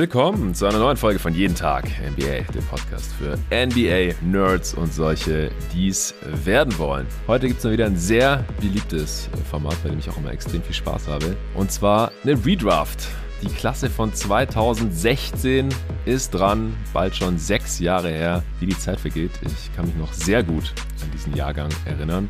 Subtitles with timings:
[0.00, 5.50] Willkommen zu einer neuen Folge von Jeden Tag NBA, dem Podcast für NBA-Nerds und solche,
[5.74, 7.06] die es werden wollen.
[7.26, 10.62] Heute gibt es mal wieder ein sehr beliebtes Format, bei dem ich auch immer extrem
[10.62, 11.36] viel Spaß habe.
[11.52, 13.08] Und zwar eine Redraft.
[13.42, 15.70] Die Klasse von 2016
[16.04, 19.30] ist dran, bald schon sechs Jahre her, wie die Zeit vergeht.
[19.42, 22.28] Ich kann mich noch sehr gut an diesen Jahrgang erinnern.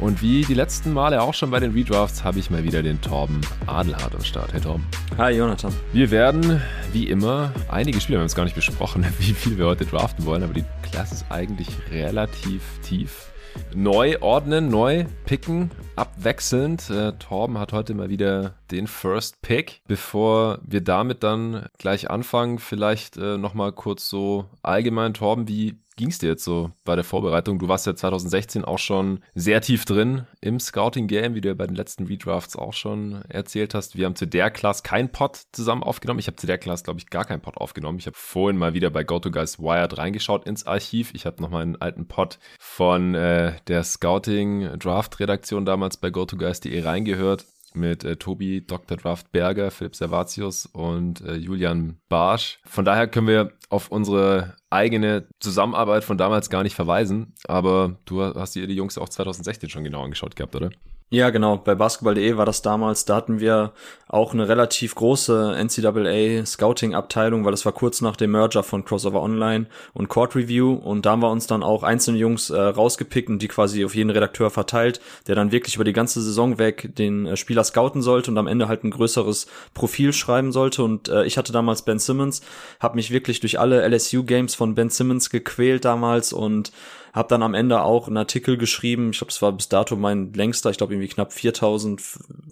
[0.00, 3.00] Und wie die letzten Male auch schon bei den Redrafts, habe ich mal wieder den
[3.00, 4.52] Torben Adelhardt am Start.
[4.52, 4.86] Hey Torben.
[5.18, 5.72] Hi Jonathan.
[5.92, 9.66] Wir werden, wie immer, einige Spiele, wir haben es gar nicht besprochen, wie viel wir
[9.66, 13.32] heute draften wollen, aber die Klasse ist eigentlich relativ tief
[13.74, 16.88] neu ordnen, neu picken, abwechselnd.
[16.90, 19.82] Äh, Torben hat heute mal wieder den First Pick.
[19.86, 26.08] Bevor wir damit dann gleich anfangen, vielleicht äh, nochmal kurz so allgemein, Torben, wie ging
[26.08, 27.58] es dir jetzt so bei der Vorbereitung?
[27.58, 31.66] Du warst ja 2016 auch schon sehr tief drin im Scouting-Game, wie du ja bei
[31.66, 33.96] den letzten Redrafts auch schon erzählt hast.
[33.96, 36.20] Wir haben zu der Class kein Pod zusammen aufgenommen.
[36.20, 37.98] Ich habe zu der Class, glaube ich, gar keinen Pod aufgenommen.
[37.98, 41.12] Ich habe vorhin mal wieder bei GoToGuys Wired reingeschaut ins Archiv.
[41.14, 47.44] Ich habe noch mal einen alten Pod von äh, der Scouting-Draft-Redaktion damals bei GoToGuys.de reingehört
[47.76, 48.96] mit äh, Tobi, Dr.
[48.96, 52.60] Draft Berger, Philipp Servatius und äh, Julian Barsch.
[52.64, 58.22] Von daher können wir auf unsere eigene Zusammenarbeit von damals gar nicht verweisen, aber du
[58.22, 60.70] hast dir die Jungs auch 2016 schon genau angeschaut gehabt, oder?
[61.12, 61.58] Ja, genau.
[61.58, 63.04] Bei basketball.de war das damals.
[63.04, 63.72] Da hatten wir
[64.08, 68.82] auch eine relativ große NCAA Scouting Abteilung, weil das war kurz nach dem Merger von
[68.86, 70.72] Crossover Online und Court Review.
[70.72, 73.94] Und da haben wir uns dann auch einzelne Jungs äh, rausgepickt und die quasi auf
[73.94, 78.00] jeden Redakteur verteilt, der dann wirklich über die ganze Saison weg den äh, Spieler scouten
[78.00, 80.82] sollte und am Ende halt ein größeres Profil schreiben sollte.
[80.82, 82.40] Und äh, ich hatte damals Ben Simmons,
[82.80, 86.72] habe mich wirklich durch alle LSU Games von Ben Simmons gequält damals und
[87.12, 89.10] habe dann am Ende auch einen Artikel geschrieben.
[89.10, 92.00] Ich glaube, es war bis dato mein längster, ich glaube irgendwie knapp 4000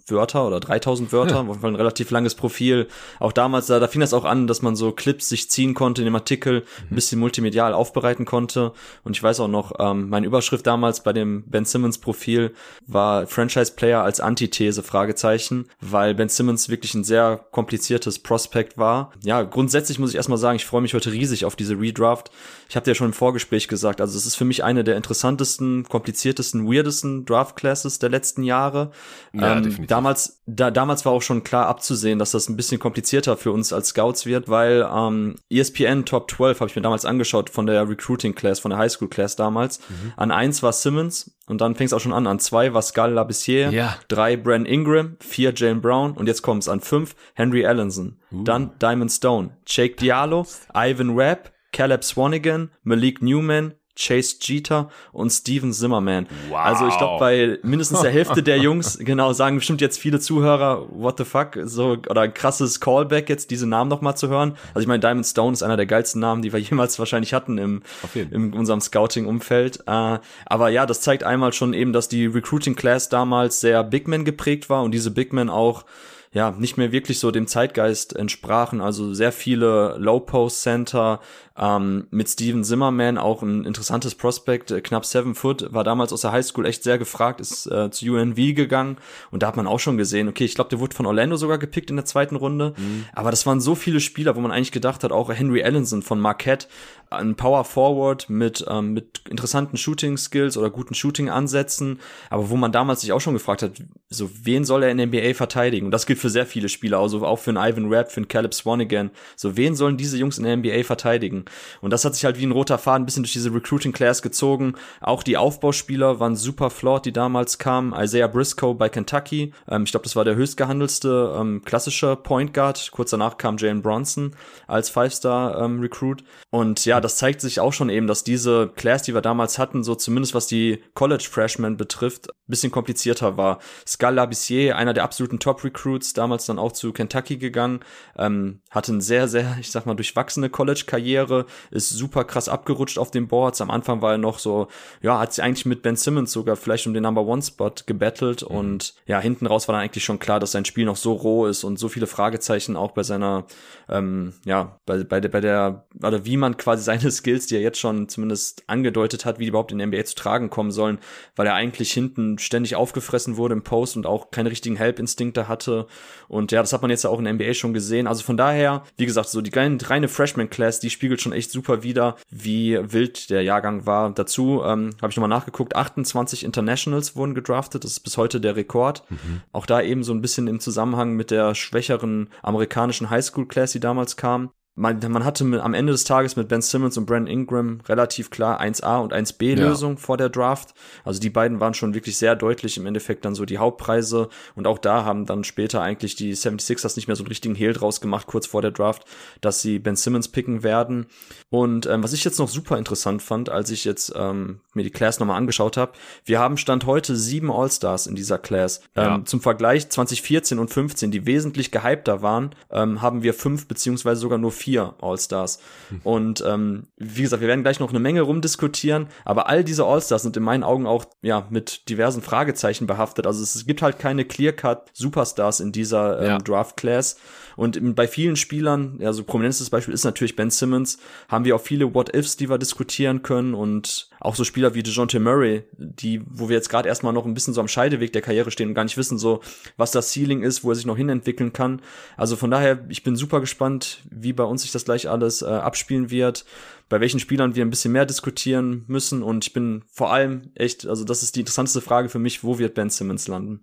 [0.07, 1.37] Wörter oder 3000 Wörter.
[1.37, 1.41] Ja.
[1.41, 2.89] Auf jeden Fall ein relativ langes Profil.
[3.21, 6.03] Auch damals, da, da fing das auch an, dass man so Clips sich ziehen konnte
[6.03, 8.73] in dem Artikel, ein bisschen multimedial aufbereiten konnte.
[9.03, 12.55] Und ich weiß auch noch, ähm, meine Überschrift damals bei dem Ben Simmons Profil
[12.87, 19.13] war Franchise Player als Antithese, Fragezeichen, weil Ben Simmons wirklich ein sehr kompliziertes Prospect war.
[19.25, 22.31] Ja, grundsätzlich muss ich erstmal sagen, ich freue mich heute riesig auf diese Redraft.
[22.69, 24.97] Ich habe dir ja schon im Vorgespräch gesagt, also es ist für mich eine der
[24.97, 28.91] interessantesten, kompliziertesten, weirdesten Draft Classes der letzten Jahre.
[29.33, 29.87] Ja, ähm, definitiv.
[29.87, 33.73] Damals, da, damals war auch schon klar abzusehen, dass das ein bisschen komplizierter für uns
[33.73, 37.89] als Scouts wird, weil ähm, ESPN Top 12 habe ich mir damals angeschaut von der
[37.89, 39.81] Recruiting Class, von der High School Class damals.
[39.89, 40.13] Mhm.
[40.17, 42.27] An eins war Simmons und dann fing es auch schon an.
[42.27, 43.97] An zwei war Scal Labissiere, ja.
[44.09, 48.45] drei Brand Ingram, vier Jalen Brown und jetzt kommt es an fünf Henry Allenson, uh.
[48.45, 55.73] dann Diamond Stone, Jake Diallo, Ivan Rapp, Caleb Swanigan, Malik Newman, Chase Jeter und Steven
[55.73, 56.27] Zimmerman.
[56.49, 56.59] Wow.
[56.59, 60.87] Also ich glaube, bei mindestens der Hälfte der Jungs, genau, sagen bestimmt jetzt viele Zuhörer,
[60.91, 64.57] what the fuck, so, oder ein krasses Callback jetzt, diese Namen nochmal zu hören.
[64.69, 67.59] Also ich meine, Diamond Stone ist einer der geilsten Namen, die wir jemals wahrscheinlich hatten
[67.59, 67.83] im,
[68.15, 69.85] in unserem Scouting-Umfeld.
[69.87, 74.25] Äh, aber ja, das zeigt einmal schon eben, dass die Recruiting-Class damals sehr Big Man
[74.25, 75.85] geprägt war und diese Big Men auch
[76.33, 78.81] ja nicht mehr wirklich so dem Zeitgeist entsprachen.
[78.81, 81.21] Also sehr viele Low Post Center,
[81.61, 86.23] ähm, mit Steven Zimmerman, auch ein interessantes Prospect, äh, knapp seven foot, war damals aus
[86.23, 88.97] der Highschool echt sehr gefragt, ist äh, zu UNV gegangen
[89.31, 91.59] und da hat man auch schon gesehen, okay, ich glaube, der wurde von Orlando sogar
[91.59, 93.05] gepickt in der zweiten Runde, mhm.
[93.13, 96.19] aber das waren so viele Spieler, wo man eigentlich gedacht hat, auch Henry Allenson von
[96.19, 96.67] Marquette,
[97.11, 101.99] ein Power Forward mit, ähm, mit interessanten Shooting Skills oder guten Shooting Ansätzen,
[102.31, 103.73] aber wo man damals sich auch schon gefragt hat,
[104.09, 105.87] so wen soll er in der NBA verteidigen?
[105.87, 108.29] Und das gilt für sehr viele Spieler, also auch für einen Ivan Rapp, für einen
[108.29, 109.11] Caleb Swanigan.
[109.37, 111.45] So wen sollen diese Jungs in der NBA verteidigen?
[111.81, 114.23] Und das hat sich halt wie ein roter Faden ein bisschen durch diese Recruiting Class
[114.23, 114.75] gezogen.
[115.01, 117.95] Auch die Aufbauspieler waren super flawed, die damals kamen.
[117.97, 119.53] Isaiah Briscoe bei Kentucky.
[119.69, 122.91] Ähm, ich glaube, das war der höchstgehandelste ähm, klassische Point Guard.
[122.93, 124.35] Kurz danach kam Jalen Bronson
[124.67, 126.25] als Five-Star ähm, Recruit.
[126.51, 129.85] Und ja, das zeigt sich auch schon eben, dass diese Class, die wir damals hatten,
[129.85, 133.61] so zumindest was die College Freshmen betrifft, bisschen komplizierter war.
[133.87, 137.81] Scal Labissier, einer der absoluten Top Recruits, damals dann auch zu Kentucky gegangen,
[138.19, 141.30] ähm, hatte eine sehr, sehr, ich sag mal, durchwachsene College-Karriere,
[141.71, 143.61] ist super krass abgerutscht auf den Boards.
[143.61, 144.69] Am Anfang war er noch so,
[145.03, 148.43] ja, hat sie eigentlich mit Ben Simmons sogar vielleicht um den Number One Spot gebettelt
[148.43, 148.57] mhm.
[148.57, 151.47] und ja, hinten raus war dann eigentlich schon klar, dass sein Spiel noch so roh
[151.47, 153.47] ist und so viele Fragezeichen auch bei seiner,
[153.89, 157.63] ähm, ja, bei, bei der, bei der, oder wie man quasi seine Skills, die er
[157.63, 160.99] jetzt schon zumindest angedeutet hat, wie die überhaupt in der NBA zu tragen kommen sollen,
[161.37, 165.87] weil er eigentlich hinten ständig aufgefressen wurde im Post und auch keine richtigen Help-Instinkte hatte.
[166.29, 168.07] Und ja, das hat man jetzt ja auch in der NBA schon gesehen.
[168.07, 172.17] Also von daher, wie gesagt, so die reine Freshman-Class, die spiegelt schon echt super wieder,
[172.31, 174.11] wie wild der Jahrgang war.
[174.11, 177.85] Dazu ähm, habe ich nochmal nachgeguckt, 28 Internationals wurden gedraftet.
[177.85, 179.05] Das ist bis heute der Rekord.
[179.11, 179.43] Mhm.
[179.53, 184.17] Auch da eben so ein bisschen im Zusammenhang mit der schwächeren amerikanischen Highschool-Class, die damals
[184.17, 184.51] kam.
[184.81, 188.31] Man, man hatte mit, am Ende des Tages mit Ben Simmons und Brandon Ingram relativ
[188.31, 189.99] klar 1A und 1B Lösung ja.
[189.99, 190.75] vor der Draft.
[191.05, 194.67] Also die beiden waren schon wirklich sehr deutlich im Endeffekt dann so die Hauptpreise und
[194.67, 198.01] auch da haben dann später eigentlich die 76ers nicht mehr so einen richtigen Hehl draus
[198.01, 199.05] gemacht, kurz vor der Draft,
[199.43, 201.07] dass sie Ben Simmons picken werden.
[201.51, 204.91] Und ähm, was ich jetzt noch super interessant fand, als ich jetzt ähm, mir die
[204.91, 205.93] Class nochmal angeschaut habe,
[206.25, 208.81] wir haben Stand heute sieben All-Stars in dieser Class.
[208.97, 209.25] Ähm, ja.
[209.27, 214.39] Zum Vergleich 2014 und 15, die wesentlich gehypter waren, ähm, haben wir fünf beziehungsweise sogar
[214.39, 215.61] nur vier All-Stars.
[215.89, 216.01] Hm.
[216.05, 220.23] Und ähm, wie gesagt, wir werden gleich noch eine Menge rumdiskutieren, aber all diese All-Stars
[220.23, 223.27] sind in meinen Augen auch ja mit diversen Fragezeichen behaftet.
[223.27, 226.39] Also es, gibt halt keine Clear-Cut Superstars in dieser ähm, ja.
[226.39, 227.17] Draft-Class.
[227.57, 230.99] Und bei vielen Spielern, ja, so prominentes Beispiel ist natürlich Ben Simmons,
[231.29, 235.21] haben wir auch viele What-Ifs, die wir diskutieren können und auch so Spieler wie DeJounte
[235.21, 238.51] Murray, die, wo wir jetzt gerade erstmal noch ein bisschen so am Scheideweg der Karriere
[238.51, 239.41] stehen und gar nicht wissen, so,
[239.77, 241.81] was das Ceiling ist, wo er sich noch hinentwickeln kann.
[242.17, 245.47] Also von daher, ich bin super gespannt, wie bei uns sich das gleich alles äh,
[245.47, 246.45] abspielen wird
[246.91, 249.23] bei welchen Spielern wir ein bisschen mehr diskutieren müssen.
[249.23, 252.59] Und ich bin vor allem echt, also das ist die interessanteste Frage für mich, wo
[252.59, 253.63] wird Ben Simmons landen?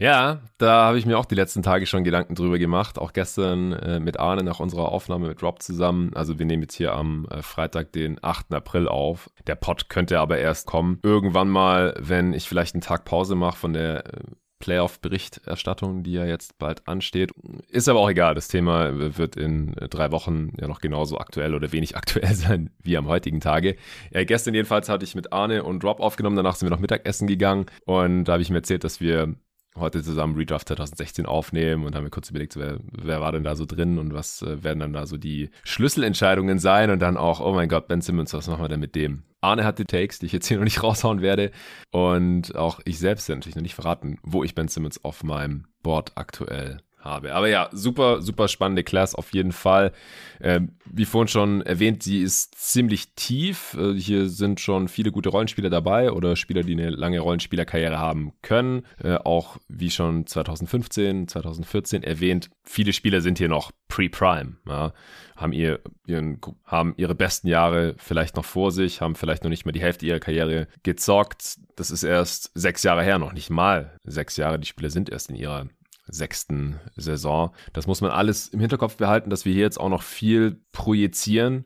[0.00, 3.00] Ja, da habe ich mir auch die letzten Tage schon Gedanken drüber gemacht.
[3.00, 6.12] Auch gestern äh, mit Arne nach unserer Aufnahme mit Rob zusammen.
[6.14, 8.54] Also wir nehmen jetzt hier am äh, Freitag, den 8.
[8.54, 9.28] April auf.
[9.48, 11.00] Der Pod könnte aber erst kommen.
[11.02, 14.20] Irgendwann mal, wenn ich vielleicht einen Tag Pause mache von der äh,
[14.60, 17.32] Playoff-Berichterstattung, die ja jetzt bald ansteht.
[17.68, 18.36] Ist aber auch egal.
[18.36, 22.96] Das Thema wird in drei Wochen ja noch genauso aktuell oder wenig aktuell sein wie
[22.96, 23.74] am heutigen Tage.
[24.12, 26.36] Ja, gestern jedenfalls hatte ich mit Arne und Rob aufgenommen.
[26.36, 29.34] Danach sind wir noch Mittagessen gegangen und da habe ich mir erzählt, dass wir
[29.78, 33.56] heute zusammen Redraft 2016 aufnehmen und haben mir kurz überlegt, wer, wer war denn da
[33.56, 37.40] so drin und was äh, werden dann da so die Schlüsselentscheidungen sein und dann auch,
[37.40, 39.22] oh mein Gott, Ben Simmons, was machen wir denn mit dem?
[39.40, 41.50] Arne hat die Takes, die ich jetzt hier noch nicht raushauen werde
[41.90, 46.12] und auch ich selbst natürlich noch nicht verraten, wo ich Ben Simmons auf meinem Board
[46.16, 47.34] aktuell habe.
[47.34, 49.92] Aber ja, super, super spannende Class auf jeden Fall.
[50.40, 53.76] Ähm, wie vorhin schon erwähnt, sie ist ziemlich tief.
[53.78, 58.32] Äh, hier sind schon viele gute Rollenspieler dabei oder Spieler, die eine lange Rollenspielerkarriere haben
[58.42, 58.84] können.
[59.02, 64.92] Äh, auch wie schon 2015, 2014 erwähnt, viele Spieler sind hier noch pre-prime, ja,
[65.36, 69.64] haben ihr, ihren, haben ihre besten Jahre vielleicht noch vor sich, haben vielleicht noch nicht
[69.64, 71.58] mal die Hälfte ihrer Karriere gezockt.
[71.76, 74.58] Das ist erst sechs Jahre her, noch nicht mal sechs Jahre.
[74.58, 75.68] Die Spieler sind erst in ihrer
[76.08, 77.52] sechsten Saison.
[77.72, 81.64] Das muss man alles im Hinterkopf behalten, dass wir hier jetzt auch noch viel projizieren.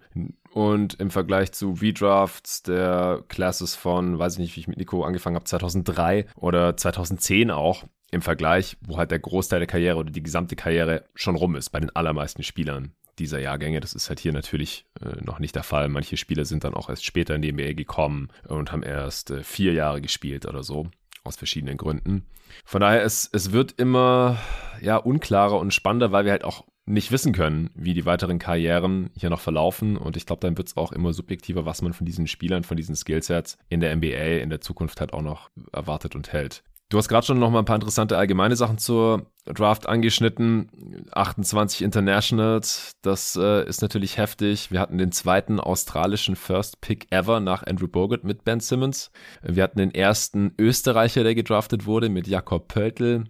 [0.52, 5.02] Und im Vergleich zu Redrafts der Classes von, weiß ich nicht, wie ich mit Nico
[5.02, 10.10] angefangen habe, 2003 oder 2010 auch, im Vergleich, wo halt der Großteil der Karriere oder
[10.10, 13.80] die gesamte Karriere schon rum ist bei den allermeisten Spielern dieser Jahrgänge.
[13.80, 15.88] Das ist halt hier natürlich äh, noch nicht der Fall.
[15.88, 19.42] Manche Spieler sind dann auch erst später in die NBA gekommen und haben erst äh,
[19.42, 20.88] vier Jahre gespielt oder so
[21.24, 22.26] aus verschiedenen Gründen.
[22.64, 24.38] Von daher, es, es wird immer
[24.80, 29.10] ja, unklarer und spannender, weil wir halt auch nicht wissen können, wie die weiteren Karrieren
[29.16, 29.96] hier noch verlaufen.
[29.96, 32.76] Und ich glaube, dann wird es auch immer subjektiver, was man von diesen Spielern, von
[32.76, 36.64] diesen Skillsets in der NBA in der Zukunft halt auch noch erwartet und hält.
[36.92, 41.06] Du hast gerade schon noch mal ein paar interessante allgemeine Sachen zur Draft angeschnitten.
[41.10, 44.70] 28 Internationals, das äh, ist natürlich heftig.
[44.70, 49.10] Wir hatten den zweiten australischen First Pick ever nach Andrew Bogut mit Ben Simmons.
[49.42, 53.24] Wir hatten den ersten Österreicher, der gedraftet wurde mit Jakob Pöltl.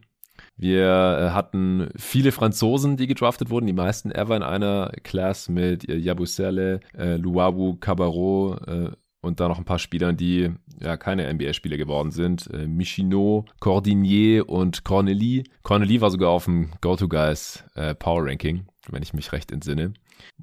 [0.56, 5.88] Wir äh, hatten viele Franzosen, die gedraftet wurden, die meisten ever in einer Class mit
[5.88, 8.90] Yabusele, äh, Luabu, Cabarro, äh,
[9.22, 10.50] und da noch ein paar Spielern, die
[10.80, 12.50] ja keine NBA-Spieler geworden sind.
[12.52, 15.44] Äh, Michino, Cordinier und Corneli.
[15.62, 19.94] Corneli war sogar auf dem Go-To-Guys äh, Power Ranking, wenn ich mich recht entsinne.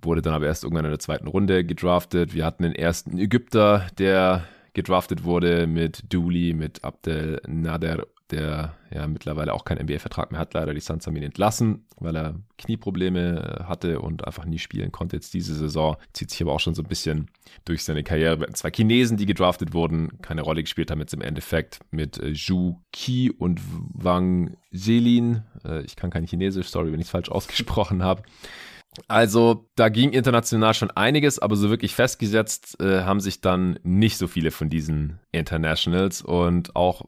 [0.01, 2.33] Wurde dann aber erst irgendwann in der zweiten Runde gedraftet.
[2.33, 9.07] Wir hatten den ersten Ägypter, der gedraftet wurde mit Dooley, mit Abdel Nader der ja
[9.07, 10.53] mittlerweile auch keinen NBA-Vertrag mehr hat.
[10.53, 14.91] Leider die Suns haben ihn entlassen, weil er Knieprobleme äh, hatte und einfach nie spielen
[14.91, 15.97] konnte jetzt diese Saison.
[16.13, 17.29] Zieht sich aber auch schon so ein bisschen
[17.65, 18.51] durch seine Karriere.
[18.53, 22.77] Zwei Chinesen, die gedraftet wurden, keine Rolle gespielt haben jetzt im Endeffekt mit äh, Zhu
[22.91, 23.61] Qi und
[23.93, 25.43] Wang Zelin.
[25.65, 28.23] Äh, ich kann kein Chinesisch, sorry, wenn ich es falsch ausgesprochen habe.
[29.07, 34.17] Also da ging international schon einiges, aber so wirklich festgesetzt äh, haben sich dann nicht
[34.17, 37.03] so viele von diesen Internationals und auch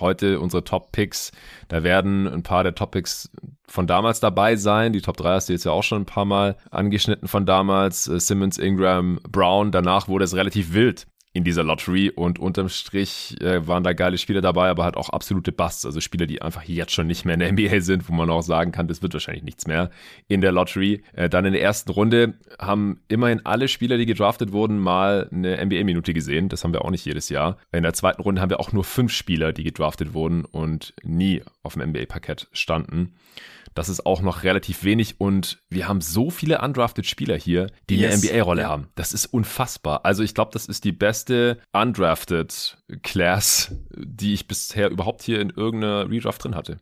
[0.00, 1.32] heute unsere Top-Picks.
[1.68, 3.30] Da werden ein paar der Top-Picks
[3.66, 4.92] von damals dabei sein.
[4.92, 8.08] Die Top 3 hast du jetzt ja auch schon ein paar Mal angeschnitten von damals.
[8.08, 9.70] Äh, Simmons, Ingram, Brown.
[9.72, 14.18] Danach wurde es relativ wild in dieser Lottery und unterm Strich äh, waren da geile
[14.18, 17.34] Spieler dabei, aber halt auch absolute Busts, also Spieler, die einfach jetzt schon nicht mehr
[17.34, 19.90] in der NBA sind, wo man auch sagen kann, das wird wahrscheinlich nichts mehr
[20.26, 21.02] in der Lottery.
[21.12, 25.64] Äh, dann in der ersten Runde haben immerhin alle Spieler, die gedraftet wurden, mal eine
[25.64, 26.48] NBA-Minute gesehen.
[26.48, 27.58] Das haben wir auch nicht jedes Jahr.
[27.72, 31.42] In der zweiten Runde haben wir auch nur fünf Spieler, die gedraftet wurden und nie
[31.62, 33.14] auf dem NBA-Parkett standen.
[33.74, 37.98] Das ist auch noch relativ wenig und wir haben so viele undrafted Spieler hier, die
[37.98, 38.24] yes.
[38.24, 38.68] eine NBA-Rolle ja.
[38.68, 38.88] haben.
[38.94, 40.04] Das ist unfassbar.
[40.04, 45.50] Also ich glaube, das ist die beste undrafted Class, die ich bisher überhaupt hier in
[45.50, 46.80] irgendeiner Redraft drin hatte.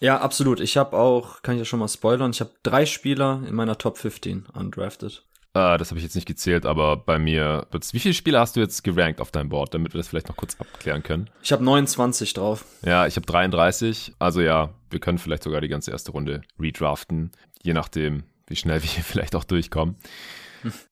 [0.00, 0.60] Ja, absolut.
[0.60, 3.78] Ich habe auch, kann ich ja schon mal spoilern, ich habe drei Spieler in meiner
[3.78, 5.24] Top 15 undrafted.
[5.58, 7.92] Äh, das habe ich jetzt nicht gezählt, aber bei mir wird's.
[7.92, 10.36] Wie viele Spieler hast du jetzt gerankt auf deinem Board, damit wir das vielleicht noch
[10.36, 11.28] kurz abklären können?
[11.42, 12.64] Ich habe 29 drauf.
[12.82, 14.14] Ja, ich habe 33.
[14.18, 18.82] Also ja, wir können vielleicht sogar die ganze erste Runde redraften, je nachdem, wie schnell
[18.82, 19.96] wir hier vielleicht auch durchkommen.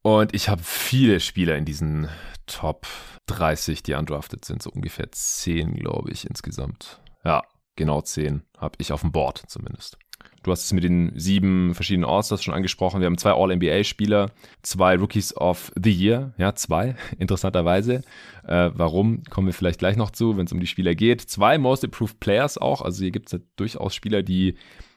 [0.03, 2.09] Und ich habe viele Spieler in diesen
[2.47, 2.87] Top
[3.27, 7.01] 30, die undrafted sind, so ungefähr 10, glaube ich, insgesamt.
[7.25, 7.43] Ja,
[7.75, 9.99] genau 10 habe ich auf dem Board zumindest.
[10.47, 13.01] Du hast es mit den sieben verschiedenen All-Stars schon angesprochen.
[13.01, 14.31] Wir haben zwei All-NBA-Spieler,
[14.63, 18.03] zwei Rookies of the Year, ja, zwei, interessanterweise.
[18.47, 21.21] Äh, warum, kommen wir vielleicht gleich noch zu, wenn es um die Spieler geht.
[21.21, 24.55] Zwei Most Improved Players auch, also hier gibt es ja durchaus Spieler, die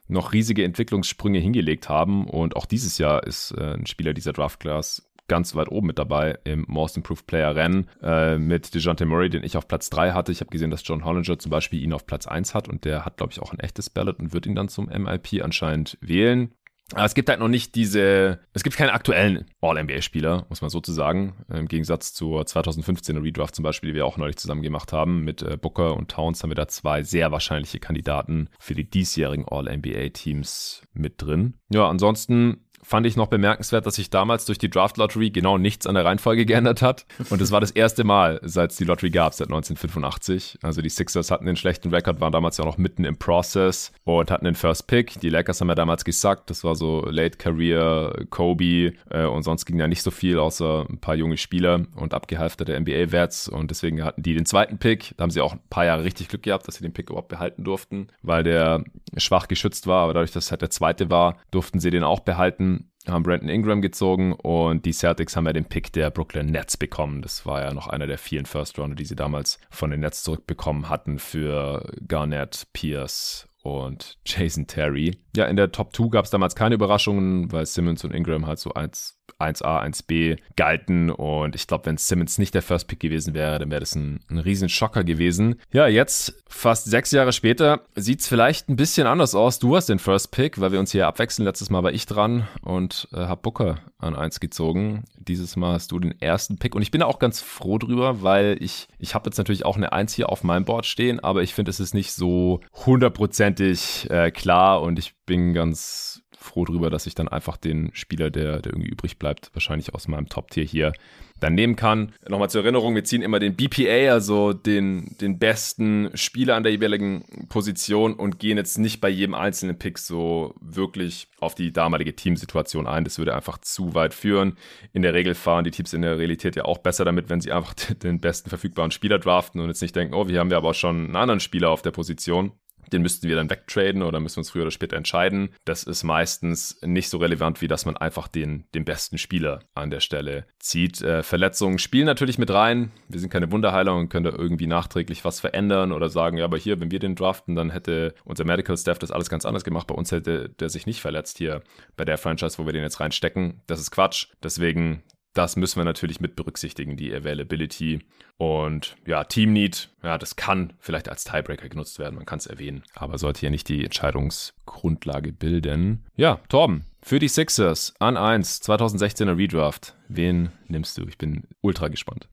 [0.08, 4.60] noch riesige Entwicklungssprünge hingelegt haben und auch dieses Jahr ist äh, ein Spieler dieser Draft
[4.60, 9.30] Class ganz weit oben mit dabei im Most Improved Player Rennen äh, mit DeJounte Murray,
[9.30, 10.34] den ich auf Platz 3 hatte.
[10.34, 13.06] Ich habe gesehen, dass John Hollinger zum Beispiel ihn auf Platz 1 hat und der
[13.06, 16.52] hat, glaube ich, auch ein echtes Ballot und wird ihn dann zum MIP anscheinend wählen.
[16.94, 21.36] Aber es gibt halt noch nicht diese, es gibt keine aktuellen All-NBA-Spieler, muss man sozusagen.
[21.50, 25.24] Im Gegensatz zur 2015er Redraft zum Beispiel, die wir auch neulich zusammen gemacht haben.
[25.24, 29.48] Mit äh, Booker und Towns haben wir da zwei sehr wahrscheinliche Kandidaten für die diesjährigen
[29.48, 31.60] All-NBA-Teams mit drin.
[31.70, 35.88] Ja, ansonsten fand ich noch bemerkenswert, dass sich damals durch die Draft Lottery genau nichts
[35.88, 37.06] an der Reihenfolge geändert hat.
[37.30, 40.60] Und es war das erste Mal, seit es die Lottery gab, seit 1985.
[40.62, 44.32] Also die Sixers hatten den schlechten Rekord, waren damals ja noch mitten im Process und
[44.32, 45.20] hatten den First Pick.
[45.20, 49.66] Die Lakers haben ja damals gesagt, das war so Late Career, Kobe äh, und sonst
[49.66, 53.50] ging ja nicht so viel, außer ein paar junge Spieler und abgehalfterte NBA-Werts.
[53.50, 55.14] Und deswegen hatten die den zweiten Pick.
[55.18, 57.30] Da haben sie auch ein paar Jahre richtig Glück gehabt, dass sie den Pick überhaupt
[57.30, 58.84] behalten durften, weil der
[59.18, 60.04] schwach geschützt war.
[60.04, 62.69] Aber dadurch, dass es halt der zweite war, durften sie den auch behalten
[63.08, 67.22] haben Brandon Ingram gezogen und die Celtics haben ja den Pick der Brooklyn Nets bekommen.
[67.22, 70.24] Das war ja noch einer der vielen First Rounder, die sie damals von den Nets
[70.24, 75.18] zurückbekommen hatten für Garnett, Pierce und Jason Terry.
[75.36, 78.60] Ja, in der Top 2 gab es damals keine Überraschungen, weil Simmons und Ingram halt
[78.60, 81.10] so eins 1A, 1B galten.
[81.10, 84.22] Und ich glaube, wenn Simmons nicht der First Pick gewesen wäre, dann wäre das ein,
[84.30, 85.56] ein riesen Schocker gewesen.
[85.72, 89.60] Ja, jetzt, fast sechs Jahre später, sieht es vielleicht ein bisschen anders aus.
[89.60, 91.46] Du hast den First Pick, weil wir uns hier abwechseln.
[91.46, 95.04] Letztes Mal war ich dran und äh, habe Booker an 1 gezogen.
[95.18, 96.76] Dieses Mal hast du den ersten Pick.
[96.76, 99.92] Und ich bin auch ganz froh drüber, weil ich, ich habe jetzt natürlich auch eine
[99.92, 104.32] 1 hier auf meinem Board stehen, aber ich finde, es ist nicht so hundertprozentig äh,
[104.32, 106.09] klar und ich bin ganz
[106.40, 110.08] froh drüber, dass ich dann einfach den Spieler, der, der irgendwie übrig bleibt, wahrscheinlich aus
[110.08, 110.94] meinem Top-Tier hier
[111.40, 112.14] dann nehmen kann.
[112.28, 116.72] Nochmal zur Erinnerung, wir ziehen immer den BPA, also den, den besten Spieler an der
[116.72, 122.16] jeweiligen Position und gehen jetzt nicht bei jedem einzelnen Pick so wirklich auf die damalige
[122.16, 123.04] Teamsituation ein.
[123.04, 124.58] Das würde einfach zu weit führen.
[124.94, 127.52] In der Regel fahren die Teams in der Realität ja auch besser damit, wenn sie
[127.52, 130.74] einfach den besten verfügbaren Spieler draften und jetzt nicht denken, oh, wir haben ja aber
[130.74, 132.54] schon einen anderen Spieler auf der Position
[132.94, 135.50] den müssten wir dann wegtraden oder müssen wir uns früher oder später entscheiden.
[135.66, 139.90] Das ist meistens nicht so relevant, wie dass man einfach den, den besten Spieler an
[139.90, 141.02] der Stelle zieht.
[141.02, 142.92] Äh, Verletzungen spielen natürlich mit rein.
[143.08, 146.58] Wir sind keine Wunderheiler und können da irgendwie nachträglich was verändern oder sagen, ja, aber
[146.58, 149.88] hier, wenn wir den draften, dann hätte unser Medical Staff das alles ganz anders gemacht.
[149.88, 151.62] Bei uns hätte der sich nicht verletzt hier
[151.98, 153.62] bei der Franchise, wo wir den jetzt reinstecken.
[153.68, 154.28] Das ist Quatsch.
[154.44, 158.00] Deswegen das müssen wir natürlich mit berücksichtigen, die Availability.
[158.38, 162.48] Und ja, Team Need, ja, das kann vielleicht als Tiebreaker genutzt werden, man kann es
[162.48, 166.06] erwähnen, aber sollte ja nicht die Entscheidungsgrundlage bilden.
[166.16, 169.96] Ja, Torben, für die Sixers an 1, 2016er Redraft.
[170.08, 171.06] Wen nimmst du?
[171.08, 172.28] Ich bin ultra gespannt.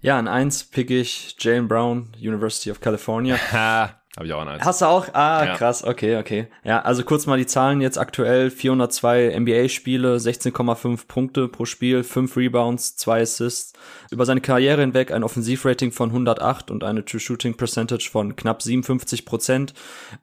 [0.00, 3.38] Ja, an 1 pick ich Jalen Brown, University of California.
[4.16, 4.64] Habe ich auch eins.
[4.64, 5.08] Hast du auch?
[5.12, 5.56] Ah, ja.
[5.56, 6.46] krass, okay, okay.
[6.62, 8.48] Ja, also kurz mal die Zahlen jetzt aktuell.
[8.50, 13.72] 402 NBA-Spiele, 16,5 Punkte pro Spiel, 5 Rebounds, 2 Assists.
[14.12, 18.62] Über seine Karriere hinweg ein Offensivrating von 108 und eine True Shooting Percentage von knapp
[18.62, 19.74] 57 Prozent.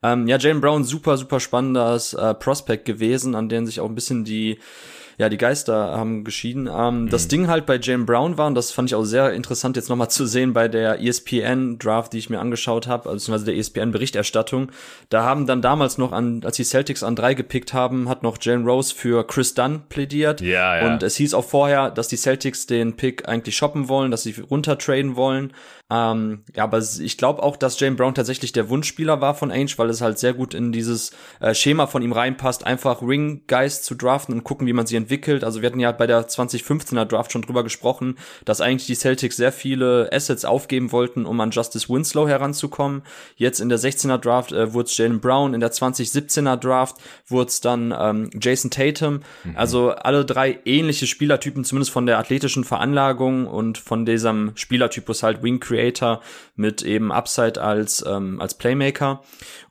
[0.01, 3.95] Ähm, ja, Jalen Brown, super, super spannendes äh, Prospect gewesen, an den sich auch ein
[3.95, 4.57] bisschen die
[5.21, 6.67] ja, die Geister haben geschieden.
[6.67, 7.09] Ähm, mhm.
[7.11, 9.87] Das Ding halt bei Jane Brown war, und das fand ich auch sehr interessant jetzt
[9.87, 14.71] nochmal zu sehen bei der ESPN-Draft, die ich mir angeschaut habe, also beziehungsweise der ESPN-Berichterstattung.
[15.09, 18.39] Da haben dann damals noch an, als die Celtics an drei gepickt haben, hat noch
[18.41, 20.41] Jane Rose für Chris Dunn plädiert.
[20.41, 20.87] Ja, ja.
[20.87, 24.33] Und es hieß auch vorher, dass die Celtics den Pick eigentlich shoppen wollen, dass sie
[24.49, 25.53] runtertraden wollen.
[25.91, 29.74] Ähm, ja, aber ich glaube auch, dass Jane Brown tatsächlich der Wunschspieler war von Ainge,
[29.77, 33.95] weil es halt sehr gut in dieses äh, Schema von ihm reinpasst, einfach Ring-Guys zu
[33.95, 35.43] draften und gucken, wie man sie entwickelt entwickelt.
[35.43, 39.36] Also wir hatten ja bei der 2015er Draft schon drüber gesprochen, dass eigentlich die Celtics
[39.38, 43.03] sehr viele Assets aufgeben wollten, um an Justice Winslow heranzukommen.
[43.36, 46.95] Jetzt in der 16er Draft äh, wurde es Jalen Brown, in der 2017er Draft
[47.27, 49.21] wurde es dann ähm, Jason Tatum.
[49.43, 49.57] Mhm.
[49.57, 55.43] Also alle drei ähnliche Spielertypen, zumindest von der athletischen Veranlagung und von diesem Spielertypus halt
[55.43, 55.80] Wing Creator
[56.55, 59.21] mit eben Upside als, ähm, als Playmaker.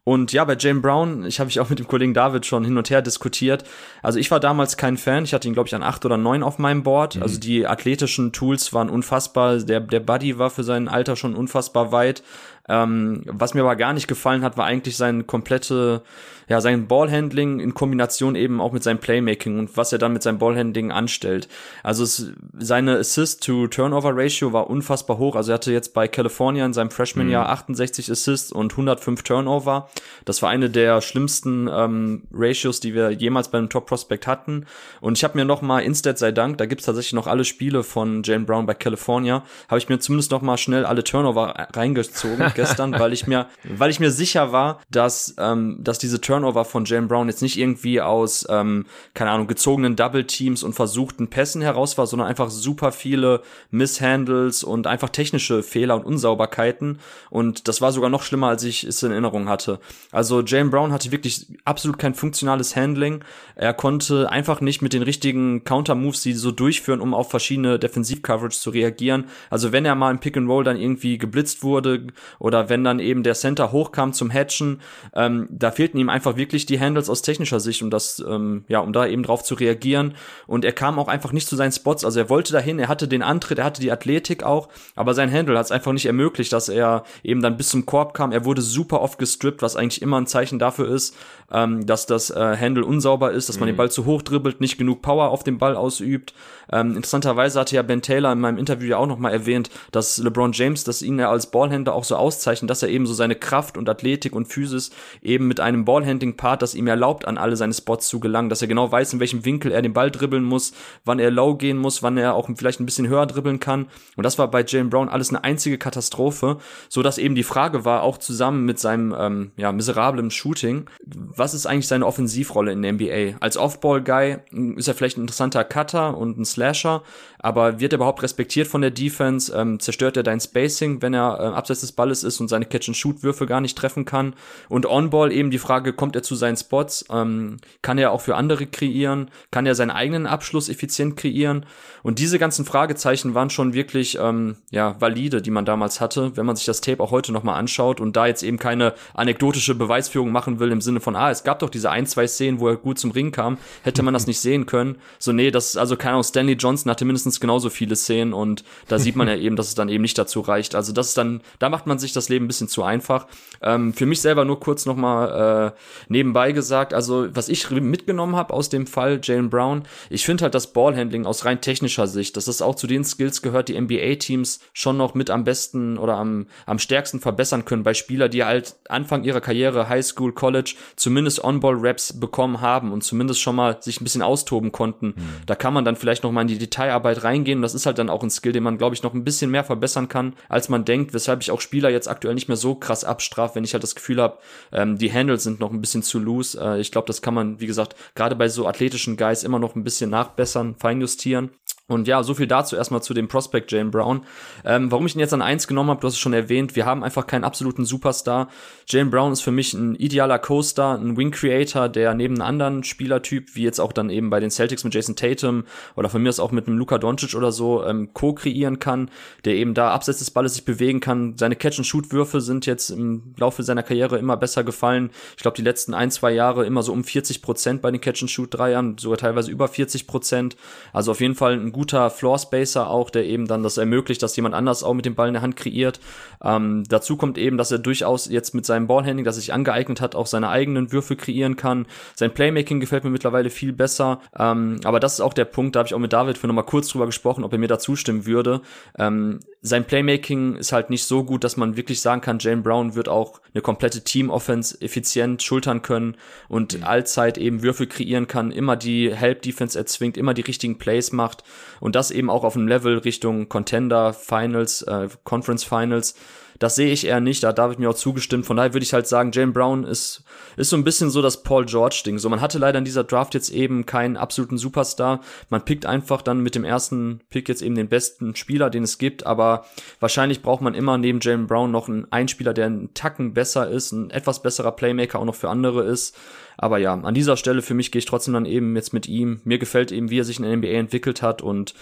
[0.03, 2.77] Und ja, bei Jane Brown, ich habe ich auch mit dem Kollegen David schon hin
[2.77, 3.65] und her diskutiert.
[4.03, 5.25] Also ich war damals kein Fan.
[5.25, 7.17] Ich hatte ihn, glaube ich, an acht oder neun auf meinem Board.
[7.17, 7.23] Mhm.
[7.23, 9.59] Also die athletischen Tools waren unfassbar.
[9.59, 12.23] Der, der Buddy war für sein Alter schon unfassbar weit.
[12.69, 16.03] Ähm, was mir aber gar nicht gefallen hat, war eigentlich sein komplette,
[16.49, 20.23] ja, sein Ballhandling in Kombination eben auch mit seinem Playmaking und was er dann mit
[20.23, 21.49] seinem Ballhandling anstellt.
[21.83, 25.37] Also es, seine Assist-to-Turnover-Ratio war unfassbar hoch.
[25.37, 27.51] Also er hatte jetzt bei California in seinem Freshman-Jahr mhm.
[27.51, 29.89] 68 Assists und 105 Turnover.
[30.25, 34.67] Das war eine der schlimmsten ähm, Ratios, die wir jemals beim Top-Prospect hatten.
[35.01, 37.83] Und ich habe mir noch mal, Instead sei Dank, da gibt's tatsächlich noch alle Spiele
[37.83, 42.50] von Jane Brown bei California, habe ich mir zumindest noch mal schnell alle Turnover reingezogen
[42.55, 46.85] gestern, weil ich mir, weil ich mir sicher war, dass, ähm, dass diese Turnover von
[46.85, 51.63] Jalen Brown jetzt nicht irgendwie aus, ähm, keine Ahnung, gezogenen Double Teams und versuchten Pässen
[51.63, 56.99] heraus war, sondern einfach super viele Misshandles und einfach technische Fehler und Unsauberkeiten.
[57.31, 59.81] Und das war sogar noch schlimmer, als ich es in Erinnerung hatte.
[60.13, 63.25] Also Jalen Brown hatte wirklich absolut kein funktionales Handling.
[63.55, 68.59] Er konnte einfach nicht mit den richtigen Counter-Moves die so durchführen, um auf verschiedene Defensiv-Coverage
[68.59, 69.25] zu reagieren.
[69.49, 72.07] Also wenn er mal im Pick and Roll dann irgendwie geblitzt wurde
[72.41, 74.81] oder wenn dann eben der Center hochkam zum Hatchen,
[75.15, 78.81] ähm, da fehlten ihm einfach wirklich die Handles aus technischer Sicht, um das, ähm, ja,
[78.81, 80.15] um da eben drauf zu reagieren.
[80.49, 82.05] Und er kam auch einfach nicht zu seinen Spots.
[82.05, 85.31] Also er wollte dahin, er hatte den Antritt, er hatte die Athletik auch, aber sein
[85.33, 88.33] Handle hat es einfach nicht ermöglicht, dass er eben dann bis zum Korb kam.
[88.33, 91.15] Er wurde super oft gestrippt, was eigentlich immer ein Zeichen dafür ist,
[91.53, 93.73] ähm, dass das äh, Handle unsauber ist, dass man mhm.
[93.73, 96.33] den Ball zu hoch dribbelt, nicht genug Power auf dem Ball ausübt.
[96.73, 100.53] Ähm, interessanterweise hatte ja Ben Taylor in meinem Interview ja auch nochmal erwähnt, dass LeBron
[100.53, 103.77] James, dass ihn ja als Ballhändler auch so auszeichnet, dass er eben so seine Kraft
[103.77, 104.91] und Athletik und Physis
[105.21, 108.69] eben mit einem Ballhandling-Part, das ihm erlaubt, an alle seine Spots zu gelangen, dass er
[108.69, 110.73] genau weiß, in welchem Winkel er den Ball dribbeln muss,
[111.05, 113.89] wann er low gehen muss, wann er auch vielleicht ein bisschen höher dribbeln kann.
[114.17, 117.85] Und das war bei Jalen Brown alles eine einzige Katastrophe, so dass eben die Frage
[117.85, 122.83] war, auch zusammen mit seinem ähm, ja, miserablen Shooting, was ist eigentlich seine Offensivrolle in
[122.83, 123.39] der NBA?
[123.41, 124.39] Als Off-Ball-Guy
[124.77, 127.03] ist er vielleicht ein interessanter Cutter und ein Slasher,
[127.41, 129.53] aber wird er überhaupt respektiert von der Defense?
[129.53, 133.47] Ähm, zerstört er dein Spacing, wenn er äh, abseits des Balles ist und seine Catch-and-Shoot-Würfe
[133.47, 134.35] gar nicht treffen kann?
[134.69, 137.05] Und On-Ball eben die Frage, kommt er zu seinen Spots?
[137.11, 139.31] Ähm, kann er auch für andere kreieren?
[139.51, 141.67] Kann er seinen eigenen Abschluss effizient kreieren?
[142.03, 146.47] Und diese ganzen Fragezeichen waren schon wirklich ähm, ja valide, die man damals hatte, wenn
[146.47, 150.33] man sich das Tape auch heute nochmal anschaut und da jetzt eben keine anekdotische Beweisführung
[150.33, 152.77] machen will im Sinne von, ah, es gab doch diese ein, zwei Szenen, wo er
[152.77, 154.97] gut zum Ring kam, hätte man das nicht sehen können.
[155.19, 158.99] So, nee, das, also keine Ahnung, Stanley Johnson hatte mindestens genauso viele Szenen und da
[158.99, 160.75] sieht man ja eben, dass es dann eben nicht dazu reicht.
[160.75, 163.27] Also das ist dann, da macht man sich das Leben ein bisschen zu einfach.
[163.63, 168.55] Ähm, für mich selber nur kurz nochmal äh, nebenbei gesagt, also was ich mitgenommen habe
[168.55, 172.45] aus dem Fall Jalen Brown, ich finde halt das Ballhandling aus rein technischer Sicht, dass
[172.45, 176.47] das auch zu den Skills gehört, die NBA-Teams schon noch mit am besten oder am,
[176.67, 181.43] am stärksten verbessern können bei Spieler, die halt Anfang ihrer Karriere, High School, College, zumindest
[181.43, 185.07] On-Ball-Raps bekommen haben und zumindest schon mal sich ein bisschen austoben konnten.
[185.09, 185.15] Mhm.
[185.47, 187.99] Da kann man dann vielleicht noch mal in die Detailarbeit reingehen und das ist halt
[187.99, 190.69] dann auch ein Skill, den man, glaube ich, noch ein bisschen mehr verbessern kann, als
[190.69, 193.73] man denkt, weshalb ich auch Spieler jetzt aktuell nicht mehr so krass abstrafe, wenn ich
[193.73, 194.39] halt das Gefühl habe,
[194.73, 196.61] ähm, die Handles sind noch ein bisschen zu loose.
[196.61, 199.75] Äh, ich glaube, das kann man, wie gesagt, gerade bei so athletischen Guys immer noch
[199.75, 201.51] ein bisschen nachbessern, feinjustieren.
[201.91, 204.23] Und ja, so viel dazu erstmal zu dem Prospect Jane Brown.
[204.65, 206.87] Ähm, warum ich ihn jetzt an eins genommen habe, du hast es schon erwähnt, wir
[206.87, 208.49] haben einfach keinen absoluten Superstar.
[208.87, 212.85] Jane Brown ist für mich ein idealer Co-Star, ein Wing Creator, der neben einem anderen
[212.85, 215.65] Spielertyp, wie jetzt auch dann eben bei den Celtics mit Jason Tatum
[215.97, 219.11] oder von mir aus auch mit einem Luka Doncic oder so, ähm, co-kreieren kann,
[219.45, 221.37] der eben da abseits des Balles sich bewegen kann.
[221.39, 225.11] Seine Catch-and-Shoot-Würfe sind jetzt im Laufe seiner Karriere immer besser gefallen.
[225.37, 228.99] Ich glaube, die letzten ein, zwei Jahre immer so um 40 Prozent bei den Catch-and-Shoot-Dreiern,
[228.99, 230.57] sogar teilweise über 40 Prozent.
[230.93, 234.37] Also auf jeden Fall ein guter Floor Spacer auch, der eben dann das ermöglicht, dass
[234.37, 235.99] jemand anders auch mit dem Ball in der Hand kreiert.
[236.45, 240.15] Ähm, dazu kommt eben, dass er durchaus jetzt mit seinem Ballhandling, das sich angeeignet hat,
[240.15, 241.87] auch seine eigenen Würfe kreieren kann.
[242.15, 244.21] Sein Playmaking gefällt mir mittlerweile viel besser.
[244.39, 246.67] Ähm, aber das ist auch der Punkt, da habe ich auch mit David für nochmal
[246.67, 248.61] kurz drüber gesprochen, ob er mir da zustimmen würde.
[248.99, 252.95] Ähm, sein Playmaking ist halt nicht so gut, dass man wirklich sagen kann, Jane Brown
[252.95, 256.17] wird auch eine komplette Team-Offense effizient schultern können
[256.49, 256.85] und mhm.
[256.85, 261.45] allzeit eben Würfe kreieren kann, immer die Help-Defense erzwingt, immer die richtigen Plays macht.
[261.81, 266.15] Und das eben auch auf einem Level Richtung Contender Finals, äh, Conference Finals.
[266.61, 268.45] Das sehe ich eher nicht, da hat David mir auch zugestimmt.
[268.45, 270.23] Von daher würde ich halt sagen, Jalen Brown ist,
[270.59, 272.19] ist so ein bisschen so das Paul George-Ding.
[272.19, 275.23] So, man hatte leider in dieser Draft jetzt eben keinen absoluten Superstar.
[275.49, 278.99] Man pickt einfach dann mit dem ersten Pick jetzt eben den besten Spieler, den es
[278.99, 279.65] gibt, aber
[280.01, 283.93] wahrscheinlich braucht man immer neben Jalen Brown noch einen Einspieler, der einen Tacken besser ist,
[283.93, 286.15] ein etwas besserer Playmaker auch noch für andere ist.
[286.63, 289.41] Aber ja, an dieser Stelle für mich gehe ich trotzdem dann eben jetzt mit ihm.
[289.45, 291.73] Mir gefällt eben, wie er sich in der NBA entwickelt hat und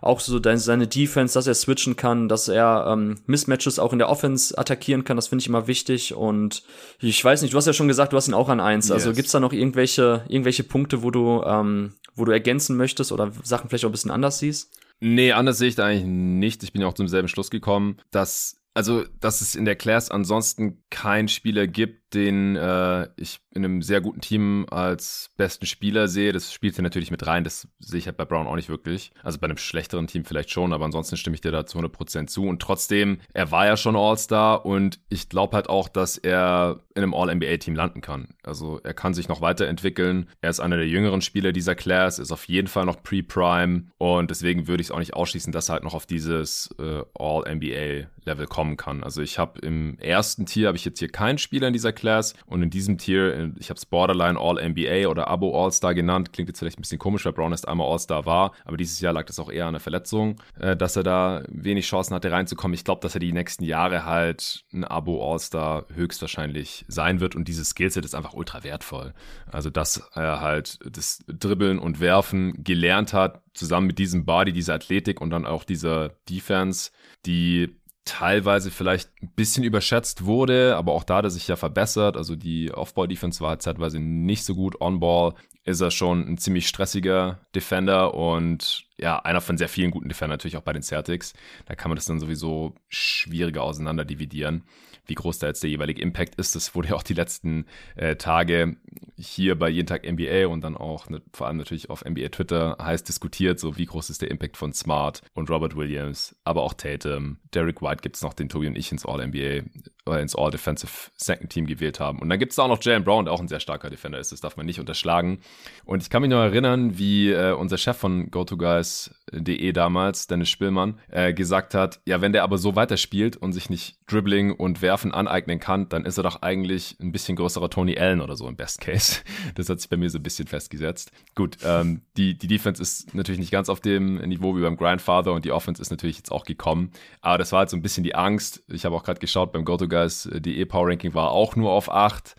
[0.00, 4.08] auch so seine Defense, dass er switchen kann, dass er ähm, Mismatches auch in der
[4.08, 5.16] Offense attackieren kann.
[5.16, 6.14] Das finde ich immer wichtig.
[6.14, 6.62] Und
[7.00, 8.90] ich weiß nicht, du hast ja schon gesagt, du hast ihn auch an eins.
[8.90, 9.06] Also yes.
[9.06, 13.32] Also gibt's da noch irgendwelche, irgendwelche Punkte, wo du, ähm, wo du ergänzen möchtest oder
[13.42, 14.72] Sachen vielleicht auch ein bisschen anders siehst?
[15.00, 16.62] Nee, anders sehe ich da eigentlich nicht.
[16.62, 20.08] Ich bin ja auch zum selben Schluss gekommen, dass also, dass es in der Class
[20.08, 26.08] ansonsten keinen Spieler gibt, den äh, ich in einem sehr guten Team als besten Spieler
[26.08, 26.32] sehe.
[26.32, 27.44] Das spielt hier natürlich mit rein.
[27.44, 29.10] Das sehe ich halt bei Brown auch nicht wirklich.
[29.22, 32.28] Also bei einem schlechteren Team vielleicht schon, aber ansonsten stimme ich dir da zu 100%
[32.28, 32.44] zu.
[32.44, 37.02] Und trotzdem, er war ja schon All-Star und ich glaube halt auch, dass er in
[37.02, 38.28] einem All-NBA-Team landen kann.
[38.42, 40.28] Also er kann sich noch weiterentwickeln.
[40.40, 44.30] Er ist einer der jüngeren Spieler dieser Class, ist auf jeden Fall noch Pre-Prime und
[44.30, 48.46] deswegen würde ich es auch nicht ausschließen, dass er halt noch auf dieses äh, All-NBA-Level
[48.46, 49.02] kommen kann.
[49.02, 52.34] Also ich habe im ersten Tier, habe ich jetzt hier keinen Spieler in dieser Class
[52.46, 56.58] und in diesem Tier, ich habe es Borderline All-NBA oder Abo All-Star genannt, klingt jetzt
[56.58, 59.38] vielleicht ein bisschen komisch, weil Brown erst einmal All-Star war, aber dieses Jahr lag das
[59.38, 62.74] auch eher an der Verletzung, äh, dass er da wenig Chancen hatte reinzukommen.
[62.74, 67.48] Ich glaube, dass er die nächsten Jahre halt ein Abo All-Star höchstwahrscheinlich sein wird und
[67.48, 69.12] dieses Skillset ist einfach ultra wertvoll.
[69.50, 74.74] Also, dass er halt das Dribbeln und Werfen gelernt hat, zusammen mit diesem Body, dieser
[74.74, 76.90] Athletik und dann auch dieser Defense,
[77.26, 77.77] die
[78.08, 82.16] teilweise vielleicht ein bisschen überschätzt wurde, aber auch da hat er sich ja verbessert.
[82.16, 84.80] Also die Off-Ball-Defense war zeitweise nicht so gut.
[84.80, 90.08] On-Ball ist er schon ein ziemlich stressiger Defender und ja, einer von sehr vielen guten
[90.08, 91.34] Defendern natürlich auch bei den Celtics.
[91.66, 94.64] Da kann man das dann sowieso schwieriger auseinander dividieren
[95.08, 96.54] wie groß da jetzt der jeweilige Impact ist.
[96.54, 97.66] Das wurde ja auch die letzten
[97.96, 98.76] äh, Tage
[99.16, 102.76] hier bei Jeden Tag NBA und dann auch ne, vor allem natürlich auf NBA Twitter
[102.80, 106.74] heiß diskutiert, so wie groß ist der Impact von Smart und Robert Williams, aber auch
[106.74, 107.38] Tatum.
[107.54, 109.64] Derek White gibt es noch, den Tobi und ich ins All-NBA
[110.08, 112.18] oder ins All-Defensive Second Team gewählt haben.
[112.18, 114.32] Und dann gibt es auch noch Jalen Brown, der auch ein sehr starker Defender ist.
[114.32, 115.40] Das darf man nicht unterschlagen.
[115.84, 120.98] Und ich kann mich noch erinnern, wie äh, unser Chef von GoToGuys.de damals, Dennis Spielmann,
[121.10, 125.12] äh, gesagt hat, ja, wenn der aber so weiterspielt und sich nicht Dribbling und Werfen
[125.12, 128.56] aneignen kann, dann ist er doch eigentlich ein bisschen größerer Tony Allen oder so im
[128.56, 129.18] Best Case.
[129.54, 131.10] Das hat sich bei mir so ein bisschen festgesetzt.
[131.34, 135.32] Gut, ähm, die, die Defense ist natürlich nicht ganz auf dem Niveau wie beim Grandfather
[135.32, 136.92] und die Offense ist natürlich jetzt auch gekommen.
[137.20, 138.62] Aber das war halt so ein bisschen die Angst.
[138.68, 142.36] Ich habe auch gerade geschaut beim GoToGuys, die E-Power Ranking war auch nur auf 8.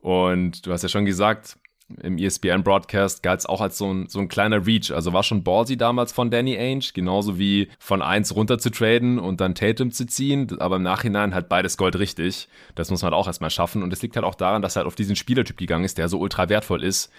[0.00, 1.56] Und du hast ja schon gesagt,
[2.02, 4.92] im ESPN-Broadcast galt es auch als so ein, so ein kleiner Reach.
[4.92, 9.18] Also war schon ballsy damals von Danny Ainge, genauso wie von 1 runter zu traden
[9.18, 10.60] und dann Tatum zu ziehen.
[10.60, 12.48] Aber im Nachhinein halt beides Gold richtig.
[12.74, 13.82] Das muss man halt auch erstmal schaffen.
[13.82, 16.08] Und es liegt halt auch daran, dass er halt auf diesen Spielertyp gegangen ist, der
[16.08, 17.10] so ultra wertvoll ist,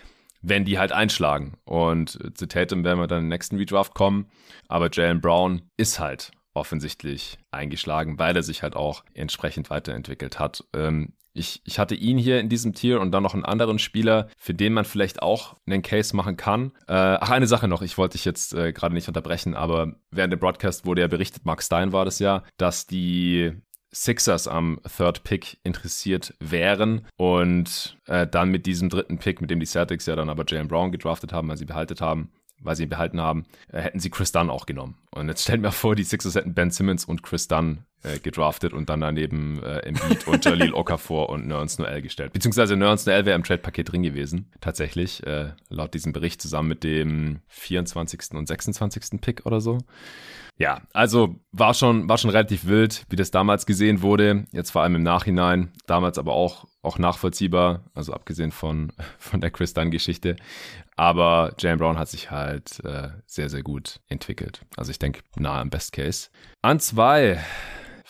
[0.41, 1.57] wenn die halt einschlagen.
[1.65, 4.27] Und zu Tatum werden wir dann im nächsten Redraft kommen.
[4.67, 10.63] Aber Jalen Brown ist halt offensichtlich eingeschlagen, weil er sich halt auch entsprechend weiterentwickelt hat.
[10.73, 14.27] Ähm, ich, ich hatte ihn hier in diesem Tier und dann noch einen anderen Spieler,
[14.37, 16.71] für den man vielleicht auch einen Case machen kann.
[16.87, 20.33] Äh, ach, eine Sache noch, ich wollte dich jetzt äh, gerade nicht unterbrechen, aber während
[20.33, 23.53] dem Broadcast wurde ja berichtet, Mark Stein war das ja, dass die
[23.93, 29.59] Sixers am Third Pick interessiert wären und äh, dann mit diesem dritten Pick, mit dem
[29.59, 32.83] die Celtics ja dann aber Jalen Brown gedraftet haben, weil sie behalten haben, weil sie
[32.83, 34.97] ihn behalten haben, äh, hätten sie Chris Dunn auch genommen.
[35.11, 38.73] Und jetzt stellen wir vor, die Sixers hätten Ben Simmons und Chris Dunn äh, gedraftet
[38.73, 42.33] und dann daneben äh, Embiid und Jalil Okafor und Nerns Noel gestellt.
[42.33, 46.83] Beziehungsweise Nerns Noel wäre im Trade-Paket drin gewesen, tatsächlich, äh, laut diesem Bericht zusammen mit
[46.83, 48.33] dem 24.
[48.33, 49.21] und 26.
[49.21, 49.79] Pick oder so.
[50.57, 54.45] Ja, also war schon, war schon relativ wild, wie das damals gesehen wurde.
[54.51, 55.71] Jetzt vor allem im Nachhinein.
[55.87, 57.85] Damals aber auch, auch nachvollziehbar.
[57.95, 60.35] Also abgesehen von, von der Chris Dunn-Geschichte.
[60.95, 64.61] Aber Jalen Brown hat sich halt äh, sehr, sehr gut entwickelt.
[64.77, 66.29] Also ich denke, nahe am Best Case.
[66.61, 67.39] An zwei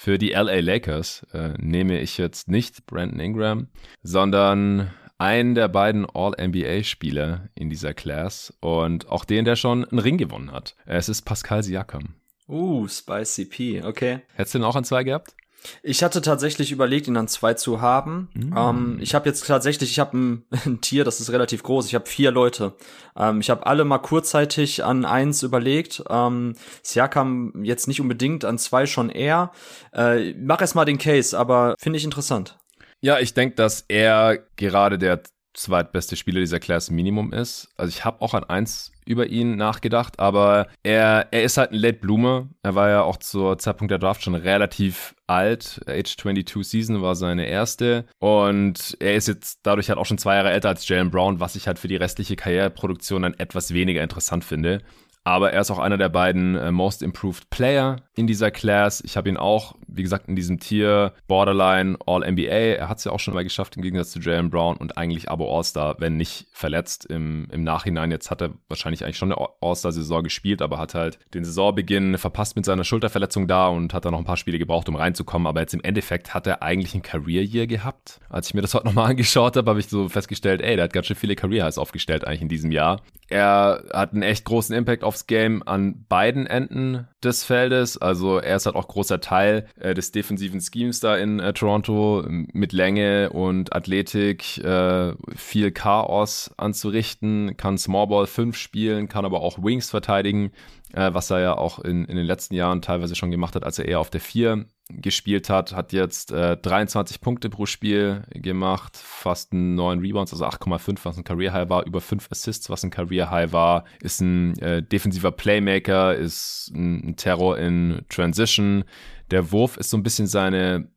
[0.01, 3.67] für die LA Lakers äh, nehme ich jetzt nicht Brandon Ingram,
[4.01, 10.17] sondern einen der beiden All-NBA-Spieler in dieser Class und auch den, der schon einen Ring
[10.17, 10.75] gewonnen hat.
[10.87, 12.15] Es ist Pascal Siakam.
[12.47, 14.21] Uh, Spicy P, okay.
[14.33, 15.35] Hättest du den auch an zwei gehabt?
[15.83, 18.29] Ich hatte tatsächlich überlegt, ihn an zwei zu haben.
[18.33, 18.57] Mm.
[18.57, 21.85] Ähm, ich habe jetzt tatsächlich, ich habe ein, ein, Tier, das ist relativ groß.
[21.87, 22.73] Ich habe vier Leute.
[23.15, 26.03] Ähm, ich habe alle mal kurzzeitig an eins überlegt.
[26.09, 29.51] Ähm, Siakam jetzt nicht unbedingt, an zwei schon eher.
[29.93, 32.57] Äh, mach erst mal den Case, aber finde ich interessant.
[33.01, 35.21] Ja, ich denke, dass er gerade der
[35.53, 37.69] zweitbeste Spieler dieser Class Minimum ist.
[37.75, 41.77] Also ich habe auch an eins über ihn nachgedacht, aber er, er ist halt ein
[41.77, 42.47] Late Bloomer.
[42.63, 45.81] Er war ja auch zur Zeitpunkt der Draft schon relativ alt.
[45.87, 48.05] Age 22 Season war seine erste.
[48.19, 51.55] Und er ist jetzt dadurch halt auch schon zwei Jahre älter als Jalen Brown, was
[51.55, 54.81] ich halt für die restliche Karriereproduktion dann etwas weniger interessant finde
[55.23, 59.01] aber er ist auch einer der beiden äh, Most Improved Player in dieser Class.
[59.05, 62.77] Ich habe ihn auch, wie gesagt, in diesem Tier Borderline All-NBA.
[62.77, 65.29] Er hat es ja auch schon mal geschafft, im Gegensatz zu Jalen Brown und eigentlich
[65.29, 68.09] Abo All-Star, wenn nicht verletzt im, im Nachhinein.
[68.09, 72.55] Jetzt hat er wahrscheinlich eigentlich schon eine All-Star-Saison gespielt, aber hat halt den Saisonbeginn verpasst
[72.55, 75.45] mit seiner Schulterverletzung da und hat dann noch ein paar Spiele gebraucht, um reinzukommen.
[75.45, 78.19] Aber jetzt im Endeffekt hat er eigentlich ein Career-Year gehabt.
[78.29, 80.93] Als ich mir das heute nochmal angeschaut habe, habe ich so festgestellt, ey, der hat
[80.93, 83.01] ganz schön viele Career-Highs aufgestellt eigentlich in diesem Jahr.
[83.31, 87.97] Er hat einen echt großen Impact aufs Game an beiden Enden des Feldes.
[87.97, 92.25] Also er ist halt auch großer Teil äh, des defensiven Schemes da in äh, Toronto
[92.27, 99.63] mit Länge und Athletik, äh, viel Chaos anzurichten, kann Smallball 5 spielen, kann aber auch
[99.63, 100.51] Wings verteidigen,
[100.93, 103.79] äh, was er ja auch in, in den letzten Jahren teilweise schon gemacht hat, als
[103.79, 108.97] er eher auf der 4 gespielt hat, hat jetzt äh, 23 Punkte pro Spiel gemacht,
[108.97, 112.89] fast 9 Rebounds, also 8,5, was ein Career High war, über 5 Assists, was ein
[112.89, 118.83] Career High war, ist ein äh, defensiver Playmaker, ist ein, ein Terror in Transition.
[119.29, 120.89] Der Wurf ist so ein bisschen seine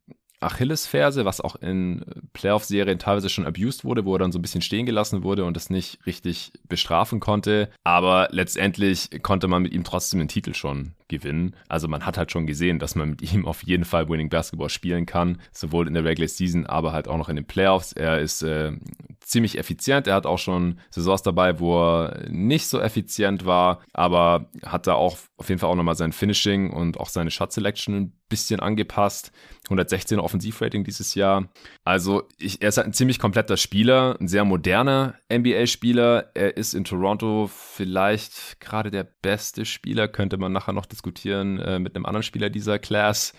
[0.44, 4.62] Achillesferse, was auch in Playoff-Serien teilweise schon abused wurde, wo er dann so ein bisschen
[4.62, 7.70] stehen gelassen wurde und es nicht richtig bestrafen konnte.
[7.82, 11.54] Aber letztendlich konnte man mit ihm trotzdem den Titel schon gewinnen.
[11.68, 14.70] Also man hat halt schon gesehen, dass man mit ihm auf jeden Fall Winning Basketball
[14.70, 17.92] spielen kann, sowohl in der Regular Season, aber halt auch noch in den Playoffs.
[17.92, 18.72] Er ist äh,
[19.20, 20.06] ziemlich effizient.
[20.06, 24.94] Er hat auch schon Saisons dabei, wo er nicht so effizient war, aber hat da
[24.94, 28.60] auch auf jeden Fall auch nochmal sein Finishing und auch seine Shot Selection ein bisschen
[28.60, 29.32] angepasst.
[29.64, 31.48] 116 Offensivrating dieses Jahr.
[31.84, 36.30] Also ich, er ist halt ein ziemlich kompletter Spieler, ein sehr moderner NBA-Spieler.
[36.34, 41.78] Er ist in Toronto vielleicht gerade der beste Spieler, könnte man nachher noch diskutieren äh,
[41.78, 43.32] mit einem anderen Spieler dieser Class.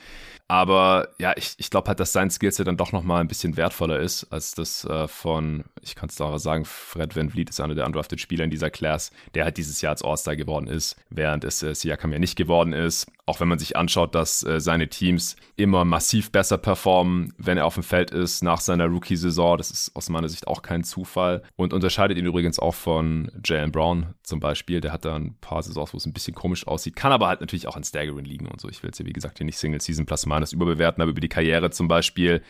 [0.47, 3.99] Aber ja, ich, ich glaube halt, dass sein Skillset dann doch nochmal ein bisschen wertvoller
[3.99, 7.73] ist als das äh, von, ich kann es doch sagen, Fred Van Vliet ist einer
[7.73, 11.43] der undrafted Spieler in dieser Class, der halt dieses Jahr als All-Star geworden ist, während
[11.43, 13.07] es äh, Siakam ja nicht geworden ist.
[13.27, 17.65] Auch wenn man sich anschaut, dass äh, seine Teams immer massiv besser performen, wenn er
[17.65, 19.57] auf dem Feld ist nach seiner Rookie-Saison.
[19.57, 23.71] Das ist aus meiner Sicht auch kein Zufall und unterscheidet ihn übrigens auch von Jalen
[23.71, 24.79] Brown zum Beispiel.
[24.79, 27.41] Der hat da ein paar Saisons, wo es ein bisschen komisch aussieht, kann aber halt
[27.41, 28.69] natürlich auch an Staggering liegen und so.
[28.69, 31.29] Ich will jetzt hier, wie gesagt, hier nicht Single-Season plus minus überbewerten, aber über die
[31.29, 32.43] Karriere zum Beispiel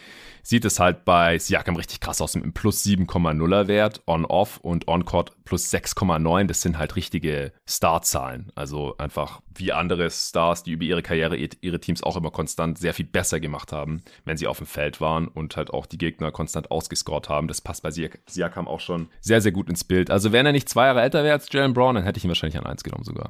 [0.44, 4.88] sieht es halt bei Siakam richtig krass aus mit einem plus 7,0er Wert on-off und
[4.88, 6.46] on-court plus 6,9.
[6.46, 8.52] Das sind halt richtige Starzahlen.
[8.56, 12.94] Also einfach wie andere Stars, die über ihre Karriere ihre Teams auch immer konstant sehr
[12.94, 16.32] viel besser gemacht haben, wenn sie auf dem Feld waren und halt auch die Gegner
[16.32, 17.48] konstant ausgescored haben.
[17.48, 20.10] Das passt bei Siakam auch schon sehr, sehr gut ins Bild.
[20.10, 22.30] Also wenn er nicht zwei Jahre älter wäre als Jalen Brown, dann hätte ich ihn
[22.30, 23.30] wahrscheinlich an eins genommen sogar.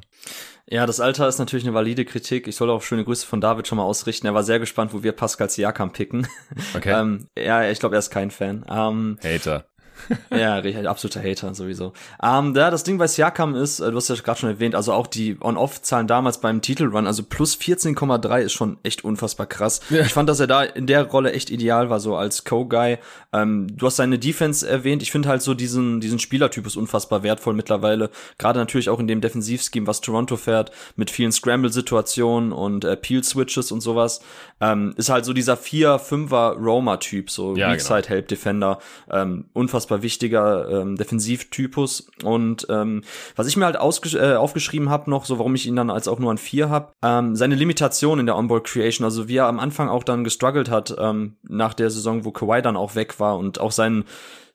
[0.68, 2.48] Ja, das Alter ist natürlich eine valide Kritik.
[2.48, 4.26] Ich soll auch schöne Grüße von David schon mal ausrichten.
[4.26, 6.28] Er war sehr gespannt, wo wir Pascal Siakam picken.
[6.76, 6.92] Okay.
[7.00, 8.66] ähm, ja, ich glaube, er ist kein Fan.
[8.70, 9.66] Ähm, Hater.
[10.30, 11.94] ja, absoluter Hater sowieso.
[12.22, 14.94] Ähm, da das Ding bei Siakam ist, äh, du hast ja gerade schon erwähnt, also
[14.94, 19.80] auch die On-Off-Zahlen damals beim Titelrun, also plus 14,3 ist schon echt unfassbar krass.
[19.90, 20.02] Ja.
[20.02, 22.98] Ich fand, dass er da in der Rolle echt ideal war, so als Co-Guy.
[23.34, 25.02] Ähm, du hast seine Defense erwähnt.
[25.02, 28.10] Ich finde halt so diesen, diesen Spielertypus unfassbar wertvoll mittlerweile.
[28.38, 33.72] Gerade natürlich auch in dem Defensivscheme, was Toronto fährt, mit vielen Scramble-Situationen und äh, Peel-Switches
[33.72, 34.22] und sowas.
[34.62, 38.66] Ähm, ist halt so dieser 4-5er Roma-Typ, so ja, Weakside-Help-Defender.
[38.66, 39.22] Genau.
[39.22, 42.08] Ähm, unfassbar unfassbar wichtiger ähm, Defensivtypus.
[42.24, 43.04] Und ähm,
[43.36, 46.20] was ich mir halt äh, aufgeschrieben habe noch, so warum ich ihn dann als auch
[46.20, 49.60] nur an vier habe, ähm, seine Limitation in der Onboard Creation, also wie er am
[49.60, 53.38] Anfang auch dann gestruggelt hat ähm, nach der Saison, wo Kawhi dann auch weg war
[53.38, 54.06] und auch sein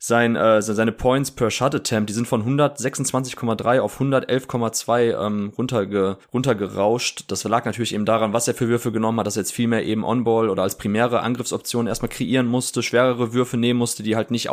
[0.02, 6.16] sein, äh, seine Points per Shot Attempt, die sind von 126,3 auf 111,2 ähm, runterge
[6.32, 7.24] runtergerauscht.
[7.28, 9.68] Das lag natürlich eben daran, was er für Würfe genommen hat, dass er jetzt viel
[9.68, 14.16] mehr eben On-Ball oder als primäre Angriffsoption erstmal kreieren musste, schwerere Würfe nehmen musste, die
[14.16, 14.48] halt nicht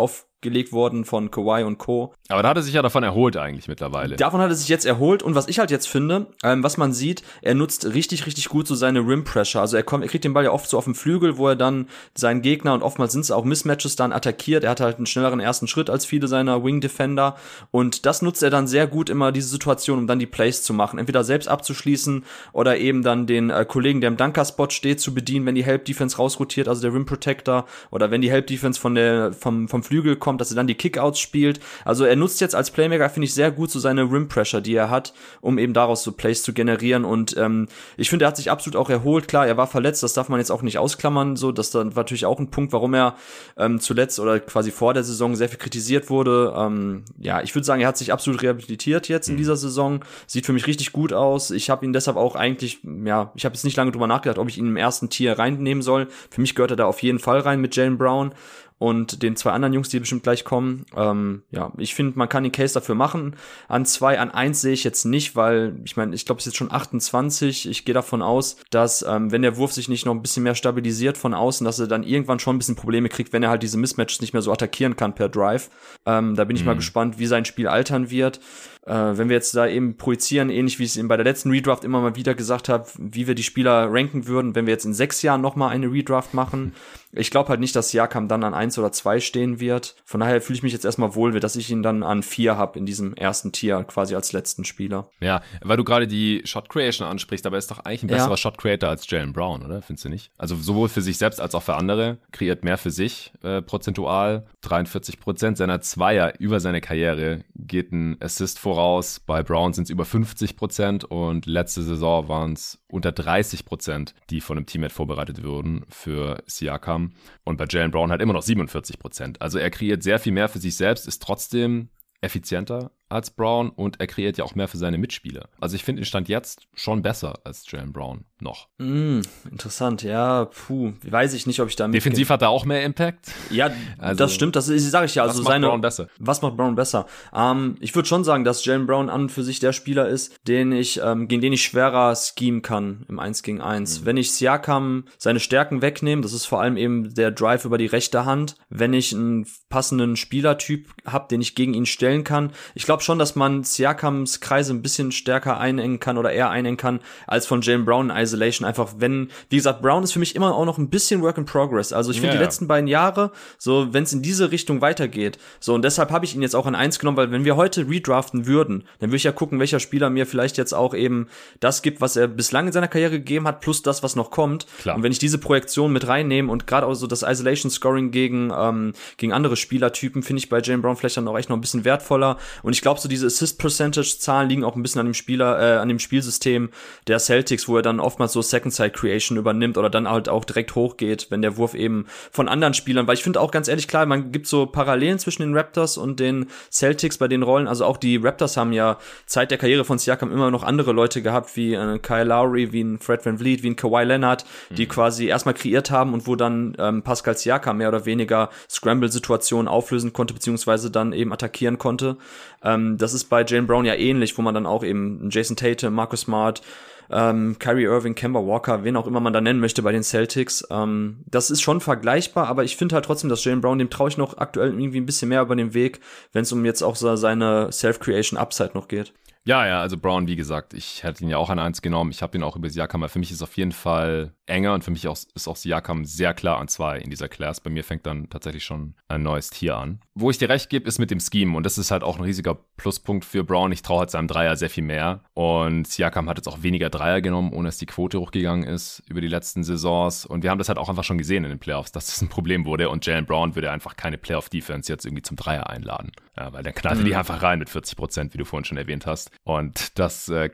[0.48, 2.14] aufgelegt wurden von Kawhi und Co.
[2.30, 4.16] Aber da hat er sich ja davon erholt eigentlich mittlerweile.
[4.16, 6.94] Davon hat er sich jetzt erholt und was ich halt jetzt finde, ähm, was man
[6.94, 9.62] sieht, er nutzt richtig, richtig gut so seine Rim Pressure.
[9.62, 11.56] Also er kommt, er kriegt den Ball ja oft so auf dem Flügel, wo er
[11.56, 14.64] dann seinen Gegner und oftmals sind es auch Mismatches dann attackiert.
[14.64, 17.36] Er hat halt einen schnelleren ersten Schritt als viele seiner Wing Defender.
[17.72, 20.74] Und das nutzt er dann sehr gut immer diese Situation, um dann die Plays zu
[20.74, 21.00] machen.
[21.00, 25.46] Entweder selbst abzuschließen oder eben dann den äh, Kollegen, der im Dunker-Spot steht, zu bedienen,
[25.46, 28.96] wenn die Help Defense rausrotiert, also der Rim Protector, oder wenn die Help Defense von
[28.96, 31.60] der, vom, vom Flügel kommt, kommt, dass er dann die Kickouts spielt.
[31.84, 34.76] Also er nutzt jetzt als Playmaker, finde ich, sehr gut so seine Rim Pressure, die
[34.76, 37.06] er hat, um eben daraus so Plays zu generieren.
[37.06, 39.28] Und ähm, ich finde, er hat sich absolut auch erholt.
[39.28, 41.36] Klar, er war verletzt, das darf man jetzt auch nicht ausklammern.
[41.36, 43.16] So, das dann war natürlich auch ein Punkt, warum er
[43.58, 46.54] ähm, zuletzt oder quasi vor der Saison sehr viel kritisiert wurde.
[46.56, 49.40] Ähm, ja, ich würde sagen, er hat sich absolut rehabilitiert jetzt in mhm.
[49.40, 50.02] dieser Saison.
[50.28, 51.52] Sieht für mich richtig gut aus.
[51.52, 54.50] Ich habe ihn deshalb auch eigentlich, ja, ich habe jetzt nicht lange drüber nachgedacht, ob
[54.50, 56.08] ich ihn im ersten Tier reinnehmen soll.
[56.30, 58.34] Für mich gehört er da auf jeden Fall rein mit Jalen Brown
[58.80, 60.86] und den zwei anderen Jungs, die bestimmt gleich kommen.
[60.96, 63.36] Ähm, ja, ich finde, man kann den Case dafür machen.
[63.68, 66.54] An zwei, an eins sehe ich jetzt nicht, weil ich meine, ich glaube, es ist
[66.54, 67.70] jetzt schon 28.
[67.70, 70.56] Ich gehe davon aus, dass ähm, wenn der Wurf sich nicht noch ein bisschen mehr
[70.56, 73.64] stabilisiert von außen, dass er dann irgendwann schon ein bisschen Probleme kriegt, wenn er halt
[73.64, 75.70] diese Mismatches nicht mehr so attackieren kann per Drive.
[76.06, 76.68] Ähm, da bin ich mhm.
[76.68, 78.40] mal gespannt, wie sein Spiel altern wird.
[78.88, 81.52] Äh, wenn wir jetzt da eben projizieren, ähnlich wie ich es eben bei der letzten
[81.52, 84.86] Redraft immer mal wieder gesagt habe, wie wir die Spieler ranken würden, wenn wir jetzt
[84.86, 86.74] in sechs Jahren nochmal eine Redraft machen.
[87.12, 89.96] Ich glaube halt nicht, dass Siakam dann an eins oder zwei stehen wird.
[90.06, 92.78] Von daher fühle ich mich jetzt erstmal wohl, dass ich ihn dann an vier habe
[92.80, 95.10] in diesem ersten Tier, quasi als letzten Spieler.
[95.20, 98.32] Ja, weil du gerade die Shot Creation ansprichst, aber er ist doch eigentlich ein besserer
[98.32, 98.38] ja.
[98.38, 99.82] Shot Creator als Jalen Brown, oder?
[99.82, 100.32] Findest du nicht?
[100.38, 104.46] Also sowohl für sich selbst als auch für andere, kreiert mehr für sich, äh, prozentual.
[104.62, 109.20] 43 Prozent seiner Zweier über seine Karriere geht ein Assist voraus.
[109.20, 114.14] Bei Brown sind es über 50 Prozent und letzte Saison waren es unter 30 Prozent,
[114.30, 117.14] die von einem Teammate vorbereitet wurden für Siakam.
[117.44, 119.42] Und bei Jalen Brown halt immer noch 47 Prozent.
[119.42, 121.90] Also er kreiert sehr viel mehr für sich selbst, ist trotzdem
[122.22, 125.50] effizienter als Brown und er kreiert ja auch mehr für seine Mitspieler.
[125.60, 128.68] Also ich finde ihn Stand jetzt schon besser als Jalen Brown noch.
[128.78, 132.84] Mm, interessant, ja, puh, weiß ich nicht, ob ich da Defensiv hat er auch mehr
[132.84, 133.32] Impact.
[133.50, 135.24] Ja, also, das stimmt, das sage ich ja.
[135.24, 136.08] Also was macht seine, Brown besser?
[136.20, 137.06] Was macht Brown besser?
[137.34, 140.40] Ähm, ich würde schon sagen, dass Jalen Brown an und für sich der Spieler ist,
[140.48, 144.02] den ich, ähm, gegen den ich schwerer schemen kann im 1 gegen 1.
[144.02, 144.06] Mhm.
[144.06, 147.88] Wenn ich Siakam seine Stärken wegnehme, das ist vor allem eben der Drive über die
[147.88, 152.54] rechte Hand, wenn ich einen passenden Spielertyp habe, den ich gegen ihn stellen kann.
[152.74, 156.78] Ich glaube schon, dass man Siakams Kreise ein bisschen stärker einengen kann oder eher einengen
[156.78, 158.68] kann, als von Jalen Brown in Isolation.
[158.68, 161.46] Einfach wenn, wie gesagt, Brown ist für mich immer auch noch ein bisschen Work in
[161.46, 161.94] Progress.
[161.94, 165.38] Also ich finde ja, die letzten beiden Jahre, so wenn es in diese Richtung weitergeht,
[165.60, 167.88] so und deshalb habe ich ihn jetzt auch in eins genommen, weil wenn wir heute
[167.88, 171.28] redraften würden, dann würde ich ja gucken, welcher Spieler mir vielleicht jetzt auch eben
[171.60, 174.68] das gibt, was er bislang in seiner Karriere gegeben hat, plus das, was noch kommt.
[174.82, 174.96] Klar.
[174.96, 178.52] Und wenn ich diese Projektion mit reinnehme und gerade auch so das Isolation Scoring gegen
[178.56, 181.62] ähm, gegen andere Spielertypen, finde ich bei Jalen Brown vielleicht dann auch echt noch ein
[181.62, 182.38] bisschen wertvoller.
[182.64, 185.60] Und ich glaube, so diese Assist Percentage Zahlen liegen auch ein bisschen an dem Spieler,
[185.60, 186.70] äh, an dem Spielsystem
[187.08, 190.46] der Celtics, wo er dann oftmals so Second Side Creation übernimmt oder dann halt auch
[190.46, 193.90] direkt hochgeht, wenn der Wurf eben von anderen Spielern, weil ich finde auch ganz ehrlich
[193.90, 197.84] klar, man gibt so Parallelen zwischen den Raptors und den Celtics bei den Rollen, also
[197.84, 201.58] auch die Raptors haben ja Zeit der Karriere von Siakam immer noch andere Leute gehabt,
[201.58, 204.90] wie äh, Kyle Lowry, wie ein Fred Van Vliet, wie ein Kawhi Leonard, die mhm.
[204.90, 210.14] quasi erstmal kreiert haben und wo dann ähm, Pascal Siakam mehr oder weniger Scramble-Situationen auflösen
[210.14, 212.16] konnte, beziehungsweise dann eben attackieren konnte.
[212.64, 215.90] Ähm, das ist bei Jalen Brown ja ähnlich, wo man dann auch eben Jason Tate,
[215.90, 216.62] Marcus Smart,
[217.10, 220.68] ähm, Kyrie Irving, Kemba Walker, wen auch immer man da nennen möchte bei den Celtics.
[220.70, 224.10] Ähm, das ist schon vergleichbar, aber ich finde halt trotzdem, dass Jalen Brown, dem traue
[224.10, 226.00] ich noch aktuell irgendwie ein bisschen mehr über den Weg,
[226.34, 229.14] wenn es um jetzt auch so seine Self-Creation Upside noch geht.
[229.48, 232.12] Ja, ja, also Brown, wie gesagt, ich hätte ihn ja auch an eins genommen.
[232.12, 234.84] Ich habe ihn auch über Siakam, aber für mich ist auf jeden Fall enger und
[234.84, 237.62] für mich auch, ist auch Siakam sehr klar an zwei in dieser Class.
[237.62, 240.02] Bei mir fängt dann tatsächlich schon ein neues Tier an.
[240.16, 242.26] Wo ich dir recht gebe, ist mit dem Scheme und das ist halt auch ein
[242.26, 243.72] riesiger Pluspunkt für Brown.
[243.72, 247.22] Ich traue halt seinem Dreier sehr viel mehr und Siakam hat jetzt auch weniger Dreier
[247.22, 250.68] genommen, ohne dass die Quote hochgegangen ist über die letzten Saisons und wir haben das
[250.68, 253.26] halt auch einfach schon gesehen in den Playoffs, dass das ein Problem wurde und Jalen
[253.26, 256.12] Brown würde einfach keine Playoff-Defense jetzt irgendwie zum Dreier einladen.
[256.38, 257.06] Ja, weil dann knallte mhm.
[257.06, 259.32] die einfach rein mit 40 Prozent, wie du vorhin schon erwähnt hast.
[259.44, 260.52] Und das äh,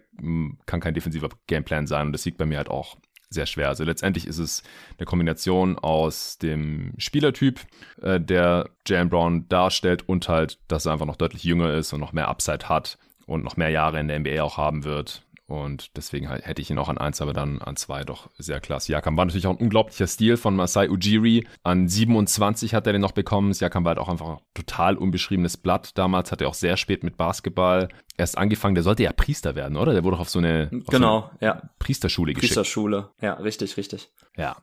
[0.66, 2.08] kann kein defensiver Gameplan sein.
[2.08, 2.98] Und das liegt bei mir halt auch
[3.30, 3.68] sehr schwer.
[3.68, 4.64] Also letztendlich ist es
[4.98, 7.60] eine Kombination aus dem Spielertyp,
[8.02, 12.00] äh, der Jalen Brown darstellt und halt, dass er einfach noch deutlich jünger ist und
[12.00, 15.24] noch mehr Upside hat und noch mehr Jahre in der NBA auch haben wird.
[15.46, 18.88] Und deswegen hätte ich ihn auch an 1, aber dann an 2 doch sehr klasse.
[18.88, 21.46] Siakam war natürlich auch ein unglaublicher Stil von Masai Ujiri.
[21.64, 23.54] An 27 hat er den noch bekommen.
[23.54, 25.98] Siakam war halt auch einfach ein total unbeschriebenes Blatt.
[25.98, 28.76] Damals hat er auch sehr spät mit Basketball erst angefangen.
[28.76, 29.94] Der sollte ja Priester werden, oder?
[29.94, 31.70] Der wurde doch auf so eine, auf genau, so eine ja.
[31.78, 32.54] Priesterschule geschickt.
[32.54, 34.10] Priesterschule, ja, richtig, richtig.
[34.38, 34.56] Ja,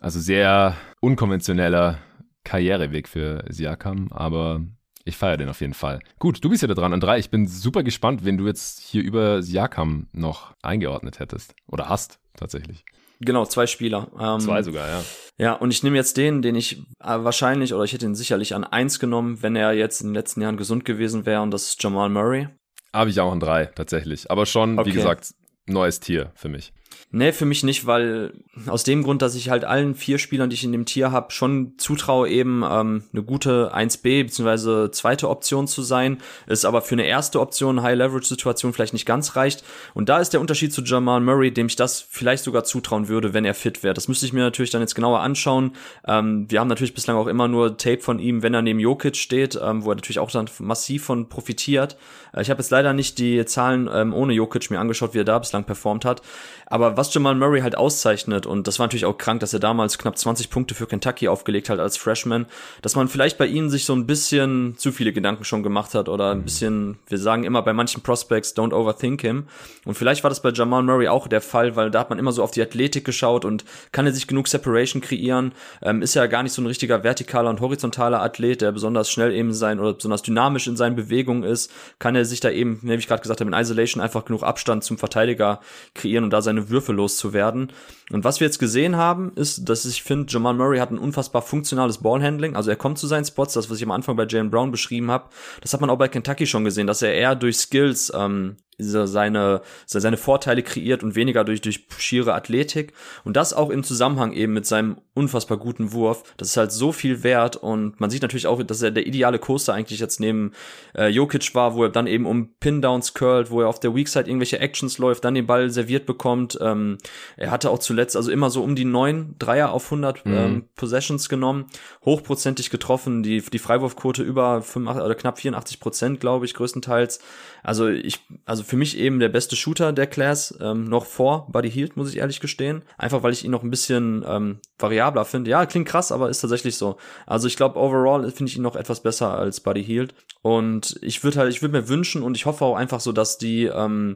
[0.00, 1.98] also sehr unkonventioneller
[2.44, 4.60] Karriereweg für Siakam, aber
[5.06, 6.00] ich feiere den auf jeden Fall.
[6.18, 7.18] Gut, du bist ja da dran an drei.
[7.18, 11.54] Ich bin super gespannt, wenn du jetzt hier über Siakam noch eingeordnet hättest.
[11.68, 12.84] Oder hast, tatsächlich.
[13.20, 14.10] Genau, zwei Spieler.
[14.20, 15.04] Ähm, zwei sogar, ja.
[15.38, 18.54] Ja, und ich nehme jetzt den, den ich äh, wahrscheinlich, oder ich hätte ihn sicherlich
[18.54, 21.68] an eins genommen, wenn er jetzt in den letzten Jahren gesund gewesen wäre, und das
[21.68, 22.48] ist Jamal Murray.
[22.92, 24.30] Habe ich auch an drei, tatsächlich.
[24.30, 24.90] Aber schon, okay.
[24.90, 25.34] wie gesagt,
[25.66, 26.72] neues Tier für mich.
[27.12, 28.32] Nee, für mich nicht, weil
[28.66, 31.32] aus dem Grund, dass ich halt allen vier Spielern, die ich in dem Tier habe,
[31.32, 34.90] schon zutraue, eben ähm, eine gute 1B bzw.
[34.90, 39.64] zweite Option zu sein, ist aber für eine erste Option High-Leverage-Situation vielleicht nicht ganz reicht.
[39.94, 43.32] Und da ist der Unterschied zu Jamal Murray, dem ich das vielleicht sogar zutrauen würde,
[43.32, 43.94] wenn er fit wäre.
[43.94, 45.72] Das müsste ich mir natürlich dann jetzt genauer anschauen.
[46.06, 49.16] Ähm, wir haben natürlich bislang auch immer nur Tape von ihm, wenn er neben Jokic
[49.16, 51.96] steht, ähm, wo er natürlich auch dann massiv von profitiert.
[52.32, 55.24] Äh, ich habe jetzt leider nicht die Zahlen ähm, ohne Jokic mir angeschaut, wie er
[55.24, 56.22] da bislang performt hat.
[56.66, 59.96] Aber was Jamal Murray halt auszeichnet, und das war natürlich auch krank, dass er damals
[59.96, 62.44] knapp 20 Punkte für Kentucky aufgelegt hat als Freshman,
[62.82, 66.08] dass man vielleicht bei ihnen sich so ein bisschen zu viele Gedanken schon gemacht hat
[66.08, 69.44] oder ein bisschen, wir sagen immer bei manchen Prospects, don't overthink him.
[69.86, 72.32] Und vielleicht war das bei Jamal Murray auch der Fall, weil da hat man immer
[72.32, 76.26] so auf die Athletik geschaut und kann er sich genug Separation kreieren, ähm, ist ja
[76.26, 79.94] gar nicht so ein richtiger vertikaler und horizontaler Athlet, der besonders schnell eben sein oder
[79.94, 83.40] besonders dynamisch in seinen Bewegungen ist, kann er sich da eben, wie ich gerade gesagt
[83.40, 85.60] habe, in Isolation einfach genug Abstand zum Verteidiger
[85.94, 87.72] kreieren und da seine seine Würfe loszuwerden.
[88.12, 91.40] Und was wir jetzt gesehen haben, ist, dass ich finde, Jamal Murray hat ein unfassbar
[91.40, 92.54] funktionales Ballhandling.
[92.54, 95.10] Also er kommt zu seinen Spots, das, was ich am Anfang bei Jalen Brown beschrieben
[95.10, 95.30] habe.
[95.62, 99.62] Das hat man auch bei Kentucky schon gesehen, dass er eher durch Skills ähm, seine,
[99.86, 102.92] seine Vorteile kreiert und weniger durch, durch schiere Athletik.
[103.24, 106.22] Und das auch im Zusammenhang eben mit seinem unfassbar guten Wurf.
[106.36, 109.38] Das ist halt so viel wert und man sieht natürlich auch, dass er der ideale
[109.38, 110.52] Coaster eigentlich jetzt neben
[110.94, 114.08] äh, Jokic war, wo er dann eben um Pin-Downs curlt, wo er auf der Weak
[114.08, 116.58] Side irgendwelche Actions läuft, dann den Ball serviert bekommt.
[116.60, 116.98] Ähm,
[117.38, 120.34] er hatte auch zuletzt also immer so um die neun Dreier auf 100 mhm.
[120.34, 121.66] ähm, Possessions genommen,
[122.04, 127.20] hochprozentig getroffen, die, die Freiwurfquote über 85, oder knapp 84 Prozent, glaube ich, größtenteils.
[127.66, 131.68] Also ich, also für mich eben der beste Shooter der Class, ähm, noch vor Buddy
[131.68, 132.82] Hield, muss ich ehrlich gestehen.
[132.96, 135.50] Einfach weil ich ihn noch ein bisschen ähm, variabler finde.
[135.50, 136.96] Ja, klingt krass, aber ist tatsächlich so.
[137.26, 140.14] Also ich glaube, overall finde ich ihn noch etwas besser als Buddy Hield.
[140.42, 143.36] Und ich würde halt, ich würde mir wünschen und ich hoffe auch einfach so, dass
[143.36, 144.14] die, ähm,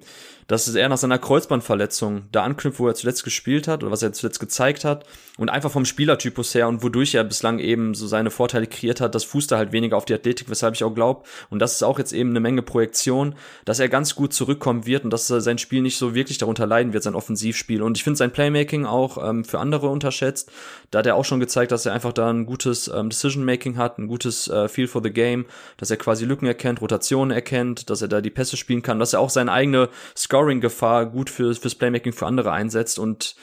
[0.51, 4.13] dass eher nach seiner Kreuzbandverletzung da anknüpft, wo er zuletzt gespielt hat oder was er
[4.13, 5.07] zuletzt gezeigt hat
[5.39, 9.15] und einfach vom Spielertypus her und wodurch er bislang eben so seine Vorteile kreiert hat,
[9.15, 11.85] das fußt er halt weniger auf die Athletik, weshalb ich auch glaube, und das ist
[11.85, 15.59] auch jetzt eben eine Menge Projektion, dass er ganz gut zurückkommen wird und dass sein
[15.59, 17.81] Spiel nicht so wirklich darunter leiden wird, sein Offensivspiel.
[17.81, 20.51] Und ich finde sein Playmaking auch ähm, für andere unterschätzt.
[20.91, 23.99] Da hat er auch schon gezeigt, dass er einfach da ein gutes ähm, Decision-Making hat,
[23.99, 28.03] ein gutes äh, Feel for the Game, dass er quasi Lücken erkennt, Rotationen erkennt, dass
[28.03, 31.76] er da die Pässe spielen kann, dass er auch seine eigene Scoring-Gefahr gut für, fürs
[31.76, 32.99] Playmaking für andere einsetzt.
[32.99, 33.36] Und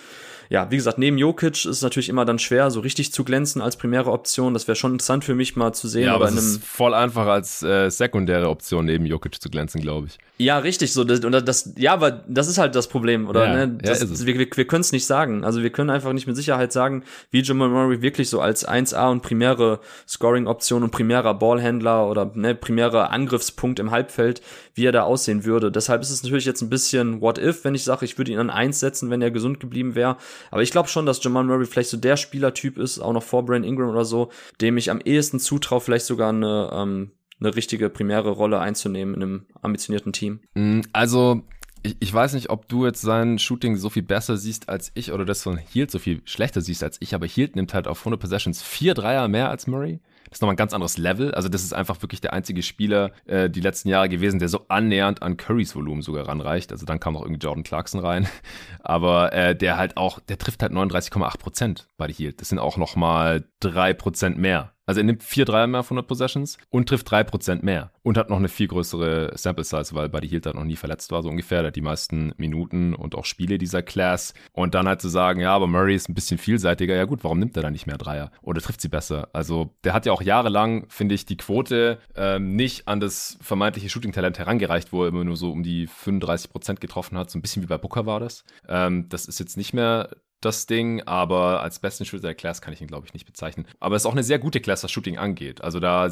[0.49, 3.61] ja, wie gesagt, neben Jokic ist es natürlich immer dann schwer, so richtig zu glänzen
[3.61, 4.53] als primäre Option.
[4.53, 6.05] Das wäre schon interessant für mich mal zu sehen.
[6.05, 10.07] Ja, aber, es ist voll einfach als äh, sekundäre Option neben Jokic zu glänzen, glaube
[10.07, 10.17] ich.
[10.39, 13.65] Ja, richtig, so, das, und das, ja, aber das ist halt das Problem, oder, ja,
[13.65, 16.27] ne, das, ja, wir, wir, wir können es nicht sagen, also wir können einfach nicht
[16.27, 21.33] mit Sicherheit sagen, wie Jamal Murray wirklich so als 1A und primäre Scoring-Option und primärer
[21.33, 24.43] Ballhändler oder, ne, primärer Angriffspunkt im Halbfeld,
[24.77, 25.71] wie er da aussehen würde.
[25.71, 28.39] Deshalb ist es natürlich jetzt ein bisschen what if, wenn ich sage, ich würde ihn
[28.39, 30.17] an 1 setzen, wenn er gesund geblieben wäre,
[30.51, 33.45] aber ich glaube schon, dass Jamal Murray vielleicht so der Spielertyp ist, auch noch vor
[33.45, 34.29] Brand Ingram oder so,
[34.61, 39.23] dem ich am ehesten zutraue, vielleicht sogar eine, ähm, eine richtige primäre Rolle einzunehmen in
[39.23, 40.41] einem ambitionierten Team.
[40.53, 41.41] Mm, also
[41.83, 45.11] ich, ich weiß nicht, ob du jetzt sein Shooting so viel besser siehst als ich
[45.11, 47.99] oder das von Hield so viel schlechter siehst als ich, aber Hield nimmt halt auf
[47.99, 49.99] 100 Possessions vier Dreier mehr als Murray.
[50.29, 51.33] Das ist nochmal ein ganz anderes Level.
[51.33, 54.65] Also das ist einfach wirklich der einzige Spieler äh, die letzten Jahre gewesen, der so
[54.67, 56.71] annähernd an Currys Volumen sogar ranreicht.
[56.71, 58.27] Also dann kam noch irgendwie Jordan Clarkson rein.
[58.81, 62.41] Aber äh, der halt auch, der trifft halt 39,8 Prozent bei Hield.
[62.41, 66.07] Das sind auch nochmal drei Prozent mehr also er nimmt vier Dreier mehr auf 100
[66.07, 67.91] Possessions und trifft drei Prozent mehr.
[68.03, 71.11] Und hat noch eine viel größere Sample Size, weil Buddy Hield halt noch nie verletzt
[71.11, 71.59] war, so ungefähr.
[71.59, 74.33] Der hat die meisten Minuten und auch Spiele dieser Class.
[74.53, 76.95] Und dann halt zu sagen, ja, aber Murray ist ein bisschen vielseitiger.
[76.95, 78.31] Ja gut, warum nimmt er dann nicht mehr Dreier?
[78.41, 79.27] Oder trifft sie besser?
[79.33, 83.89] Also der hat ja auch jahrelang, finde ich, die Quote ähm, nicht an das vermeintliche
[83.89, 87.29] Shooting-Talent herangereicht, wo er immer nur so um die 35 Prozent getroffen hat.
[87.29, 88.45] So ein bisschen wie bei Booker war das.
[88.69, 90.11] Ähm, das ist jetzt nicht mehr
[90.47, 93.67] das Ding, aber als besten Shooter der Class kann ich ihn, glaube ich, nicht bezeichnen.
[93.79, 95.61] Aber es ist auch eine sehr gute Class, was Shooting angeht.
[95.61, 96.09] Also da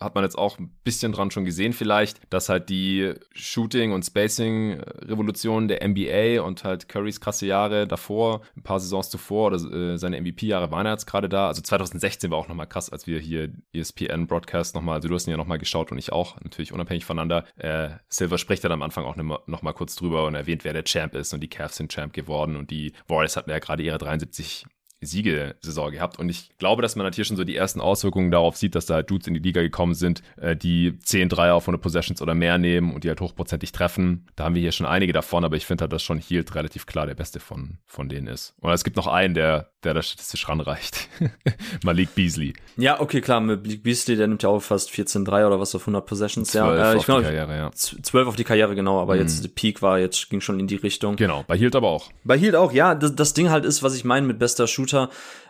[0.00, 4.04] hat man jetzt auch ein bisschen dran schon gesehen vielleicht, dass halt die Shooting- und
[4.04, 9.98] Spacing-Revolution der NBA und halt Currys krasse Jahre davor, ein paar Saisons zuvor oder äh,
[9.98, 11.48] seine MVP-Jahre waren jetzt gerade da.
[11.48, 15.32] Also 2016 war auch nochmal krass, als wir hier ESPN-Broadcast nochmal, also du hast ihn
[15.32, 17.44] ja nochmal geschaut und ich auch, natürlich unabhängig voneinander.
[17.56, 21.14] Äh, Silver spricht dann am Anfang auch nochmal kurz drüber und erwähnt, wer der Champ
[21.14, 24.64] ist und die Cavs sind Champ geworden und die Warriors hatten ja gerade ihre 73
[25.00, 26.18] Siegesaison gehabt.
[26.18, 28.86] Und ich glaube, dass man halt hier schon so die ersten Auswirkungen darauf sieht, dass
[28.86, 32.22] da halt Dudes in die Liga gekommen sind, äh, die 10 Dreier auf 100 Possessions
[32.22, 34.26] oder mehr nehmen und die halt hochprozentig treffen.
[34.36, 36.86] Da haben wir hier schon einige davon, aber ich finde halt, dass schon Hield relativ
[36.86, 38.54] klar der beste von, von denen ist.
[38.60, 41.08] Und es gibt noch einen, der, der da statistisch ranreicht.
[41.84, 42.54] Malik Beasley.
[42.76, 43.40] Ja, okay, klar.
[43.40, 46.50] Malik Beasley, der nimmt ja auch fast 14 Dreier oder was auf 100 Possessions.
[46.50, 47.70] 12 ja, äh, ich auf die Karriere, ja.
[47.72, 49.00] 12 auf die Karriere, genau.
[49.00, 49.20] Aber mhm.
[49.20, 51.16] jetzt der Peak war, jetzt ging schon in die Richtung.
[51.16, 52.10] Genau, bei Hield aber auch.
[52.24, 52.94] Bei Hield auch, ja.
[52.94, 54.93] Das, das Ding halt ist, was ich meine mit bester Shooter.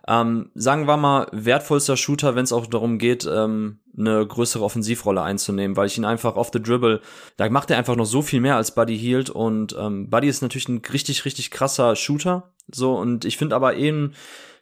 [0.06, 5.22] Ähm, sagen wir mal, wertvollster Shooter, wenn es auch darum geht, ähm, eine größere Offensivrolle
[5.22, 7.00] einzunehmen, weil ich ihn einfach off the dribble,
[7.38, 10.42] da macht er einfach noch so viel mehr als Buddy Hield und ähm, Buddy ist
[10.42, 14.12] natürlich ein richtig, richtig krasser Shooter, so und ich finde aber eben,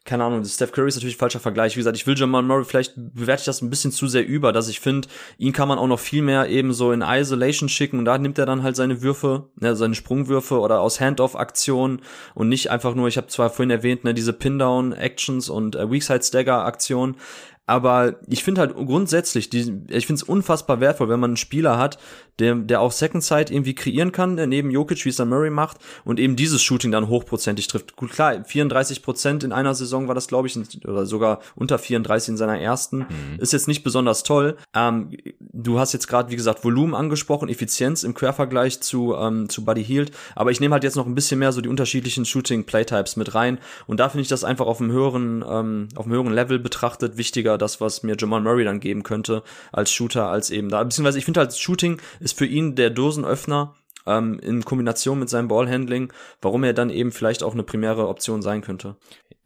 [0.05, 1.77] keine Ahnung, Steph Curry ist natürlich ein falscher Vergleich.
[1.77, 4.53] Wie gesagt, ich will Jamal Murray, vielleicht bewerte ich das ein bisschen zu sehr über,
[4.53, 5.07] dass ich finde,
[5.39, 8.39] ihn kann man auch noch viel mehr eben so in Isolation schicken und da nimmt
[8.39, 12.01] er dann halt seine Würfe, ne, seine Sprungwürfe oder aus Handoff-Aktionen
[12.35, 17.17] und nicht einfach nur, ich habe zwar vorhin erwähnt, ne, diese Pin-Down-Actions und äh, Weakside-Stagger-Aktionen,
[17.67, 21.79] aber ich finde halt grundsätzlich, die, ich finde es unfassbar wertvoll, wenn man einen Spieler
[21.79, 21.99] hat,
[22.39, 25.51] der, der auch Second Sight irgendwie kreieren kann, der neben Jokic, wie es dann Murray
[25.51, 27.97] macht, und eben dieses Shooting dann hochprozentig trifft.
[27.97, 32.31] Gut, klar, 34 Prozent in einer Saison war das, glaube ich, oder sogar unter 34
[32.31, 32.99] in seiner ersten.
[32.99, 33.39] Mhm.
[33.39, 34.57] Ist jetzt nicht besonders toll.
[34.75, 39.65] Ähm, du hast jetzt gerade, wie gesagt, Volumen angesprochen, Effizienz im Quervergleich zu, ähm, zu
[39.65, 40.13] Buddy Hield.
[40.35, 43.59] Aber ich nehme halt jetzt noch ein bisschen mehr so die unterschiedlichen Shooting-Playtypes mit rein.
[43.87, 47.19] Und da finde ich das einfach auf einem höheren, ähm, auf einem höheren Level betrachtet
[47.19, 49.43] wichtiger, das, was mir Jamal Murray dann geben könnte
[49.73, 50.83] als Shooter, als eben da.
[50.83, 53.75] Beziehungsweise ich finde halt Shooting ist für ihn der Dosenöffner
[54.07, 58.43] ähm, in Kombination mit seinem Ballhandling, warum er dann eben vielleicht auch eine primäre Option
[58.43, 58.97] sein könnte.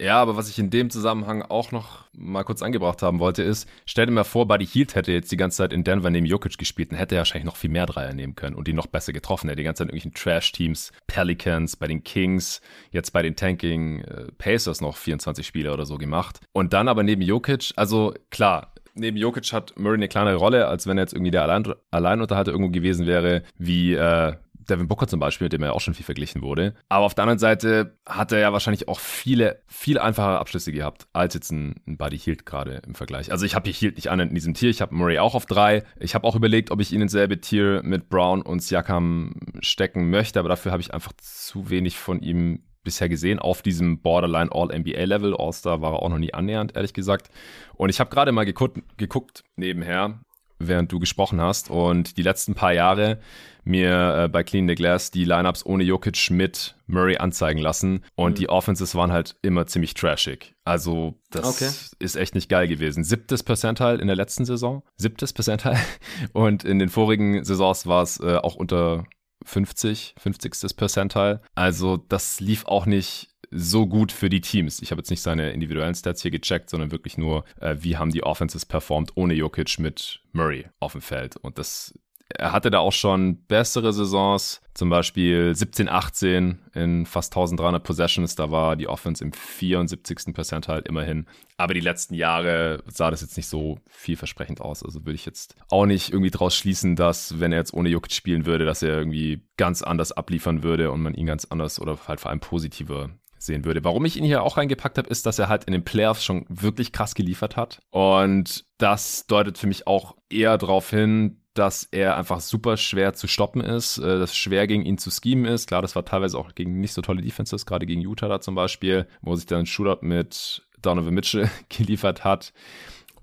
[0.01, 3.67] Ja, aber was ich in dem Zusammenhang auch noch mal kurz angebracht haben wollte, ist,
[3.87, 6.59] stell dir mal vor, Buddy Hield hätte jetzt die ganze Zeit in Denver neben Jokic
[6.59, 9.15] gespielt und hätte er wahrscheinlich noch viel mehr Dreier nehmen können und die noch besser
[9.15, 9.49] getroffen.
[9.49, 13.37] Er hätte die ganze Zeit in irgendwelchen Trash-Teams, Pelicans, bei den Kings, jetzt bei den
[13.37, 16.41] Tanking äh, Pacers noch 24 Spiele oder so gemacht.
[16.53, 20.87] Und dann aber neben Jokic, also klar, neben Jokic hat Murray eine kleine Rolle, als
[20.87, 24.35] wenn er jetzt irgendwie der Allein Alleinunterhalter irgendwo gewesen wäre, wie äh,
[24.67, 26.75] Devin Booker zum Beispiel, mit dem er auch schon viel verglichen wurde.
[26.89, 31.07] Aber auf der anderen Seite hat er ja wahrscheinlich auch viele, viel einfachere Abschlüsse gehabt,
[31.13, 33.33] als jetzt ein, ein Buddy Hield gerade im Vergleich.
[33.33, 35.47] Also ich habe hier Hield nicht an in diesem Tier, ich habe Murray auch auf
[35.47, 35.85] drei.
[35.99, 40.11] Ich habe auch überlegt, ob ich ihn ins selbe Tier mit Brown und Siakam stecken
[40.11, 44.51] möchte, aber dafür habe ich einfach zu wenig von ihm bisher gesehen auf diesem Borderline
[44.53, 45.37] All-NBA-Level.
[45.37, 47.31] All-Star war er auch noch nie annähernd, ehrlich gesagt.
[47.75, 50.21] Und ich habe gerade mal geguckt, geguckt nebenher,
[50.59, 51.69] während du gesprochen hast.
[51.69, 53.19] Und die letzten paar Jahre
[53.67, 58.05] mir äh, bei Clean the Glass die Lineups ohne Jokic mit Murray anzeigen lassen.
[58.15, 58.35] Und mhm.
[58.37, 60.55] die Offenses waren halt immer ziemlich trashig.
[60.65, 61.71] Also, das okay.
[61.99, 63.05] ist echt nicht geil gewesen.
[63.05, 64.83] Siebtes Percentile in der letzten Saison.
[64.97, 65.79] Siebtes Percentile.
[66.33, 69.05] Und in den vorigen Saisons war es äh, auch unter
[69.45, 70.77] 50, 50.
[70.77, 71.41] Percentile.
[71.55, 74.81] Also, das lief auch nicht so gut für die Teams.
[74.81, 78.11] Ich habe jetzt nicht seine individuellen Stats hier gecheckt, sondern wirklich nur, äh, wie haben
[78.11, 81.37] die Offenses performt ohne Jokic mit Murray auf dem Feld.
[81.37, 81.95] Und das
[82.29, 88.35] er hatte da auch schon bessere Saisons, zum Beispiel 17, 18 in fast 1300 Possessions,
[88.35, 90.35] da war die Offense im 74.
[90.35, 91.27] Percentile immerhin.
[91.57, 94.83] Aber die letzten Jahre sah das jetzt nicht so vielversprechend aus.
[94.83, 98.13] Also würde ich jetzt auch nicht irgendwie draus schließen, dass, wenn er jetzt ohne Jokic
[98.13, 101.97] spielen würde, dass er irgendwie ganz anders abliefern würde und man ihn ganz anders oder
[102.07, 103.85] halt vor allem positiver sehen würde.
[103.85, 106.45] Warum ich ihn hier auch reingepackt habe, ist, dass er halt in den Playoffs schon
[106.49, 107.81] wirklich krass geliefert hat.
[107.91, 113.27] Und das deutet für mich auch eher darauf hin, dass er einfach super schwer zu
[113.27, 115.69] stoppen ist, äh, dass schwer gegen ihn zu schemen ist.
[115.69, 118.55] Klar, das war teilweise auch gegen nicht so tolle Defenses, gerade gegen Utah da zum
[118.55, 122.53] Beispiel, wo sich dann ein Shootout mit Donovan Mitchell geliefert hat.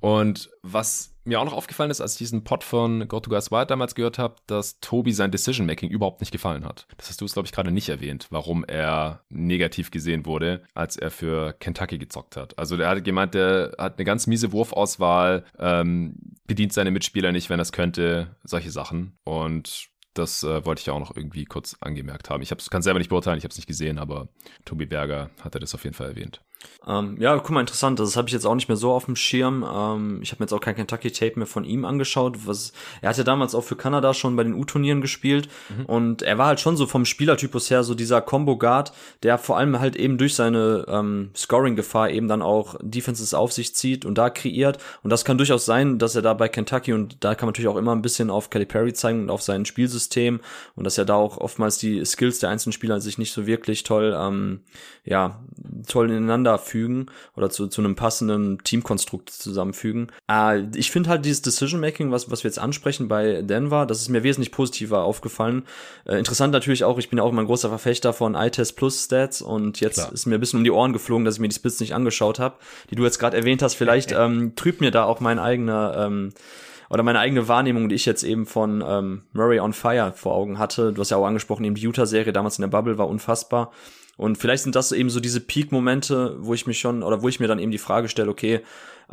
[0.04, 3.52] Und was mir auch noch aufgefallen ist, als ich diesen Pod von Go to Guys
[3.52, 6.88] Wild damals gehört habe, dass Tobi sein Decision-Making überhaupt nicht gefallen hat.
[6.98, 10.98] Das hast du es, glaube ich, gerade nicht erwähnt, warum er negativ gesehen wurde, als
[10.98, 12.58] er für Kentucky gezockt hat.
[12.60, 17.50] Also der hat gemeint, der hat eine ganz miese Wurfauswahl, ähm, bedient seine Mitspieler nicht,
[17.50, 19.18] wenn er es könnte, solche Sachen.
[19.24, 22.44] Und das äh, wollte ich ja auch noch irgendwie kurz angemerkt haben.
[22.44, 24.28] Ich kann es selber nicht beurteilen, ich habe es nicht gesehen, aber
[24.66, 26.42] Tobi Berger hat er das auf jeden Fall erwähnt.
[26.88, 28.00] Ähm, ja, guck mal, interessant.
[28.00, 29.64] Das habe ich jetzt auch nicht mehr so auf dem Schirm.
[29.64, 32.46] Ähm, ich habe mir jetzt auch kein Kentucky-Tape mehr von ihm angeschaut.
[32.46, 35.48] Was, er hat ja damals auch für Kanada schon bei den U-Turnieren gespielt.
[35.70, 35.86] Mhm.
[35.86, 38.94] Und er war halt schon so vom Spielertypus her so dieser Combo-Guard,
[39.24, 43.76] der vor allem halt eben durch seine ähm, Scoring-Gefahr eben dann auch Defenses auf sich
[43.76, 44.78] zieht und da kreiert.
[45.04, 47.70] Und das kann durchaus sein, dass er da bei Kentucky und da kann man natürlich
[47.70, 50.40] auch immer ein bisschen auf Kelly Perry zeigen und auf sein Spielsystem
[50.76, 53.84] und dass er da auch oftmals die Skills der einzelnen Spieler sich nicht so wirklich
[53.84, 54.62] toll, ähm,
[55.06, 55.42] ja,
[55.88, 60.12] toll ineinander fügen oder zu, zu einem passenden Teamkonstrukt zusammenfügen.
[60.30, 64.10] Äh, ich finde halt dieses Decision-Making, was, was wir jetzt ansprechen bei Denver, das ist
[64.10, 65.64] mir wesentlich positiver aufgefallen.
[66.06, 69.04] Äh, interessant natürlich auch, ich bin ja auch immer ein großer Verfechter von iTest Plus
[69.04, 70.14] Stats und jetzt Klar.
[70.14, 72.40] ist mir ein bisschen um die Ohren geflogen, dass ich mir die Splits nicht angeschaut
[72.40, 72.56] habe,
[72.90, 73.76] die du jetzt gerade erwähnt hast.
[73.76, 76.34] Vielleicht ähm, trübt mir da auch mein eigener ähm,
[76.90, 80.60] oder meine eigene Wahrnehmung, die ich jetzt eben von ähm, Murray on Fire vor Augen
[80.60, 80.94] hatte.
[80.94, 83.72] Du hast ja auch angesprochen, eben die Utah-Serie damals in der Bubble war unfassbar.
[84.16, 87.40] Und vielleicht sind das eben so diese Peak-Momente, wo ich mich schon, oder wo ich
[87.40, 88.62] mir dann eben die Frage stelle, okay,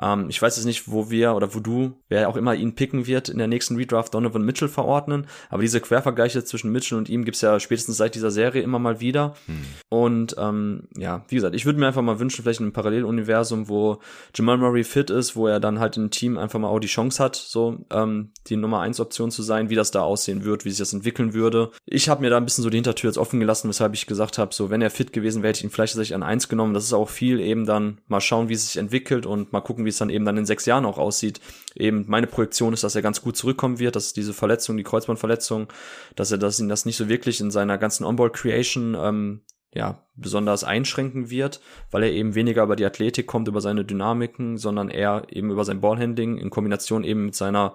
[0.00, 3.06] ähm, ich weiß jetzt nicht, wo wir oder wo du, wer auch immer ihn picken
[3.06, 5.26] wird, in der nächsten Redraft Donovan Mitchell verordnen.
[5.48, 9.00] Aber diese Quervergleiche zwischen Mitchell und ihm gibt's ja spätestens seit dieser Serie immer mal
[9.00, 9.34] wieder.
[9.46, 9.64] Hm.
[9.88, 13.68] Und ähm, ja, wie gesagt, ich würde mir einfach mal wünschen, vielleicht in einem Paralleluniversum,
[13.68, 13.98] wo
[14.34, 17.22] Jamal Murray fit ist, wo er dann halt im Team einfach mal auch die Chance
[17.22, 20.70] hat, so ähm, die Nummer eins Option zu sein, wie das da aussehen wird, wie
[20.70, 21.70] sich das entwickeln würde.
[21.86, 24.38] Ich habe mir da ein bisschen so die Hintertür jetzt offen gelassen, weshalb ich gesagt
[24.38, 26.74] habe, so wenn er fit gewesen wäre, hätte ich ihn vielleicht tatsächlich an eins genommen.
[26.74, 29.79] Das ist auch viel eben dann mal schauen, wie es sich entwickelt und mal gucken,
[29.84, 31.40] wie es dann eben dann in sechs Jahren auch aussieht.
[31.74, 35.68] Eben meine Projektion ist, dass er ganz gut zurückkommen wird, dass diese Verletzung, die Kreuzbandverletzung,
[36.16, 39.40] dass er das ihn das nicht so wirklich in seiner ganzen Onboard Creation ähm,
[39.72, 41.60] ja, besonders einschränken wird,
[41.90, 45.64] weil er eben weniger über die Athletik kommt, über seine Dynamiken, sondern eher eben über
[45.64, 47.74] sein Ballhandling in Kombination eben mit seiner,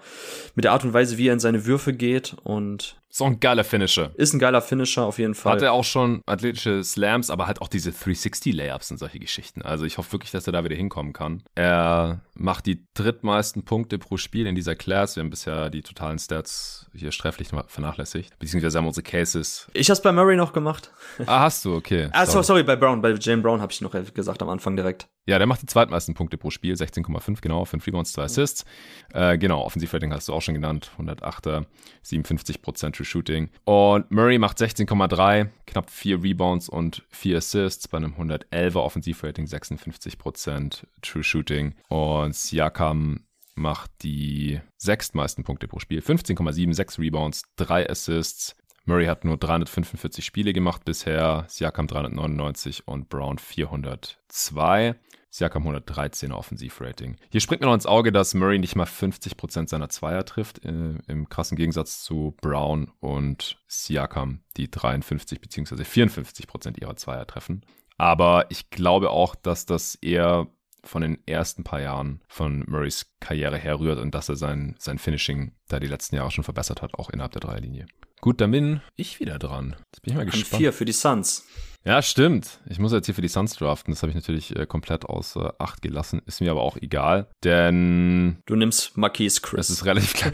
[0.56, 3.40] mit der Art und Weise, wie er in seine Würfe geht und ist auch ein
[3.40, 4.12] geiler Finisher.
[4.16, 5.54] Ist ein geiler Finisher auf jeden Fall.
[5.54, 9.62] Hat er auch schon athletische Slams, aber halt auch diese 360-Layups und solche Geschichten.
[9.62, 11.42] Also ich hoffe wirklich, dass er da wieder hinkommen kann.
[11.56, 15.16] Er macht die drittmeisten Punkte pro Spiel in dieser Class.
[15.16, 18.38] Wir haben bisher die totalen Stats hier strefflich vernachlässigt.
[18.38, 19.70] Beziehungsweise haben unsere Cases.
[19.72, 20.92] Ich hab's bei Murray noch gemacht.
[21.26, 22.10] Ah, hast du, okay.
[22.12, 23.02] Ah, sorry, sorry bei Brown.
[23.02, 25.08] Bei Jane Brown habe ich noch gesagt am Anfang direkt.
[25.28, 28.66] Ja, der macht die zweitmeisten Punkte pro Spiel, 16,5, genau, 5 Rebounds, 2 Assists.
[29.12, 31.66] Äh, genau, Offensivrating hast du auch schon genannt, 108er,
[32.06, 33.50] 57% True Shooting.
[33.64, 40.84] Und Murray macht 16,3, knapp 4 Rebounds und 4 Assists bei einem 111er Offensivrating, 56%
[41.02, 41.74] True Shooting.
[41.90, 43.22] Und Siakam
[43.56, 48.56] macht die sechstmeisten Punkte pro Spiel, 15,7, 6 Rebounds, 3 Assists,
[48.86, 54.96] Murray hat nur 345 Spiele gemacht bisher, Siakam 399 und Brown 402.
[55.32, 57.18] Siakam 113 Offensivrating.
[57.30, 60.94] Hier springt mir noch ins Auge, dass Murray nicht mal 50% seiner Zweier trifft, äh,
[61.08, 65.84] im krassen Gegensatz zu Brown und Siakam, die 53 bzw.
[65.84, 67.66] 54% ihrer Zweier treffen.
[67.98, 70.48] Aber ich glaube auch, dass das eher
[70.88, 75.54] von den ersten paar Jahren von Murrays Karriere herrührt und dass er sein, sein Finishing
[75.68, 77.86] da die letzten Jahre schon verbessert hat, auch innerhalb der Dreierlinie.
[78.22, 79.76] Gut, dann bin ich wieder dran.
[79.92, 80.54] Jetzt bin ich mal gespannt.
[80.54, 81.46] An vier für die Suns.
[81.86, 82.60] Ja, stimmt.
[82.68, 83.94] Ich muss jetzt hier für die Suns draften.
[83.94, 86.20] Das habe ich natürlich äh, komplett außer Acht gelassen.
[86.26, 88.38] Ist mir aber auch egal, denn.
[88.48, 89.68] Du nimmst Marquise Chris.
[89.68, 90.32] Das ist relativ klar.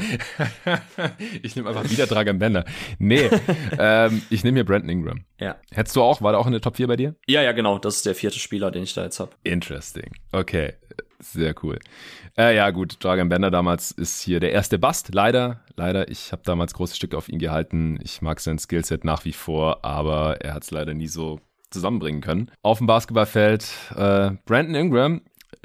[1.43, 2.64] ich nehme einfach wieder Dragan Bender.
[2.99, 3.30] Nee,
[3.78, 5.26] ähm, ich nehme hier Brandon Ingram.
[5.41, 5.58] Ja.
[5.72, 7.16] Hättest du auch, war der auch in der Top 4 bei dir?
[7.28, 7.80] Ja, ja, genau.
[7.80, 9.32] Das ist der vierte Spieler, den ich da jetzt habe.
[9.43, 10.14] Interesting.
[10.32, 10.76] Okay.
[11.22, 11.80] Sehr cool.
[12.38, 15.13] Äh, ja, gut, Dragan Bender damals ist hier der erste Bast.
[15.13, 16.09] Leider, leider.
[16.09, 17.99] Ich habe damals große Stücke auf ihn gehalten.
[18.03, 22.22] Ich mag sein Skillset nach wie vor, aber er hat es leider nie so zusammenbringen
[22.22, 22.51] können.
[22.63, 23.65] Auf dem Basketballfeld
[23.95, 25.22] äh, Brandon Ingram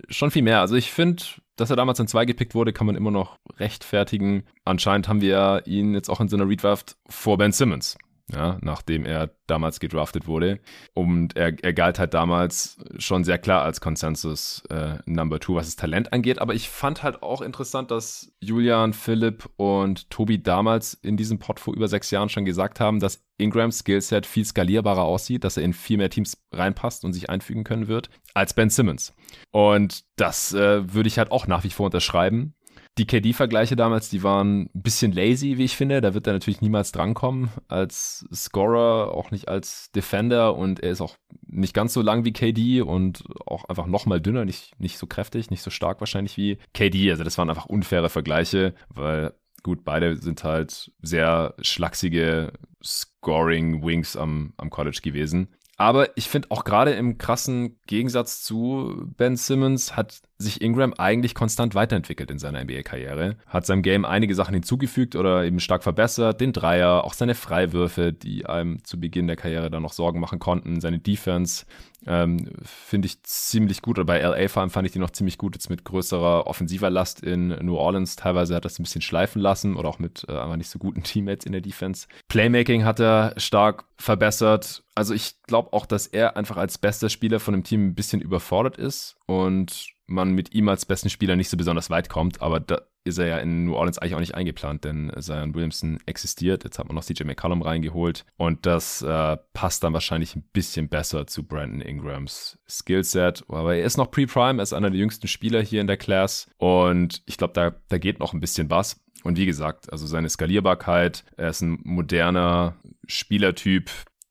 [0.08, 0.60] schon viel mehr.
[0.60, 1.22] Also ich finde,
[1.56, 4.44] dass er damals in zwei gepickt wurde, kann man immer noch rechtfertigen.
[4.64, 7.96] Anscheinend haben wir ihn jetzt auch in so einer Redraft vor Ben Simmons
[8.32, 10.58] ja, nachdem er damals gedraftet wurde.
[10.94, 15.66] Und er, er galt halt damals schon sehr klar als Consensus äh, Number Two, was
[15.66, 16.40] das Talent angeht.
[16.40, 21.60] Aber ich fand halt auch interessant, dass Julian, Philipp und Tobi damals in diesem Pod
[21.60, 25.62] vor über sechs Jahren schon gesagt haben, dass Ingrams Skillset viel skalierbarer aussieht, dass er
[25.62, 29.14] in viel mehr Teams reinpasst und sich einfügen können wird, als Ben Simmons.
[29.52, 32.54] Und das äh, würde ich halt auch nach wie vor unterschreiben.
[32.98, 36.00] Die KD-Vergleiche damals, die waren ein bisschen lazy, wie ich finde.
[36.00, 41.02] Da wird er natürlich niemals drankommen als Scorer, auch nicht als Defender und er ist
[41.02, 41.16] auch
[41.46, 45.06] nicht ganz so lang wie KD und auch einfach noch mal dünner, nicht, nicht so
[45.06, 47.10] kräftig, nicht so stark wahrscheinlich wie KD.
[47.10, 54.54] Also das waren einfach unfaire Vergleiche, weil gut, beide sind halt sehr schlachsige Scoring-Wings am,
[54.56, 55.48] am College gewesen.
[55.76, 61.34] Aber ich finde auch gerade im krassen Gegensatz zu Ben Simmons hat sich Ingram eigentlich
[61.34, 63.36] konstant weiterentwickelt in seiner NBA-Karriere.
[63.46, 66.40] Hat seinem Game einige Sachen hinzugefügt oder eben stark verbessert.
[66.40, 70.38] Den Dreier, auch seine Freiwürfe, die einem zu Beginn der Karriere dann noch Sorgen machen
[70.38, 70.80] konnten.
[70.80, 71.64] Seine Defense
[72.06, 73.98] ähm, finde ich ziemlich gut.
[73.98, 75.54] Oder bei LA vor allem fand ich die noch ziemlich gut.
[75.54, 78.16] Jetzt mit größerer offensiver Last in New Orleans.
[78.16, 81.02] Teilweise hat das ein bisschen schleifen lassen oder auch mit äh, einfach nicht so guten
[81.04, 82.08] Teammates in der Defense.
[82.28, 84.84] Playmaking hat er stark verbessert.
[84.94, 88.20] Also ich glaube auch, dass er einfach als bester Spieler von dem Team ein bisschen
[88.20, 92.42] überfordert ist und man mit ihm als besten Spieler nicht so besonders weit kommt.
[92.42, 95.98] Aber da, ist er ja in New Orleans eigentlich auch nicht eingeplant, denn Zion Williamson
[96.06, 96.64] existiert.
[96.64, 100.88] Jetzt hat man noch CJ McCollum reingeholt und das äh, passt dann wahrscheinlich ein bisschen
[100.88, 103.44] besser zu Brandon Ingrams Skillset.
[103.48, 106.50] Aber er ist noch Pre-Prime, er ist einer der jüngsten Spieler hier in der Class
[106.58, 109.00] und ich glaube, da, da geht noch ein bisschen was.
[109.22, 112.76] Und wie gesagt, also seine Skalierbarkeit, er ist ein moderner
[113.06, 113.90] Spielertyp.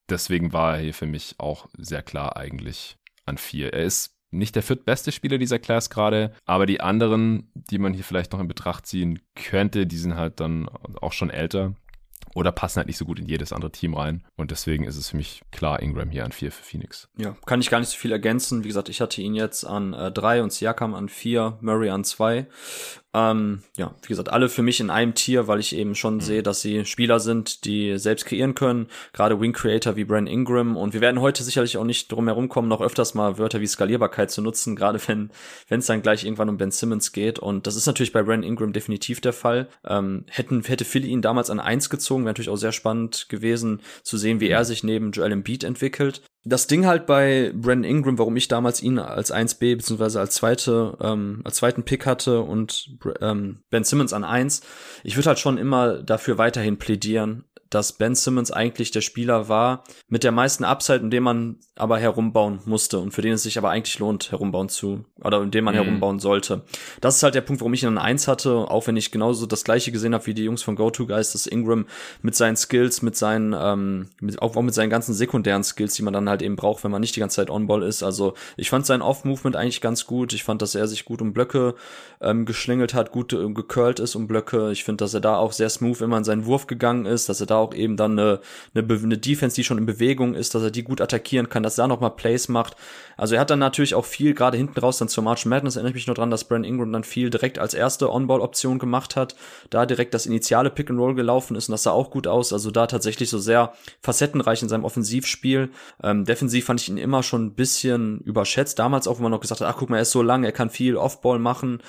[0.09, 3.73] Deswegen war er hier für mich auch sehr klar eigentlich an vier.
[3.73, 8.03] Er ist nicht der viertbeste Spieler dieser Class gerade, aber die anderen, die man hier
[8.03, 10.67] vielleicht noch in Betracht ziehen könnte, die sind halt dann
[11.01, 11.73] auch schon älter
[12.35, 14.23] oder passen halt nicht so gut in jedes andere Team rein.
[14.35, 17.07] Und deswegen ist es für mich klar Ingram hier an vier für Phoenix.
[17.17, 18.63] Ja, kann ich gar nicht so viel ergänzen.
[18.63, 22.03] Wie gesagt, ich hatte ihn jetzt an äh, drei und Siakam an vier, Murray an
[22.03, 22.47] zwei.
[23.15, 26.21] Ähm, ja, wie gesagt, alle für mich in einem Tier, weil ich eben schon mhm.
[26.21, 28.87] sehe, dass sie Spieler sind, die selbst kreieren können.
[29.13, 30.75] Gerade Wing Creator wie Brand Ingram.
[30.75, 33.67] Und wir werden heute sicherlich auch nicht drum herum kommen, noch öfters mal Wörter wie
[33.67, 35.29] Skalierbarkeit zu nutzen, gerade wenn
[35.69, 37.39] wenn es dann gleich irgendwann um Ben Simmons geht.
[37.39, 39.69] Und das ist natürlich bei Brand Ingram definitiv der Fall.
[39.85, 43.81] Ähm, hätten, hätte Philly ihn damals an eins gezogen, wäre natürlich auch sehr spannend gewesen
[44.03, 46.21] zu sehen, wie er sich neben Joel Embiid entwickelt.
[46.47, 50.95] Das Ding halt bei Brandon Ingram, warum ich damals ihn als 1B beziehungsweise als zweite,
[51.01, 54.61] ähm, als zweiten Pick hatte und ähm, Ben Simmons an 1,
[55.03, 59.83] ich würde halt schon immer dafür weiterhin plädieren, dass Ben Simmons eigentlich der Spieler war
[60.07, 63.57] mit der meisten Upside, in dem man aber herumbauen musste und für den es sich
[63.57, 65.79] aber eigentlich lohnt, herumbauen zu, oder in dem man mhm.
[65.79, 66.63] herumbauen sollte.
[67.01, 69.45] Das ist halt der Punkt, warum ich ihn an eins hatte, auch wenn ich genauso
[69.45, 71.85] das gleiche gesehen habe wie die Jungs von GoToGuys, dass Ingram
[72.21, 76.03] mit seinen Skills, mit seinen, ähm, mit, auch, auch mit seinen ganzen sekundären Skills, die
[76.03, 78.03] man dann halt eben braucht, wenn man nicht die ganze Zeit On-Ball ist.
[78.03, 80.31] Also ich fand sein Off-Movement eigentlich ganz gut.
[80.31, 81.75] Ich fand, dass er sich gut um Blöcke
[82.21, 84.71] ähm, geschlingelt hat, gut äh, gecurlt ist um Blöcke.
[84.71, 87.41] Ich finde, dass er da auch sehr smooth immer in seinen Wurf gegangen ist, dass
[87.41, 88.39] er da auch eben dann eine,
[88.73, 91.77] eine, eine Defense, die schon in Bewegung ist, dass er die gut attackieren kann, dass
[91.77, 92.75] er da nochmal Plays macht.
[93.17, 95.91] Also er hat dann natürlich auch viel, gerade hinten raus dann zur March Madness, erinnere
[95.91, 99.35] ich mich nur dran, dass Brandon Ingram dann viel direkt als erste On-Ball-Option gemacht hat,
[99.69, 102.51] da direkt das initiale Pick-and-Roll gelaufen ist und das sah auch gut aus.
[102.53, 105.69] Also da tatsächlich so sehr facettenreich in seinem Offensivspiel.
[106.03, 108.79] Ähm, defensiv fand ich ihn immer schon ein bisschen überschätzt.
[108.79, 110.51] Damals auch, wo man noch gesagt hat, ach guck mal, er ist so lang, er
[110.51, 111.79] kann viel Off-Ball machen.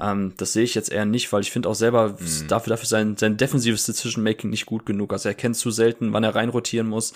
[0.00, 2.48] Ähm, das sehe ich jetzt eher nicht, weil ich finde auch selber mhm.
[2.48, 5.12] dafür, dafür sein, sein defensives Decision-Making nicht gut genug.
[5.12, 7.14] Also er kennt zu selten, wann er reinrotieren muss.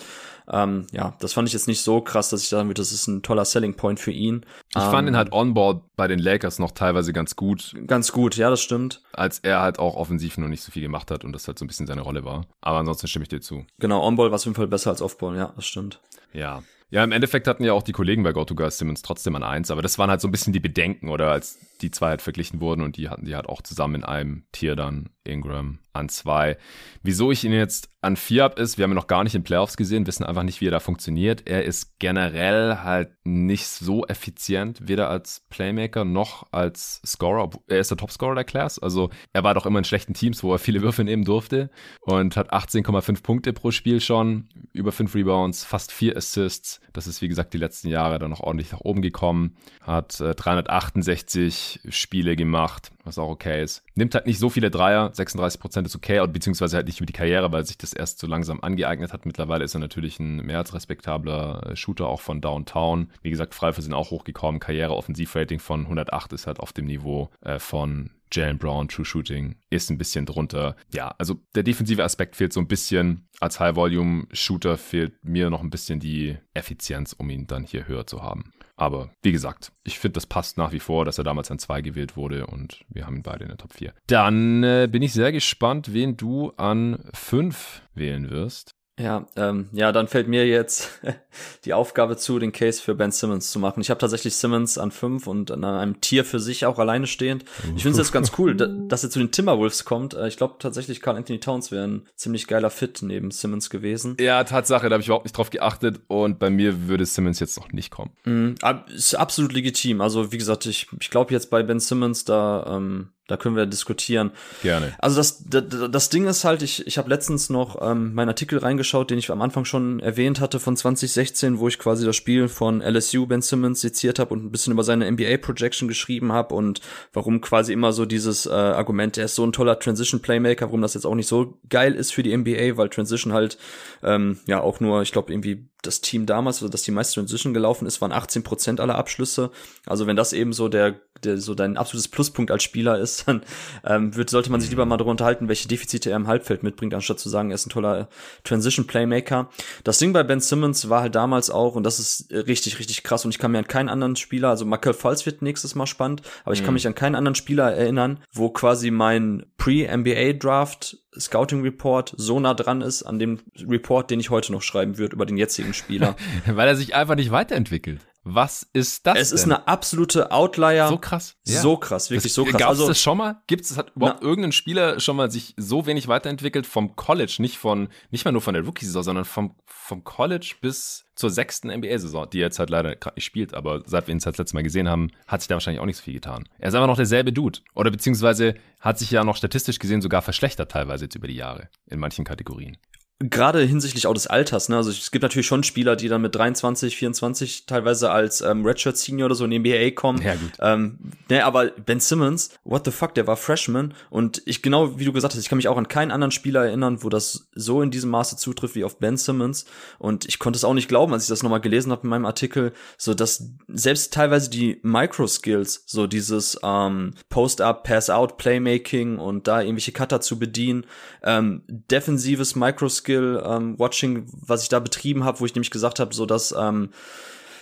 [0.51, 3.07] Ähm, ja, das fand ich jetzt nicht so krass, dass ich sagen würde, das ist
[3.07, 4.45] ein toller Selling Point für ihn.
[4.75, 7.75] Ich ähm, fand ihn halt onboard bei den Lakers noch teilweise ganz gut.
[7.85, 9.01] Ganz gut, ja, das stimmt.
[9.13, 11.65] Als er halt auch offensiv noch nicht so viel gemacht hat und das halt so
[11.65, 12.45] ein bisschen seine Rolle war.
[12.61, 13.65] Aber ansonsten stimme ich dir zu.
[13.79, 15.99] Genau, Onball war auf jeden Fall besser als Offball, ja, das stimmt.
[16.33, 19.69] Ja, ja, im Endeffekt hatten ja auch die Kollegen bei GoToGuys Simmons trotzdem an eins,
[19.69, 22.61] aber das waren halt so ein bisschen die Bedenken, oder als die zwei halt verglichen
[22.61, 26.57] wurden und die hatten die halt auch zusammen in einem Tier dann Ingram an zwei.
[27.03, 29.43] Wieso ich ihn jetzt an vier habe, ist, wir haben ihn noch gar nicht in
[29.43, 31.47] Playoffs gesehen, wissen einfach nicht, wie er da funktioniert.
[31.47, 37.49] Er ist generell halt nicht so effizient, weder als Playmaker noch als Scorer.
[37.67, 40.53] Er ist der Topscorer der Class, also er war doch immer in schlechten Teams, wo
[40.53, 41.69] er viele Würfe nehmen durfte
[42.01, 46.79] und hat 18,5 Punkte pro Spiel schon, über fünf Rebounds, fast vier Assists.
[46.93, 49.55] Das ist, wie gesagt, die letzten Jahre dann noch ordentlich nach oben gekommen.
[49.81, 53.83] Hat äh, 368 Spiele gemacht, was auch okay ist.
[53.95, 57.51] Nimmt halt nicht so viele Dreier, 36% ist okay, beziehungsweise halt nicht über die Karriere,
[57.51, 59.25] weil sich das erst so langsam angeeignet hat.
[59.25, 63.09] Mittlerweile ist er natürlich ein mehr als respektabler äh, Shooter auch von Downtown.
[63.21, 64.59] Wie gesagt, Freiwürfe sind auch hochgekommen.
[64.59, 69.89] Karriere-Offensivrating von 108 ist halt auf dem Niveau äh, von Jalen Brown, True Shooting, ist
[69.89, 70.75] ein bisschen drunter.
[70.93, 73.27] Ja, also der defensive Aspekt fehlt so ein bisschen.
[73.39, 78.21] Als High-Volume-Shooter fehlt mir noch ein bisschen die Effizienz, um ihn dann hier höher zu
[78.21, 78.51] haben.
[78.75, 81.81] Aber wie gesagt, ich finde, das passt nach wie vor, dass er damals an 2
[81.81, 83.93] gewählt wurde und wir haben ihn beide in der Top 4.
[84.07, 88.71] Dann äh, bin ich sehr gespannt, wen du an 5 wählen wirst.
[88.99, 90.99] Ja, ähm, ja, dann fällt mir jetzt
[91.65, 93.79] die Aufgabe zu, den Case für Ben Simmons zu machen.
[93.79, 97.45] Ich habe tatsächlich Simmons an fünf und an einem Tier für sich auch alleine stehend.
[97.75, 98.55] Ich finde es jetzt ganz cool,
[98.87, 100.13] dass er zu den Timberwolves kommt.
[100.13, 104.17] Äh, ich glaube tatsächlich, Carl Anthony Towns wäre ein ziemlich geiler Fit neben Simmons gewesen.
[104.19, 107.57] Ja, Tatsache, da habe ich überhaupt nicht drauf geachtet und bei mir würde Simmons jetzt
[107.57, 108.11] noch nicht kommen.
[108.25, 108.55] Mhm,
[108.93, 110.01] ist absolut legitim.
[110.01, 113.65] Also wie gesagt, ich, ich glaube jetzt bei Ben Simmons da ähm, da können wir
[113.65, 114.31] diskutieren.
[114.63, 114.93] Gerne.
[114.99, 118.59] Also das, das, das Ding ist halt, ich, ich habe letztens noch ähm, meinen Artikel
[118.59, 122.47] reingeschaut, den ich am Anfang schon erwähnt hatte von 2016, wo ich quasi das Spiel
[122.47, 126.81] von LSU Ben Simmons seziert habe und ein bisschen über seine NBA-Projection geschrieben habe und
[127.13, 130.95] warum quasi immer so dieses äh, Argument, er ist so ein toller Transition-Playmaker, warum das
[130.95, 133.57] jetzt auch nicht so geil ist für die NBA, weil Transition halt
[134.03, 137.53] ähm, ja auch nur, ich glaube, irgendwie das Team damals, also dass die meiste Transition
[137.53, 139.49] gelaufen ist, waren 18 Prozent aller Abschlüsse.
[139.85, 143.43] Also wenn das eben so der, der so dein absolutes Pluspunkt als Spieler ist, dann
[143.85, 146.93] ähm, wird, sollte man sich lieber mal darüber unterhalten, welche Defizite er im Halbfeld mitbringt,
[146.93, 148.09] anstatt zu sagen, er ist ein toller
[148.43, 149.49] Transition Playmaker.
[149.85, 153.23] Das Ding bei Ben Simmons war halt damals auch, und das ist richtig, richtig krass,
[153.23, 156.23] und ich kann mir an keinen anderen Spieler, also Michael Falls wird nächstes Mal spannend,
[156.43, 156.65] aber ich mhm.
[156.65, 162.53] kann mich an keinen anderen Spieler erinnern, wo quasi mein Pre-NBA-Draft Scouting Report so nah
[162.53, 166.15] dran ist an dem Report, den ich heute noch schreiben würde über den jetzigen Spieler.
[166.45, 168.01] Weil er sich einfach nicht weiterentwickelt.
[168.23, 169.17] Was ist das?
[169.17, 169.35] Es denn?
[169.35, 170.87] ist eine absolute Outlier.
[170.89, 171.35] So krass.
[171.45, 171.61] Ja.
[171.61, 172.59] So krass, wirklich das, so krass.
[172.59, 173.41] Gab es also, das schon mal?
[173.47, 177.37] Gibt es, hat überhaupt na, irgendein Spieler schon mal sich so wenig weiterentwickelt vom College,
[177.39, 181.69] nicht von, nicht mal nur von der Rookie-Saison, sondern vom, vom College bis zur sechsten
[181.69, 184.55] NBA-Saison, die er jetzt halt leider gerade nicht spielt, aber seit wir ihn das letzte
[184.55, 186.47] Mal gesehen haben, hat sich da wahrscheinlich auch nicht so viel getan.
[186.57, 187.59] Er ist einfach noch derselbe Dude.
[187.73, 191.69] Oder beziehungsweise hat sich ja noch statistisch gesehen sogar verschlechtert teilweise jetzt über die Jahre
[191.87, 192.77] in manchen Kategorien
[193.19, 194.77] gerade hinsichtlich auch des Alters, ne?
[194.77, 198.95] Also es gibt natürlich schon Spieler, die dann mit 23, 24 teilweise als ähm, Redshirt
[198.97, 200.21] Senior oder so in die NBA kommen.
[200.21, 200.51] Ja, gut.
[200.59, 200.99] Ähm,
[201.29, 205.11] ne, aber Ben Simmons, what the fuck, der war Freshman und ich genau wie du
[205.11, 207.91] gesagt hast, ich kann mich auch an keinen anderen Spieler erinnern, wo das so in
[207.91, 209.65] diesem Maße zutrifft wie auf Ben Simmons
[209.97, 212.25] und ich konnte es auch nicht glauben, als ich das nochmal gelesen habe in meinem
[212.25, 219.49] Artikel, so dass selbst teilweise die Micro Skills, so dieses ähm, Post-up, Pass-out, Playmaking und
[219.49, 220.85] da irgendwelche Cutter zu bedienen,
[221.21, 225.99] ähm, defensives Micro Skills Skill-Watching, ähm, was ich da betrieben habe, wo ich nämlich gesagt
[225.99, 226.89] habe, so dass ähm,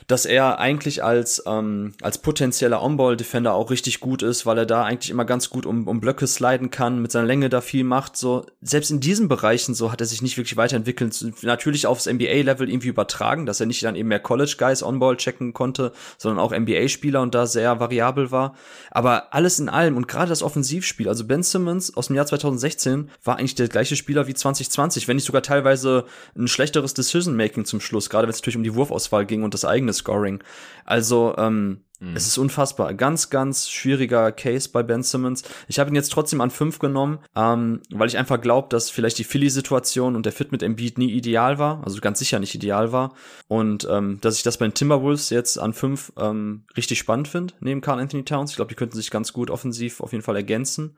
[0.08, 4.84] dass er eigentlich als, ähm, als potenzieller On-Ball-Defender auch richtig gut ist, weil er da
[4.84, 8.16] eigentlich immer ganz gut um, um Blöcke sliden kann, mit seiner Länge da viel macht.
[8.16, 11.26] So, selbst in diesen Bereichen so hat er sich nicht wirklich weiterentwickelt.
[11.42, 15.92] Natürlich aufs NBA-Level irgendwie übertragen, dass er nicht dann eben mehr College-Guys On-Ball checken konnte,
[16.18, 18.56] sondern auch NBA-Spieler und da sehr variabel war.
[18.92, 23.10] Aber alles in allem und gerade das Offensivspiel, also Ben Simmons aus dem Jahr 2016
[23.26, 26.06] war eigentlich der gleiche Spieler wie 2020, wenn nicht sogar teilweise
[26.38, 29.66] ein schlechteres Decision-Making zum Schluss, gerade wenn es natürlich um die Wurfauswahl ging und das
[29.66, 30.44] eigene Scoring.
[30.86, 32.16] Also, ähm, mhm.
[32.16, 32.94] es ist unfassbar.
[32.94, 35.44] Ganz, ganz schwieriger Case bei Ben Simmons.
[35.68, 39.18] Ich habe ihn jetzt trotzdem an fünf genommen, ähm, weil ich einfach glaube, dass vielleicht
[39.18, 42.92] die Philly-Situation und der Fit mit Embiid nie ideal war, also ganz sicher nicht ideal
[42.92, 43.14] war.
[43.48, 47.54] Und ähm, dass ich das bei den Timberwolves jetzt an fünf ähm, richtig spannend finde,
[47.60, 48.52] neben Carl Anthony Towns.
[48.52, 50.98] Ich glaube, die könnten sich ganz gut offensiv auf jeden Fall ergänzen.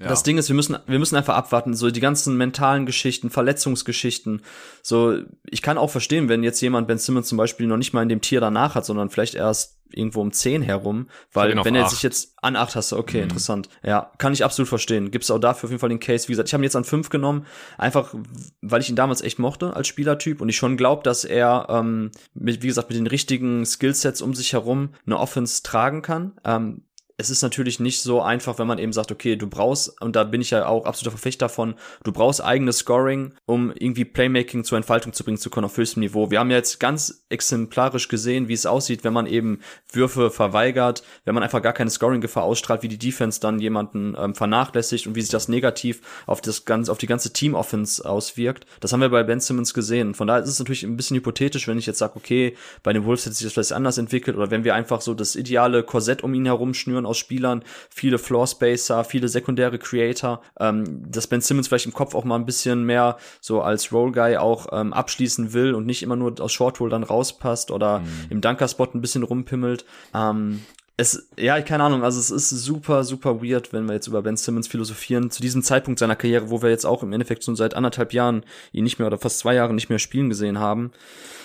[0.00, 0.08] Ja.
[0.08, 4.42] Das Ding ist, wir müssen, wir müssen einfach abwarten, so die ganzen mentalen Geschichten, Verletzungsgeschichten.
[4.82, 8.02] So, ich kann auch verstehen, wenn jetzt jemand Ben Simmons zum Beispiel noch nicht mal
[8.02, 11.88] in dem Tier danach hat, sondern vielleicht erst irgendwo um 10 herum, weil wenn er
[11.88, 13.22] sich jetzt an 8 hast, okay, mhm.
[13.24, 13.68] interessant.
[13.82, 15.10] Ja, kann ich absolut verstehen.
[15.10, 16.28] Gibt's auch dafür auf jeden Fall den Case.
[16.28, 17.46] Wie gesagt, ich habe ihn jetzt an 5 genommen,
[17.76, 18.14] einfach
[18.60, 22.10] weil ich ihn damals echt mochte als Spielertyp und ich schon glaube, dass er, ähm,
[22.34, 26.32] mit, wie gesagt, mit den richtigen Skillsets um sich herum eine Offense tragen kann.
[26.44, 26.82] Ähm,
[27.20, 30.22] es ist natürlich nicht so einfach, wenn man eben sagt, okay, du brauchst, und da
[30.22, 34.78] bin ich ja auch absoluter Verfechter davon, du brauchst eigenes Scoring, um irgendwie Playmaking zur
[34.78, 36.30] Entfaltung zu bringen zu können auf höchstem Niveau.
[36.30, 39.58] Wir haben ja jetzt ganz exemplarisch gesehen, wie es aussieht, wenn man eben
[39.92, 44.36] Würfe verweigert, wenn man einfach gar keine Scoring-Gefahr ausstrahlt, wie die Defense dann jemanden ähm,
[44.36, 48.64] vernachlässigt und wie sich das negativ auf das ganze, auf die ganze Team-Offense auswirkt.
[48.78, 50.14] Das haben wir bei Ben Simmons gesehen.
[50.14, 53.04] Von daher ist es natürlich ein bisschen hypothetisch, wenn ich jetzt sage, okay, bei den
[53.04, 56.22] Wolves hätte sich das vielleicht anders entwickelt oder wenn wir einfach so das ideale Korsett
[56.22, 61.40] um ihn herum schnüren aus Spielern, viele Floor Spacer, viele sekundäre Creator, ähm, dass Ben
[61.40, 64.92] Simmons vielleicht im Kopf auch mal ein bisschen mehr so als Roll Guy auch ähm,
[64.92, 68.26] abschließen will und nicht immer nur aus Short Roll dann rauspasst oder mhm.
[68.30, 69.84] im Dunker Spot ein bisschen rumpimmelt.
[70.14, 70.62] Ähm,
[70.98, 74.36] es, ja, keine Ahnung, also es ist super, super weird, wenn wir jetzt über Ben
[74.36, 77.74] Simmons philosophieren, zu diesem Zeitpunkt seiner Karriere, wo wir jetzt auch im Endeffekt schon seit
[77.74, 80.90] anderthalb Jahren ihn nicht mehr oder fast zwei Jahren nicht mehr spielen gesehen haben.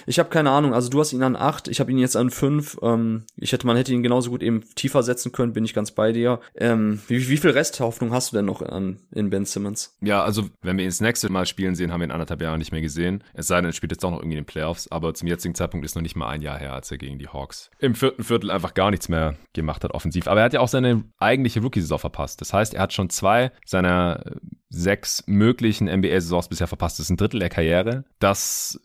[0.06, 2.30] Ich habe keine Ahnung, also du hast ihn an acht, ich habe ihn jetzt an
[2.30, 2.78] fünf.
[2.82, 5.92] Ähm, ich hätte, man hätte ihn genauso gut eben tiefer setzen können, bin ich ganz
[5.92, 6.42] bei dir.
[6.56, 9.96] Ähm, wie, wie viel Resthoffnung hast du denn noch an, in Ben Simmons?
[10.02, 12.58] Ja, also wenn wir ihn das nächste Mal spielen sehen, haben wir ihn anderthalb Jahre
[12.58, 13.24] nicht mehr gesehen.
[13.34, 15.56] Es sei denn, er spielt jetzt auch noch irgendwie in den Playoffs, aber zum jetzigen
[15.56, 18.24] Zeitpunkt ist noch nicht mal ein Jahr her, als er gegen die Hawks im vierten
[18.24, 20.28] Viertel einfach gar nichts mehr gemacht hat offensiv.
[20.28, 22.42] Aber er hat ja auch seine eigentliche Rookie-Saison verpasst.
[22.42, 24.24] Das heißt, er hat schon zwei seiner
[24.70, 27.00] sechs möglichen NBA-Saisons bisher verpasst.
[27.00, 28.06] Das ist ein Drittel der Karriere.
[28.20, 28.80] Das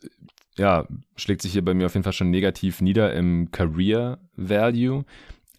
[0.57, 0.87] ja,
[1.17, 5.05] schlägt sich hier bei mir auf jeden Fall schon negativ nieder im Career Value.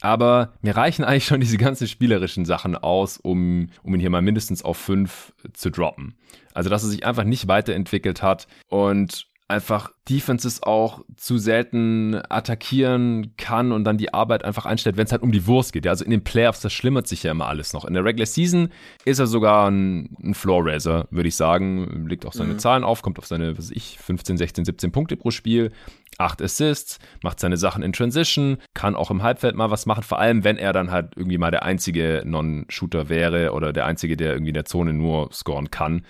[0.02, 4.22] Aber mir reichen eigentlich schon diese ganzen spielerischen Sachen aus, um, um ihn hier mal
[4.22, 6.16] mindestens auf fünf zu droppen.
[6.54, 13.34] Also, dass er sich einfach nicht weiterentwickelt hat und einfach Defenses auch zu selten attackieren
[13.36, 15.86] kann und dann die Arbeit einfach einstellt, wenn es halt um die Wurst geht.
[15.86, 17.84] Ja, also in den Playoffs, das schlimmert sich ja immer alles noch.
[17.86, 18.70] In der Regular Season
[19.06, 22.08] ist er sogar ein, ein Floor Raiser, würde ich sagen.
[22.08, 22.60] Legt auch seine mhm.
[22.60, 25.72] Zahlen auf, kommt auf seine, was weiß ich, 15, 16, 17 Punkte pro Spiel.
[26.20, 30.20] 8 Assists, macht seine Sachen in Transition, kann auch im Halbfeld mal was machen, vor
[30.20, 34.34] allem wenn er dann halt irgendwie mal der einzige Non-Shooter wäre oder der einzige, der
[34.34, 36.04] irgendwie in der Zone nur scoren kann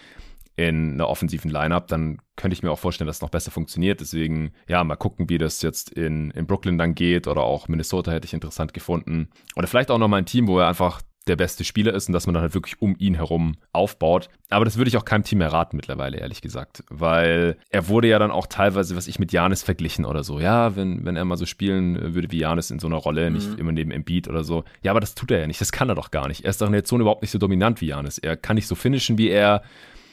[0.60, 4.01] in einer offensiven Lineup, dann könnte ich mir auch vorstellen, dass es noch besser funktioniert.
[4.01, 8.12] Deswegen, ja, mal gucken, wie das jetzt in, in Brooklyn dann geht oder auch Minnesota
[8.12, 9.30] hätte ich interessant gefunden.
[9.55, 12.14] Oder vielleicht auch noch mal ein Team, wo er einfach der beste Spieler ist und
[12.14, 14.28] dass man dann halt wirklich um ihn herum aufbaut.
[14.49, 16.84] Aber das würde ich auch keinem Team mehr raten mittlerweile, ehrlich gesagt.
[16.89, 20.41] Weil er wurde ja dann auch teilweise, was ich mit Janis verglichen oder so.
[20.41, 23.51] Ja, wenn, wenn er mal so spielen würde wie Janis in so einer Rolle, nicht
[23.51, 23.60] mhm.
[23.60, 24.66] immer neben Embiid oder so.
[24.82, 25.62] Ja, aber das tut er ja nicht.
[25.62, 26.43] Das kann er doch gar nicht.
[26.43, 28.18] Er ist doch in der Zone überhaupt nicht so dominant wie Janis.
[28.18, 29.62] Er kann nicht so finishen wie er.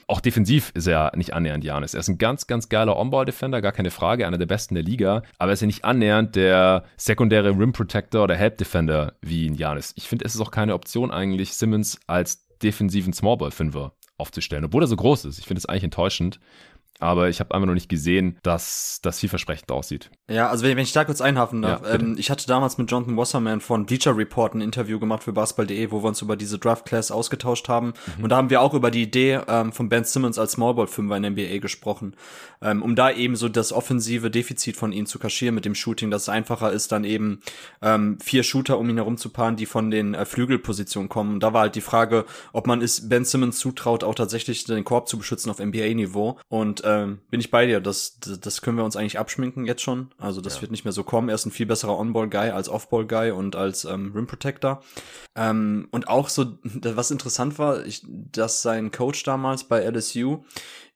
[0.08, 1.94] Auch defensiv ist er nicht annähernd Janis.
[1.94, 5.22] Er ist ein ganz, ganz geiler On-Ball-Defender, gar keine Frage, einer der besten der Liga.
[5.38, 9.92] Aber er ist ja nicht annähernd der sekundäre Rim-Protector oder Help-Defender wie ein Janis.
[9.96, 14.86] Ich finde, es ist auch keine Option eigentlich, Simmons als defensiven Smallball-Fünfer aufzustellen, obwohl er
[14.86, 15.40] so groß ist.
[15.40, 16.38] Ich finde es eigentlich enttäuschend,
[16.98, 20.10] aber ich habe einfach noch nicht gesehen, dass das vielversprechend aussieht.
[20.30, 23.16] Ja, also wenn ich da kurz einhafen darf, ja, ähm, ich hatte damals mit Jonathan
[23.16, 26.86] Wasserman von Bleacher Report ein Interview gemacht für Basketball.de, wo wir uns über diese Draft
[26.86, 28.24] Class ausgetauscht haben mhm.
[28.24, 31.16] und da haben wir auch über die Idee ähm, von Ben Simmons als Smallball Fünfer
[31.16, 32.14] in der NBA gesprochen,
[32.62, 36.10] ähm, um da eben so das offensive Defizit von ihm zu kaschieren mit dem Shooting,
[36.10, 37.40] dass es einfacher ist, dann eben
[37.82, 41.34] ähm, vier Shooter um ihn herum zu paaren, die von den äh, Flügelpositionen kommen.
[41.34, 44.84] Und da war halt die Frage, ob man es Ben Simmons zutraut, auch tatsächlich den
[44.84, 47.80] Korb zu beschützen auf NBA-Niveau und ähm, bin ich bei dir.
[47.80, 50.12] Das, das können wir uns eigentlich abschminken jetzt schon.
[50.18, 50.62] Also das ja.
[50.62, 51.28] wird nicht mehr so kommen.
[51.28, 54.82] Er ist ein viel besserer On-Ball-Guy als Off-Ball-Guy und als ähm, Rim-Protector.
[55.34, 60.44] Ähm, und auch so, was interessant war, ich, dass sein Coach damals bei LSU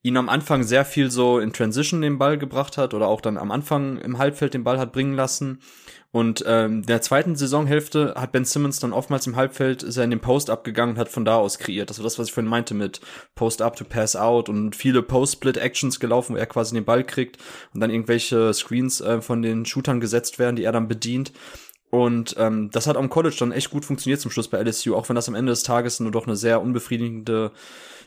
[0.02, 3.36] ihn am Anfang sehr viel so in Transition den Ball gebracht hat oder auch dann
[3.36, 5.60] am Anfang im Halbfeld den Ball hat bringen lassen
[6.12, 10.20] und ähm, der zweiten Saisonhälfte hat Ben Simmons dann oftmals im Halbfeld er in den
[10.20, 11.88] Post abgegangen und hat von da aus kreiert.
[11.88, 13.00] Das war das, was ich vorhin meinte mit
[13.36, 17.38] Post up to Pass out und viele Post-Split-Actions gelaufen, wo er quasi den Ball kriegt
[17.72, 21.32] und dann irgendwelche Screens äh, von den Shootern gesetzt werden, die er dann bedient.
[21.90, 25.08] Und ähm, das hat am College dann echt gut funktioniert zum Schluss bei LSU, auch
[25.08, 27.52] wenn das am Ende des Tages nur doch eine sehr unbefriedigende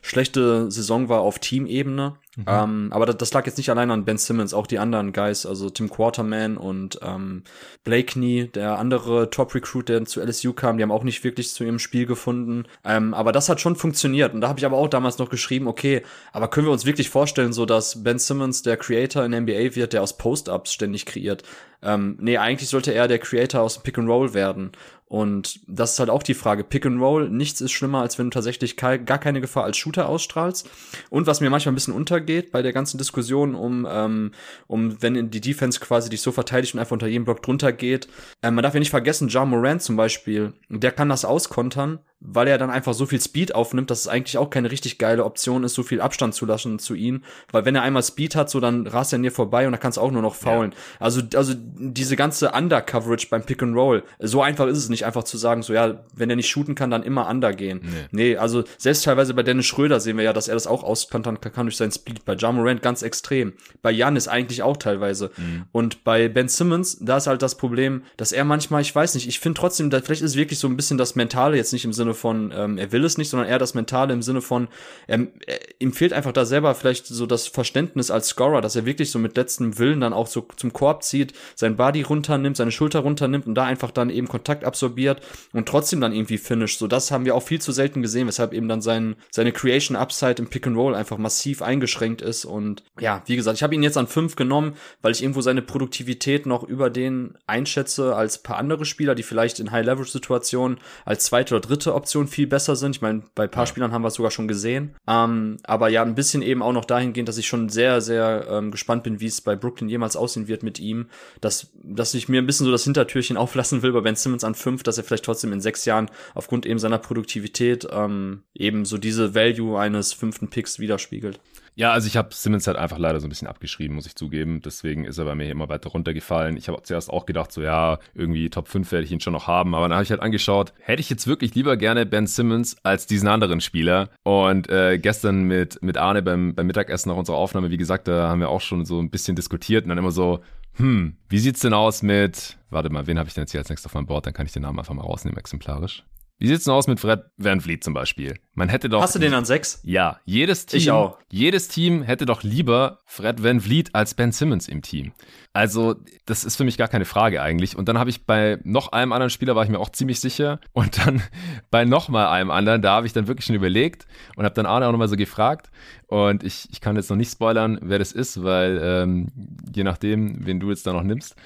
[0.03, 2.17] schlechte Saison war auf Teamebene.
[2.35, 2.45] Mhm.
[2.47, 5.45] Ähm, aber das, das, lag jetzt nicht allein an Ben Simmons, auch die anderen Guys,
[5.45, 7.43] also Tim Quarterman und ähm,
[7.83, 11.79] Blakeney, der andere Top-Recruit, der zu LSU kam, die haben auch nicht wirklich zu ihrem
[11.79, 12.65] Spiel gefunden.
[12.83, 14.33] Ähm, aber das hat schon funktioniert.
[14.33, 16.01] Und da habe ich aber auch damals noch geschrieben, okay,
[16.33, 19.93] aber können wir uns wirklich vorstellen, so dass Ben Simmons der Creator in NBA wird,
[19.93, 21.43] der aus Post-Ups ständig kreiert?
[21.81, 24.71] Ähm, nee, eigentlich sollte er der Creator aus Pick and Roll werden.
[25.13, 26.63] Und das ist halt auch die Frage.
[26.63, 30.09] Pick and Roll, nichts ist schlimmer, als wenn du tatsächlich gar keine Gefahr als Shooter
[30.09, 30.67] ausstrahlst.
[31.11, 34.31] Und was mir manchmal ein bisschen untergeht bei der ganzen Diskussion um, ähm,
[34.65, 38.07] um wenn die Defense quasi dich so verteidigt und einfach unter jedem Block drunter geht.
[38.41, 42.47] Äh, man darf ja nicht vergessen, Ja Morant zum Beispiel, der kann das auskontern, weil
[42.47, 45.63] er dann einfach so viel Speed aufnimmt, dass es eigentlich auch keine richtig geile Option
[45.63, 47.21] ist, so viel Abstand zu lassen zu ihm.
[47.51, 49.81] Weil wenn er einmal Speed hat, so dann rast er an dir vorbei und dann
[49.81, 50.71] kannst du auch nur noch faulen.
[50.71, 50.77] Ja.
[51.01, 55.25] Also, also diese ganze Under-Coverage beim Pick and Roll, so einfach ist es nicht, einfach
[55.25, 57.81] zu sagen, so ja, wenn er nicht shooten kann, dann immer Under gehen.
[57.83, 58.07] Nee.
[58.11, 61.41] nee, also selbst teilweise bei Dennis Schröder sehen wir ja, dass er das auch auskontern
[61.41, 62.23] kann durch seinen Speed.
[62.23, 63.53] Bei Ja Morant ganz extrem.
[63.81, 65.31] Bei Jan ist eigentlich auch teilweise.
[65.35, 65.65] Mhm.
[65.73, 69.27] Und bei Ben Simmons, da ist halt das Problem, dass er manchmal, ich weiß nicht,
[69.27, 71.83] ich finde trotzdem, da, vielleicht ist es wirklich so ein bisschen das Mentale jetzt nicht
[71.83, 74.67] im Sinne von, ähm, er will es nicht, sondern eher das Mentale im Sinne von,
[75.07, 78.85] er, er, ihm fehlt einfach da selber vielleicht so das Verständnis als Scorer, dass er
[78.85, 82.71] wirklich so mit letztem Willen dann auch so zum Korb zieht, sein Body runternimmt, seine
[82.71, 85.21] Schulter runternimmt und da einfach dann eben Kontakt absorbiert
[85.53, 86.79] und trotzdem dann irgendwie finisht.
[86.79, 89.97] So, das haben wir auch viel zu selten gesehen, weshalb eben dann sein, seine Creation
[89.97, 93.75] Upside im Pick and Roll einfach massiv eingeschränkt ist und ja, wie gesagt, ich habe
[93.75, 98.37] ihn jetzt an fünf genommen, weil ich irgendwo seine Produktivität noch über den einschätze als
[98.43, 102.95] paar andere Spieler, die vielleicht in High-Leverage-Situationen als zweite oder dritte Option viel besser sind.
[102.95, 103.67] Ich meine, bei paar ja.
[103.67, 104.95] Spielern haben wir es sogar schon gesehen.
[105.07, 108.71] Ähm, aber ja, ein bisschen eben auch noch dahingehend, dass ich schon sehr, sehr ähm,
[108.71, 111.07] gespannt bin, wie es bei Brooklyn jemals aussehen wird mit ihm.
[111.41, 114.55] Dass, dass ich mir ein bisschen so das Hintertürchen auflassen will bei Ben Simmons an
[114.55, 118.97] fünf, dass er vielleicht trotzdem in sechs Jahren aufgrund eben seiner Produktivität ähm, eben so
[118.97, 121.39] diese Value eines fünften Picks widerspiegelt.
[121.75, 124.61] Ja, also ich habe Simmons halt einfach leider so ein bisschen abgeschrieben, muss ich zugeben.
[124.63, 126.55] Deswegen ist er bei mir immer weiter runtergefallen.
[126.55, 129.47] Ich habe zuerst auch gedacht, so ja, irgendwie Top 5 werde ich ihn schon noch
[129.47, 129.73] haben.
[129.73, 133.07] Aber dann habe ich halt angeschaut, hätte ich jetzt wirklich lieber gerne Ben Simmons als
[133.07, 134.09] diesen anderen Spieler.
[134.23, 138.29] Und äh, gestern mit, mit Arne beim, beim Mittagessen nach unserer Aufnahme, wie gesagt, da
[138.29, 140.41] haben wir auch schon so ein bisschen diskutiert und dann immer so,
[140.75, 143.69] hm, wie sieht's denn aus mit, warte mal, wen habe ich denn jetzt hier als
[143.69, 144.25] nächstes auf meinem Board?
[144.25, 146.03] Dann kann ich den Namen einfach mal rausnehmen, exemplarisch.
[146.43, 148.37] Wie sieht's denn aus mit Fred Van Vliet zum Beispiel?
[148.53, 149.01] Man hätte doch.
[149.01, 149.79] Hast du den an sechs?
[149.85, 150.77] Ja, jedes Team.
[150.77, 151.17] Ich auch.
[151.31, 155.13] Jedes Team hätte doch lieber Fred Van Vliet als Ben Simmons im Team.
[155.53, 157.77] Also, das ist für mich gar keine Frage eigentlich.
[157.77, 160.59] Und dann habe ich bei noch einem anderen Spieler war ich mir auch ziemlich sicher.
[160.73, 161.23] Und dann
[161.71, 164.65] bei noch mal einem anderen, da habe ich dann wirklich schon überlegt und habe dann
[164.65, 165.71] Arne auch nochmal so gefragt.
[166.07, 169.27] Und ich, ich kann jetzt noch nicht spoilern, wer das ist, weil ähm,
[169.73, 171.37] je nachdem, wen du jetzt da noch nimmst.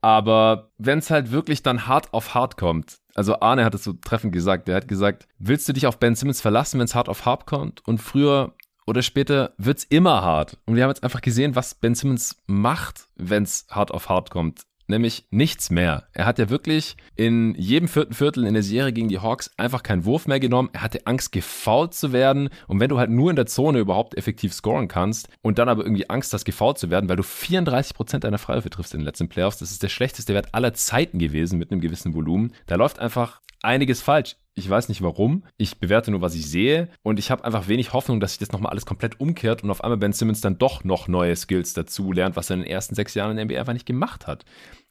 [0.00, 3.92] Aber wenn es halt wirklich dann hart auf hart kommt, also Arne hat es so
[3.92, 7.08] treffend gesagt, der hat gesagt, willst du dich auf Ben Simmons verlassen, wenn es hart
[7.08, 7.86] auf hart kommt?
[7.86, 8.54] Und früher
[8.86, 10.56] oder später wird's immer hart.
[10.66, 14.67] Und wir haben jetzt einfach gesehen, was Ben Simmons macht, wenn's hart auf hart kommt
[14.88, 16.08] nämlich nichts mehr.
[16.12, 19.82] Er hat ja wirklich in jedem vierten Viertel in der Serie gegen die Hawks einfach
[19.82, 20.70] keinen Wurf mehr genommen.
[20.72, 22.48] Er hatte Angst, gefoult zu werden.
[22.66, 25.82] Und wenn du halt nur in der Zone überhaupt effektiv scoren kannst und dann aber
[25.82, 29.06] irgendwie Angst hast, gefoult zu werden, weil du 34 Prozent deiner Freiwürfe triffst in den
[29.06, 32.52] letzten Playoffs, das ist der schlechteste Wert aller Zeiten gewesen mit einem gewissen Volumen.
[32.66, 34.36] Da läuft einfach einiges falsch.
[34.54, 35.44] Ich weiß nicht warum.
[35.56, 36.88] Ich bewerte nur, was ich sehe.
[37.04, 39.84] Und ich habe einfach wenig Hoffnung, dass sich das nochmal alles komplett umkehrt und auf
[39.84, 42.96] einmal Ben Simmons dann doch noch neue Skills dazu lernt, was er in den ersten
[42.96, 44.44] sechs Jahren in der NBA einfach nicht gemacht hat.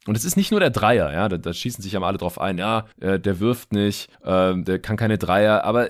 [0.06, 2.40] Und es ist nicht nur der Dreier, ja, da, da schießen sich ja alle drauf
[2.40, 5.88] ein, ja, äh, der wirft nicht, äh, der kann keine Dreier, aber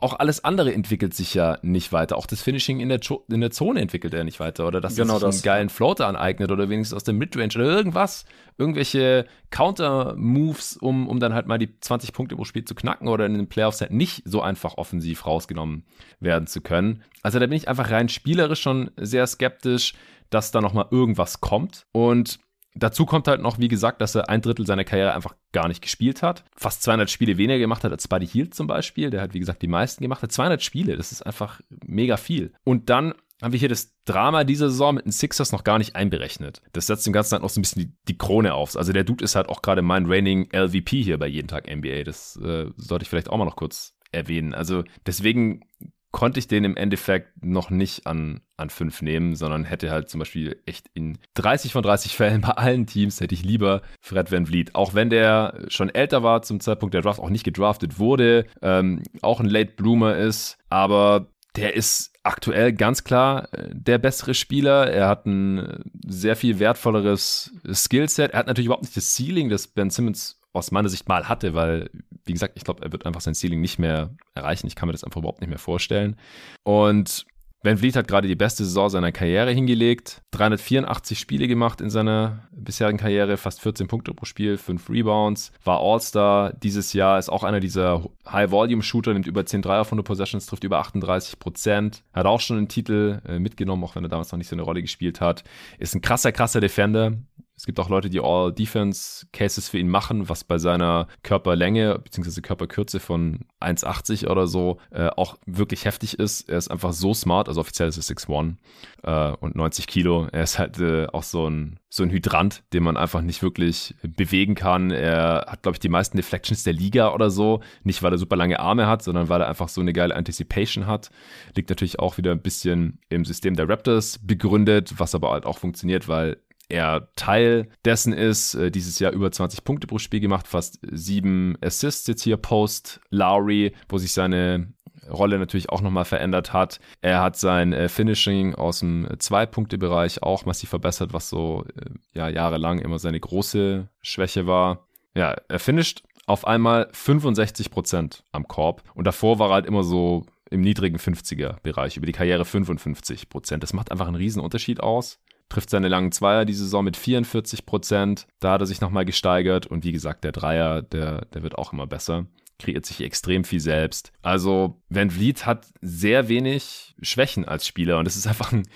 [0.00, 2.16] auch alles andere entwickelt sich ja nicht weiter.
[2.16, 4.66] Auch das Finishing in der, in der Zone entwickelt er nicht weiter.
[4.66, 5.34] Oder dass genau er sich das.
[5.36, 8.24] einen geilen Floater aneignet oder wenigstens aus der Midrange oder irgendwas.
[8.58, 13.26] Irgendwelche Counter-Moves, um, um dann halt mal die 20 Punkte pro Spiel zu knacken oder
[13.26, 15.84] in den Playoffs halt nicht so einfach offensiv rausgenommen
[16.20, 17.02] werden zu können.
[17.22, 19.94] Also da bin ich einfach rein spielerisch schon sehr skeptisch,
[20.30, 21.86] dass da nochmal irgendwas kommt.
[21.92, 22.38] Und
[22.78, 25.80] Dazu kommt halt noch, wie gesagt, dass er ein Drittel seiner Karriere einfach gar nicht
[25.80, 26.44] gespielt hat.
[26.54, 29.10] Fast 200 Spiele weniger gemacht hat als Buddy Hield zum Beispiel.
[29.10, 30.30] Der hat, wie gesagt, die meisten gemacht hat.
[30.30, 32.52] 200 Spiele, das ist einfach mega viel.
[32.64, 35.96] Und dann haben wir hier das Drama dieser Saison mit den Sixers noch gar nicht
[35.96, 36.62] einberechnet.
[36.72, 38.76] Das setzt dem Ganzen halt noch so ein bisschen die, die Krone auf.
[38.76, 42.04] Also der Dude ist halt auch gerade mein reigning LVP hier bei jeden Tag NBA.
[42.04, 44.54] Das äh, sollte ich vielleicht auch mal noch kurz erwähnen.
[44.54, 45.64] Also deswegen
[46.12, 50.18] konnte ich den im Endeffekt noch nicht an, an fünf nehmen, sondern hätte halt zum
[50.18, 54.46] Beispiel echt in 30 von 30 Fällen bei allen Teams hätte ich lieber Fred Van
[54.46, 54.74] Vliet.
[54.74, 59.02] Auch wenn der schon älter war zum Zeitpunkt der Draft, auch nicht gedraftet wurde, ähm,
[59.22, 61.26] auch ein Late Bloomer ist, aber
[61.56, 64.90] der ist aktuell ganz klar äh, der bessere Spieler.
[64.90, 68.32] Er hat ein sehr viel wertvolleres Skillset.
[68.32, 71.54] Er hat natürlich überhaupt nicht das Ceiling, das Ben Simmons aus meiner Sicht mal hatte,
[71.54, 71.90] weil,
[72.24, 74.66] wie gesagt, ich glaube, er wird einfach sein Ceiling nicht mehr erreichen.
[74.66, 76.16] Ich kann mir das einfach überhaupt nicht mehr vorstellen.
[76.64, 77.26] Und
[77.66, 80.22] Van Vliet hat gerade die beste Saison seiner Karriere hingelegt.
[80.30, 85.80] 384 Spiele gemacht in seiner bisherigen Karriere, fast 14 Punkte pro Spiel, 5 Rebounds, war
[85.80, 90.46] All-Star dieses Jahr, ist auch einer dieser High-Volume-Shooter, nimmt über 10 Dreier von der Possessions,
[90.46, 94.30] trifft über 38 Prozent, hat auch schon einen Titel äh, mitgenommen, auch wenn er damals
[94.30, 95.42] noch nicht so eine Rolle gespielt hat.
[95.78, 97.14] Ist ein krasser, krasser Defender,
[97.56, 102.42] es gibt auch Leute, die All-Defense-Cases für ihn machen, was bei seiner Körperlänge bzw.
[102.42, 106.50] Körperkürze von 1,80 oder so äh, auch wirklich heftig ist.
[106.50, 108.56] Er ist einfach so smart, also offiziell ist er 6'1
[109.04, 110.28] äh, und 90 Kilo.
[110.32, 113.94] Er ist halt äh, auch so ein, so ein Hydrant, den man einfach nicht wirklich
[114.02, 114.90] bewegen kann.
[114.90, 117.60] Er hat, glaube ich, die meisten Deflections der Liga oder so.
[117.84, 120.86] Nicht, weil er super lange Arme hat, sondern weil er einfach so eine geile Anticipation
[120.86, 121.10] hat.
[121.54, 125.56] Liegt natürlich auch wieder ein bisschen im System der Raptors begründet, was aber halt auch
[125.56, 126.36] funktioniert, weil
[126.68, 128.54] er Teil dessen ist.
[128.54, 133.00] Äh, dieses Jahr über 20 Punkte pro Spiel gemacht, fast sieben Assists jetzt hier post
[133.10, 134.72] Lowry, wo sich seine
[135.08, 136.80] Rolle natürlich auch nochmal verändert hat.
[137.00, 142.28] Er hat sein äh, Finishing aus dem Zwei-Punkte-Bereich auch massiv verbessert, was so äh, ja,
[142.28, 144.86] jahrelang immer seine große Schwäche war.
[145.14, 149.84] Ja, er finisht auf einmal 65 Prozent am Korb und davor war er halt immer
[149.84, 153.62] so im niedrigen 50er-Bereich, über die Karriere 55 Prozent.
[153.62, 157.66] Das macht einfach einen riesen Unterschied aus trifft seine langen Zweier die Saison mit 44
[157.66, 158.26] Prozent.
[158.40, 159.66] Da hat er sich nochmal gesteigert.
[159.66, 162.26] Und wie gesagt, der Dreier, der, der wird auch immer besser.
[162.58, 164.12] Kreiert sich extrem viel selbst.
[164.22, 167.98] Also, Van Vliet hat sehr wenig Schwächen als Spieler.
[167.98, 168.66] Und das ist einfach ein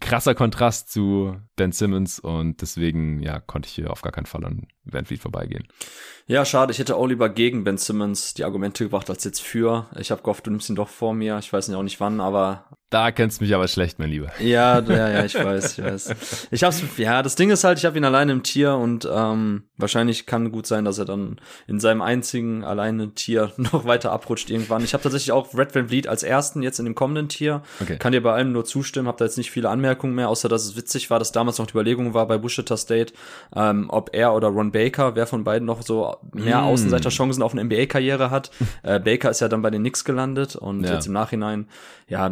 [0.00, 2.18] krasser Kontrast zu Ben Simmons.
[2.18, 5.68] Und deswegen, ja, konnte ich hier auf gar keinen Fall an Van Vliet vorbeigehen.
[6.28, 6.72] Ja, schade.
[6.72, 9.86] Ich hätte auch lieber gegen Ben Simmons die Argumente gebracht als jetzt für.
[9.98, 11.38] Ich habe gehofft, du nimmst ihn doch vor mir.
[11.38, 14.30] Ich weiß nicht auch nicht wann, aber da kennst du mich aber schlecht, mein Lieber.
[14.40, 16.48] Ja, ja, ja, ich weiß, ich weiß.
[16.50, 19.64] Ich hab's, ja, das Ding ist halt, ich habe ihn alleine im Tier und ähm,
[19.76, 24.48] wahrscheinlich kann gut sein, dass er dann in seinem einzigen alleine Tier noch weiter abrutscht
[24.48, 24.82] irgendwann.
[24.84, 27.62] Ich habe tatsächlich auch Red Van Vliet als ersten jetzt in dem kommenden Tier.
[27.80, 27.98] Okay.
[27.98, 30.64] Kann dir bei allem nur zustimmen, habe da jetzt nicht viele Anmerkungen mehr, außer dass
[30.64, 33.12] es witzig war, dass damals noch die Überlegung war bei Wichita State,
[33.54, 36.64] ähm, ob er oder Ron Baker, wer von beiden noch so mehr mm.
[36.64, 38.50] Außenseiterchancen auf eine NBA-Karriere hat.
[38.82, 40.94] äh, Baker ist ja dann bei den Knicks gelandet und ja.
[40.94, 41.68] jetzt im Nachhinein,
[42.08, 42.28] ja,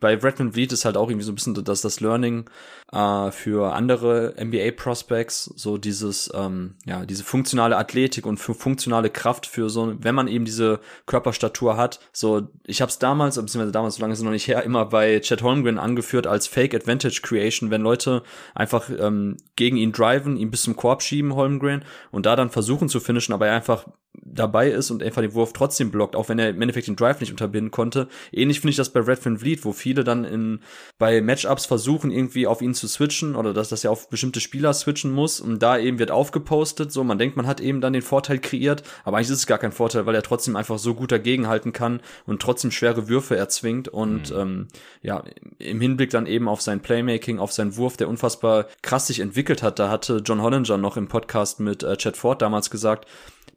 [0.00, 2.44] bei Redmond Vliet ist halt auch irgendwie so ein bisschen das, das Learning
[2.92, 9.46] äh, für andere NBA-Prospects, so dieses, ähm, ja, diese funktionale Athletik und für funktionale Kraft
[9.46, 12.00] für so, wenn man eben diese Körperstatur hat.
[12.12, 14.86] So, ich habe es damals, beziehungsweise damals, so lange ist es noch nicht her, immer
[14.86, 18.22] bei Chad Holmgren angeführt als Fake Advantage Creation, wenn Leute
[18.54, 22.88] einfach ähm, gegen ihn driven, ihn bis zum Korb schieben, Holmgren, und da dann versuchen
[22.88, 23.86] zu finishen, aber er einfach
[24.20, 27.20] dabei ist und einfach den Wurf trotzdem blockt, auch wenn er im Endeffekt den Drive
[27.20, 28.08] nicht unterbinden konnte.
[28.30, 30.60] Ähnlich finde ich das bei Red Van Vliet, wo viele dann in,
[30.98, 34.74] bei Matchups versuchen, irgendwie auf ihn zu switchen oder dass das ja auf bestimmte Spieler
[34.74, 38.02] switchen muss und da eben wird aufgepostet, so man denkt, man hat eben dann den
[38.02, 41.10] Vorteil kreiert, aber eigentlich ist es gar kein Vorteil, weil er trotzdem einfach so gut
[41.10, 44.38] dagegenhalten kann und trotzdem schwere Würfe erzwingt und mhm.
[44.38, 44.68] ähm,
[45.00, 45.24] ja,
[45.58, 49.62] im Hinblick dann eben auf sein Playmaking, auf seinen Wurf, der unfassbar krass sich entwickelt
[49.62, 53.06] hat, da hatte John Hollinger noch im Podcast mit äh, Chad Ford damals gesagt,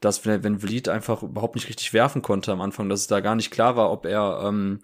[0.01, 3.35] dass wenn, Vliet einfach überhaupt nicht richtig werfen konnte am Anfang, dass es da gar
[3.35, 4.79] nicht klar war, ob er ähm,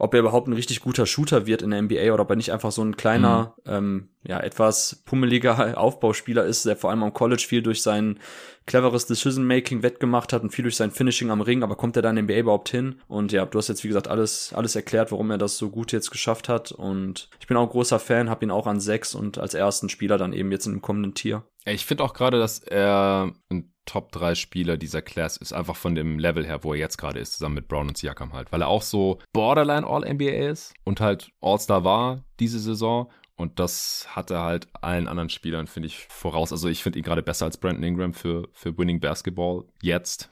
[0.00, 2.52] ob er überhaupt ein richtig guter Shooter wird in der NBA oder ob er nicht
[2.52, 3.72] einfach so ein kleiner, mhm.
[3.72, 8.18] ähm, ja, etwas pummeliger Aufbauspieler ist, der vor allem am College viel durch sein
[8.64, 12.08] cleveres Decision-Making wettgemacht hat und viel durch sein Finishing am Ring, aber kommt er da
[12.08, 13.02] in der NBA überhaupt hin?
[13.08, 15.92] Und ja, du hast jetzt, wie gesagt, alles, alles erklärt, warum er das so gut
[15.92, 19.14] jetzt geschafft hat und ich bin auch ein großer Fan, habe ihn auch an sechs
[19.14, 21.42] und als ersten Spieler dann eben jetzt in dem kommenden Tier.
[21.66, 25.96] Ich finde auch gerade, dass er ein Top 3 Spieler dieser Class ist, einfach von
[25.96, 28.62] dem Level her, wo er jetzt gerade ist, zusammen mit Brown und Siakam halt, weil
[28.62, 34.30] er auch so Borderline All-NBA ist und halt All-Star war diese Saison und das hat
[34.30, 36.52] er halt allen anderen Spielern, finde ich, voraus.
[36.52, 40.28] Also ich finde ihn gerade besser als Brandon Ingram für, für Winning Basketball jetzt.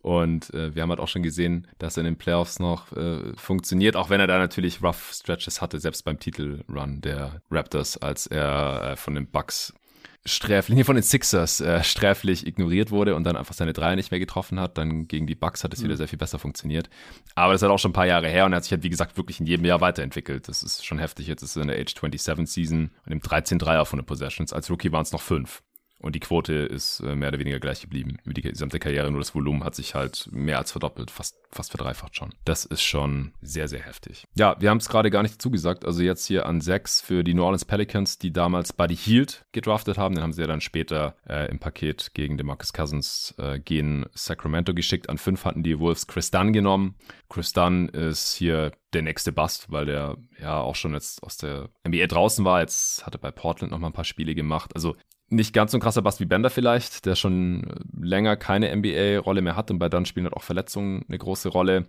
[0.00, 3.34] Und äh, wir haben halt auch schon gesehen, dass er in den Playoffs noch äh,
[3.36, 8.26] funktioniert, auch wenn er da natürlich rough Stretches hatte, selbst beim Titelrun der Raptors, als
[8.26, 9.74] er äh, von den Bucks
[10.24, 14.10] sträflich, nee, von den Sixers äh, sträflich ignoriert wurde und dann einfach seine Dreier nicht
[14.10, 14.78] mehr getroffen hat.
[14.78, 15.84] Dann gegen die Bucks hat es mhm.
[15.84, 16.88] wieder sehr viel besser funktioniert.
[17.34, 18.82] Aber das ist halt auch schon ein paar Jahre her und er hat sich halt,
[18.82, 20.48] wie gesagt, wirklich in jedem Jahr weiterentwickelt.
[20.48, 21.26] Das ist schon heftig.
[21.26, 24.52] Jetzt ist er in der Age 27 Season und im 13 Dreier von den Possessions.
[24.52, 25.62] Als Rookie waren es noch fünf.
[26.02, 29.10] Und die Quote ist äh, mehr oder weniger gleich geblieben über die gesamte Karriere.
[29.10, 32.34] Nur das Volumen hat sich halt mehr als verdoppelt, fast, fast verdreifacht schon.
[32.44, 34.24] Das ist schon sehr, sehr heftig.
[34.34, 35.84] Ja, wir haben es gerade gar nicht zugesagt.
[35.84, 39.96] Also jetzt hier an sechs für die New Orleans Pelicans, die damals Buddy Hield gedraftet
[39.96, 40.14] haben.
[40.14, 44.74] Den haben sie ja dann später äh, im Paket gegen DeMarcus Cousins äh, gegen Sacramento
[44.74, 45.08] geschickt.
[45.08, 46.96] An fünf hatten die Wolves Chris Dunn genommen.
[47.28, 51.70] Chris Dunn ist hier der nächste Bust, weil der ja auch schon jetzt aus der
[51.86, 52.60] NBA draußen war.
[52.60, 54.74] Jetzt hat er bei Portland noch mal ein paar Spiele gemacht.
[54.74, 54.96] Also
[55.32, 59.56] nicht ganz so ein krasser Bast wie Bender vielleicht, der schon länger keine NBA-Rolle mehr
[59.56, 61.86] hat und bei dann spielen halt auch Verletzungen eine große Rolle.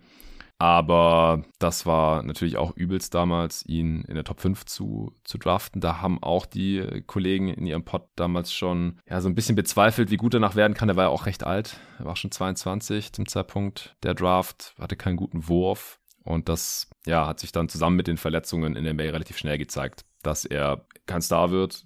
[0.58, 5.80] Aber das war natürlich auch übelst damals, ihn in der Top 5 zu, zu draften.
[5.80, 10.10] Da haben auch die Kollegen in ihrem Pod damals schon ja, so ein bisschen bezweifelt,
[10.10, 10.88] wie gut er nach werden kann.
[10.88, 11.80] Der war ja auch recht alt.
[11.98, 15.98] Er war schon 22 zum Zeitpunkt der Draft, hatte keinen guten Wurf.
[16.22, 19.58] Und das ja, hat sich dann zusammen mit den Verletzungen in der NBA relativ schnell
[19.58, 21.84] gezeigt, dass er kein Star wird,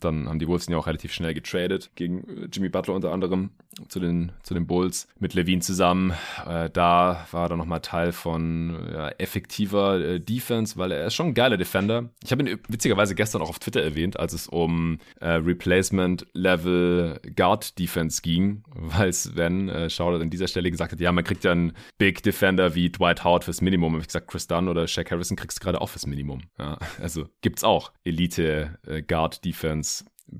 [0.00, 3.12] dann haben die Wolves ihn ja auch relativ schnell getradet gegen äh, Jimmy Butler unter
[3.12, 3.50] anderem
[3.88, 6.12] zu den, zu den Bulls mit Levine zusammen.
[6.46, 11.14] Äh, da war er dann nochmal Teil von ja, effektiver äh, Defense, weil er ist
[11.14, 12.10] schon ein geiler Defender.
[12.24, 17.20] Ich habe ihn witzigerweise gestern auch auf Twitter erwähnt, als es um äh, Replacement Level
[17.36, 21.44] Guard Defense ging, weil Sven äh, Schauder an dieser Stelle gesagt hat, ja, man kriegt
[21.44, 23.92] ja einen Big Defender wie Dwight Howard fürs Minimum.
[23.92, 26.42] Habe ich gesagt, Chris Dunn oder Shaq Harrison kriegst du gerade auch fürs Minimum.
[26.58, 29.87] Ja, also gibt's auch Elite äh, Guard Defense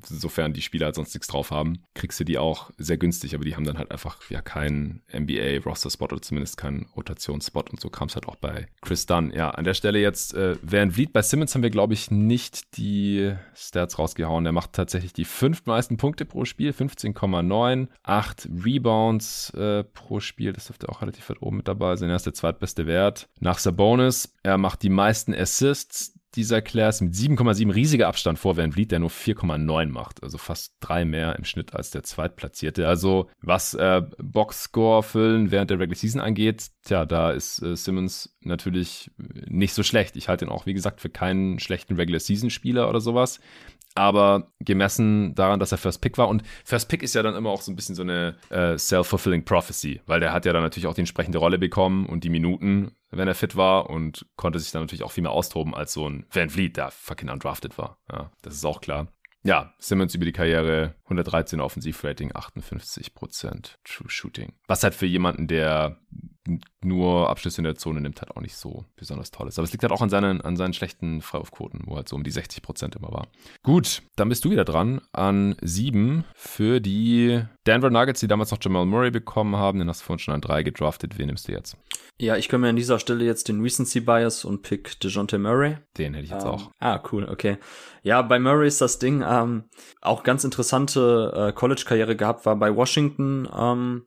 [0.05, 3.45] sofern die Spieler halt sonst nichts drauf haben, kriegst du die auch sehr günstig, aber
[3.45, 8.09] die haben dann halt einfach ja keinen NBA-Roster-Spot oder zumindest keinen Rotationsspot und so kam
[8.09, 9.33] es halt auch bei Chris Dunn.
[9.33, 11.13] Ja, an der Stelle jetzt äh, Van Vliet.
[11.13, 14.45] Bei Simmons haben wir, glaube ich, nicht die Stats rausgehauen.
[14.45, 20.53] Der macht tatsächlich die fünf meisten Punkte pro Spiel, 15,9, acht Rebounds äh, pro Spiel,
[20.53, 22.11] das dürfte auch relativ weit oben mit dabei sein.
[22.11, 23.29] Er ist der zweitbeste Wert.
[23.41, 28.73] Nach Sabonis, er macht die meisten Assists, dieser Class mit 7,7 riesiger Abstand vor Van
[28.73, 30.23] Vliet, der nur 4,9 macht.
[30.23, 32.87] Also fast drei mehr im Schnitt als der Zweitplatzierte.
[32.87, 38.37] Also was äh, Boxscore füllen während der Regular Season angeht, tja, da ist äh, Simmons
[38.41, 40.17] natürlich nicht so schlecht.
[40.17, 43.41] Ich halte ihn auch, wie gesagt, für keinen schlechten Regular Season Spieler oder sowas
[43.99, 46.29] aber gemessen daran, dass er First Pick war.
[46.29, 49.45] Und First Pick ist ja dann immer auch so ein bisschen so eine äh, self-fulfilling
[49.45, 52.93] prophecy, weil der hat ja dann natürlich auch die entsprechende Rolle bekommen und die Minuten,
[53.11, 56.09] wenn er fit war und konnte sich dann natürlich auch viel mehr austoben als so
[56.09, 57.99] ein Van Vliet, der fucking undrafted war.
[58.11, 59.09] Ja, das ist auch klar.
[59.45, 64.53] Ja, Simmons über die Karriere 113 Offensivrating, 58% True Shooting.
[64.67, 65.99] Was halt für jemanden, der
[66.83, 69.59] nur Abschlüsse in der Zone nimmt, halt auch nicht so besonders toll ist.
[69.59, 72.25] Aber es liegt halt auch an seinen, an seinen schlechten Freiwurfquoten, wo halt so um
[72.25, 73.29] die 60% immer war.
[73.63, 78.59] Gut, dann bist du wieder dran an sieben für die Denver Nuggets, die damals noch
[78.61, 79.79] Jamal Murray bekommen haben.
[79.79, 81.19] Den hast du vorhin schon an drei gedraftet.
[81.19, 81.77] Wen nimmst du jetzt?
[82.21, 85.77] Ja, ich kann mir an dieser Stelle jetzt den Recency Bias und pick DeJounte Murray.
[85.99, 86.71] Den hätte ich jetzt ähm, auch.
[86.81, 87.59] Ah, cool, okay.
[88.03, 89.65] Ja, bei Murray ist das Ding ähm,
[90.01, 94.07] auch ganz interessante äh, College-Karriere gehabt, war bei Washington ähm,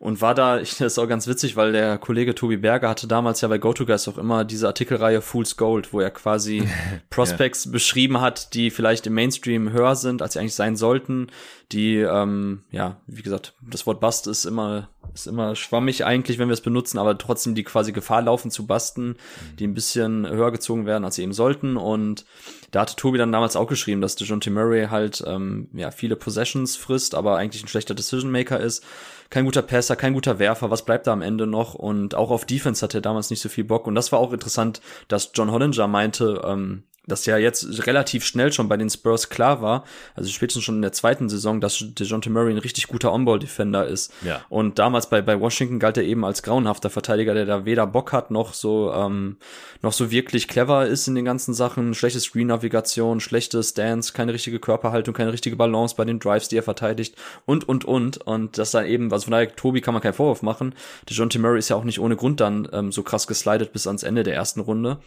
[0.00, 3.06] und war da, ich, das ist auch ganz witzig, weil der Kollege Tobi Berger hatte
[3.06, 6.68] damals ja bei GoToGuys auch immer diese Artikelreihe Fool's Gold, wo er quasi
[7.10, 7.72] Prospects ja.
[7.72, 11.28] beschrieben hat, die vielleicht im Mainstream höher sind, als sie eigentlich sein sollten,
[11.72, 16.48] die, ähm, ja, wie gesagt, das Wort Bust ist immer ist immer schwammig eigentlich, wenn
[16.48, 19.56] wir es benutzen, aber trotzdem die quasi Gefahr laufen zu basten, mhm.
[19.58, 21.76] die ein bisschen höher gezogen werden, als sie eben sollten.
[21.76, 22.24] Und
[22.70, 26.76] da hatte Tobi dann damals auch geschrieben, dass DeJounte Murray halt ähm, ja viele Possessions
[26.76, 28.84] frisst, aber eigentlich ein schlechter Decision Maker ist.
[29.32, 31.72] Kein guter Passer, kein guter Werfer, was bleibt da am Ende noch?
[31.72, 33.86] Und auch auf Defense hatte er damals nicht so viel Bock.
[33.86, 38.52] Und das war auch interessant, dass John Hollinger meinte, ähm, dass ja jetzt relativ schnell
[38.52, 39.84] schon bei den Spurs klar war,
[40.14, 44.12] also spätestens schon in der zweiten Saison, dass DeJounte Murray ein richtig guter On-Ball-Defender ist.
[44.24, 44.42] Ja.
[44.48, 48.12] Und damals bei, bei Washington galt er eben als grauenhafter Verteidiger, der da weder Bock
[48.12, 49.36] hat, noch so, ähm,
[49.82, 51.94] noch so wirklich clever ist in den ganzen Sachen.
[51.94, 56.62] Schlechte Screen-Navigation, schlechte Stance, keine richtige Körperhaltung, keine richtige Balance bei den Drives, die er
[56.62, 57.16] verteidigt
[57.46, 58.18] und, und, und.
[58.18, 60.74] Und das dann eben, also von daher, Tobi kann man keinen Vorwurf machen.
[61.10, 64.04] DeJounte Murray ist ja auch nicht ohne Grund dann ähm, so krass geslidet bis ans
[64.04, 64.98] Ende der ersten Runde.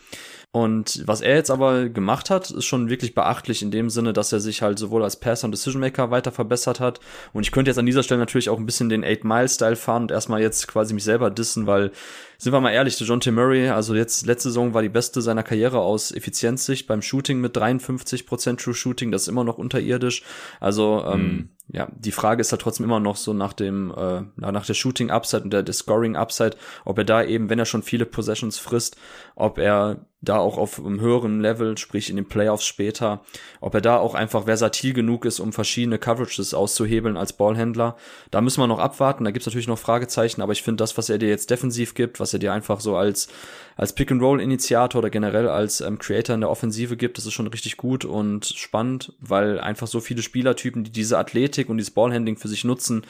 [0.55, 4.31] Und was er jetzt aber gemacht hat, ist schon wirklich beachtlich in dem Sinne, dass
[4.31, 7.01] er sich halt sowohl als Passer und Decision Maker weiter verbessert hat.
[7.33, 10.11] Und ich könnte jetzt an dieser Stelle natürlich auch ein bisschen den 8-Mile-Style fahren und
[10.11, 11.91] erstmal jetzt quasi mich selber dissen, weil,
[12.37, 13.31] sind wir mal ehrlich, John T.
[13.31, 17.55] Murray, also jetzt letzte Saison war die beste seiner Karriere aus Effizienzsicht beim Shooting mit
[17.57, 20.23] 53% True Shooting, das ist immer noch unterirdisch.
[20.59, 24.21] Also, ähm, mhm ja, die Frage ist halt trotzdem immer noch so nach dem, äh,
[24.35, 27.65] nach der Shooting Upside und der, der Scoring Upside, ob er da eben, wenn er
[27.65, 28.97] schon viele Possessions frisst,
[29.35, 33.21] ob er da auch auf einem höheren Level, sprich in den Playoffs später,
[33.61, 37.95] ob er da auch einfach versatil genug ist, um verschiedene Coverages auszuhebeln als Ballhändler.
[38.31, 41.09] Da müssen wir noch abwarten, da gibt's natürlich noch Fragezeichen, aber ich finde das, was
[41.09, 43.27] er dir jetzt defensiv gibt, was er dir einfach so als,
[43.75, 47.77] als Pick-and-Roll-Initiator oder generell als ähm, Creator in der Offensive gibt, das ist schon richtig
[47.77, 52.47] gut und spannend, weil einfach so viele Spielertypen, die diese Athletik und dieses Ballhandling für
[52.47, 53.05] sich nutzen,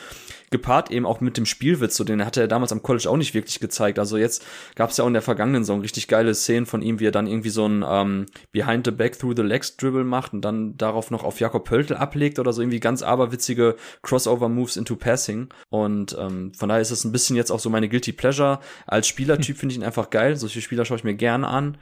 [0.52, 3.34] gepaart eben auch mit dem Spielwitz, so den hatte er damals am College auch nicht
[3.34, 4.00] wirklich gezeigt.
[4.00, 7.00] Also jetzt gab es ja auch in der vergangenen Saison richtig geile Szenen von ihm,
[7.00, 10.34] wie er dann irgendwie so ein ähm, Behind the Back Through the Legs Dribble macht
[10.34, 14.78] und dann darauf noch auf Jakob Pöltl ablegt oder so irgendwie ganz aberwitzige Crossover Moves
[14.78, 15.50] into Passing.
[15.70, 18.60] Und ähm, von daher ist es ein bisschen jetzt auch so meine Guilty Pleasure.
[18.88, 20.36] Als Spielertyp finde ich ihn einfach geil.
[20.56, 21.78] Solche Spieler schaue ich mir gerne an.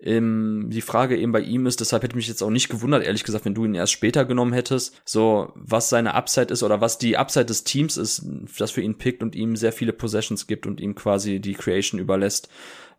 [0.00, 3.24] Ähm, die Frage eben bei ihm ist, deshalb hätte mich jetzt auch nicht gewundert, ehrlich
[3.24, 6.98] gesagt, wenn du ihn erst später genommen hättest, so was seine Upside ist oder was
[6.98, 8.26] die Upside des Teams ist,
[8.58, 12.00] das für ihn pickt und ihm sehr viele Possessions gibt und ihm quasi die Creation
[12.00, 12.48] überlässt.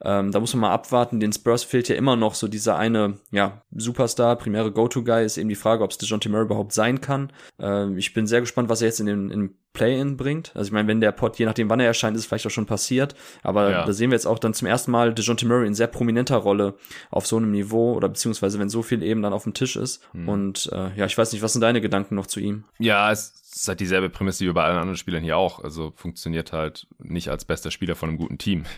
[0.04, 1.20] Ähm, da muss man mal abwarten.
[1.20, 5.26] Den Spurs fehlt ja immer noch so dieser eine, ja, Superstar, primäre Go-To-Guy.
[5.26, 7.32] Ist eben die Frage, ob es DeJounte Murray überhaupt sein kann.
[7.60, 10.56] Ähm, ich bin sehr gespannt, was er jetzt in den, in Play-In bringt.
[10.56, 12.66] Also ich meine, wenn der Pod, je nachdem wann er erscheint, ist vielleicht auch schon
[12.66, 13.16] passiert.
[13.44, 13.86] Aber ja.
[13.86, 16.76] da sehen wir jetzt auch dann zum ersten Mal DeJounte Murray in sehr prominenter Rolle
[17.12, 20.02] auf so einem Niveau oder beziehungsweise wenn so viel eben dann auf dem Tisch ist.
[20.14, 20.30] Mhm.
[20.30, 22.64] Und äh, ja, ich weiß nicht, was sind deine Gedanken noch zu ihm?
[22.80, 25.64] Ja, es ist halt dieselbe Prämisse wie bei allen anderen Spielern hier auch.
[25.64, 28.66] Also funktioniert halt nicht als bester Spieler von einem guten Team.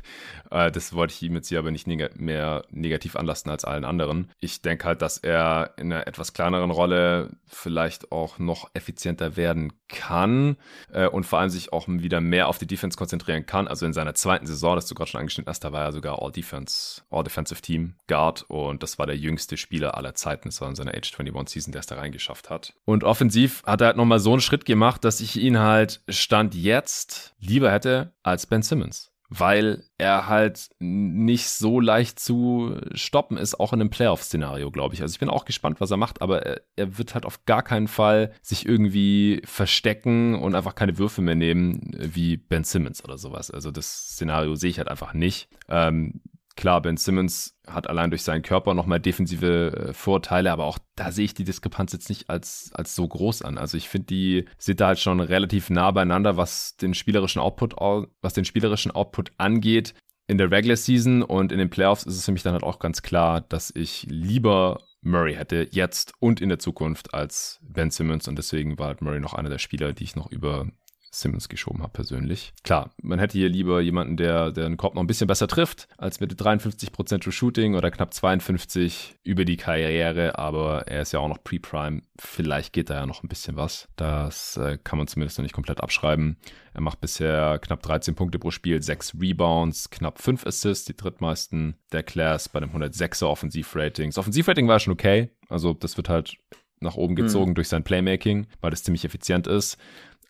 [0.52, 3.86] Äh, das wollte ich ihm jetzt hier aber nicht neg mehr negativ anlasten als allen
[3.86, 4.32] anderen.
[4.40, 9.74] Ich denke halt, dass er in einer etwas kleineren Rolle vielleicht auch noch effizienter werden
[9.90, 10.58] kann
[10.92, 13.68] äh, und vor allem sich auch wieder mehr auf die Defense konzentrieren kann.
[13.68, 16.20] Also in seiner zweiten Saison, das du gerade schon angeschnitten hast, da war er sogar
[16.20, 20.50] All Defense, All Defensive Team Guard und das war der jüngste Spieler aller Zeiten.
[20.50, 22.74] Das war in seiner Age 21 Season, der es da reingeschafft hat.
[22.86, 26.56] Und offensiv hat er halt nochmal so einen Schritt gemacht, dass ich ihn halt Stand
[26.56, 33.60] jetzt lieber hätte als Ben Simmons weil er halt nicht so leicht zu stoppen ist,
[33.60, 35.04] auch in einem Playoff-Szenario, glaube ich.
[35.04, 37.62] Also ich bin auch gespannt, was er macht, aber er, er, wird halt auf gar
[37.62, 43.20] keinen Fall sich irgendwie verstecken und einfach keine Würfe mehr nehmen, wie Ben Simmons oder
[43.20, 43.52] sowas.
[43.52, 45.48] Also das Szenario sehe ich halt einfach nicht.
[45.68, 46.22] Ähm,
[46.60, 51.10] Klar, Ben Simmons hat allein durch seinen Körper nochmal defensive äh, Vorteile, aber auch da
[51.10, 53.58] sehe ich die Diskrepanz jetzt nicht als, als so groß an.
[53.58, 57.76] Also ich finde, die sind da halt schon relativ nah beieinander, was den spielerischen Output,
[57.80, 59.94] was den spielerischen Output angeht.
[60.28, 62.80] In der Regular Season und in den Playoffs ist es für mich dann halt auch
[62.80, 68.28] ganz klar, dass ich lieber Murray hätte jetzt und in der Zukunft als Ben Simmons
[68.28, 70.68] und deswegen war halt Murray noch einer der Spieler, die ich noch über
[71.12, 72.54] Simmons geschoben habe persönlich.
[72.64, 75.88] Klar, man hätte hier lieber jemanden, der, der den Korb noch ein bisschen besser trifft,
[75.98, 81.20] als mit 53% True Shooting oder knapp 52 über die Karriere, aber er ist ja
[81.20, 82.02] auch noch Pre-Prime.
[82.20, 83.88] Vielleicht geht da ja noch ein bisschen was.
[83.96, 86.38] Das äh, kann man zumindest noch nicht komplett abschreiben.
[86.74, 91.76] Er macht bisher knapp 13 Punkte pro Spiel, 6 Rebounds, knapp 5 Assists, die drittmeisten
[91.92, 94.10] der Class bei einem 106er Offensivrating.
[94.10, 95.30] Das Offensivrating war schon okay.
[95.50, 96.38] Also das wird halt
[96.82, 97.26] nach oben hm.
[97.26, 97.56] gezogen mhm.
[97.56, 99.78] durch sein Playmaking, weil das ziemlich effizient ist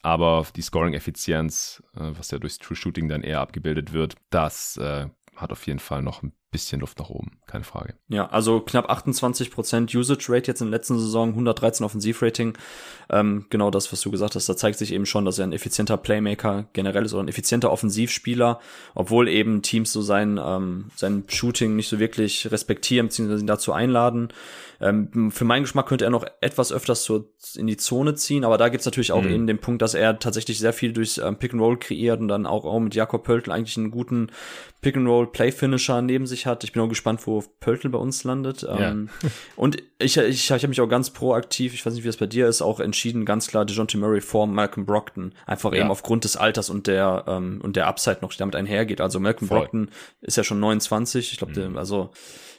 [0.01, 5.07] aber die Scoring-Effizienz, äh, was ja durchs True Shooting dann eher abgebildet wird, das äh,
[5.35, 7.93] hat auf jeden Fall noch ein bisschen Luft nach oben, keine Frage.
[8.07, 12.57] Ja, also knapp 28% Usage Rate jetzt in der letzten Saison, 113 Offensivrating.
[13.11, 15.53] Ähm, genau das, was du gesagt hast, da zeigt sich eben schon, dass er ein
[15.53, 18.59] effizienter Playmaker generell ist oder ein effizienter Offensivspieler,
[18.95, 23.71] obwohl eben Teams so sein, ähm, sein Shooting nicht so wirklich respektieren, beziehungsweise ihn dazu
[23.71, 24.33] einladen.
[24.81, 28.57] Ähm, für meinen Geschmack könnte er noch etwas öfters so in die Zone ziehen, aber
[28.57, 29.31] da gibt's natürlich auch mhm.
[29.31, 32.29] eben den Punkt, dass er tatsächlich sehr viel durchs ähm, Pick and Roll kreiert und
[32.29, 34.31] dann auch, auch mit Jakob Pöltl eigentlich einen guten
[34.81, 36.63] Pick and Roll Play Finisher neben sich hat.
[36.63, 38.61] Ich bin auch gespannt, wo Pöltl bei uns landet.
[38.63, 38.91] Ja.
[38.91, 39.09] Ähm,
[39.55, 42.25] und ich, ich, ich habe mich auch ganz proaktiv, ich weiß nicht, wie das bei
[42.25, 45.33] dir ist, auch entschieden, ganz klar DeJounte Murray vor Malcolm Brockton.
[45.45, 45.79] Einfach ja.
[45.79, 49.01] eben aufgrund des Alters und der ähm, und der Upside noch, die damit einhergeht.
[49.01, 49.59] Also Malcolm Voll.
[49.59, 49.89] Brockton
[50.21, 51.31] ist ja schon 29.
[51.31, 51.77] Ich glaube, mhm.
[51.77, 52.11] also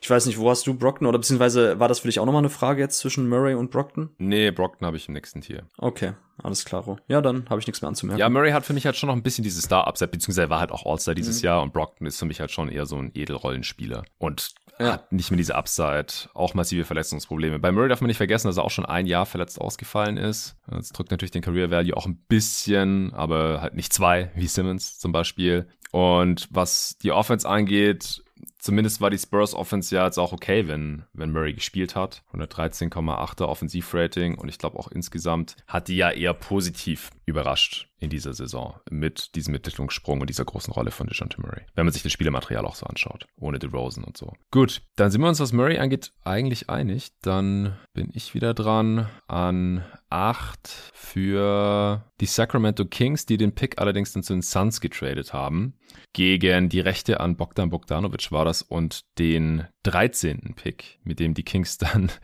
[0.03, 2.41] ich weiß nicht, wo hast du Brockton oder beziehungsweise war das für dich auch nochmal
[2.41, 4.11] eine Frage jetzt zwischen Murray und Brockton?
[4.19, 5.65] Nee, Brockton habe ich im nächsten Tier.
[5.77, 6.13] Okay,
[6.43, 6.99] alles klar.
[7.09, 8.19] Ja, dann habe ich nichts mehr anzumerken.
[8.19, 10.73] Ja, Murray hat für mich halt schon noch ein bisschen dieses Star-Upset, beziehungsweise war halt
[10.73, 11.47] auch All-Star dieses mhm.
[11.47, 14.93] Jahr und Brockton ist für mich halt schon eher so ein Edelrollenspieler und ja.
[14.95, 17.59] hat nicht mehr diese Upside, auch massive Verletzungsprobleme.
[17.59, 20.57] Bei Murray darf man nicht vergessen, dass er auch schon ein Jahr verletzt ausgefallen ist.
[20.67, 24.99] Das drückt natürlich den Career Value auch ein bisschen, aber halt nicht zwei, wie Simmons
[24.99, 25.69] zum Beispiel.
[25.93, 28.23] Und was die Offense angeht,
[28.61, 32.23] zumindest war die Spurs Offense ja jetzt auch okay, wenn, wenn Murray gespielt hat.
[32.33, 38.33] 113,8er Offensivrating und ich glaube auch insgesamt hat die ja eher positiv überrascht in dieser
[38.33, 41.63] Saison mit diesem Entwicklungssprung und dieser großen Rolle von DeJounte Murray.
[41.75, 44.33] Wenn man sich das Spielematerial auch so anschaut, ohne DeRozan und so.
[44.51, 47.13] Gut, dann sind wir uns, was Murray angeht, eigentlich einig.
[47.23, 54.13] Dann bin ich wieder dran an 8 für die Sacramento Kings, die den Pick allerdings
[54.13, 55.75] dann zu den Suns getradet haben.
[56.13, 60.55] Gegen die Rechte an Bogdan Bogdanovic war das und den 13.
[60.57, 62.11] Pick, mit dem die Kings dann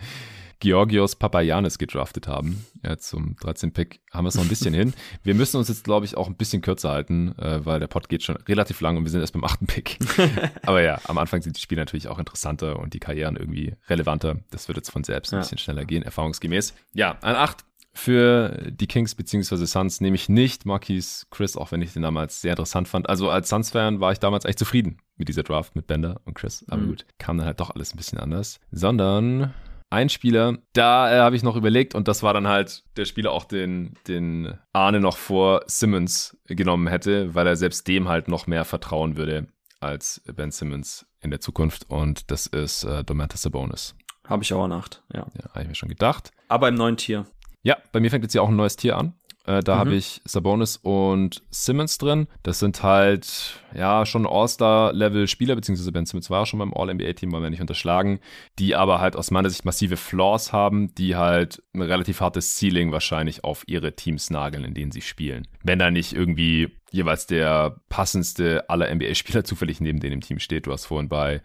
[0.58, 2.64] Georgios Papayanis gedraftet haben.
[2.82, 3.72] Ja, zum 13.
[3.72, 4.94] Pick haben wir es noch ein bisschen hin.
[5.22, 8.08] Wir müssen uns jetzt, glaube ich, auch ein bisschen kürzer halten, äh, weil der Pod
[8.08, 9.98] geht schon relativ lang und wir sind erst beim achten Pick.
[10.62, 14.36] Aber ja, am Anfang sind die Spiele natürlich auch interessanter und die Karrieren irgendwie relevanter.
[14.50, 16.74] Das wird jetzt von selbst ein bisschen schneller gehen, erfahrungsgemäß.
[16.94, 17.64] Ja, an 8
[17.96, 19.64] für die Kings bzw.
[19.64, 23.08] Suns nehme ich nicht Marquis Chris, auch wenn ich den damals sehr interessant fand.
[23.08, 26.64] Also als Suns-Fan war ich damals echt zufrieden mit dieser Draft mit Bender und Chris.
[26.68, 26.88] Aber mhm.
[26.88, 28.60] gut, kam dann halt doch alles ein bisschen anders.
[28.70, 29.54] Sondern
[29.90, 33.32] ein Spieler, da äh, habe ich noch überlegt und das war dann halt der Spieler
[33.32, 38.46] auch den, den Arne noch vor Simmons genommen hätte, weil er selbst dem halt noch
[38.46, 39.46] mehr vertrauen würde
[39.80, 43.94] als Ben Simmons in der Zukunft und das ist äh, Domantas Sabonis.
[44.28, 45.20] Habe ich auch ernacht, ja.
[45.20, 46.32] Ja, habe ich mir schon gedacht.
[46.48, 47.26] Aber im neuen Tier.
[47.66, 49.14] Ja, bei mir fängt jetzt ja auch ein neues Tier an.
[49.44, 49.78] Äh, da mhm.
[49.80, 52.28] habe ich Sabonis und Simmons drin.
[52.44, 57.50] Das sind halt, ja, schon All-Star-Level-Spieler, beziehungsweise Ben Simmons war schon beim All-NBA-Team, wollen wir
[57.50, 58.20] nicht unterschlagen,
[58.60, 62.92] die aber halt aus meiner Sicht massive Flaws haben, die halt ein relativ hartes Ceiling
[62.92, 65.48] wahrscheinlich auf ihre Teams nageln, in denen sie spielen.
[65.64, 70.68] Wenn da nicht irgendwie jeweils der passendste aller NBA-Spieler zufällig neben denen im Team steht.
[70.68, 71.42] Du hast vorhin bei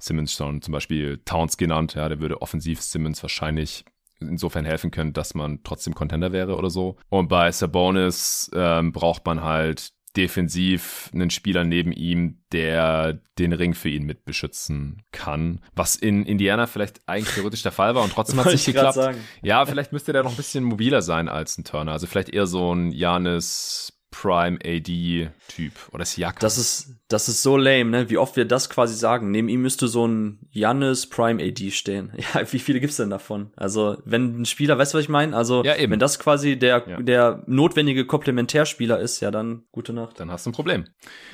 [0.00, 3.84] Simmons schon zum Beispiel Towns genannt, ja, der würde offensiv Simmons wahrscheinlich
[4.20, 6.96] insofern helfen können, dass man trotzdem Contender wäre oder so.
[7.08, 13.74] Und bei Sabonis ähm, braucht man halt defensiv einen Spieler neben ihm, der den Ring
[13.74, 15.60] für ihn mit beschützen kann.
[15.74, 18.98] Was in Indiana vielleicht eigentlich theoretisch der Fall war und trotzdem hat es nicht geklappt.
[19.42, 21.92] Ja, vielleicht müsste der noch ein bisschen mobiler sein als ein Turner.
[21.92, 26.40] Also vielleicht eher so ein Janis Prime AD-Typ oder Siakam.
[26.40, 28.10] Das ist, das ist so lame, ne?
[28.10, 29.30] Wie oft wir das quasi sagen.
[29.30, 32.12] Neben ihm müsste so ein Jannis Prime AD stehen.
[32.34, 33.50] Ja, wie viele gibt's denn davon?
[33.56, 35.36] Also, wenn ein Spieler, weißt du, was ich meine?
[35.36, 37.00] Also, ja, wenn das quasi der, ja.
[37.00, 40.20] der notwendige Komplementärspieler ist, ja, dann gute Nacht.
[40.20, 40.84] Dann hast du ein Problem.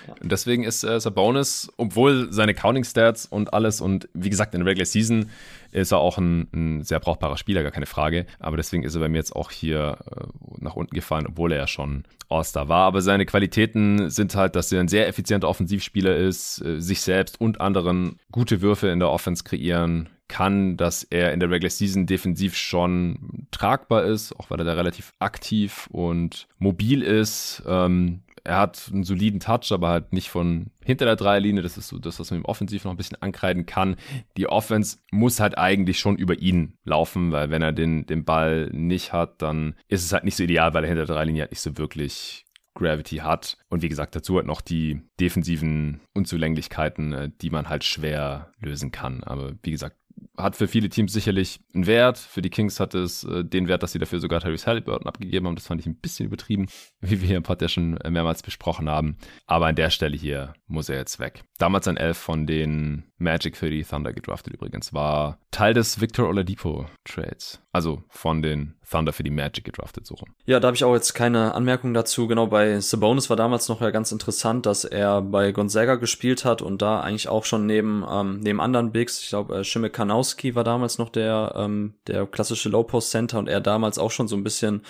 [0.06, 0.14] Ja.
[0.20, 4.60] Und deswegen ist äh, Sabonis, obwohl seine Counting Stats und alles und wie gesagt, in
[4.60, 5.30] der Regular Season
[5.76, 8.26] ist er auch ein, ein, sehr brauchbarer Spieler, gar keine Frage.
[8.38, 10.26] Aber deswegen ist er bei mir jetzt auch hier äh,
[10.58, 12.86] nach unten gefallen, obwohl er ja schon All-Star war.
[12.86, 17.40] Aber seine Qualitäten sind halt, dass er ein sehr effizienter Offensivspieler ist, äh, sich selbst
[17.40, 22.06] und anderen gute Würfe in der Offense kreieren kann, dass er in der Regular Season
[22.06, 27.62] defensiv schon tragbar ist, auch weil er da relativ aktiv und mobil ist.
[27.66, 31.62] Ähm, er hat einen soliden Touch, aber halt nicht von hinter der Dreierlinie.
[31.62, 33.96] Das ist so das, was man im Offensiv noch ein bisschen ankreiden kann.
[34.36, 38.70] Die Offense muss halt eigentlich schon über ihn laufen, weil wenn er den, den Ball
[38.72, 41.50] nicht hat, dann ist es halt nicht so ideal, weil er hinter der Dreierlinie halt
[41.52, 43.58] nicht so wirklich Gravity hat.
[43.68, 48.92] Und wie gesagt, dazu halt noch die defensiven Unzulänglichkeiten, äh, die man halt schwer lösen
[48.92, 49.24] kann.
[49.24, 49.96] Aber wie gesagt,
[50.36, 52.18] hat für viele Teams sicherlich einen Wert.
[52.18, 55.46] Für die Kings hat es äh, den Wert, dass sie dafür sogar Tyrese Halliburton abgegeben
[55.46, 55.56] haben.
[55.56, 56.66] Das fand ich ein bisschen übertrieben,
[57.00, 59.16] wie wir hier im Pod ja schon mehrmals besprochen haben.
[59.46, 61.44] Aber an der Stelle hier muss er jetzt weg.
[61.58, 64.92] Damals ein Elf von den Magic für die Thunder gedraftet übrigens.
[64.92, 67.62] War Teil des Victor Oladipo Trades.
[67.72, 70.28] Also von den Thunder für die Magic gedraftet, rum.
[70.44, 72.28] Ja, da habe ich auch jetzt keine Anmerkung dazu.
[72.28, 76.62] Genau, bei Sabonis war damals noch ja ganz interessant, dass er bei Gonzaga gespielt hat
[76.62, 80.54] und da eigentlich auch schon neben, ähm, neben anderen Bigs, ich glaube, äh, Schimme Kanowski
[80.54, 84.44] war damals noch der, ähm, der klassische Low-Post-Center und er damals auch schon so ein
[84.44, 84.82] bisschen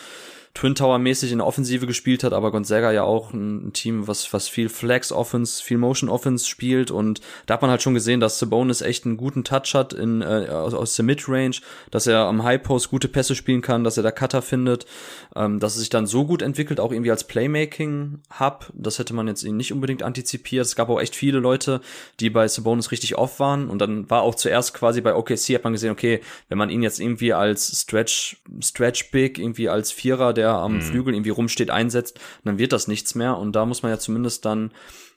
[0.56, 4.32] Twin Tower mäßig in der Offensive gespielt hat, aber Gonzaga ja auch ein, Team, was,
[4.32, 8.20] was viel Flex Offense, viel Motion Offense spielt und da hat man halt schon gesehen,
[8.20, 11.56] dass Sabonis echt einen guten Touch hat in, äh, aus, aus der Midrange,
[11.90, 14.86] dass er am High Post gute Pässe spielen kann, dass er da Cutter findet,
[15.34, 19.12] ähm, dass es sich dann so gut entwickelt, auch irgendwie als Playmaking Hub, das hätte
[19.12, 20.64] man jetzt nicht unbedingt antizipiert.
[20.64, 21.82] Es gab auch echt viele Leute,
[22.18, 25.64] die bei Sabonis richtig off waren und dann war auch zuerst quasi bei OKC hat
[25.64, 30.32] man gesehen, okay, wenn man ihn jetzt irgendwie als Stretch Stretch Big irgendwie als Vierer,
[30.32, 30.82] der der am mhm.
[30.82, 33.36] Flügel irgendwie rumsteht, einsetzt, dann wird das nichts mehr.
[33.36, 34.70] Und da muss man ja zumindest dann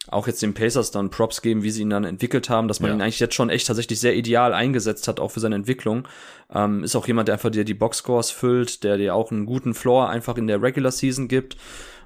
[0.07, 2.89] auch jetzt den Pacers dann Props geben, wie sie ihn dann entwickelt haben, dass man
[2.89, 2.95] ja.
[2.95, 6.07] ihn eigentlich jetzt schon echt tatsächlich sehr ideal eingesetzt hat, auch für seine Entwicklung.
[6.51, 9.73] Ähm, ist auch jemand, der einfach dir die Boxscores füllt, der dir auch einen guten
[9.73, 11.57] Floor einfach in der Regular Season gibt.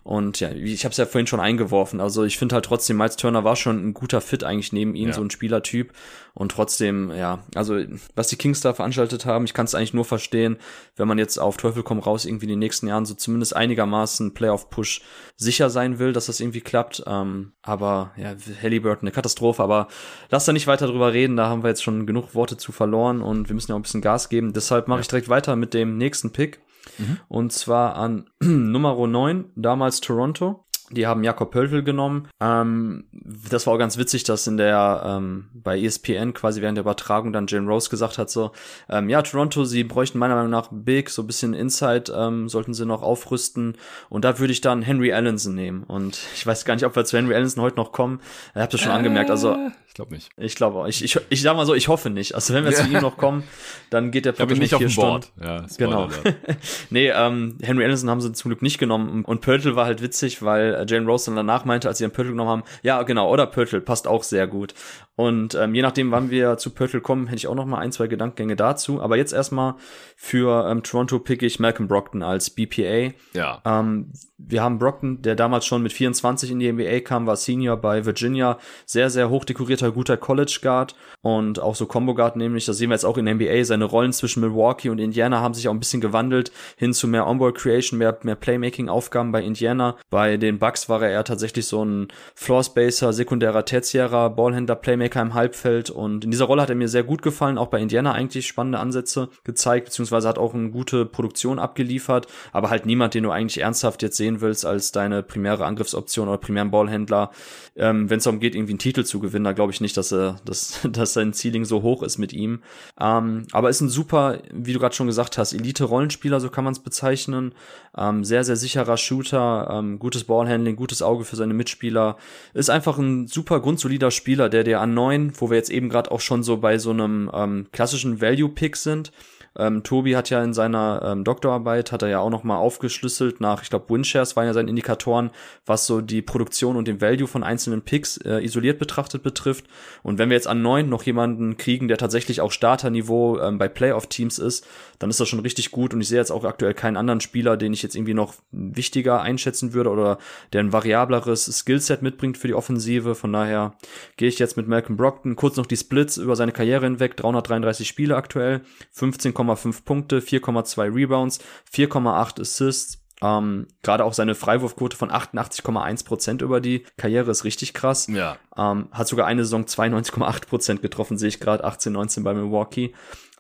[0.04, 2.02] Und ja, ich habe es ja vorhin schon eingeworfen.
[2.02, 5.08] Also ich finde halt trotzdem, Miles Turner war schon ein guter Fit eigentlich neben ihm,
[5.08, 5.14] ja.
[5.14, 5.94] so ein Spielertyp.
[6.34, 7.80] Und trotzdem, ja, also
[8.14, 10.58] was die Kings da veranstaltet haben, ich kann es eigentlich nur verstehen,
[10.98, 14.34] wenn man jetzt auf Teufel komm raus irgendwie in den nächsten Jahren so zumindest einigermaßen
[14.34, 15.02] Playoff-Push
[15.38, 17.04] sicher sein will, dass das irgendwie klappt.
[17.08, 19.64] Ähm, aber ja, Halliburton, eine Katastrophe.
[19.64, 19.88] Aber
[20.30, 23.22] lass da nicht weiter drüber reden, da haben wir jetzt schon genug Worte zu verloren
[23.22, 24.52] und wir müssen ja auch ein bisschen Gas geben.
[24.52, 25.02] Deshalb mache ja.
[25.02, 26.60] ich direkt weiter mit dem nächsten Pick.
[26.98, 27.20] Mhm.
[27.28, 30.66] Und zwar an Nummer 9, damals Toronto.
[30.94, 32.28] Die haben Jakob Pöltl genommen.
[32.40, 36.84] Ähm, das war auch ganz witzig, dass in der ähm, bei ESPN quasi während der
[36.84, 38.52] Übertragung dann Jane Rose gesagt hat so,
[38.90, 42.74] ähm, ja Toronto, sie bräuchten meiner Meinung nach Big, so ein bisschen Inside ähm, sollten
[42.74, 43.76] sie noch aufrüsten
[44.10, 47.06] und da würde ich dann Henry Allenson nehmen und ich weiß gar nicht, ob wir
[47.06, 48.20] zu Henry Allenson heute noch kommen.
[48.54, 49.58] Ich habe das schon äh, angemerkt, also
[49.94, 50.32] ich glaube nicht.
[50.38, 52.34] Ich glaube, ich, ich ich sag mal so, ich hoffe nicht.
[52.34, 53.44] Also wenn wir zu ihm noch kommen,
[53.92, 55.32] dann geht der Podcast nicht auf dem Board.
[55.40, 56.10] Ja, genau.
[56.90, 60.42] nee, ähm, Henry Allenson haben sie zum Glück nicht genommen und Pörtl war halt witzig,
[60.42, 63.32] weil äh, Jane Rose dann danach meinte, als sie dann Pörtl genommen haben, ja, genau,
[63.32, 64.74] oder Pörtl passt auch sehr gut.
[65.16, 67.92] Und ähm, je nachdem, wann wir zu Pörtl kommen, hätte ich auch noch mal ein,
[67.92, 69.00] zwei Gedankengänge dazu.
[69.00, 69.76] Aber jetzt erstmal
[70.16, 73.14] für ähm, Toronto pick ich Malcolm Brockton als BPA.
[73.34, 73.62] Ja.
[73.64, 77.78] Ähm, wir haben Brockton, der damals schon mit 24 in die NBA kam, war Senior
[77.78, 82.78] bei Virginia, sehr, sehr hochdekorierter, guter College Guard und auch so Combo Guard nämlich, das
[82.78, 85.68] sehen wir jetzt auch in der NBA, seine Rollen zwischen Milwaukee und Indiana haben sich
[85.68, 89.96] auch ein bisschen gewandelt, hin zu mehr Onboard Creation, mehr, mehr Playmaking-Aufgaben bei Indiana.
[90.10, 95.22] Bei den Bucks war er eher tatsächlich so ein Floor Spacer, sekundärer, tertiärer Ballhändler, Playmaker
[95.22, 98.14] im Halbfeld und in dieser Rolle hat er mir sehr gut gefallen, auch bei Indiana
[98.14, 103.24] eigentlich spannende Ansätze gezeigt, beziehungsweise hat auch eine gute Produktion abgeliefert, aber halt niemand, den
[103.24, 107.32] du eigentlich ernsthaft jetzt sehen willst als deine primäre Angriffsoption oder primären Ballhändler.
[107.76, 110.14] Ähm, Wenn es darum geht, irgendwie einen Titel zu gewinnen, da glaube ich nicht, dass
[110.14, 112.62] er, dass, dass sein Ceiling so hoch ist mit ihm.
[112.98, 116.72] Ähm, aber ist ein super, wie du gerade schon gesagt hast, Elite-Rollenspieler, so kann man
[116.72, 117.54] es bezeichnen.
[117.98, 120.24] Ähm, sehr, sehr sicherer Shooter, ähm, gutes
[120.54, 122.18] Ballhandling, gutes Auge für seine Mitspieler.
[122.54, 126.12] Ist einfach ein super grundsolider Spieler, der dir an neun, wo wir jetzt eben gerade
[126.12, 129.12] auch schon so bei so einem ähm, klassischen Value-Pick sind,
[129.56, 133.62] ähm, Tobi hat ja in seiner ähm, Doktorarbeit, hat er ja auch nochmal aufgeschlüsselt nach,
[133.62, 135.30] ich glaube, Windshares waren ja seine Indikatoren,
[135.66, 139.66] was so die Produktion und den Value von einzelnen Picks äh, isoliert betrachtet betrifft.
[140.02, 143.68] Und wenn wir jetzt an neun noch jemanden kriegen, der tatsächlich auch Starterniveau ähm, bei
[143.68, 144.66] Playoff-Teams ist,
[145.04, 145.94] dann ist das schon richtig gut.
[145.94, 149.22] Und ich sehe jetzt auch aktuell keinen anderen Spieler, den ich jetzt irgendwie noch wichtiger
[149.22, 150.18] einschätzen würde oder
[150.54, 153.14] der ein variableres Skillset mitbringt für die Offensive.
[153.14, 153.76] Von daher
[154.16, 155.36] gehe ich jetzt mit Malcolm Brockton.
[155.36, 157.18] Kurz noch die Splits über seine Karriere hinweg.
[157.18, 158.62] 333 Spiele aktuell,
[158.92, 161.40] 15, 4,5 Punkte, 4,2 Rebounds,
[161.74, 163.03] 4,8 Assists.
[163.24, 168.08] Ähm, Gerade auch seine Freiwurfquote von 88,1 Prozent über die Karriere ist richtig krass.
[168.08, 168.36] Ja.
[168.58, 172.94] Ähm, hat sogar eine Saison 92,8 Prozent getroffen, sehe ich gerade 18, 19 bei Milwaukee.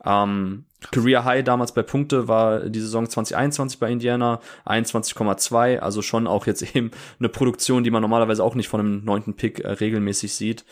[0.05, 6.27] Ähm, Career High damals bei Punkte war die Saison 2021 bei Indiana 21,2, also schon
[6.27, 9.69] auch jetzt eben eine Produktion, die man normalerweise auch nicht von einem neunten Pick äh,
[9.69, 10.63] regelmäßig sieht.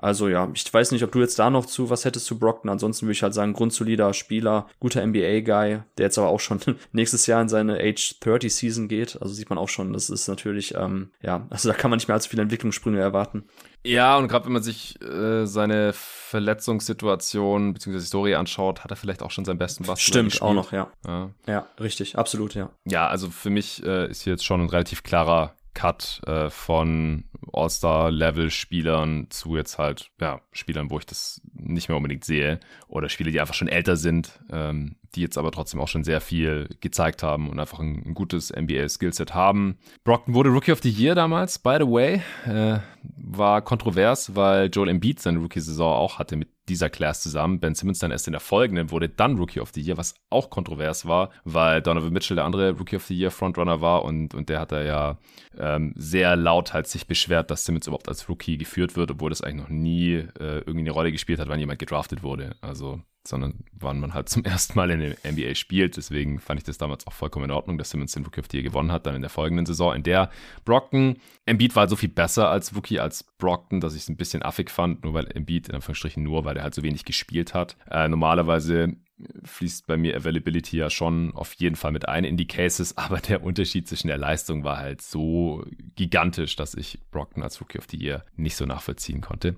[0.00, 2.70] Also ja, ich weiß nicht, ob du jetzt da noch zu was hättest zu Brockton.
[2.70, 6.60] Ansonsten würde ich halt sagen, grundsolider Spieler, guter NBA-Guy, der jetzt aber auch schon
[6.92, 9.20] nächstes Jahr in seine Age 30 Season geht.
[9.20, 12.08] Also sieht man auch schon, das ist natürlich, ähm, ja, also da kann man nicht
[12.08, 13.44] mehr allzu viele Entwicklungssprünge erwarten.
[13.82, 18.00] Ja, und gerade wenn man sich äh, seine Verletzungssituation bzw.
[18.00, 20.90] Story anschaut, hat er vielleicht auch schon seinen besten Basketball Stimmt, auch noch, ja.
[21.06, 21.30] ja.
[21.46, 22.70] Ja, richtig, absolut, ja.
[22.84, 27.24] Ja, also für mich äh, ist hier jetzt schon ein relativ klarer Cut äh, von
[27.52, 32.60] All-Star-Level-Spielern zu jetzt halt, ja, Spielern, wo ich das nicht mehr unbedingt sehe.
[32.88, 36.20] Oder Spieler, die einfach schon älter sind, ähm, die jetzt aber trotzdem auch schon sehr
[36.20, 39.78] viel gezeigt haben und einfach ein, ein gutes NBA-Skillset haben.
[40.04, 42.22] Brockton wurde Rookie of the Year damals, by the way.
[42.46, 47.60] Äh, war kontrovers, weil Joel Embiid seine Rookie-Saison auch hatte mit dieser Class zusammen.
[47.60, 50.48] Ben Simmons dann erst in der folgenden wurde dann Rookie of the Year, was auch
[50.48, 54.48] kontrovers war, weil Donovan Mitchell der andere Rookie of the Year Frontrunner war und, und
[54.48, 55.18] der hat da ja
[55.58, 59.42] ähm, sehr laut halt sich beschwert, dass Simmons überhaupt als Rookie geführt wird, obwohl das
[59.42, 62.56] eigentlich noch nie äh, irgendwie eine Rolle gespielt hat, wann jemand gedraftet wurde.
[62.60, 65.96] Also sondern wann man halt zum ersten Mal in der NBA spielt.
[65.96, 68.58] Deswegen fand ich das damals auch vollkommen in Ordnung, dass Simmons den Rookie of the
[68.58, 70.30] Year gewonnen hat, dann in der folgenden Saison, in der
[70.64, 71.16] Brockton,
[71.46, 74.42] Embiid war halt so viel besser als Rookie als Brockton, dass ich es ein bisschen
[74.42, 77.76] affig fand, nur weil Embiid, in Anführungsstrichen nur, weil er halt so wenig gespielt hat.
[77.90, 78.96] Äh, normalerweise
[79.44, 83.18] fließt bei mir Availability ja schon auf jeden Fall mit ein in die Cases, aber
[83.18, 85.64] der Unterschied zwischen der Leistung war halt so
[85.96, 89.56] gigantisch, dass ich Brockton als Rookie of the Year nicht so nachvollziehen konnte.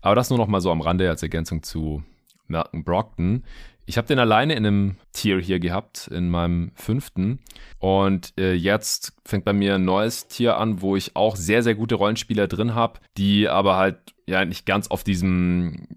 [0.00, 2.02] Aber das nur noch mal so am Rande als Ergänzung zu
[2.50, 3.44] Malcolm Brockton.
[3.86, 7.40] Ich habe den alleine in einem Tier hier gehabt, in meinem fünften.
[7.78, 11.74] Und äh, jetzt fängt bei mir ein neues Tier an, wo ich auch sehr, sehr
[11.74, 15.88] gute Rollenspieler drin habe, die aber halt ja nicht ganz auf diesem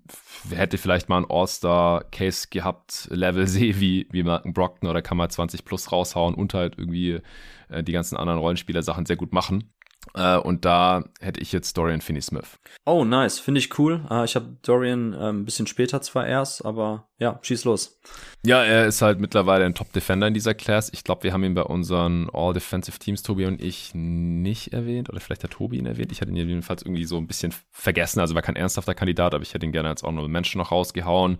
[0.49, 5.30] hätte vielleicht mal ein All-Star-Case gehabt, Level sehe, wie, wie Malcolm Brockton oder kann mal
[5.30, 7.19] 20 plus raushauen und halt irgendwie
[7.69, 9.71] äh, die ganzen anderen Rollenspieler-Sachen sehr gut machen.
[10.13, 12.59] Äh, und da hätte ich jetzt Dorian Finney-Smith.
[12.85, 13.39] Oh, nice.
[13.39, 14.05] Finde ich cool.
[14.09, 17.99] Äh, ich habe Dorian äh, ein bisschen später zwar erst, aber ja, schieß los.
[18.45, 20.89] Ja, er ist halt mittlerweile ein Top-Defender in dieser Class.
[20.91, 25.09] Ich glaube, wir haben ihn bei unseren All-Defensive Teams, Tobi und ich, nicht erwähnt.
[25.09, 26.11] Oder vielleicht hat Tobi ihn erwähnt.
[26.11, 28.19] Ich hatte ihn jedenfalls irgendwie so ein bisschen vergessen.
[28.19, 31.38] Also war kein ernsthafter Kandidat, aber ich hätte ihn gerne als Honorable Mention noch rausgehauen.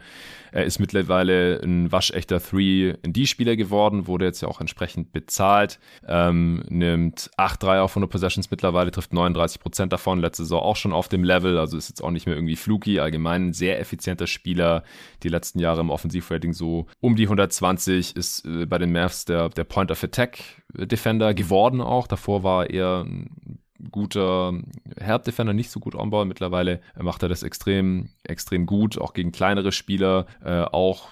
[0.54, 5.80] Er ist mittlerweile ein waschechter 3D-Spieler geworden, wurde jetzt ja auch entsprechend bezahlt.
[6.08, 10.20] Ähm, nimmt 8 Dreier auf 100 Possessions mittlerweile, trifft 39 Prozent davon.
[10.20, 11.58] Letzte Saison auch schon auf dem Level.
[11.58, 13.00] Also ist jetzt auch nicht mehr irgendwie fluky.
[13.00, 14.84] Allgemein ein sehr effizienter Spieler.
[15.24, 19.50] Die letzten Jahre im Offensivrating so um die 120, ist äh, bei den Mavs der,
[19.50, 20.38] der Point of Attack
[20.74, 22.06] Defender geworden auch.
[22.06, 23.60] Davor war er ein
[23.92, 24.54] guter
[24.98, 26.26] Herd Defender, nicht so gut On-Ball.
[26.26, 31.10] Mittlerweile macht er das extrem, extrem gut, auch gegen kleinere Spieler, äh, auch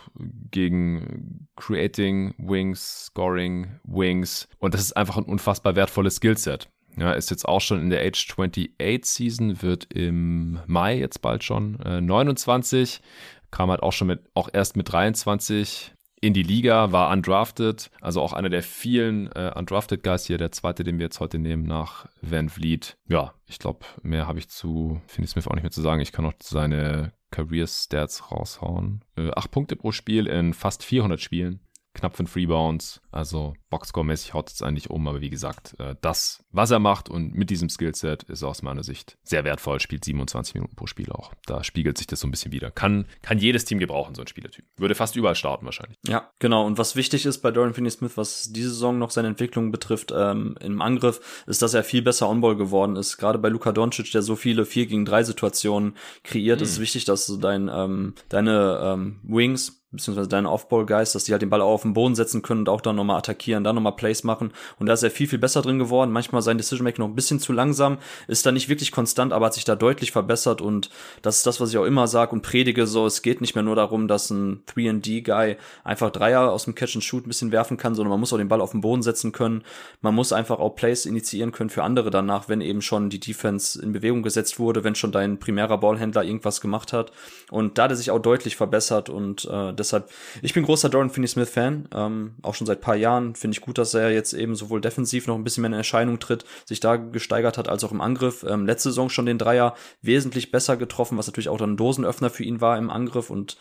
[0.51, 4.47] gegen Creating Wings, Scoring Wings.
[4.59, 6.69] Und das ist einfach ein unfassbar wertvolles Skillset.
[6.97, 11.43] Ja, ist jetzt auch schon in der Age 28 Season, wird im Mai jetzt bald
[11.43, 13.01] schon äh, 29,
[13.49, 18.21] kam halt auch schon mit, auch erst mit 23 in die Liga, war undrafted, also
[18.21, 21.63] auch einer der vielen äh, undrafted Guys hier, der zweite, den wir jetzt heute nehmen
[21.63, 22.95] nach Van Vliet.
[23.07, 26.01] Ja, ich glaube, mehr habe ich zu Finney Smith auch nicht mehr zu sagen.
[26.01, 29.03] Ich kann noch seine Career Stats raushauen.
[29.17, 31.59] Äh, acht Punkte pro Spiel in fast 400 Spielen
[31.93, 33.01] knapp fünf Rebounds.
[33.11, 37.33] Also Boxscore-mäßig haut es eigentlich um, aber wie gesagt, äh, das, was er macht und
[37.33, 41.33] mit diesem Skillset ist aus meiner Sicht sehr wertvoll, spielt 27 Minuten pro Spiel auch.
[41.45, 42.71] Da spiegelt sich das so ein bisschen wieder.
[42.71, 44.65] Kann, kann jedes Team gebrauchen, so ein Spielertyp.
[44.77, 45.97] Würde fast überall starten wahrscheinlich.
[46.07, 46.65] Ja, genau.
[46.65, 50.55] Und was wichtig ist bei Dorian Finney-Smith, was diese Saison noch seine Entwicklung betrifft, ähm,
[50.61, 53.17] im Angriff, ist, dass er viel besser On-Ball geworden ist.
[53.17, 56.63] Gerade bei Luka Doncic, der so viele 4 gegen 3 Situationen kreiert, mhm.
[56.63, 61.33] ist es wichtig, dass du dein, ähm, deine ähm, Wings beziehungsweise deine Off-Ball-Guys, dass die
[61.33, 63.75] halt den Ball auch auf den Boden setzen können und auch dann nochmal attackieren, dann
[63.75, 64.53] nochmal Plays machen.
[64.79, 66.11] Und da ist er viel, viel besser drin geworden.
[66.11, 67.97] Manchmal sein Decision-Making noch ein bisschen zu langsam,
[68.27, 70.61] ist da nicht wirklich konstant, aber hat sich da deutlich verbessert.
[70.61, 70.89] Und
[71.21, 73.05] das ist das, was ich auch immer sage und predige so.
[73.05, 77.29] Es geht nicht mehr nur darum, dass ein 3D-Guy einfach Dreier aus dem Catch-and-Shoot ein
[77.29, 79.63] bisschen werfen kann, sondern man muss auch den Ball auf den Boden setzen können.
[79.99, 83.81] Man muss einfach auch Plays initiieren können für andere danach, wenn eben schon die Defense
[83.81, 87.11] in Bewegung gesetzt wurde, wenn schon dein primärer Ballhändler irgendwas gemacht hat.
[87.49, 90.09] Und da hat er sich auch deutlich verbessert und äh, deshalb,
[90.41, 93.35] ich bin großer Dorian Finney-Smith-Fan, ähm, auch schon seit paar Jahren.
[93.35, 96.19] Finde ich gut, dass er jetzt eben sowohl defensiv noch ein bisschen mehr in Erscheinung
[96.19, 98.45] tritt, sich da gesteigert hat, als auch im Angriff.
[98.47, 102.29] Ähm, letzte Saison schon den Dreier wesentlich besser getroffen, was natürlich auch dann ein Dosenöffner
[102.29, 103.29] für ihn war im Angriff.
[103.29, 103.57] Und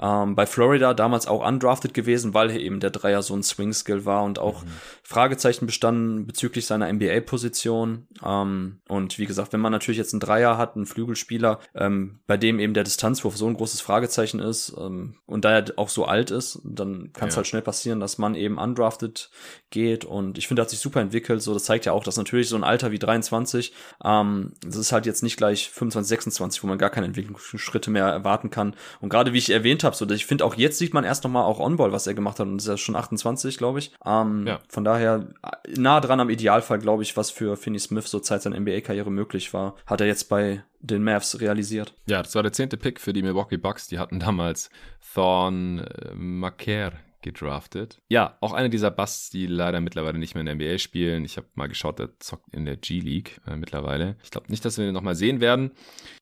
[0.00, 4.24] ähm, bei Florida damals auch undrafted gewesen, weil eben der Dreier so ein Swing-Skill war
[4.24, 4.68] und auch mhm.
[5.02, 8.06] Fragezeichen bestanden bezüglich seiner NBA-Position.
[8.24, 12.36] Ähm, und wie gesagt, wenn man natürlich jetzt einen Dreier hat, einen Flügelspieler, ähm, bei
[12.36, 16.04] dem eben der Distanzwurf so ein großes Fragezeichen ist ähm, und da er auch so
[16.04, 17.38] alt ist, dann kann es ja.
[17.38, 19.30] halt schnell passieren, dass man eben undrafted
[19.70, 20.04] geht.
[20.04, 21.42] Und ich finde, er hat sich super entwickelt.
[21.42, 23.72] So, das zeigt ja auch, dass natürlich so ein Alter wie 23,
[24.04, 28.06] ähm, das ist halt jetzt nicht gleich 25, 26, wo man gar keine Entwicklungsschritte mehr
[28.06, 28.74] erwarten kann.
[29.00, 31.30] Und gerade wie ich erwähnt habe, so, ich finde auch jetzt sieht man erst noch
[31.30, 32.46] mal auch On-Ball, was er gemacht hat.
[32.46, 33.92] Und ist ja schon 28, glaube ich.
[34.04, 34.60] Ähm, ja.
[34.68, 35.28] Von daher
[35.76, 39.52] nah dran am Idealfall, glaube ich, was für Finney Smith so Zeit seiner NBA-Karriere möglich
[39.52, 41.94] war, hat er jetzt bei den Mavs realisiert.
[42.06, 43.88] Ja, das war der zehnte Pick für die Milwaukee Bucks.
[43.88, 44.70] Die hatten damals
[45.14, 46.92] Thorn äh, Maker
[47.22, 48.02] gedraftet.
[48.08, 51.24] Ja, auch einer dieser Busts, die leider mittlerweile nicht mehr in der NBA spielen.
[51.24, 54.16] Ich habe mal geschaut, der zockt in der G-League äh, mittlerweile.
[54.22, 55.72] Ich glaube nicht, dass wir ihn nochmal sehen werden.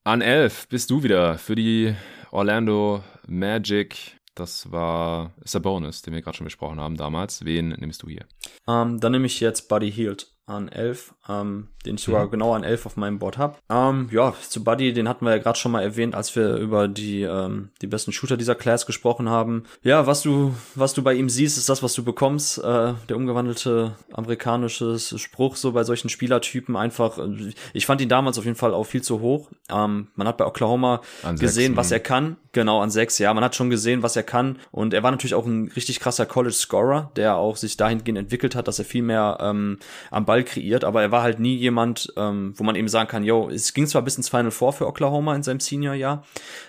[0.05, 1.95] An 11 bist du wieder für die
[2.31, 4.21] Orlando Magic.
[4.35, 7.45] Das war Sabonis, den wir gerade schon besprochen haben damals.
[7.45, 8.25] Wen nimmst du hier?
[8.65, 12.31] Um, ähm, dann nehme ich jetzt Buddy Hield an 11, ähm, den ich sogar mhm.
[12.31, 13.57] genau an 11 auf meinem Board habe.
[13.71, 16.89] Ähm, ja, zu Buddy, den hatten wir ja gerade schon mal erwähnt, als wir über
[16.89, 19.65] die, ähm, die besten Shooter dieser Class gesprochen haben.
[19.83, 22.59] Ja, was du, was du bei ihm siehst, ist das, was du bekommst.
[22.59, 27.19] Äh, der umgewandelte amerikanische Spruch so bei solchen Spielertypen einfach.
[27.19, 29.51] Äh, ich fand ihn damals auf jeden Fall auch viel zu hoch.
[29.71, 32.37] Ähm, man hat bei Oklahoma an gesehen, sechs, was er kann.
[32.55, 33.33] Genau, an sechs, ja.
[33.33, 34.59] Man hat schon gesehen, was er kann.
[34.71, 38.69] Und er war natürlich auch ein richtig krasser College-Scorer, der auch sich dahingehend entwickelt hat,
[38.69, 39.79] dass er viel mehr ähm,
[40.11, 43.25] am Ball kreiert, aber er war halt nie jemand, ähm, wo man eben sagen kann,
[43.25, 46.25] yo, es ging zwar bis ins Final Four für Oklahoma in seinem Senior-Jahr,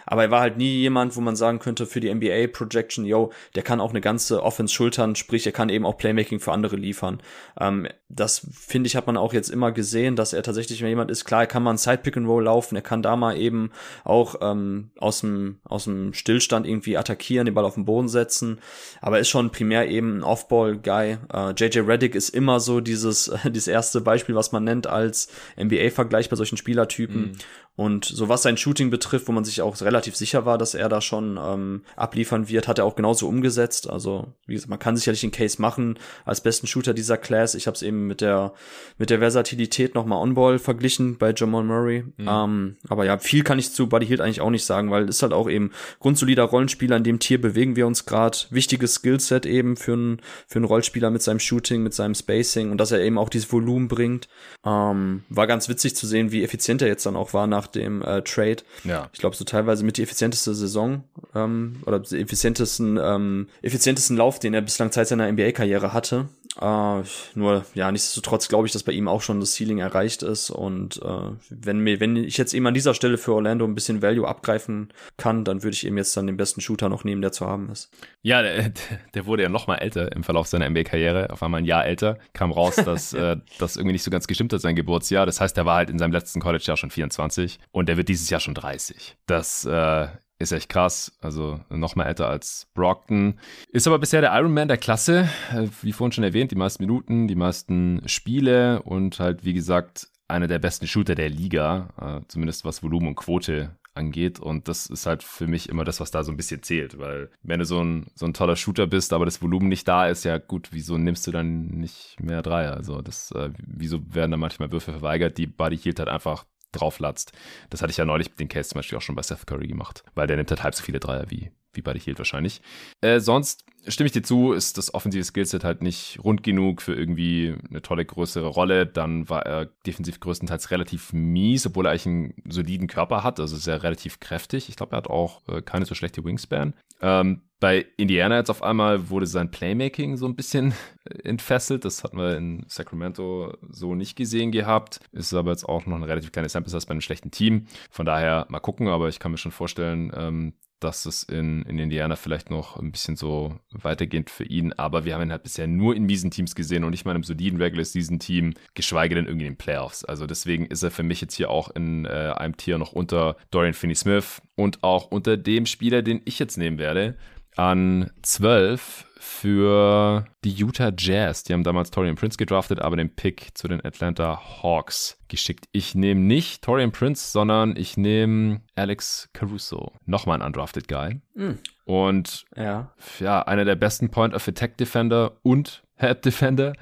[0.05, 3.63] aber er war halt nie jemand, wo man sagen könnte für die NBA-Projection, yo, der
[3.63, 7.21] kann auch eine ganze Offense schultern, sprich, er kann eben auch Playmaking für andere liefern.
[7.59, 11.25] Ähm, das, finde ich, hat man auch jetzt immer gesehen, dass er tatsächlich jemand ist,
[11.25, 13.71] klar, er kann mal ein Side-Pick-and-Roll laufen, er kann da mal eben
[14.05, 18.59] auch ähm, aus dem aus dem Stillstand irgendwie attackieren, den Ball auf den Boden setzen,
[19.01, 21.17] aber er ist schon primär eben ein Off-Ball-Guy.
[21.33, 25.29] Äh, JJ Reddick ist immer so dieses das erste Beispiel, was man nennt als
[25.59, 27.21] NBA-Vergleich bei solchen Spielertypen.
[27.21, 27.37] Mhm.
[27.75, 30.89] Und so was sein Shooting betrifft, wo man sich auch relativ sicher war, dass er
[30.89, 33.89] da schon ähm, abliefern wird, hat er auch genauso umgesetzt.
[33.89, 37.55] Also wie gesagt, man kann sicherlich den Case machen als besten Shooter dieser Class.
[37.55, 38.53] Ich habe es eben mit der
[38.99, 42.03] mit der Versatilität nochmal On-Ball verglichen bei Jamal Murray.
[42.17, 42.27] Mhm.
[42.27, 45.17] Ähm, aber ja, viel kann ich zu Buddy Hield eigentlich auch nicht sagen, weil es
[45.17, 46.97] ist halt auch eben grundsolider Rollenspieler.
[46.97, 48.37] In dem Tier bewegen wir uns gerade.
[48.51, 52.77] Wichtiges Skillset eben für einen für einen Rollspieler mit seinem Shooting, mit seinem Spacing und
[52.77, 54.27] dass er eben auch dieses Volumen bringt.
[54.63, 57.67] Ähm, war ganz witzig zu sehen, wie effizient er jetzt dann auch war nach nach
[57.67, 58.57] dem äh, Trade.
[58.83, 59.09] Ja.
[59.13, 61.03] Ich glaube, so teilweise mit die effizienteste Saison
[61.33, 66.27] ähm, oder effizientesten, ähm, effizientesten Lauf, den er bislang Zeit seiner NBA-Karriere hatte.
[66.61, 67.03] Uh,
[67.33, 70.51] nur, ja, nichtsdestotrotz glaube ich, dass bei ihm auch schon das Ceiling erreicht ist.
[70.51, 74.03] Und uh, wenn mir, wenn ich jetzt eben an dieser Stelle für Orlando ein bisschen
[74.03, 77.31] Value abgreifen kann, dann würde ich eben jetzt dann den besten Shooter noch nehmen, der
[77.31, 77.89] zu haben ist.
[78.21, 78.71] Ja, der,
[79.15, 82.19] der wurde ja noch mal älter im Verlauf seiner NBA-Karriere, auf einmal ein Jahr älter,
[82.33, 85.25] kam raus, dass äh, das irgendwie nicht so ganz gestimmt hat, sein Geburtsjahr.
[85.25, 88.29] Das heißt, er war halt in seinem letzten College-Jahr schon 24 und der wird dieses
[88.29, 89.17] Jahr schon 30.
[89.25, 90.07] Das äh,
[90.43, 93.39] ist echt krass, also noch mal älter als Brockton.
[93.69, 97.27] Ist aber bisher der Ironman der Klasse, äh, wie vorhin schon erwähnt, die meisten Minuten,
[97.27, 102.65] die meisten Spiele und halt, wie gesagt, einer der besten Shooter der Liga, äh, zumindest
[102.65, 104.39] was Volumen und Quote angeht.
[104.39, 106.97] Und das ist halt für mich immer das, was da so ein bisschen zählt.
[106.97, 110.07] Weil wenn du so ein, so ein toller Shooter bist, aber das Volumen nicht da
[110.07, 112.75] ist, ja gut, wieso nimmst du dann nicht mehr Dreier?
[112.75, 115.37] Also das, äh, wieso werden da manchmal Würfe verweigert?
[115.37, 117.31] Die Buddy Hield halt einfach drauflatzt.
[117.69, 119.67] Das hatte ich ja neulich mit den Case zum Beispiel auch schon bei Seth Curry
[119.67, 122.61] gemacht, weil der nimmt halt halb so viele Dreier wie, wie bei Hield wahrscheinlich.
[123.01, 126.95] Äh, sonst stimme ich dir zu, ist das offensive Skillset halt nicht rund genug für
[126.95, 128.85] irgendwie eine tolle größere Rolle.
[128.85, 133.55] Dann war er defensiv größtenteils relativ mies, obwohl er eigentlich einen soliden Körper hat, also
[133.55, 134.69] ist er relativ kräftig.
[134.69, 136.73] Ich glaube, er hat auch äh, keine so schlechte Wingspan.
[137.01, 140.73] Ähm, bei Indiana jetzt auf einmal wurde sein Playmaking so ein bisschen
[141.23, 141.85] entfesselt.
[141.85, 144.99] Das hatten wir in Sacramento so nicht gesehen gehabt.
[145.13, 147.67] Ist aber jetzt auch noch eine relativ kleine Sample Size bei einem schlechten Team.
[147.89, 151.79] Von daher mal gucken, aber ich kann mir schon vorstellen, ähm, dass es in, in
[151.79, 154.73] Indiana vielleicht noch ein bisschen so weitergeht für ihn.
[154.73, 157.15] Aber wir haben ihn halt bisher nur in miesen Teams gesehen und nicht mal in
[157.15, 160.03] einem soliden Regular Season Team, geschweige denn irgendwie in den Playoffs.
[160.03, 163.37] Also deswegen ist er für mich jetzt hier auch in äh, einem Tier noch unter
[163.51, 167.15] Dorian Finney-Smith und auch unter dem Spieler, den ich jetzt nehmen werde,
[167.55, 171.43] an 12 für die Utah Jazz.
[171.43, 175.67] Die haben damals Torian Prince gedraftet, aber den Pick zu den Atlanta Hawks geschickt.
[175.71, 179.93] Ich nehme nicht Torian Prince, sondern ich nehme Alex Caruso.
[180.05, 181.21] Nochmal ein undrafted Guy.
[181.35, 181.59] Mhm.
[181.85, 182.91] Und ja.
[183.19, 186.73] ja, einer der besten Point of Attack Defender und Help Defender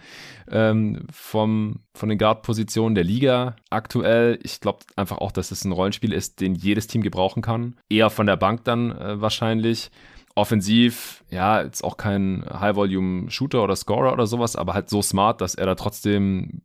[0.50, 4.40] ähm, vom, von den Guard-Positionen der Liga aktuell.
[4.44, 7.76] Ich glaube einfach auch, dass es ein Rollenspiel ist, den jedes Team gebrauchen kann.
[7.90, 9.92] Eher von der Bank dann äh, wahrscheinlich.
[10.36, 15.56] Offensiv, ja, jetzt auch kein High-Volume-Shooter oder Scorer oder sowas, aber halt so smart, dass
[15.56, 16.62] er da trotzdem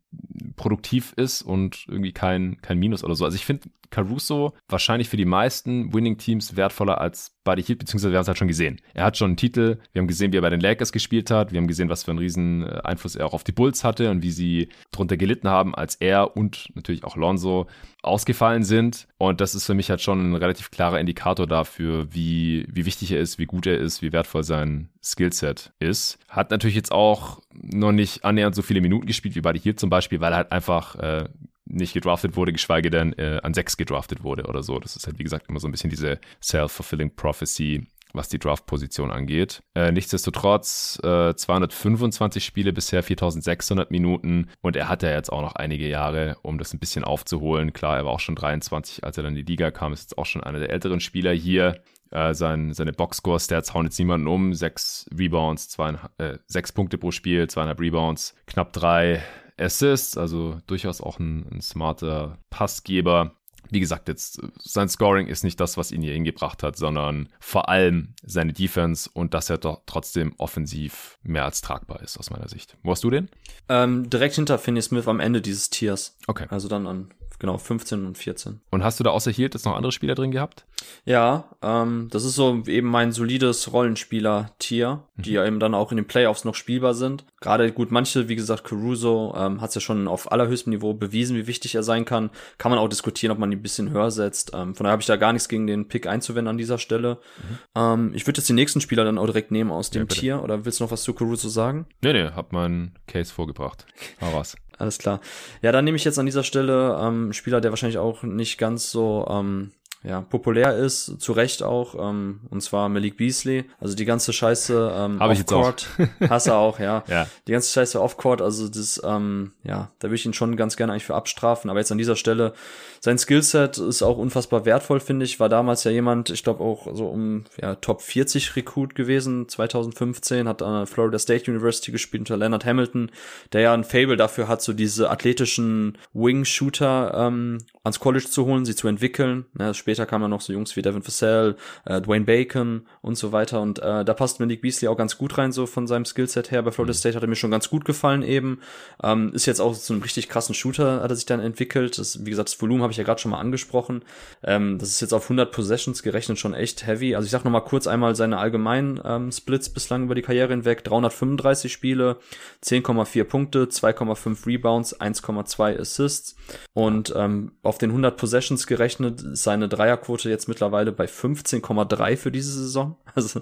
[0.56, 3.24] produktiv ist und irgendwie kein, kein Minus oder so.
[3.24, 8.18] Also ich finde Caruso wahrscheinlich für die meisten Winning-Teams wertvoller als Buddy Hield, beziehungsweise wir
[8.18, 8.80] haben es halt schon gesehen.
[8.94, 11.52] Er hat schon einen Titel, wir haben gesehen, wie er bei den Lakers gespielt hat,
[11.52, 14.10] wir haben gesehen, was für einen riesen äh, Einfluss er auch auf die Bulls hatte
[14.10, 17.66] und wie sie drunter gelitten haben, als er und natürlich auch Lonzo
[18.06, 19.08] ausgefallen sind.
[19.18, 23.12] Und das ist für mich halt schon ein relativ klarer Indikator dafür, wie, wie wichtig
[23.12, 26.18] er ist, wie gut er ist, wie wertvoll sein Skillset ist.
[26.28, 29.90] Hat natürlich jetzt auch noch nicht annähernd so viele Minuten gespielt wie Buddy Hield zum
[29.90, 31.28] Beispiel, weil er halt einfach äh,
[31.66, 34.78] nicht gedraftet wurde, geschweige denn äh, an sechs gedraftet wurde oder so.
[34.78, 37.86] Das ist halt, wie gesagt, immer so ein bisschen diese self-fulfilling prophecy
[38.16, 39.62] was die Draft-Position angeht.
[39.74, 45.54] Äh, nichtsdestotrotz äh, 225 Spiele bisher, 4600 Minuten und er hat ja jetzt auch noch
[45.54, 47.72] einige Jahre, um das ein bisschen aufzuholen.
[47.72, 50.18] Klar, er war auch schon 23, als er dann in die Liga kam, ist jetzt
[50.18, 51.80] auch schon einer der älteren Spieler hier.
[52.10, 54.54] Äh, sein, seine Boxscore-Stats hauen jetzt niemanden um.
[54.54, 59.22] Sechs Rebounds, zwei, äh, sechs Punkte pro Spiel, zweieinhalb Rebounds, knapp drei
[59.58, 63.36] Assists, also durchaus auch ein, ein smarter Passgeber
[63.70, 67.68] wie gesagt, jetzt sein Scoring ist nicht das, was ihn hier hingebracht hat, sondern vor
[67.68, 72.48] allem seine Defense und dass er doch trotzdem offensiv mehr als tragbar ist, aus meiner
[72.48, 72.76] Sicht.
[72.82, 73.28] Wo hast du den?
[73.68, 76.16] Ähm, direkt hinter Finney Smith am Ende dieses Tiers.
[76.26, 76.46] Okay.
[76.50, 78.60] Also dann an genau, 15 und 14.
[78.70, 80.66] Und hast du da außer Hield jetzt noch andere Spieler drin gehabt?
[81.04, 85.22] Ja, ähm, das ist so eben mein solides Rollenspieler-Tier, mhm.
[85.22, 87.24] die ja eben dann auch in den Playoffs noch spielbar sind.
[87.40, 91.36] Gerade gut, manche, wie gesagt, Caruso ähm, hat es ja schon auf allerhöchstem Niveau bewiesen,
[91.36, 92.30] wie wichtig er sein kann.
[92.58, 94.52] Kann man auch diskutieren, ob man ihn ein bisschen höher setzt.
[94.54, 97.18] Ähm, von daher habe ich da gar nichts gegen den Pick einzuwenden an dieser Stelle.
[97.38, 97.58] Mhm.
[97.74, 100.42] Ähm, ich würde jetzt den nächsten Spieler dann auch direkt nehmen aus dem ja, Tier.
[100.42, 101.86] Oder willst du noch was zu Caruso sagen?
[102.02, 103.86] Nee, nee, hab meinen Case vorgebracht.
[104.20, 104.56] Hau was.
[104.78, 105.20] Alles klar.
[105.62, 108.90] Ja, dann nehme ich jetzt an dieser Stelle ähm, Spieler, der wahrscheinlich auch nicht ganz
[108.90, 109.72] so ähm,
[110.06, 113.64] ja, populär ist, zu Recht auch, ähm, und zwar Malik Beasley.
[113.80, 115.88] Also die ganze Scheiße ähm, Off-Court.
[116.28, 117.02] Hast du auch, ja.
[117.08, 117.26] ja.
[117.48, 120.92] Die ganze Scheiße Off-Court, also das, ähm, ja, da würde ich ihn schon ganz gerne
[120.92, 121.70] eigentlich für abstrafen.
[121.70, 122.52] Aber jetzt an dieser Stelle,
[123.00, 125.40] sein Skillset ist auch unfassbar wertvoll, finde ich.
[125.40, 130.46] War damals ja jemand, ich glaube auch so um ja, Top 40 Recruit gewesen, 2015,
[130.46, 133.10] hat an der Florida State University gespielt unter Leonard Hamilton,
[133.52, 138.64] der ja ein Fable dafür hat, so diese athletischen Wing-Shooter ähm, ans College zu holen,
[138.64, 139.46] sie zu entwickeln.
[139.58, 143.30] Ja, später kamen dann noch so Jungs wie Devin Vassell, äh, Dwayne Bacon und so
[143.30, 143.60] weiter.
[143.60, 146.62] Und äh, da passt Malik Beasley auch ganz gut rein, so von seinem Skillset her.
[146.62, 146.96] Bei Florida mhm.
[146.96, 148.60] State hat er mir schon ganz gut gefallen eben.
[149.02, 151.96] Ähm, ist jetzt auch zu einem richtig krassen Shooter, hat er sich dann entwickelt.
[151.98, 154.02] Das, wie gesagt, das Volumen habe ich ja gerade schon mal angesprochen.
[154.42, 157.14] Ähm, das ist jetzt auf 100 Possessions gerechnet schon echt heavy.
[157.14, 160.50] Also ich sag noch mal kurz einmal seine allgemeinen ähm, Splits bislang über die Karriere
[160.50, 160.82] hinweg.
[160.82, 162.18] 335 Spiele,
[162.64, 166.34] 10,4 Punkte, 2,5 Rebounds, 1,2 Assists.
[166.72, 172.52] Und ähm, auf den 100 Possessions gerechnet seine Dreierquote jetzt mittlerweile bei 15,3 für diese
[172.52, 172.96] Saison.
[173.14, 173.40] Also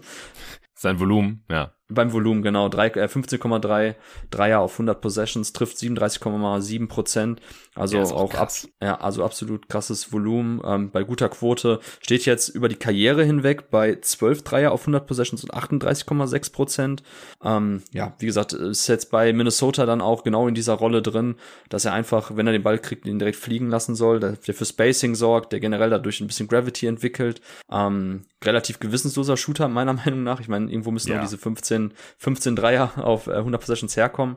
[0.75, 1.74] sein Volumen, ja.
[1.89, 2.71] Beim Volumen, genau.
[2.71, 3.95] Drei, äh, 15,3
[4.31, 7.41] Dreier auf 100 Possessions, trifft 37,7 Prozent.
[7.75, 8.51] Also ja, auch, auch ab,
[8.83, 10.63] ja, also absolut krasses Volumen.
[10.65, 15.07] Ähm, bei guter Quote steht jetzt über die Karriere hinweg bei 12 Dreier auf 100
[15.07, 17.03] Possessions und 38,6 Prozent.
[17.43, 21.37] Ähm, ja, wie gesagt, ist jetzt bei Minnesota dann auch genau in dieser Rolle drin,
[21.69, 24.55] dass er einfach, wenn er den Ball kriegt, ihn direkt fliegen lassen soll, der, der
[24.55, 27.43] für Spacing sorgt, der generell dadurch ein bisschen Gravity entwickelt.
[27.71, 30.41] Ähm, relativ gewissensloser Shooter, meiner Meinung nach.
[30.41, 31.19] Ich meine, irgendwo müssen ja.
[31.19, 34.37] auch diese 15, 15 Dreier auf 100 äh, Possessions herkommen.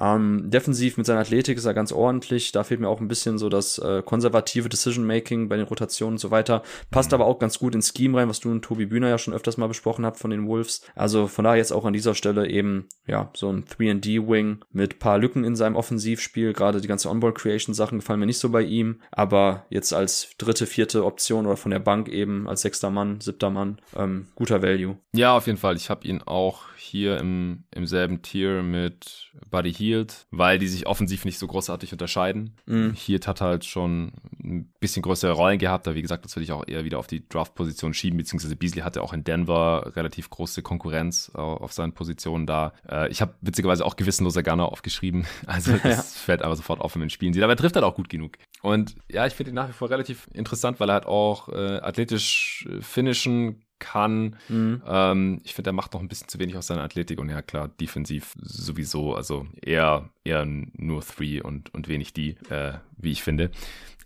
[0.00, 2.52] Ähm, defensiv mit seiner Athletik ist er ganz ordentlich.
[2.52, 6.18] Da fehlt mir auch ein bisschen so das äh, konservative Decision-Making bei den Rotationen und
[6.18, 6.62] so weiter.
[6.90, 7.16] Passt mhm.
[7.16, 9.56] aber auch ganz gut ins Scheme rein, was du und Tobi Bühner ja schon öfters
[9.56, 10.82] mal besprochen habt von den Wolves.
[10.94, 15.18] Also von daher jetzt auch an dieser Stelle eben, ja, so ein 3D-Wing mit paar
[15.18, 16.52] Lücken in seinem Offensivspiel.
[16.52, 19.00] Gerade die ganze On-Ball-Creation-Sachen gefallen mir nicht so bei ihm.
[19.10, 23.50] Aber jetzt als dritte, vierte Option oder von der Bank eben als sechster Mann, siebter
[23.50, 24.96] Mann, ähm, guter Value.
[25.12, 25.76] Ja, auf jeden Fall.
[25.76, 30.86] Ich habe ihn auch hier im, im selben Tier mit Buddy Hield, weil die sich
[30.86, 32.56] offensiv nicht so großartig unterscheiden.
[32.66, 32.94] Mhm.
[32.94, 34.12] Hield hat halt schon
[34.42, 37.06] ein bisschen größere Rollen gehabt, da wie gesagt, das würde ich auch eher wieder auf
[37.06, 42.46] die Draft-Position schieben, beziehungsweise Beasley hatte auch in Denver relativ große Konkurrenz auf seinen Positionen
[42.46, 42.72] da.
[42.88, 46.20] Äh, ich habe witzigerweise auch gewissenloser Gunner aufgeschrieben, also das ja.
[46.20, 48.38] fällt aber sofort auf, wenn man spielen sieht, aber er trifft halt auch gut genug.
[48.62, 51.78] Und ja, ich finde ihn nach wie vor relativ interessant, weil er halt auch äh,
[51.78, 54.36] athletisch äh, finishen kann.
[54.48, 54.82] Mhm.
[54.86, 57.42] Ähm, ich finde, er macht noch ein bisschen zu wenig aus seiner Athletik und ja,
[57.42, 63.22] klar, defensiv sowieso, also eher, eher nur Three und, und wenig die, äh, wie ich
[63.22, 63.50] finde.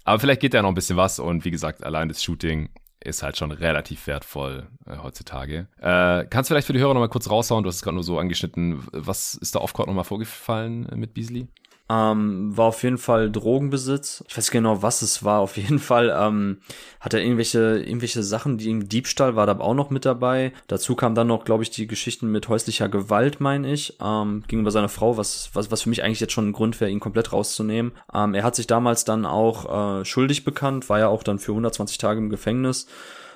[0.05, 2.71] Aber vielleicht geht da noch ein bisschen was und wie gesagt, allein das Shooting
[3.05, 5.67] ist halt schon relativ wertvoll äh, heutzutage.
[5.79, 7.65] Äh, kannst du vielleicht für die Hörer noch mal kurz raushauen?
[7.65, 8.87] Du hast es gerade nur so angeschnitten.
[8.93, 11.49] Was ist da off-court noch mal vorgefallen äh, mit Beasley?
[11.93, 14.25] Ähm, war auf jeden Fall Drogenbesitz.
[14.27, 15.41] Ich weiß genau, was es war.
[15.41, 16.59] Auf jeden Fall ähm,
[17.01, 20.53] hat er irgendwelche, irgendwelche Sachen, die im Diebstahl war da auch noch mit dabei.
[20.69, 24.71] Dazu kam dann noch, glaube ich, die Geschichten mit häuslicher Gewalt, meine ich, ähm, gegenüber
[24.71, 27.33] seiner Frau, was, was, was für mich eigentlich jetzt schon ein Grund wäre, ihn komplett
[27.33, 27.93] rauszunehmen.
[28.15, 31.53] Ähm, er hat sich damals dann auch äh, schuldig bekannt, war ja auch dann für
[31.53, 32.87] 120 Tage im Gefängnis.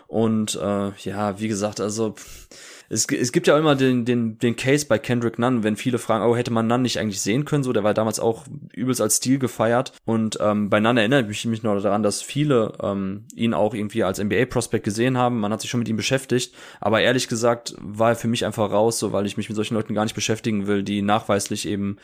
[0.07, 2.47] Und äh, ja, wie gesagt, also pff,
[2.89, 6.25] es, es gibt ja immer den, den, den Case bei Kendrick Nunn, wenn viele fragen,
[6.25, 9.17] oh, hätte man Nunn nicht eigentlich sehen können, so, der war damals auch übelst als
[9.17, 9.93] Stil gefeiert.
[10.05, 14.05] Und ähm, bei Nunn erinnere ich mich noch daran, dass viele ähm, ihn auch irgendwie
[14.05, 18.11] als NBA-Prospect gesehen haben, man hat sich schon mit ihm beschäftigt, aber ehrlich gesagt war
[18.11, 20.67] er für mich einfach raus, so, weil ich mich mit solchen Leuten gar nicht beschäftigen
[20.67, 21.97] will, die nachweislich eben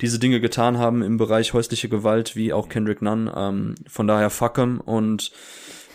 [0.00, 4.30] diese Dinge getan haben im Bereich häusliche Gewalt, wie auch Kendrick Nunn, ähm, von daher
[4.30, 5.32] fuck him und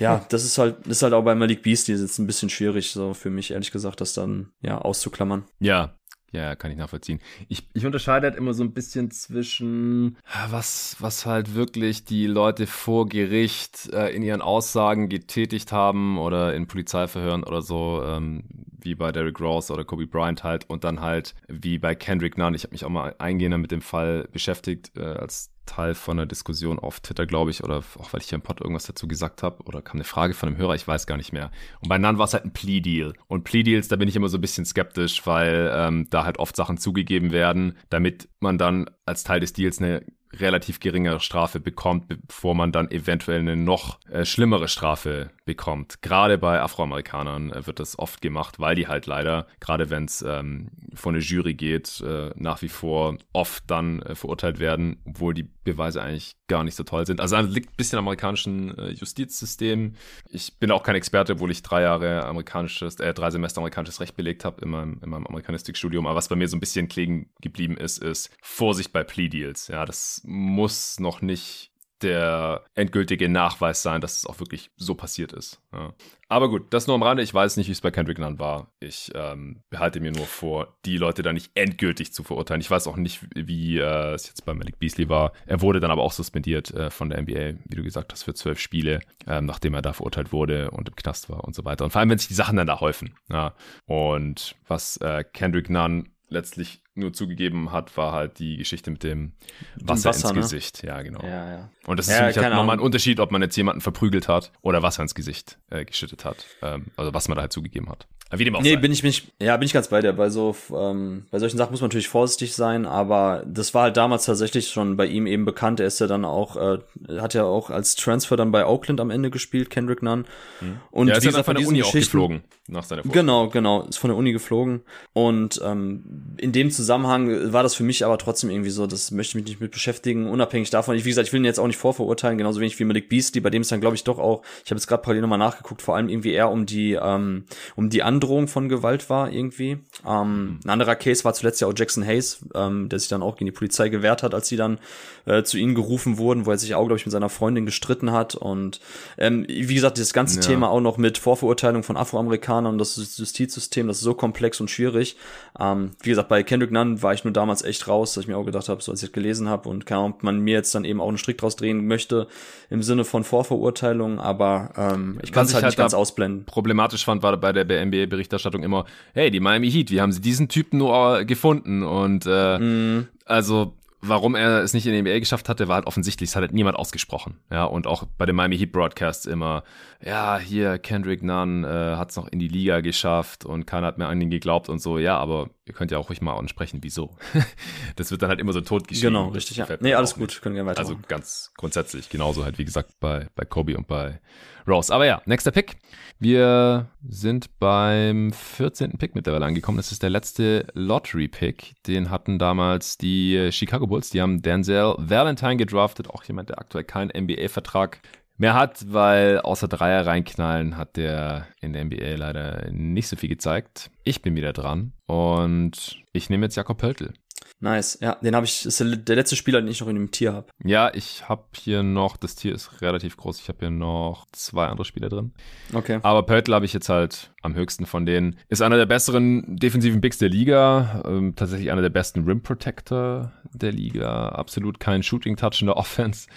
[0.02, 2.91] ja, das ist halt, das ist halt auch bei Malik Beastie jetzt ein bisschen schwierig,
[2.91, 5.44] so für mich, ehrlich gesagt, das dann, ja, auszuklammern.
[5.60, 5.95] Ja,
[6.32, 7.19] ja, kann ich nachvollziehen.
[7.49, 10.18] Ich, ich unterscheide halt immer so ein bisschen zwischen,
[10.49, 16.56] was, was halt wirklich die Leute vor Gericht äh, in ihren Aussagen getätigt haben oder
[16.56, 18.44] in Polizeiverhören oder so, ähm,
[18.82, 22.56] wie bei Derrick Rose oder Kobe Bryant halt und dann halt wie bei Kendrick Nunn.
[22.56, 26.26] Ich habe mich auch mal eingehender mit dem Fall beschäftigt, äh, als Teil von einer
[26.26, 29.41] Diskussion auf Twitter, glaube ich, oder auch weil ich hier im Pod irgendwas dazu gesagt
[29.41, 31.49] habe, oder kam eine Frage von einem Hörer, ich weiß gar nicht mehr.
[31.81, 33.14] Und bei Nan war es halt ein Plea-Deal.
[33.27, 36.56] Und Plea-Deals, da bin ich immer so ein bisschen skeptisch, weil ähm, da halt oft
[36.56, 40.03] Sachen zugegeben werden, damit man dann als Teil des Deals eine
[40.34, 46.02] relativ geringere Strafe bekommt, bevor man dann eventuell eine noch äh, schlimmere Strafe bekommt.
[46.02, 50.22] Gerade bei Afroamerikanern äh, wird das oft gemacht, weil die halt leider, gerade wenn es
[50.22, 55.34] ähm, vor eine Jury geht, äh, nach wie vor oft dann äh, verurteilt werden, obwohl
[55.34, 57.21] die Beweise eigentlich gar nicht so toll sind.
[57.21, 59.95] Also das liegt ein bisschen am amerikanischen äh, Justizsystem.
[60.29, 64.15] Ich bin auch kein Experte, obwohl ich drei Jahre amerikanisches, äh, drei Semester amerikanisches Recht
[64.15, 66.07] belegt habe in meinem, in meinem Amerikanistikstudium.
[66.07, 69.67] Aber was bei mir so ein bisschen kleben geblieben ist, ist Vorsicht bei Plea Deals.
[69.67, 71.70] Ja, das muss noch nicht
[72.03, 75.61] der endgültige Nachweis sein, dass es auch wirklich so passiert ist.
[75.73, 75.94] Ja.
[76.28, 77.23] Aber gut, das nur am Rande.
[77.23, 78.72] Ich weiß nicht, wie es bei Kendrick Nunn war.
[78.80, 82.61] Ich ähm, behalte mir nur vor, die Leute da nicht endgültig zu verurteilen.
[82.61, 85.34] Ich weiß auch nicht, wie äh, es jetzt bei Malik Beasley war.
[85.45, 88.34] Er wurde dann aber auch suspendiert äh, von der NBA, wie du gesagt hast, für
[88.34, 91.84] zwölf Spiele, ähm, nachdem er da verurteilt wurde und im Knast war und so weiter.
[91.84, 93.14] Und vor allem, wenn sich die Sachen dann da häufen.
[93.30, 93.53] Ja.
[93.86, 99.34] Und was äh, Kendrick Nunn letztlich nur zugegeben hat, war halt die Geschichte mit dem
[99.76, 100.41] Wasser, Wasser ins ne?
[100.41, 100.84] Gesicht.
[100.84, 101.22] Ja, genau.
[101.23, 101.69] Ja, ja.
[101.86, 104.82] Und das ist ja, halt nochmal ein Unterschied, ob man jetzt jemanden verprügelt hat oder
[104.82, 106.45] Wasser ins Gesicht äh, geschüttet hat.
[106.61, 108.07] Ähm, also was man da halt zugegeben hat.
[108.33, 108.75] Wie dem auch nee, sei.
[108.77, 110.13] bin ich mich, ja, bin ich ganz bei dir.
[110.13, 113.97] Bei so, ähm, bei solchen Sachen muss man natürlich vorsichtig sein, aber das war halt
[113.97, 115.79] damals tatsächlich schon bei ihm eben bekannt.
[115.79, 116.79] Er ist ja dann auch, äh,
[117.19, 120.25] hat ja auch als Transfer dann bei Oakland am Ende gespielt, Kendrick Nunn.
[120.61, 120.79] Mhm.
[120.91, 123.27] Und ja, ist ja von der Uni auch geflogen nach seiner Vorstellung.
[123.27, 124.81] Genau, genau, ist von der Uni geflogen.
[125.13, 129.31] Und ähm, in dem Zusammenhang war das für mich aber trotzdem irgendwie so, das möchte
[129.31, 130.95] ich mich nicht mit beschäftigen, unabhängig davon.
[130.95, 133.41] Ich, wie gesagt, ich will ihn jetzt auch nicht vorverurteilen, genauso wenig wie Malik Beastie,
[133.41, 135.81] bei dem es dann, glaube ich, doch auch, ich habe jetzt gerade parallel nochmal nachgeguckt,
[135.81, 137.43] vor allem irgendwie eher um die, ähm,
[137.75, 139.80] um die Androhung von Gewalt war irgendwie.
[140.07, 143.35] Ähm, ein anderer Case war zuletzt ja auch Jackson Hayes, ähm, der sich dann auch
[143.35, 144.77] gegen die Polizei gewehrt hat, als sie dann
[145.26, 148.11] äh, zu ihnen gerufen wurden, wo er sich auch, glaube ich, mit seiner Freundin gestritten
[148.11, 148.35] hat.
[148.35, 148.80] Und
[149.18, 150.41] ähm, wie gesagt, dieses ganze ja.
[150.41, 154.69] Thema auch noch mit Vorverurteilung von Afroamerikanern und das Justizsystem, das ist so komplex und
[154.69, 155.18] schwierig.
[155.60, 158.38] Ähm, wie gesagt, bei Kendrick Nunn war ich nur damals echt raus, dass ich mir
[158.38, 160.53] auch gedacht habe, so als ich das gelesen habe und keine Ahnung, ob man mir
[160.53, 162.27] jetzt dann eben auch einen Strick draus drehen möchte
[162.69, 166.45] im Sinne von Vorverurteilung, aber ähm, ich kann es halt, halt nicht ganz ausblenden.
[166.45, 167.65] Problematisch fand war bei der
[168.11, 171.83] NBA-Berichterstattung immer, hey, die Miami Heat, wie haben sie diesen Typen nur gefunden?
[171.83, 173.07] Und äh, mm.
[173.25, 176.41] also warum er es nicht in den NBA geschafft hatte, war halt offensichtlich, es hat
[176.41, 177.38] halt niemand ausgesprochen.
[177.51, 179.63] Ja, und auch bei den Miami Heat Broadcasts immer,
[180.03, 183.97] ja, hier Kendrick Nunn äh, hat es noch in die Liga geschafft und keiner hat
[183.97, 184.97] mehr an ihn geglaubt und so.
[184.97, 187.15] Ja, aber ihr könnt ja auch ruhig mal ansprechen, wieso.
[187.95, 189.14] das wird dann halt immer so totgeschrieben.
[189.14, 189.68] Genau, richtig, ja.
[189.80, 190.80] Nee, alles gut, können wir weiter.
[190.80, 194.19] Also ganz grundsätzlich, genauso halt, wie gesagt, bei, bei Kobe und bei
[194.68, 194.93] Rose.
[194.93, 195.77] Aber ja, nächster Pick.
[196.19, 198.98] Wir sind beim 14.
[198.98, 199.77] Pick mittlerweile angekommen.
[199.77, 201.81] Das ist der letzte Lottery-Pick.
[201.88, 204.11] Den hatten damals die Chicago Bulls.
[204.11, 206.10] Die haben Denzel Valentine gedraftet.
[206.10, 208.02] Auch jemand, der aktuell keinen NBA-Vertrag
[208.41, 213.30] mehr hat, weil außer Dreier reinknallen hat der in der NBA leider nicht so viel
[213.30, 213.91] gezeigt.
[214.03, 217.13] Ich bin wieder dran und ich nehme jetzt Jakob Pöltl.
[217.59, 217.99] Nice.
[218.01, 220.47] Ja, den habe ich, ist der letzte Spieler, den ich noch in dem Tier habe.
[220.63, 224.65] Ja, ich habe hier noch, das Tier ist relativ groß, ich habe hier noch zwei
[224.65, 225.34] andere Spieler drin.
[225.72, 225.99] Okay.
[226.01, 228.35] Aber Pöttl habe ich jetzt halt am höchsten von denen.
[228.49, 233.31] Ist einer der besseren defensiven Bigs der Liga, ähm, tatsächlich einer der besten Rim Protector
[233.53, 236.27] der Liga, absolut kein Shooting Touch in der Offense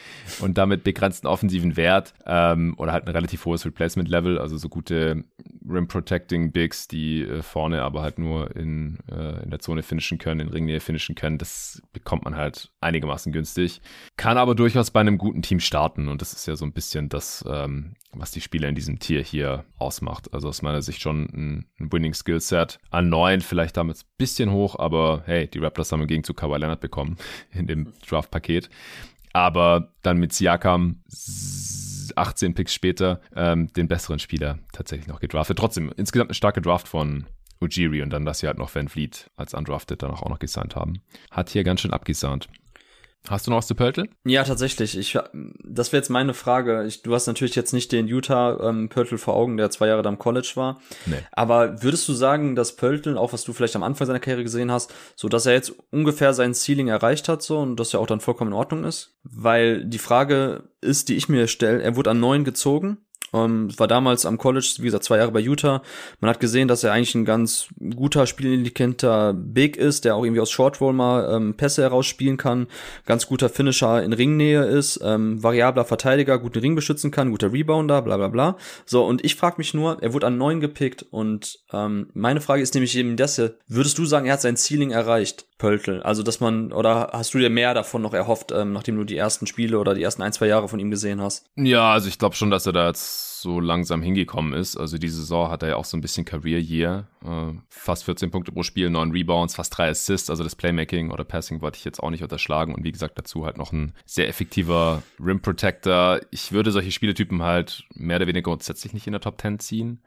[0.40, 4.68] und damit begrenzten offensiven Wert ähm, oder halt ein relativ hohes Replacement Level, also so
[4.68, 5.24] gute
[5.68, 10.18] Rim Protecting Bigs, die äh, vorne aber halt nur in, äh, in der Zone finishen
[10.18, 11.39] können, in Ringnähe finishen können.
[11.39, 13.81] Das bekommt man halt einigermaßen günstig.
[14.16, 17.09] Kann aber durchaus bei einem guten Team starten und das ist ja so ein bisschen
[17.09, 20.32] das, ähm, was die Spieler in diesem Tier hier ausmacht.
[20.32, 22.78] Also aus meiner Sicht schon ein, ein Winning Skillset.
[22.91, 26.59] An neun vielleicht damit ein bisschen hoch, aber hey, die Raptors haben im Gegenzug Kawhi
[26.59, 27.16] Leonard bekommen
[27.53, 28.69] in dem Draft-Paket.
[29.32, 31.03] Aber dann mit Siakam
[32.16, 35.59] 18 Picks später ähm, den besseren Spieler tatsächlich noch gedraftet.
[35.59, 37.27] Trotzdem insgesamt eine starke Draft von
[37.61, 40.77] Ujiri und dann, dass sie halt noch Van Fleet als Undrafted dann auch noch gesigned
[40.77, 41.01] haben.
[41.31, 42.49] Hat hier ganz schön abgesahnt.
[43.28, 44.09] Hast du noch was zu Pörtl?
[44.24, 44.98] Ja, tatsächlich.
[44.98, 45.18] Ich,
[45.64, 46.84] das wäre jetzt meine Frage.
[46.84, 50.02] Ich, du hast natürlich jetzt nicht den Utah ähm, Pörtl vor Augen, der zwei Jahre
[50.02, 50.80] da im College war.
[51.06, 51.16] Nee.
[51.32, 54.70] Aber würdest du sagen, dass Pörtl, auch was du vielleicht am Anfang seiner Karriere gesehen
[54.70, 58.06] hast, so dass er jetzt ungefähr sein Ceiling erreicht hat, so und dass er auch
[58.06, 59.16] dann vollkommen in Ordnung ist?
[59.22, 62.98] Weil die Frage ist, die ich mir stelle, er wurde an neun gezogen
[63.35, 65.82] Ähm, war damals am College, wie gesagt, zwei Jahre bei Utah.
[66.20, 67.66] Man hat gesehen, dass er eigentlich ein ganz
[67.97, 72.69] guter, spielintelligenter Big ist, der auch irgendwie aus Short Roll mal ähm, Pässe herausspielen kann,
[73.06, 78.02] ganz guter Finisher in Ringnähe ist, ähm, variabler Verteidiger, guten Ring beschützen kann, guter Rebounder,
[78.02, 78.56] bla bla bla.
[78.86, 82.62] So, und ich frage mich nur, er wurde an neun gepickt und ähm, meine Frage
[82.62, 85.47] ist nämlich eben das hier, würdest du sagen, er hat sein Ceiling erreicht?
[85.59, 86.02] Pöltl.
[86.02, 89.16] Also, dass man, oder hast du dir mehr davon noch erhofft, ähm, nachdem du die
[89.16, 91.47] ersten Spiele oder die ersten ein, zwei Jahre von ihm gesehen hast?
[91.56, 94.76] Ja, also ich glaube schon, dass er da jetzt so langsam hingekommen ist.
[94.76, 97.06] Also die Saison hat er ja auch so ein bisschen Career Year.
[97.22, 100.31] Äh, fast 14 Punkte pro Spiel, 9 Rebounds, fast 3 Assists.
[100.31, 102.74] Also das Playmaking oder Passing wollte ich jetzt auch nicht unterschlagen.
[102.74, 106.20] Und wie gesagt, dazu halt noch ein sehr effektiver Rim Protector.
[106.31, 110.02] Ich würde solche Spieletypen halt mehr oder weniger grundsätzlich nicht in der Top 10 ziehen.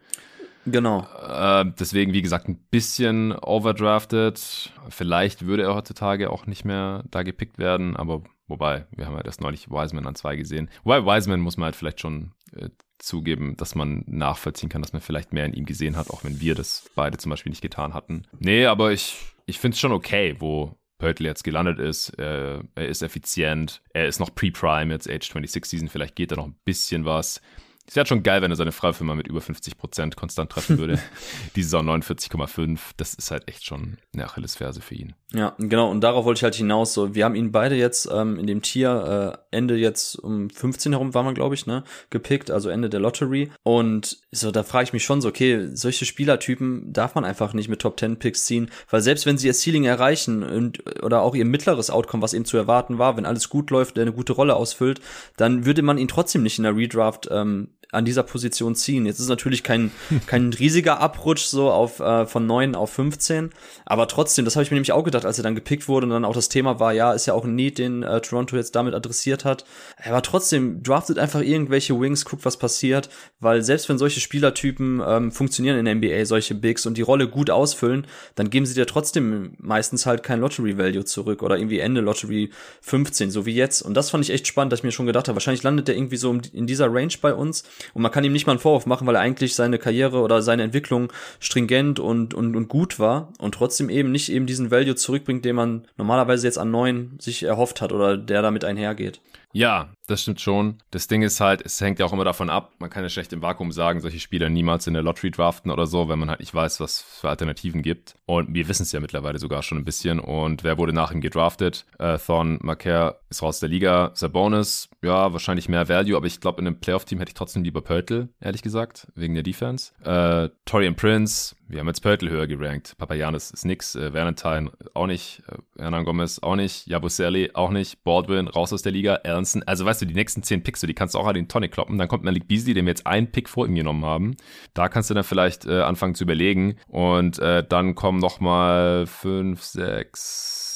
[0.68, 1.07] Genau.
[1.27, 4.72] Äh, deswegen, wie gesagt, ein bisschen overdrafted.
[4.89, 9.22] Vielleicht würde er heutzutage auch nicht mehr da gepickt werden, aber wobei, wir haben ja
[9.22, 10.69] erst neulich Wiseman an zwei gesehen.
[10.84, 12.69] Wobei Wiseman muss man halt vielleicht schon äh,
[12.99, 16.41] zugeben, dass man nachvollziehen kann, dass man vielleicht mehr in ihm gesehen hat, auch wenn
[16.41, 18.23] wir das beide zum Beispiel nicht getan hatten.
[18.39, 19.15] Nee, aber ich,
[19.45, 22.10] ich finde es schon okay, wo Pörtl jetzt gelandet ist.
[22.18, 23.81] Er, er ist effizient.
[23.94, 25.88] Er ist noch Pre-Prime, jetzt Age 26 Season.
[25.88, 27.41] Vielleicht geht da noch ein bisschen was.
[27.88, 30.99] Es wäre schon geil, wenn er seine Freifirma mit über 50 Prozent konstant treffen würde.
[31.55, 32.80] Die Saison 49,5.
[32.97, 35.14] Das ist halt echt schon eine Achillesferse für ihn.
[35.34, 35.89] Ja, genau.
[35.89, 36.93] Und darauf wollte ich halt hinaus.
[36.93, 40.91] So, wir haben ihn beide jetzt ähm, in dem Tier äh, Ende jetzt um 15
[40.91, 43.51] herum waren wir, glaube ich, ne, gepickt, also Ende der Lottery.
[43.64, 47.69] Und so, da frage ich mich schon so, okay, solche Spielertypen darf man einfach nicht
[47.69, 51.35] mit Top 10 Picks ziehen, weil selbst wenn sie ihr Ceiling erreichen und oder auch
[51.35, 54.34] ihr mittleres Outcome, was eben zu erwarten war, wenn alles gut läuft, der eine gute
[54.34, 54.99] Rolle ausfüllt,
[55.38, 59.05] dann würde man ihn trotzdem nicht in der Redraft ähm, an dieser Position ziehen.
[59.05, 59.91] Jetzt ist natürlich kein,
[60.27, 63.51] kein riesiger Abrutsch so auf äh, von 9 auf 15,
[63.85, 66.11] aber trotzdem, das habe ich mir nämlich auch gedacht, als er dann gepickt wurde und
[66.11, 68.76] dann auch das Thema war, ja, ist ja auch ein Need, den äh, Toronto jetzt
[68.76, 69.65] damit adressiert hat.
[70.03, 73.09] Aber trotzdem, draftet einfach irgendwelche Wings, guckt, was passiert,
[73.39, 77.27] weil selbst wenn solche Spielertypen ähm, funktionieren in der NBA, solche Bigs und die Rolle
[77.27, 78.05] gut ausfüllen,
[78.35, 82.49] dann geben sie dir trotzdem meistens halt kein Lottery Value zurück oder irgendwie Ende Lottery
[82.81, 83.81] 15, so wie jetzt.
[83.81, 85.95] Und das fand ich echt spannend, dass ich mir schon gedacht habe, wahrscheinlich landet der
[85.95, 87.64] irgendwie so in dieser Range bei uns
[87.94, 90.41] und man kann ihm nicht mal einen Vorwurf machen, weil er eigentlich seine Karriere oder
[90.41, 94.95] seine Entwicklung stringent und, und, und gut war und trotzdem eben nicht eben diesen Value
[94.95, 99.22] zurückbringt, den man normalerweise jetzt an neun sich erhofft hat oder der damit einhergeht.
[99.54, 100.78] Ja, das stimmt schon.
[100.91, 103.34] Das Ding ist halt, es hängt ja auch immer davon ab, man kann ja schlecht
[103.34, 106.41] im Vakuum sagen, solche Spieler niemals in der Lottery draften oder so, wenn man halt
[106.41, 108.16] nicht weiß, was für Alternativen gibt.
[108.26, 110.20] Und wir wissen es ja mittlerweile sogar schon ein bisschen.
[110.20, 111.86] Und wer wurde nach ihm gedraftet?
[111.98, 114.12] Äh, Thorn Marker ist raus der Liga.
[114.14, 117.81] Sabonis, ja, wahrscheinlich mehr Value, aber ich glaube, in einem Playoff-Team hätte ich trotzdem lieber
[117.81, 119.91] Pörtl, ehrlich gesagt, wegen der Defense.
[120.03, 122.98] Äh, Torian Prince, wir haben jetzt Pörtl höher gerankt.
[122.98, 123.95] Papayanis ist nix.
[123.95, 125.44] Äh, Valentine auch nicht.
[125.48, 126.88] Äh, Hernan Gomez auch nicht.
[126.88, 128.03] Jabusele auch nicht.
[128.03, 129.15] Baldwin raus aus der Liga.
[129.15, 129.64] Ernsten.
[129.64, 131.98] Also weißt du, die nächsten zehn Picks, die kannst du auch an den Tonic kloppen.
[131.98, 134.38] Dann kommt Malik Beasley, den wir jetzt einen Pick vor ihm genommen haben.
[134.73, 136.77] Da kannst du dann vielleicht äh, anfangen zu überlegen.
[136.88, 140.66] Und äh, dann kommen noch mal fünf, sechs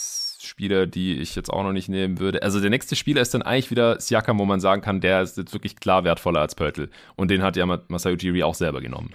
[0.61, 2.43] Spieler, die ich jetzt auch noch nicht nehmen würde.
[2.43, 5.35] Also der nächste Spieler ist dann eigentlich wieder Siakam, wo man sagen kann, der ist
[5.35, 6.91] jetzt wirklich klar wertvoller als Pörtl.
[7.15, 9.09] Und den hat ja Masayu Jiri auch selber genommen.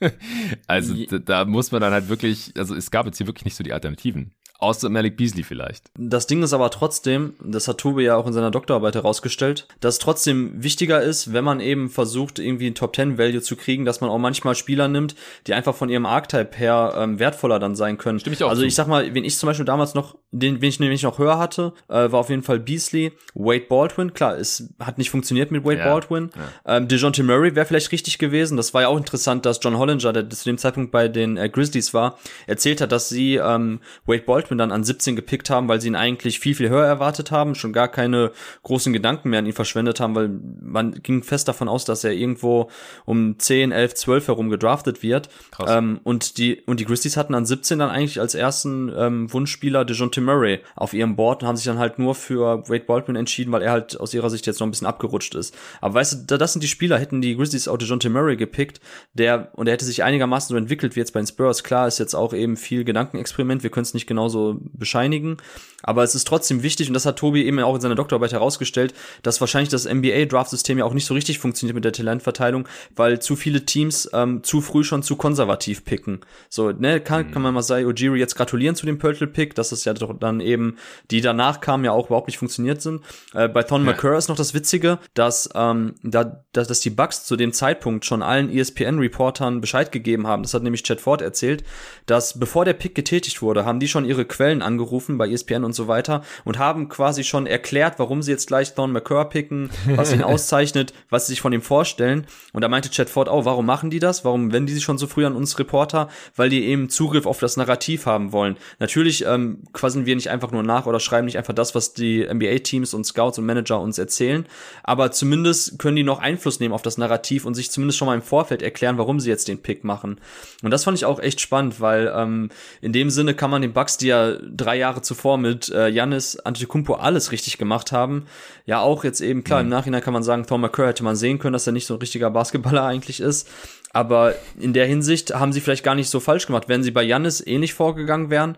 [0.68, 3.56] also da, da muss man dann halt wirklich, also es gab jetzt hier wirklich nicht
[3.56, 4.30] so die Alternativen.
[4.64, 5.90] Außer Malik Beasley vielleicht.
[5.98, 9.96] Das Ding ist aber trotzdem, das hat Tobi ja auch in seiner Doktorarbeit herausgestellt, dass
[9.96, 14.08] es trotzdem wichtiger ist, wenn man eben versucht, irgendwie ein Top-10-Value zu kriegen, dass man
[14.08, 15.16] auch manchmal Spieler nimmt,
[15.46, 18.20] die einfach von ihrem Archetype her ähm, wertvoller dann sein können.
[18.20, 18.66] Stimme ich auch also zu.
[18.66, 21.38] ich sag mal, wenn ich zum Beispiel damals noch, den, wen ich nämlich noch höher
[21.38, 24.14] hatte, äh, war auf jeden Fall Beasley, Wade Baldwin.
[24.14, 26.30] Klar, es hat nicht funktioniert mit Wade Ja, Baldwin.
[26.64, 26.76] ja.
[26.76, 28.56] Ähm, DeJounte Murray wäre vielleicht richtig gewesen.
[28.56, 31.48] Das war ja auch interessant, dass John Hollinger, der zu dem Zeitpunkt bei den äh,
[31.50, 35.80] Grizzlies war, erzählt hat, dass sie ähm, Wade Baldwin dann an 17 gepickt haben, weil
[35.80, 38.30] sie ihn eigentlich viel, viel höher erwartet haben, schon gar keine
[38.62, 40.30] großen Gedanken mehr an ihn verschwendet haben, weil
[40.62, 42.70] man ging fest davon aus, dass er irgendwo
[43.04, 45.28] um 10, 11, 12 herum gedraftet wird.
[45.50, 45.70] Krass.
[45.70, 49.84] Ähm, und die und die Grizzlies hatten an 17 dann eigentlich als ersten ähm, Wunschspieler
[49.84, 53.52] DeJounte Murray auf ihrem Board und haben sich dann halt nur für Wade Baldwin entschieden,
[53.52, 55.56] weil er halt aus ihrer Sicht jetzt noch ein bisschen abgerutscht ist.
[55.80, 58.80] Aber weißt du, da- das sind die Spieler, hätten die Grizzlies auch DeJounte Murray gepickt,
[59.14, 61.64] der und er hätte sich einigermaßen so entwickelt wie jetzt bei den Spurs.
[61.64, 65.38] Klar, ist jetzt auch eben viel Gedankenexperiment, wir können es nicht genauso bescheinigen,
[65.84, 68.94] aber es ist trotzdem wichtig und das hat Tobi eben auch in seiner Doktorarbeit herausgestellt,
[69.22, 73.36] dass wahrscheinlich das NBA-Draft-System ja auch nicht so richtig funktioniert mit der Talentverteilung, weil zu
[73.36, 76.20] viele Teams ähm, zu früh schon zu konservativ picken.
[76.48, 79.94] So, ne, kann, kann man Masai Ujiri jetzt gratulieren zu dem Pörtl-Pick, dass es ja
[79.94, 80.76] doch dann eben,
[81.10, 83.02] die danach kamen, ja auch überhaupt nicht funktioniert sind.
[83.32, 83.92] Äh, bei Thon Ja.
[83.92, 88.04] McCurr ist noch das Witzige, dass, ähm, da, dass, dass die Bucks zu dem Zeitpunkt
[88.04, 90.42] schon allen ESPN-Reportern Bescheid gegeben haben.
[90.42, 91.64] Das hat nämlich Chad Ford erzählt,
[92.06, 95.73] dass bevor der Pick getätigt wurde, haben die schon ihre Quellen angerufen bei ESPN und
[95.74, 99.70] und so weiter und haben quasi schon erklärt, warum sie jetzt gleich Thorn McCurr picken,
[99.96, 102.26] was ihn auszeichnet, was sie sich von ihm vorstellen.
[102.52, 104.24] Und da meinte Chad Ford auch, warum machen die das?
[104.24, 106.08] Warum wenden die sich schon so früh an uns Reporter?
[106.36, 108.56] Weil die eben Zugriff auf das Narrativ haben wollen.
[108.78, 112.24] Natürlich ähm, quasseln wir nicht einfach nur nach oder schreiben nicht einfach das, was die
[112.24, 114.46] NBA-Teams und Scouts und Manager uns erzählen,
[114.84, 118.14] aber zumindest können die noch Einfluss nehmen auf das Narrativ und sich zumindest schon mal
[118.14, 120.20] im Vorfeld erklären, warum sie jetzt den Pick machen.
[120.62, 123.72] Und das fand ich auch echt spannend, weil ähm, in dem Sinne kann man den
[123.72, 128.26] Bucks, die ja drei Jahre zuvor mit äh, Giannis Antetokounmpo alles richtig gemacht haben,
[128.66, 129.66] ja auch jetzt eben klar mhm.
[129.66, 131.94] im Nachhinein kann man sagen, Tom McCurry hätte man sehen können, dass er nicht so
[131.94, 133.48] ein richtiger Basketballer eigentlich ist.
[133.92, 136.68] Aber in der Hinsicht haben sie vielleicht gar nicht so falsch gemacht.
[136.68, 138.56] Wenn sie bei Jannis ähnlich vorgegangen wären,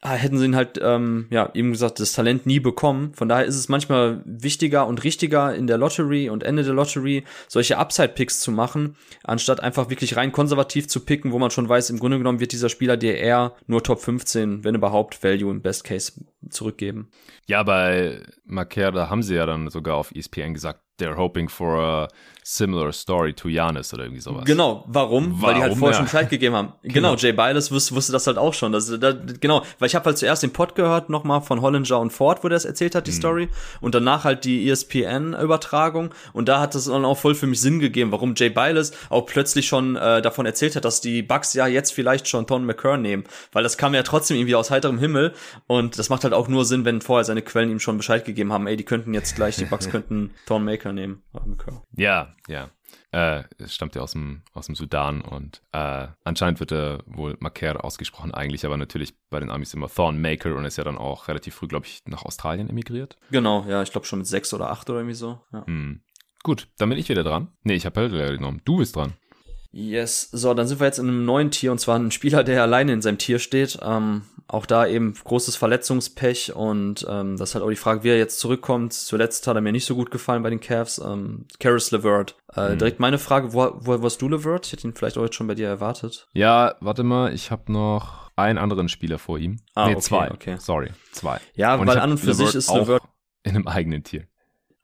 [0.00, 3.12] Ah, hätten sie ihn halt, ähm, ja, eben gesagt, das Talent nie bekommen.
[3.14, 7.24] Von daher ist es manchmal wichtiger und richtiger in der Lottery und Ende der Lottery
[7.48, 8.94] solche Upside-Picks zu machen,
[9.24, 12.52] anstatt einfach wirklich rein konservativ zu picken, wo man schon weiß, im Grunde genommen wird
[12.52, 16.12] dieser Spieler dir eher nur Top 15, wenn überhaupt, Value im Best Case
[16.50, 17.10] zurückgeben.
[17.46, 21.78] Ja, bei Maker, da haben sie ja dann sogar auf ESPN gesagt, they're hoping for
[21.78, 22.08] a
[22.42, 24.44] similar story to Janis oder irgendwie sowas.
[24.46, 25.32] Genau, warum?
[25.32, 25.42] warum?
[25.42, 25.96] Weil die halt vorher ja.
[25.96, 26.72] schon Bescheid gegeben haben.
[26.88, 28.72] Genau, genau Jay Biles wusste, wusste das halt auch schon.
[28.72, 32.10] Das, das, genau, weil ich habe halt zuerst den Pod gehört, nochmal von Hollinger und
[32.10, 33.16] Ford, wo der es erzählt hat, die mhm.
[33.16, 33.48] Story.
[33.80, 36.14] Und danach halt die ESPN-Übertragung.
[36.32, 39.26] Und da hat es dann auch voll für mich Sinn gegeben, warum Jay Biles auch
[39.26, 42.96] plötzlich schon äh, davon erzählt hat, dass die Bucks ja jetzt vielleicht schon Ton McCurr
[42.96, 43.24] nehmen.
[43.52, 45.34] Weil das kam ja trotzdem irgendwie aus heiterem Himmel.
[45.66, 48.52] Und das macht halt auch nur Sinn, wenn vorher seine Quellen ihm schon Bescheid gegeben
[48.52, 51.22] haben, ey, die könnten jetzt gleich, die Bucks könnten Ton Maker nehmen.
[51.96, 52.70] Ja, ja.
[53.10, 57.36] Äh, es stammt ja aus dem, aus dem Sudan und äh, anscheinend wird er wohl
[57.40, 61.28] Maker ausgesprochen eigentlich, aber natürlich bei den Amis immer Thornmaker und ist ja dann auch
[61.28, 63.16] relativ früh, glaube ich, nach Australien emigriert.
[63.30, 65.40] Genau, ja, ich glaube schon mit sechs oder acht oder irgendwie so.
[65.52, 65.64] Ja.
[65.66, 66.02] Hm.
[66.42, 67.48] Gut, dann bin ich wieder dran.
[67.62, 68.60] Nee, ich habe Helder genommen.
[68.64, 69.14] Du bist dran.
[69.70, 72.62] Yes, so, dann sind wir jetzt in einem neuen Tier und zwar ein Spieler, der
[72.62, 73.78] alleine in seinem Tier steht.
[73.82, 78.08] Ähm, auch da eben großes Verletzungspech und ähm, das ist halt auch die Frage, wie
[78.08, 78.94] er jetzt zurückkommt.
[78.94, 80.98] Zuletzt hat er mir nicht so gut gefallen bei den Cavs.
[80.98, 82.34] Ähm, Karis LeVert.
[82.56, 82.78] Äh, mhm.
[82.78, 84.66] Direkt meine Frage, wo, wo warst du LeVert?
[84.66, 86.28] Ich hätte ihn vielleicht auch jetzt schon bei dir erwartet.
[86.32, 89.60] Ja, warte mal, ich habe noch einen anderen Spieler vor ihm.
[89.74, 90.30] Ah, nee, okay, zwei.
[90.30, 90.56] Okay.
[90.58, 91.40] Sorry, zwei.
[91.54, 93.02] Ja, und weil an und für LeVert sich ist LeVert
[93.42, 94.26] in einem eigenen Tier.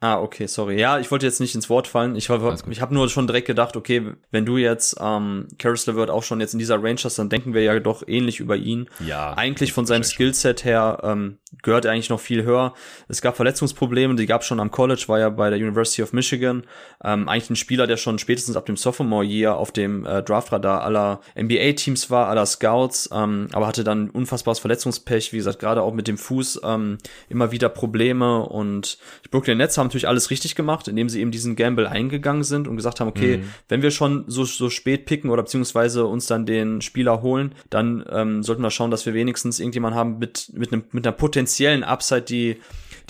[0.05, 0.78] Ah, okay, sorry.
[0.78, 2.14] Ja, ich wollte jetzt nicht ins Wort fallen.
[2.14, 6.22] Ich, ich habe nur schon direkt gedacht, okay, wenn du jetzt ähm, Karis LeVert auch
[6.22, 8.90] schon jetzt in dieser Range hast, dann denken wir ja doch ähnlich über ihn.
[9.01, 9.32] Ja.
[9.32, 12.74] Eigentlich von seinem Skillset her ähm, gehört er eigentlich noch viel höher.
[13.09, 16.12] Es gab Verletzungsprobleme, die gab es schon am College, war ja bei der University of
[16.12, 16.64] Michigan.
[17.02, 20.82] Ähm, eigentlich ein Spieler, der schon spätestens ab dem Sophomore Year auf dem äh, Draftradar
[20.82, 25.94] aller NBA-Teams war, aller Scouts, ähm, aber hatte dann unfassbares Verletzungspech, wie gesagt, gerade auch
[25.94, 26.98] mit dem Fuß ähm,
[27.31, 31.31] immer wieder Probleme und die Brooklyn Nets haben natürlich alles richtig gemacht, indem sie eben
[31.31, 33.51] diesen Gamble eingegangen sind und gesagt haben, okay, mhm.
[33.69, 38.05] wenn wir schon so, so spät picken oder beziehungsweise uns dann den Spieler holen, dann
[38.11, 41.85] ähm, sollten wir schauen, dass wir wenigstens irgendjemanden haben mit, mit, einem, mit einer potenziellen
[41.85, 42.57] Upside, die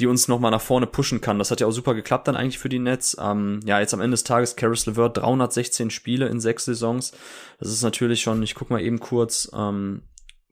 [0.01, 1.39] die uns nochmal nach vorne pushen kann.
[1.39, 3.16] Das hat ja auch super geklappt dann eigentlich für die Nets.
[3.20, 7.12] Ähm, ja, jetzt am Ende des Tages Caris LeVert 316 Spiele in sechs Saisons.
[7.61, 10.02] Das ist natürlich schon, ich guck mal eben kurz, ähm,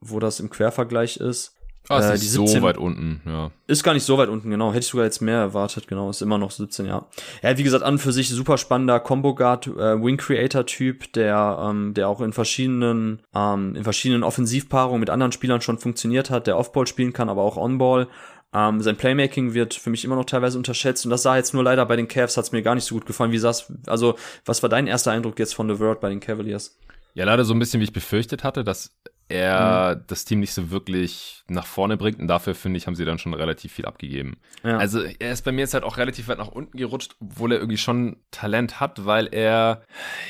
[0.01, 1.57] wo das im Quervergleich ist.
[1.89, 3.51] Ah, ist äh, die 17, so weit unten, ja.
[3.67, 4.71] Ist gar nicht so weit unten, genau.
[4.71, 6.11] Hätte ich sogar jetzt mehr erwartet, genau.
[6.11, 7.07] Ist immer noch 17, ja.
[7.43, 11.59] Ja, wie gesagt, an für sich super spannender Combo Guard, äh, Wing Creator Typ, der,
[11.61, 16.47] ähm, der auch in verschiedenen, ähm, in verschiedenen Offensivpaarungen mit anderen Spielern schon funktioniert hat,
[16.47, 18.09] der Offball spielen kann, aber auch Onball.
[18.55, 21.65] Ähm, sein Playmaking wird für mich immer noch teilweise unterschätzt und das sah jetzt nur
[21.65, 23.33] leider bei den Cavs hat's mir gar nicht so gut gefallen.
[23.33, 26.79] Wie sah's, also, was war dein erster Eindruck jetzt von The Word bei den Cavaliers?
[27.15, 28.95] Ja, leider so ein bisschen, wie ich befürchtet hatte, dass
[29.33, 30.05] er mhm.
[30.07, 33.19] das Team nicht so wirklich nach vorne bringt und dafür finde ich, haben sie dann
[33.19, 34.37] schon relativ viel abgegeben.
[34.63, 34.77] Ja.
[34.79, 37.59] Also er ist bei mir jetzt halt auch relativ weit nach unten gerutscht, obwohl er
[37.59, 39.83] irgendwie schon Talent hat, weil er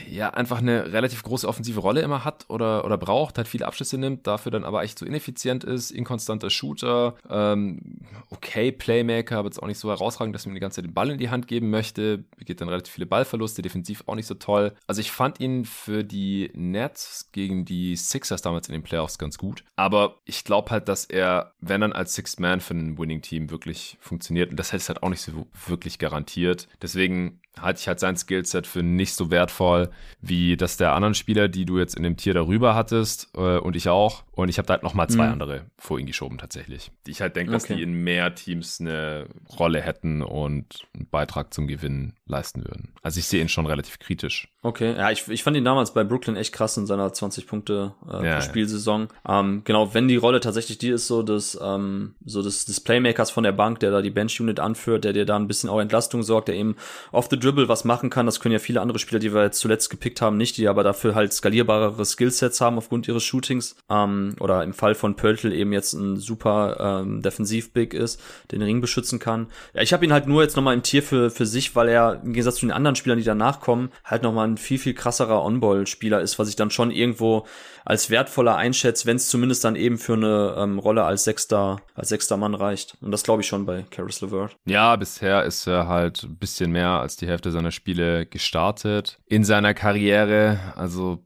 [0.09, 3.99] ja einfach eine relativ große offensive Rolle immer hat oder, oder braucht, halt viele Abschlüsse
[3.99, 7.99] nimmt, dafür dann aber echt zu so ineffizient ist, inkonstanter Shooter, ähm,
[8.31, 11.11] okay Playmaker, aber jetzt auch nicht so herausragend, dass man die ganze Zeit den Ball
[11.11, 14.73] in die Hand geben möchte, geht dann relativ viele Ballverluste, defensiv auch nicht so toll.
[14.87, 19.39] Also ich fand ihn für die Nets gegen die Sixers damals in den Playoffs ganz
[19.39, 19.65] gut.
[19.75, 23.97] Aber ich glaube halt, dass er, wenn dann als Sixth Man für ein Winning-Team wirklich
[24.01, 26.69] funktioniert, und das hätte es halt auch nicht so wirklich garantiert.
[26.83, 31.49] Deswegen halte ich halt sein Skillset für nicht so wertvoll wie das der anderen Spieler,
[31.49, 34.25] die du jetzt in dem Tier darüber hattest äh, und ich auch.
[34.35, 35.33] Und ich habe da halt nochmal zwei mhm.
[35.33, 36.91] andere vor ihn geschoben tatsächlich.
[37.07, 37.77] Die ich halt denke, dass okay.
[37.77, 39.27] die in mehr Teams eine
[39.59, 42.95] Rolle hätten und einen Beitrag zum Gewinn leisten würden.
[43.03, 44.49] Also ich sehe ihn schon relativ kritisch.
[44.63, 47.95] Okay, ja, ich, ich fand ihn damals bei Brooklyn echt krass in seiner 20 Punkte
[48.11, 49.09] äh, ja, Spielsaison.
[49.27, 49.41] Ja.
[49.41, 53.31] Ähm, genau, wenn die Rolle tatsächlich die ist, so des, ähm, so des, des Playmakers
[53.31, 56.23] von der Bank, der da die Bench-Unit anführt, der dir da ein bisschen auch Entlastung
[56.23, 56.77] sorgt, der eben
[57.11, 58.27] off the Dribble was machen kann.
[58.27, 60.85] Das können ja viele andere Spieler, die wir jetzt zuletzt gepickt haben, nicht, die aber
[60.85, 63.77] dafür halt skalierbarere Skillsets haben aufgrund ihres Shootings.
[63.91, 68.21] Ähm, oder im Fall von Pöltl eben jetzt ein super ähm, Defensiv-Big ist,
[68.51, 69.49] den Ring beschützen kann.
[69.75, 72.21] Ja, ich habe ihn halt nur jetzt nochmal im Tier für, für sich, weil er
[72.23, 75.43] im Gegensatz zu den anderen Spielern, die danach kommen, halt nochmal ein viel, viel krasserer
[75.45, 77.47] On-Ball-Spieler ist, was ich dann schon irgendwo
[77.85, 82.09] als wertvoller einschätze, wenn es zumindest dann eben für eine ähm, Rolle als sechster, als
[82.09, 82.97] sechster Mann reicht.
[83.01, 84.57] Und das glaube ich schon bei Caris LeVert.
[84.65, 89.45] Ja, bisher ist er halt ein bisschen mehr als die Hälfte seiner Spiele gestartet in
[89.45, 90.59] seiner Karriere.
[90.77, 91.25] Also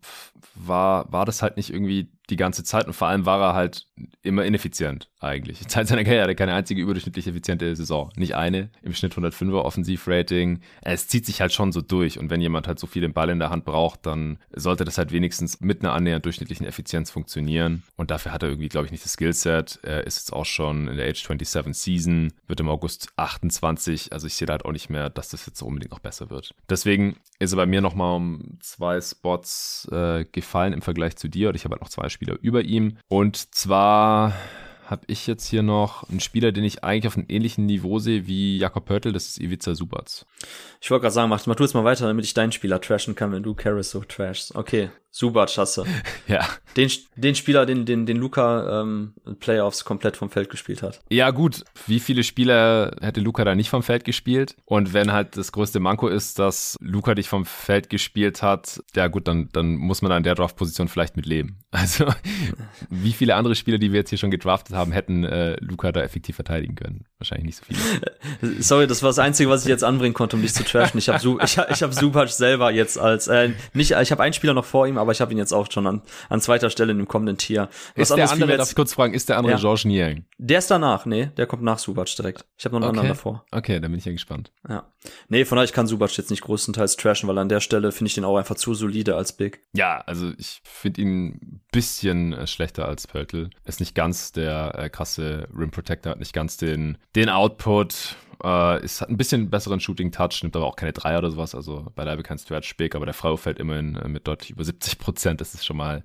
[0.55, 3.87] war, war das halt nicht irgendwie die ganze Zeit und vor allem war er halt
[4.23, 5.67] immer ineffizient eigentlich.
[5.69, 8.11] Zeit seiner Karriere keine einzige überdurchschnittlich effiziente Saison.
[8.17, 10.61] Nicht eine, im Schnitt 105er Offensivrating.
[10.83, 13.31] Es zieht sich halt schon so durch und wenn jemand halt so viel den Ball
[13.31, 17.85] in der Hand braucht, dann sollte das halt wenigstens mit einer annähernd durchschnittlichen Effizienz funktionieren
[17.97, 19.79] und dafür hat er irgendwie, glaube ich, nicht das Skillset.
[19.83, 24.27] Er ist jetzt auch schon in der Age 27 Season, wird im August 28, also
[24.27, 26.55] ich sehe da halt auch nicht mehr, dass das jetzt so unbedingt noch besser wird.
[26.69, 31.51] Deswegen ist er bei mir nochmal um zwei Spots äh, gefallen im Vergleich zu dir
[31.51, 32.97] und ich habe halt noch zwei Spieler über ihm.
[33.09, 34.33] Und zwar
[34.87, 38.27] habe ich jetzt hier noch einen Spieler, den ich eigentlich auf einem ähnlichen Niveau sehe
[38.27, 40.25] wie Jakob Pörtl, das ist Ivica Subac.
[40.81, 43.15] Ich wollte gerade sagen, mach, mach du jetzt mal weiter, damit ich deinen Spieler trashen
[43.15, 44.55] kann, wenn du Karras so trashst.
[44.55, 45.85] Okay, Subac hast du.
[46.29, 46.47] ja.
[46.77, 51.01] Den, den Spieler, den, den, den Luca ähm, Playoffs komplett vom Feld gespielt hat.
[51.09, 51.65] Ja, gut.
[51.87, 54.57] Wie viele Spieler hätte Luca da nicht vom Feld gespielt?
[54.67, 59.09] Und wenn halt das größte Manko ist, dass Luca dich vom Feld gespielt hat, ja
[59.09, 61.61] gut, dann, dann muss man an der Draft-Position vielleicht mit leben.
[61.77, 62.07] Also,
[62.89, 66.01] wie viele andere Spieler, die wir jetzt hier schon gedraftet haben, hätten äh, Luca da
[66.01, 67.05] effektiv verteidigen können?
[67.19, 68.61] Wahrscheinlich nicht so viele.
[68.63, 70.97] Sorry, das war das Einzige, was ich jetzt anbringen konnte, um dich zu trashen.
[70.99, 74.55] Ich habe ich, ich hab Subac selber jetzt als, äh, nicht, ich habe einen Spieler
[74.55, 76.99] noch vor ihm, aber ich habe ihn jetzt auch schon an, an zweiter Stelle in
[76.99, 77.69] dem kommenden Tier.
[77.95, 79.59] Was ist der andere, jetzt, darf ich kurz fragen, ist der andere ja.
[79.59, 80.25] Georges Niang?
[80.39, 82.45] Der ist danach, nee, der kommt nach Subac direkt.
[82.57, 82.99] Ich habe noch einen okay.
[83.01, 83.45] anderen davor.
[83.51, 84.53] Okay, dann bin ich ja gespannt.
[84.69, 84.91] Ja.
[85.29, 88.09] Nee, von daher, ich kann Subac jetzt nicht größtenteils trashen, weil an der Stelle finde
[88.09, 89.65] ich den auch einfach zu solide als Big.
[89.73, 93.51] Ja, also ich finde ihn ein bisschen äh, schlechter als Pöltl.
[93.65, 98.85] Ist nicht ganz der äh, krasse Rim Protector, hat nicht ganz den, den Output, äh,
[98.85, 101.55] ist, hat ein bisschen besseren Shooting-Touch, nimmt aber auch keine Dreier oder sowas.
[101.55, 105.41] Also beileibe kein Stretch-Big, aber der Frau fällt immerhin äh, mit deutlich über 70 Prozent.
[105.41, 106.05] Das ist schon mal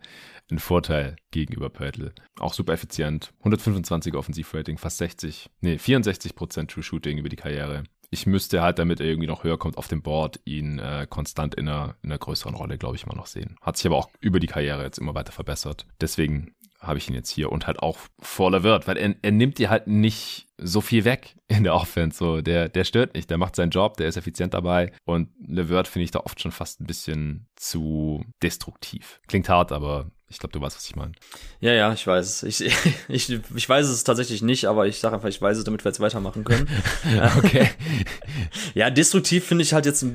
[0.52, 2.14] ein Vorteil gegenüber Pörtl.
[2.40, 3.34] Auch super effizient.
[3.40, 7.84] 125 Offensivrating, fast 60, nee, 64 Prozent True Shooting über die Karriere.
[8.14, 11.56] Ich müsste halt, damit er irgendwie noch höher kommt auf dem Board, ihn äh, konstant
[11.56, 13.56] in einer, in einer größeren Rolle, glaube ich, immer noch sehen.
[13.62, 15.86] Hat sich aber auch über die Karriere jetzt immer weiter verbessert.
[16.02, 19.60] Deswegen habe ich ihn jetzt hier und halt auch voller wird, weil er, er nimmt
[19.60, 22.18] dir halt nicht so viel weg in der Offense.
[22.18, 24.92] So, der, der stört nicht, der macht seinen Job, der ist effizient dabei.
[25.06, 29.22] Und LeVert finde ich da oft schon fast ein bisschen zu destruktiv.
[29.28, 31.12] Klingt hart, aber ich glaube, du weißt, was ich meine.
[31.60, 32.44] Ja, ja, ich weiß es.
[32.44, 32.74] Ich,
[33.10, 35.90] ich, ich weiß es tatsächlich nicht, aber ich sage einfach, ich weiß es, damit wir
[35.90, 36.70] jetzt weitermachen können.
[37.38, 37.70] okay.
[38.74, 40.06] ja, destruktiv finde ich halt jetzt,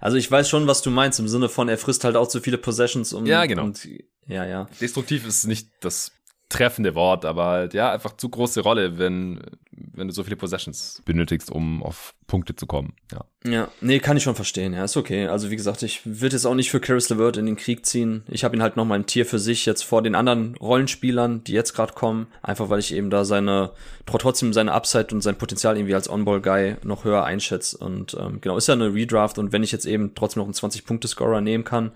[0.00, 2.40] also ich weiß schon, was du meinst, im Sinne von, er frisst halt auch zu
[2.40, 3.26] viele Possessions um.
[3.26, 3.64] Ja, genau.
[3.64, 3.86] Und,
[4.26, 4.66] ja, ja.
[4.80, 6.12] Destruktiv ist nicht das
[6.48, 9.40] treffende Wort, aber halt, ja, einfach zu große Rolle, wenn,
[9.72, 12.94] wenn du so viele Possessions benötigst, um auf Punkte zu kommen.
[13.10, 13.24] Ja.
[13.44, 14.72] Ja, nee, kann ich schon verstehen.
[14.72, 15.26] Ja, ist okay.
[15.26, 18.24] Also wie gesagt, ich würde jetzt auch nicht für Caris LeVert in den Krieg ziehen.
[18.28, 21.42] Ich habe ihn halt noch mal ein Tier für sich jetzt vor den anderen Rollenspielern,
[21.44, 23.72] die jetzt gerade kommen, einfach weil ich eben da seine
[24.06, 28.40] trotzdem seine Upside und sein Potenzial irgendwie als On-Ball Guy noch höher einschätze und ähm,
[28.40, 31.08] genau, ist ja eine Redraft und wenn ich jetzt eben trotzdem noch einen 20 Punkte
[31.08, 31.92] Scorer nehmen kann,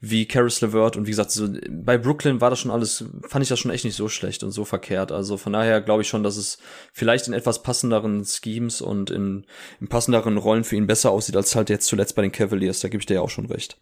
[0.00, 3.50] wie Caris LeVert und wie gesagt, so, bei Brooklyn war das schon alles, fand ich
[3.50, 5.12] das schon echt nicht so schlecht und so verkehrt.
[5.12, 6.58] Also von daher glaube ich schon, dass es
[6.92, 9.44] vielleicht in etwas passenderen Schemes und in,
[9.80, 12.80] in passenderen Rollen für ihn besser aussieht als halt jetzt zuletzt bei den Cavaliers.
[12.80, 13.76] Da gebe ich dir ja auch schon recht.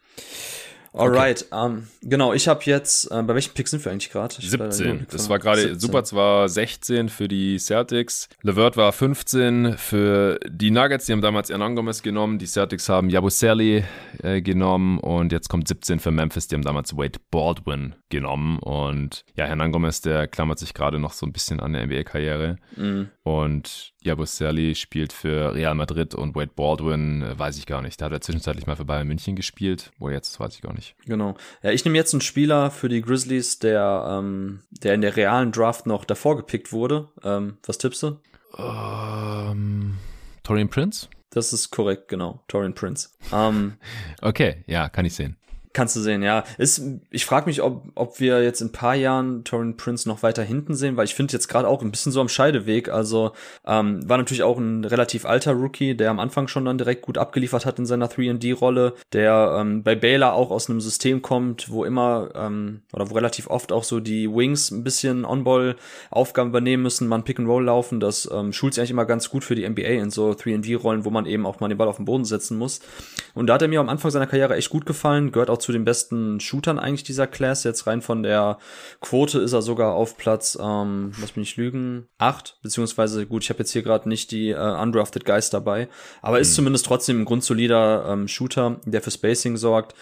[0.92, 1.66] Alright, okay.
[1.66, 4.34] um, ähm, genau, ich habe jetzt, äh, bei welchem Pick sind wir eigentlich gerade?
[4.34, 5.06] 17.
[5.10, 11.06] Das war gerade, super zwar 16 für die Celtics, Levert war 15 für die Nuggets,
[11.06, 13.84] die haben damals Hernan Gomez genommen, die Celtics haben Yabusele
[14.22, 19.24] äh, genommen und jetzt kommt 17 für Memphis, die haben damals Wade Baldwin genommen und
[19.36, 23.08] ja, Hernan Gomez, der klammert sich gerade noch so ein bisschen an der NBA-Karriere mhm.
[23.22, 28.06] und Yabusele spielt für Real Madrid und Wade Baldwin, äh, weiß ich gar nicht, da
[28.06, 30.96] hat er zwischenzeitlich mal für Bayern München gespielt, wo jetzt, weiß ich gar nicht nicht.
[31.04, 31.36] Genau.
[31.62, 35.52] Ja, ich nehme jetzt einen Spieler für die Grizzlies, der, ähm, der in der realen
[35.52, 37.08] Draft noch davor gepickt wurde.
[37.22, 38.20] Ähm, was tippst du?
[38.56, 39.98] Ähm,
[40.42, 41.08] Torian Prince?
[41.30, 42.42] Das ist korrekt, genau.
[42.48, 43.10] Torian Prince.
[43.32, 43.74] Ähm,
[44.22, 45.36] okay, ja, kann ich sehen.
[45.74, 46.44] Kannst du sehen, ja.
[46.56, 50.22] Ist, ich frage mich, ob, ob wir jetzt in ein paar Jahren Torian Prince noch
[50.22, 52.88] weiter hinten sehen, weil ich finde jetzt gerade auch ein bisschen so am Scheideweg.
[52.88, 53.32] Also
[53.66, 57.18] ähm, war natürlich auch ein relativ alter Rookie, der am Anfang schon dann direkt gut
[57.18, 61.84] abgeliefert hat in seiner 3D-Rolle, der ähm, bei Baylor auch aus einem System kommt, wo
[61.84, 67.08] immer ähm, oder wo relativ oft auch so die Wings ein bisschen On-Ball-Aufgaben übernehmen müssen,
[67.08, 68.00] man Pick-and-Roll laufen.
[68.00, 71.10] Das ähm, schult sich eigentlich immer ganz gut für die NBA in so 3D-Rollen, wo
[71.10, 72.80] man eben auch mal den Ball auf den Boden setzen muss.
[73.34, 75.72] Und da hat er mir am Anfang seiner Karriere echt gut gefallen, gehört auch zu
[75.72, 77.64] den besten Shootern eigentlich dieser Class.
[77.64, 78.58] Jetzt rein von der
[79.00, 83.50] Quote ist er sogar auf Platz, ähm, lass mich nicht lügen, acht beziehungsweise gut, ich
[83.50, 85.88] habe jetzt hier gerade nicht die äh, Undrafted Guys dabei,
[86.22, 86.42] aber mhm.
[86.42, 89.94] ist zumindest trotzdem ein grundsolider ähm, Shooter, der für Spacing sorgt.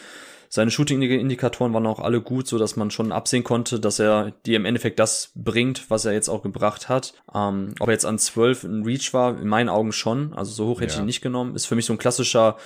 [0.49, 4.55] Seine Shooting-Indikatoren waren auch alle gut, so dass man schon absehen konnte, dass er die
[4.55, 7.15] im Endeffekt das bringt, was er jetzt auch gebracht hat.
[7.35, 10.33] Ähm, ob er jetzt an 12 ein Reach war, in meinen Augen schon.
[10.35, 10.95] Also so hoch hätte ja.
[10.95, 11.55] ich ihn nicht genommen.
[11.55, 12.57] Ist für mich so ein klassischer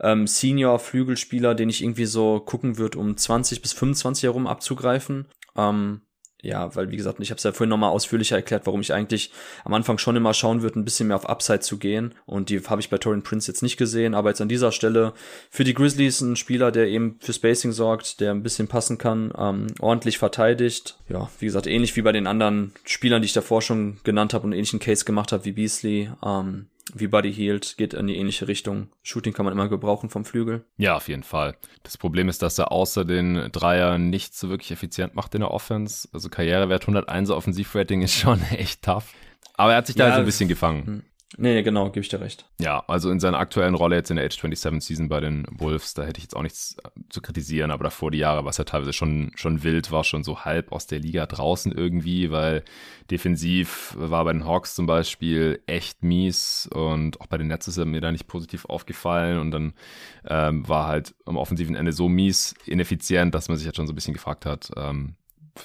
[0.00, 5.26] ähm, Senior-Flügelspieler, den ich irgendwie so gucken würde, um 20 bis 25 herum abzugreifen.
[5.56, 6.02] Ähm,
[6.42, 9.32] ja, weil wie gesagt, ich habe es ja vorhin nochmal ausführlicher erklärt, warum ich eigentlich
[9.64, 12.14] am Anfang schon immer schauen würde, ein bisschen mehr auf Upside zu gehen.
[12.26, 15.14] Und die habe ich bei Torin Prince jetzt nicht gesehen, aber jetzt an dieser Stelle
[15.50, 19.32] für die Grizzlies ein Spieler, der eben für Spacing sorgt, der ein bisschen passen kann,
[19.36, 20.98] ähm, ordentlich verteidigt.
[21.08, 24.46] Ja, wie gesagt, ähnlich wie bei den anderen Spielern, die ich davor schon genannt habe
[24.46, 26.10] und ähnlichen Case gemacht habe wie Beasley.
[26.24, 28.88] Ähm, wie Buddy Healed, geht in die ähnliche Richtung.
[29.02, 30.64] Shooting kann man immer gebrauchen vom Flügel.
[30.76, 31.56] Ja, auf jeden Fall.
[31.82, 35.50] Das Problem ist, dass er außer den Dreier nichts so wirklich effizient macht in der
[35.50, 36.08] Offense.
[36.12, 39.12] Also Karrierewert 101 Offensivrating ist schon echt tough.
[39.54, 41.04] Aber er hat sich da halt so ein bisschen gefangen.
[41.38, 42.46] Nee, genau, gebe ich dir recht.
[42.60, 45.92] Ja, also in seiner aktuellen Rolle jetzt in der Age 27 Season bei den Wolves,
[45.92, 48.64] da hätte ich jetzt auch nichts äh, zu kritisieren, aber davor die Jahre, was ja
[48.64, 52.62] teilweise schon, schon wild war, schon so halb aus der Liga draußen irgendwie, weil
[53.10, 57.76] defensiv war bei den Hawks zum Beispiel echt mies und auch bei den Nets ist
[57.76, 59.74] er mir da nicht positiv aufgefallen und dann
[60.28, 63.92] ähm, war halt am offensiven Ende so mies, ineffizient, dass man sich jetzt schon so
[63.92, 65.16] ein bisschen gefragt hat, ähm,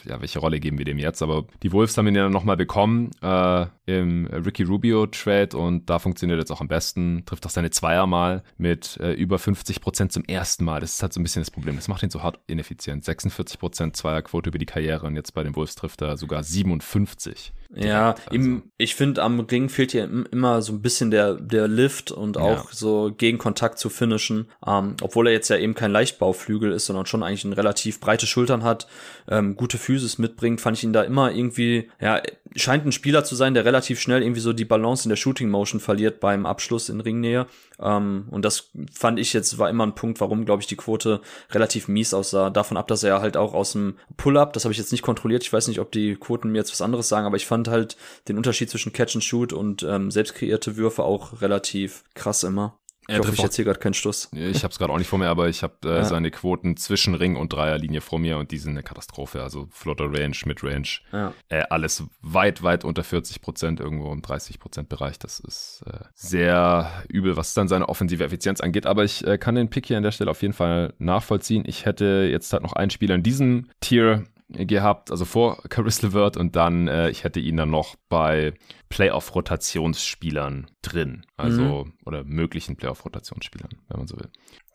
[0.06, 1.22] ja, welche Rolle geben wir dem jetzt?
[1.22, 3.66] Aber die Wolves haben ihn ja nochmal bekommen äh,
[4.00, 7.24] im Ricky Rubio Trade und da funktioniert jetzt auch am besten.
[7.26, 10.80] Trifft auch seine Zweier mal mit äh, über 50 Prozent zum ersten Mal.
[10.80, 11.76] Das ist halt so ein bisschen das Problem.
[11.76, 13.04] Das macht ihn so hart ineffizient.
[13.04, 17.54] 46 Prozent Zweierquote über die Karriere und jetzt bei den Wolves trifft er sogar 57.
[17.74, 18.30] Ja, also.
[18.32, 22.38] ihm, ich finde, am Ring fehlt ja immer so ein bisschen der, der Lift und
[22.38, 22.70] auch ja.
[22.72, 24.48] so gegen Kontakt zu finishen.
[24.66, 28.28] Ähm, obwohl er jetzt ja eben kein Leichtbauflügel ist, sondern schon eigentlich ein relativ breite
[28.28, 28.88] Schultern hat,
[29.30, 32.22] ähm, gute Physis mitbringt, fand ich ihn da immer irgendwie, ja,
[32.56, 35.50] scheint ein Spieler zu sein, der relativ schnell irgendwie so die Balance in der Shooting
[35.50, 37.48] Motion verliert beim Abschluss in Ringnähe.
[37.80, 41.22] Ähm, und das fand ich jetzt war immer ein Punkt, warum, glaube ich, die Quote
[41.52, 42.50] relativ mies aussah.
[42.50, 45.44] Davon ab, dass er halt auch aus dem Pull-up, das habe ich jetzt nicht kontrolliert,
[45.44, 47.98] ich weiß nicht, ob die Quoten mir jetzt was anderes sagen, aber ich fand halt
[48.28, 52.78] den Unterschied zwischen Catch and Shoot und ähm, selbst kreierte Würfe auch relativ krass immer.
[53.08, 54.30] Ich hoffe, ich erzähle gerade keinen Stuss.
[54.32, 56.06] Ich habe es gerade auch nicht vor mir, aber ich habe äh, ja.
[56.06, 59.42] seine Quoten zwischen Ring und Dreierlinie vor mir und die sind eine Katastrophe.
[59.42, 61.34] Also Flotter Range, Mid Range, ja.
[61.50, 65.18] äh, alles weit, weit unter 40 Prozent, irgendwo im 30 Prozent Bereich.
[65.20, 68.86] Das ist äh, sehr übel, was dann seine offensive Effizienz angeht.
[68.86, 71.64] Aber ich äh, kann den Pick hier an der Stelle auf jeden Fall nachvollziehen.
[71.66, 74.24] Ich hätte jetzt halt noch einen Spieler in diesem Tier
[74.54, 78.54] gehabt, also vor Caris LeVert und dann, äh, ich hätte ihn dann noch bei
[78.90, 81.26] Playoff-Rotationsspielern drin.
[81.38, 81.94] Also, mhm.
[82.06, 84.30] oder möglichen Playoff-Rotationsspielern, wenn man so will.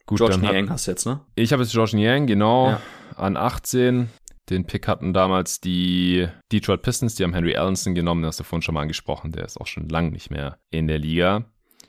[0.07, 1.21] Gut, George Niang hast du jetzt, ne?
[1.35, 2.81] Ich habe jetzt George Niang, genau, ja.
[3.17, 4.09] an 18.
[4.49, 8.45] Den Pick hatten damals die Detroit Pistons, die haben Henry Allenson genommen, den hast du
[8.45, 11.47] vorhin schon mal angesprochen, der ist auch schon lang nicht mehr in der Liga.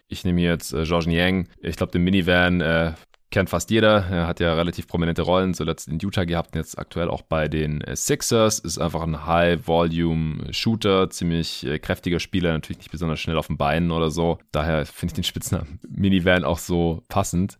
[0.07, 1.47] Ich nehme jetzt äh, George Niang.
[1.61, 2.93] Ich glaube, den Minivan äh,
[3.29, 4.05] kennt fast jeder.
[4.09, 7.47] Er hat ja relativ prominente Rollen, zuletzt in Utah gehabt und jetzt aktuell auch bei
[7.47, 8.59] den äh, Sixers.
[8.59, 13.91] Ist einfach ein High-Volume-Shooter, ziemlich äh, kräftiger Spieler, natürlich nicht besonders schnell auf den Beinen
[13.91, 14.37] oder so.
[14.51, 17.57] Daher finde ich den Spitznamen Minivan auch so passend.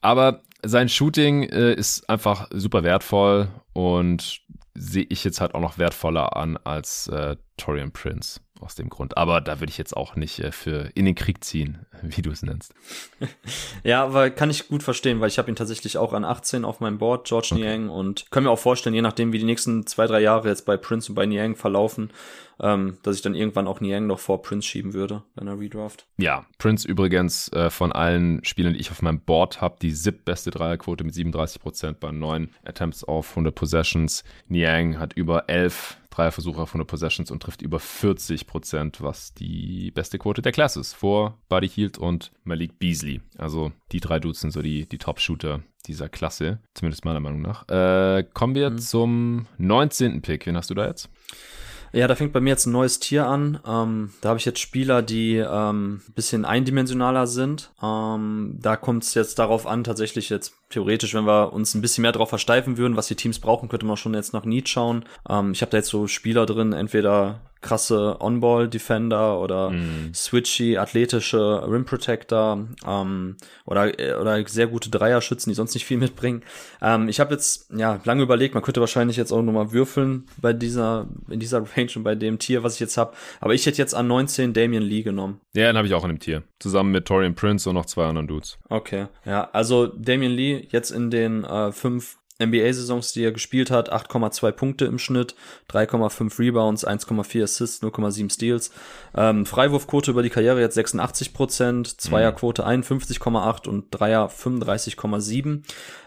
[0.00, 4.40] Aber sein Shooting äh, ist einfach super wertvoll und
[4.74, 9.16] sehe ich jetzt halt auch noch wertvoller an als äh, Torian Prince aus dem Grund.
[9.16, 12.30] Aber da würde ich jetzt auch nicht äh, für in den Krieg ziehen, wie du
[12.30, 12.74] es nennst.
[13.84, 16.80] ja, aber kann ich gut verstehen, weil ich habe ihn tatsächlich auch an 18 auf
[16.80, 17.62] meinem Board, George okay.
[17.62, 20.66] Niang, und kann mir auch vorstellen, je nachdem, wie die nächsten zwei, drei Jahre jetzt
[20.66, 22.10] bei Prince und bei Niang verlaufen,
[22.60, 26.06] ähm, dass ich dann irgendwann auch Niang noch vor Prince schieben würde, wenn er redraft.
[26.16, 30.50] Ja, Prince übrigens äh, von allen Spielern, die ich auf meinem Board habe, die siebtbeste
[30.50, 34.24] Dreierquote mit 37% bei neun Attempts auf 100 Possessions.
[34.48, 40.18] Niang hat über elf Dreierversuche auf 100 Possessions und trifft über 40%, was die beste
[40.18, 43.20] Quote der Klasse ist, vor Buddy Hield und Malik Beasley.
[43.36, 47.68] Also die drei Dudes sind so die, die Top-Shooter dieser Klasse, zumindest meiner Meinung nach.
[47.68, 48.78] Äh, kommen wir mhm.
[48.78, 50.22] zum 19.
[50.22, 50.46] Pick.
[50.46, 51.10] Wen hast du da jetzt?
[51.94, 53.60] Ja, da fängt bei mir jetzt ein neues Tier an.
[53.64, 57.70] Ähm, da habe ich jetzt Spieler, die ähm, bisschen eindimensionaler sind.
[57.80, 62.02] Ähm, da kommt es jetzt darauf an, tatsächlich jetzt theoretisch, wenn wir uns ein bisschen
[62.02, 65.04] mehr darauf versteifen würden, was die Teams brauchen, könnte man schon jetzt nach Need schauen.
[65.28, 70.12] Ähm, ich habe da jetzt so Spieler drin, entweder krasse On-Ball-Defender oder mm.
[70.14, 76.42] switchy, athletische Rim Protector ähm, oder, oder sehr gute Dreierschützen, die sonst nicht viel mitbringen.
[76.82, 80.52] Ähm, ich habe jetzt ja lange überlegt, man könnte wahrscheinlich jetzt auch nochmal würfeln bei
[80.52, 83.14] dieser, in dieser Range und bei dem Tier, was ich jetzt habe.
[83.40, 85.40] Aber ich hätte jetzt an 19 Damian Lee genommen.
[85.54, 86.42] Ja, den habe ich auch in dem Tier.
[86.58, 88.58] Zusammen mit Torian Prince und noch zwei anderen Dudes.
[88.68, 93.92] Okay, ja, also Damian Lee jetzt in den äh, fünf NBA-Saisons, die er gespielt hat,
[93.92, 95.34] 8,2 Punkte im Schnitt,
[95.70, 98.70] 3,5 Rebounds, 1,4 Assists, 0,7 Steals.
[99.16, 105.62] Ähm, Freiwurfquote über die Karriere jetzt 86 Prozent, Zweierquote 51,8 und Dreier 35,7.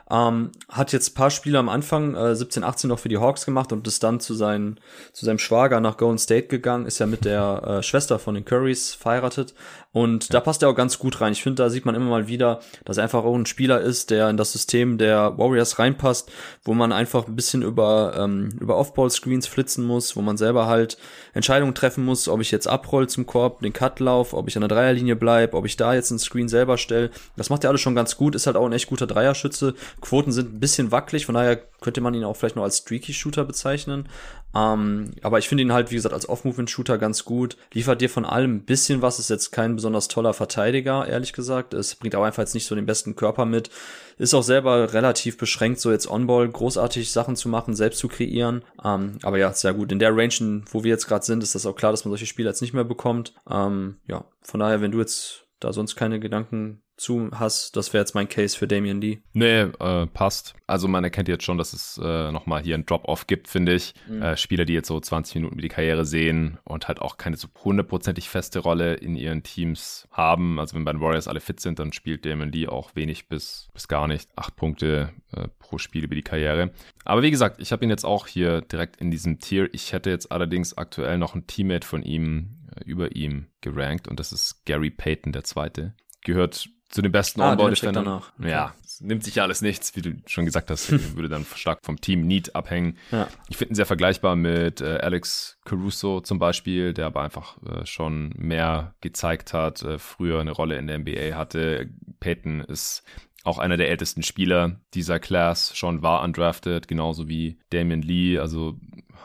[0.10, 3.74] Ähm, hat jetzt paar Spiele am Anfang, äh, 17, 18 noch für die Hawks gemacht
[3.74, 4.80] und ist dann zu, seinen,
[5.12, 8.46] zu seinem Schwager nach Golden State gegangen, ist ja mit der äh, Schwester von den
[8.46, 9.54] Currys verheiratet.
[9.98, 11.32] Und da passt er auch ganz gut rein.
[11.32, 14.12] Ich finde, da sieht man immer mal wieder, dass er einfach auch ein Spieler ist,
[14.12, 16.32] der in das System der Warriors reinpasst,
[16.64, 21.00] wo man einfach ein bisschen über, ähm, über Off-Ball-Screens flitzen muss, wo man selber halt
[21.34, 24.62] Entscheidungen treffen muss, ob ich jetzt abroll zum Korb, den Cut lauf, ob ich an
[24.62, 27.10] der Dreierlinie bleib, ob ich da jetzt ein Screen selber stelle.
[27.36, 29.74] Das macht er alles schon ganz gut, ist halt auch ein echt guter Dreierschütze.
[30.00, 33.14] Quoten sind ein bisschen wackelig, von daher könnte man ihn auch vielleicht noch als Streaky
[33.14, 34.10] Shooter bezeichnen.
[34.56, 37.58] Ähm, aber ich finde ihn halt, wie gesagt, als Off-Movement-Shooter ganz gut.
[37.74, 41.74] Liefert dir von allem ein bisschen was, ist jetzt kein besonders toller Verteidiger, ehrlich gesagt.
[41.74, 43.70] Es bringt auch einfach jetzt nicht so den besten Körper mit.
[44.18, 48.64] Ist auch selber relativ beschränkt, so jetzt On-Ball großartig Sachen zu machen, selbst zu kreieren.
[48.84, 49.92] Ähm, aber ja, sehr gut.
[49.92, 52.26] In der Range, wo wir jetzt gerade sind, ist das auch klar, dass man solche
[52.26, 53.34] Spiele jetzt nicht mehr bekommt.
[53.50, 58.02] Ähm, ja, von daher, wenn du jetzt da sonst keine Gedanken zu hast, das wäre
[58.02, 59.20] jetzt mein Case für Damian Lee.
[59.34, 60.56] Nee, äh, passt.
[60.66, 63.94] Also man erkennt jetzt schon, dass es äh, nochmal hier ein Drop-Off gibt, finde ich.
[64.08, 64.22] Mhm.
[64.22, 67.38] Äh, Spieler, die jetzt so 20 Minuten mit die Karriere sehen und halt auch keine
[67.38, 70.60] so hundertprozentig feste Rolle in ihren Teams haben.
[70.60, 73.70] Also wenn bei den Warriors alle fit sind, dann spielt Damian Lee auch wenig bis,
[73.74, 74.30] bis gar nicht.
[74.36, 76.72] Acht Punkte äh, pro Spiel über die Karriere.
[77.06, 79.70] Aber wie gesagt, ich habe ihn jetzt auch hier direkt in diesem Tier.
[79.74, 84.20] Ich hätte jetzt allerdings aktuell noch ein Teammate von ihm äh, über ihm gerankt und
[84.20, 85.94] das ist Gary Payton, der Zweite.
[86.22, 88.08] Gehört zu den besten ah, On-Ball-Defendern.
[88.08, 88.50] Okay.
[88.50, 92.00] Ja, nimmt sich ja alles nichts, wie du schon gesagt hast, würde dann stark vom
[92.00, 92.98] Team Need abhängen.
[93.12, 93.28] Ja.
[93.50, 97.86] Ich finde ihn sehr vergleichbar mit äh, Alex Caruso zum Beispiel, der aber einfach äh,
[97.86, 101.90] schon mehr gezeigt hat, äh, früher eine Rolle in der NBA hatte.
[102.20, 103.04] Peyton ist
[103.48, 108.78] auch einer der ältesten Spieler dieser Class, schon war undrafted, genauso wie Damian Lee, also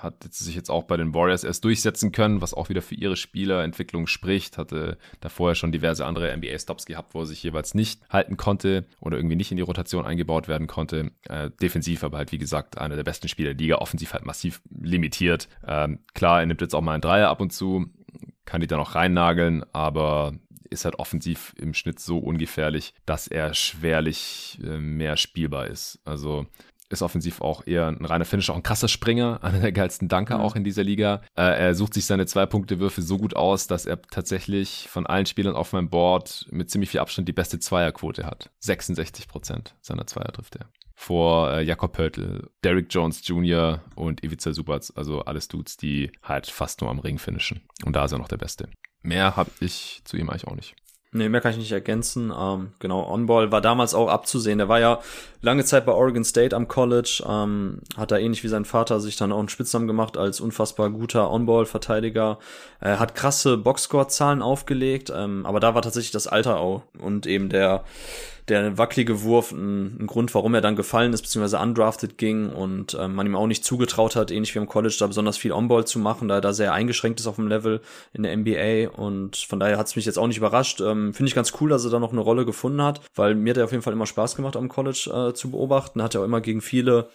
[0.03, 3.16] hat sich jetzt auch bei den Warriors erst durchsetzen können, was auch wieder für ihre
[3.16, 4.59] Spielerentwicklung spricht.
[4.59, 8.85] Hatte da vorher schon diverse andere NBA-Stops gehabt, wo er sich jeweils nicht halten konnte
[9.01, 11.12] oder irgendwie nicht in die Rotation eingebaut werden konnte.
[11.28, 14.61] Äh, defensiv aber halt, wie gesagt, einer der besten Spieler der Liga, offensiv halt massiv
[14.70, 15.49] limitiert.
[15.66, 17.86] Ähm, klar, er nimmt jetzt auch mal einen Dreier ab und zu,
[18.44, 20.35] kann die dann auch reinnageln, aber
[20.70, 26.01] ist halt offensiv im Schnitt so ungefährlich, dass er schwerlich äh, mehr spielbar ist.
[26.05, 26.47] Also
[26.93, 30.40] ist offensiv auch eher ein reiner Finisher, auch ein krasser Springer, einer der geilsten Danker
[30.40, 31.23] auch in dieser Liga.
[31.36, 35.55] Äh, er sucht sich seine Zwei-Punkte-Würfe so gut aus, dass er tatsächlich von allen Spielern
[35.55, 38.51] auf meinem Board mit ziemlich viel Abstand die beste Zweierquote hat.
[38.60, 40.66] 66 Prozent seiner Zweier trifft er.
[41.02, 43.80] Vor äh, Jakob Pöltl, Derrick Jones Jr.
[43.96, 47.60] und Ivica Subac, also alles Dudes, die halt fast nur am Ring finishen.
[47.84, 48.68] Und da ist er noch der Beste.
[49.02, 50.76] Mehr habe ich zu ihm eigentlich auch nicht.
[51.10, 52.32] Nee, mehr kann ich nicht ergänzen.
[52.34, 54.58] Ähm, genau, On-Ball war damals auch abzusehen.
[54.58, 55.00] Der war ja
[55.40, 59.16] lange Zeit bei Oregon State am College, ähm, hat da ähnlich wie sein Vater sich
[59.16, 62.38] dann auch einen Spitznamen gemacht als unfassbar guter On-Ball-Verteidiger.
[62.78, 67.48] Er hat krasse Boxscore-Zahlen aufgelegt, ähm, aber da war tatsächlich das Alter auch und eben
[67.48, 67.84] der
[68.48, 72.97] der wackelige Wurf ein, ein, Grund, warum er dann gefallen ist, beziehungsweise undrafted ging und
[72.98, 75.86] ähm, man ihm auch nicht zugetraut hat, ähnlich wie im College, da besonders viel On-Ball
[75.86, 77.81] zu machen, da er da sehr eingeschränkt ist auf dem Level
[78.12, 80.81] in der NBA und von daher hat es mich jetzt auch nicht überrascht.
[80.81, 83.51] Ähm, Finde ich ganz cool, dass er da noch eine Rolle gefunden hat, weil mir
[83.51, 86.23] hat er auf jeden Fall immer Spaß gemacht am College äh, zu beobachten, hat er
[86.23, 87.09] auch immer gegen viele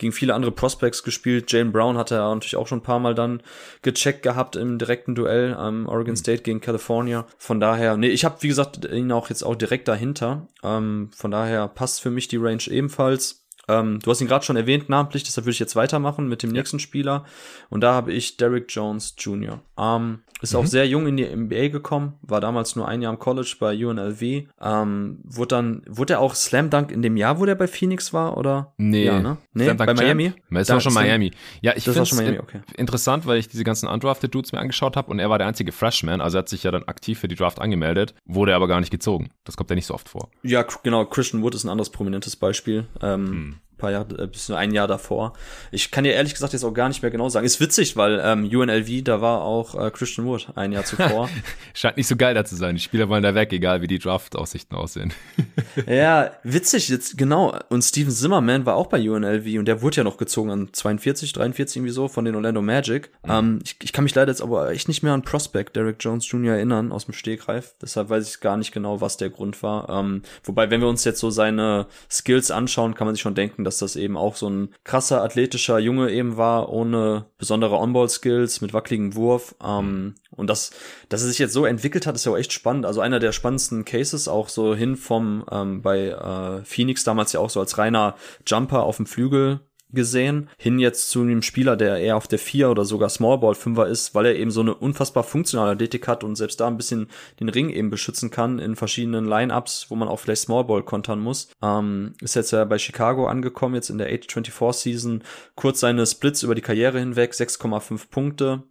[0.00, 1.52] gegen viele andere Prospects gespielt.
[1.52, 3.42] Jane Brown hatte er natürlich auch schon ein paar Mal dann
[3.82, 6.16] gecheckt gehabt im direkten Duell am Oregon mhm.
[6.16, 7.26] State gegen California.
[7.38, 10.48] Von daher, nee, ich habe wie gesagt ihn auch jetzt auch direkt dahinter.
[10.64, 13.39] Ähm, von daher passt für mich die Range ebenfalls.
[13.68, 16.50] Ähm, du hast ihn gerade schon erwähnt, namentlich, deshalb würde ich jetzt weitermachen mit dem
[16.50, 16.60] ja.
[16.60, 17.24] nächsten Spieler.
[17.68, 19.60] Und da habe ich Derrick Jones Jr.
[19.78, 20.60] Ähm, ist mhm.
[20.60, 23.74] auch sehr jung in die NBA gekommen, war damals nur ein Jahr am College bei
[23.84, 24.22] UNLV.
[24.60, 28.12] Ähm, wurde dann, wurde er auch Slam Dunk in dem Jahr, wo der bei Phoenix
[28.12, 28.72] war, oder?
[28.78, 29.36] Nee, ja, ne?
[29.52, 30.32] nee bei Miami?
[30.50, 31.32] Es war schon Miami.
[31.60, 32.60] Ja, ich finde es okay.
[32.76, 35.72] interessant, weil ich diese ganzen undrafted Dudes mir angeschaut habe und er war der einzige
[35.72, 38.80] Freshman, also er hat sich ja dann aktiv für die Draft angemeldet, wurde aber gar
[38.80, 39.30] nicht gezogen.
[39.44, 40.30] Das kommt ja nicht so oft vor.
[40.42, 41.04] Ja, genau.
[41.04, 42.86] Christian Wood ist ein anderes prominentes Beispiel.
[43.02, 45.32] Ähm, hm paar Jahre, äh, bis nur ein Jahr davor.
[45.70, 47.46] Ich kann dir ehrlich gesagt jetzt auch gar nicht mehr genau sagen.
[47.46, 51.28] Ist witzig, weil ähm, UNLV, da war auch äh, Christian Wood ein Jahr zuvor.
[51.74, 52.76] Scheint nicht so geil da zu sein.
[52.76, 55.12] Die Spieler wollen da weg, egal wie die Draft-Aussichten aussehen.
[55.86, 57.58] ja, witzig, jetzt genau.
[57.68, 61.32] Und Steven Zimmerman war auch bei UNLV und der wurde ja noch gezogen an 42,
[61.32, 63.10] 43 irgendwie so von den Orlando Magic.
[63.24, 63.30] Mhm.
[63.30, 66.30] Ähm, ich, ich kann mich leider jetzt aber echt nicht mehr an Prospect Derek Jones
[66.30, 66.54] Jr.
[66.54, 67.74] erinnern aus dem Stegreif.
[67.80, 69.88] Deshalb weiß ich gar nicht genau, was der Grund war.
[69.88, 73.64] Ähm, wobei, wenn wir uns jetzt so seine Skills anschauen, kann man sich schon denken,
[73.70, 78.72] dass das eben auch so ein krasser athletischer Junge eben war, ohne besondere On-Ball-Skills, mit
[78.72, 79.54] wackeligem Wurf.
[79.64, 80.72] Ähm, und das,
[81.08, 82.84] dass er sich jetzt so entwickelt hat, ist ja auch echt spannend.
[82.84, 87.40] Also einer der spannendsten Cases, auch so hin vom ähm, bei äh, Phoenix damals ja
[87.40, 88.16] auch so als reiner
[88.46, 89.60] Jumper auf dem Flügel
[89.92, 93.86] gesehen, hin jetzt zu einem Spieler, der eher auf der 4 oder sogar Smallball 5er
[93.86, 97.08] ist, weil er eben so eine unfassbar funktionale Athletik hat und selbst da ein bisschen
[97.40, 101.48] den Ring eben beschützen kann in verschiedenen Lineups, wo man auch vielleicht Smallball kontern muss.
[101.62, 105.22] Ähm, ist jetzt ja bei Chicago angekommen, jetzt in der 824 Season,
[105.54, 108.62] kurz seine Splits über die Karriere hinweg, 6,5 Punkte.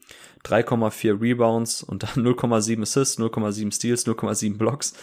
[0.46, 4.94] 3,4 Rebounds und dann 0,7 Assists, 0,7 Steals, 0,7 Blocks.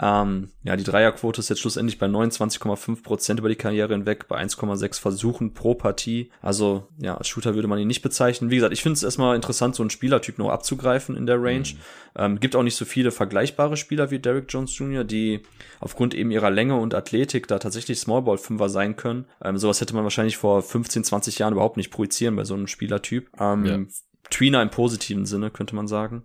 [0.00, 4.42] Ähm, ja, die Dreierquote ist jetzt schlussendlich bei 29,5 Prozent über die Karriere hinweg, bei
[4.42, 6.30] 1,6 Versuchen pro Partie.
[6.42, 8.50] Also, ja, als Shooter würde man ihn nicht bezeichnen.
[8.50, 11.68] Wie gesagt, ich finde es erstmal interessant, so einen Spielertyp noch abzugreifen in der Range.
[11.68, 11.78] Mhm.
[12.16, 15.42] Ähm, gibt auch nicht so viele vergleichbare Spieler wie Derek Jones Jr., die
[15.78, 19.26] aufgrund eben ihrer Länge und Athletik da tatsächlich Smallball-Fünfer sein können.
[19.42, 22.66] Ähm, sowas hätte man wahrscheinlich vor 15, 20 Jahren überhaupt nicht projizieren bei so einem
[22.66, 23.30] Spielertyp.
[23.38, 23.78] Ähm, ja.
[24.30, 26.24] Tweener im positiven Sinne, könnte man sagen.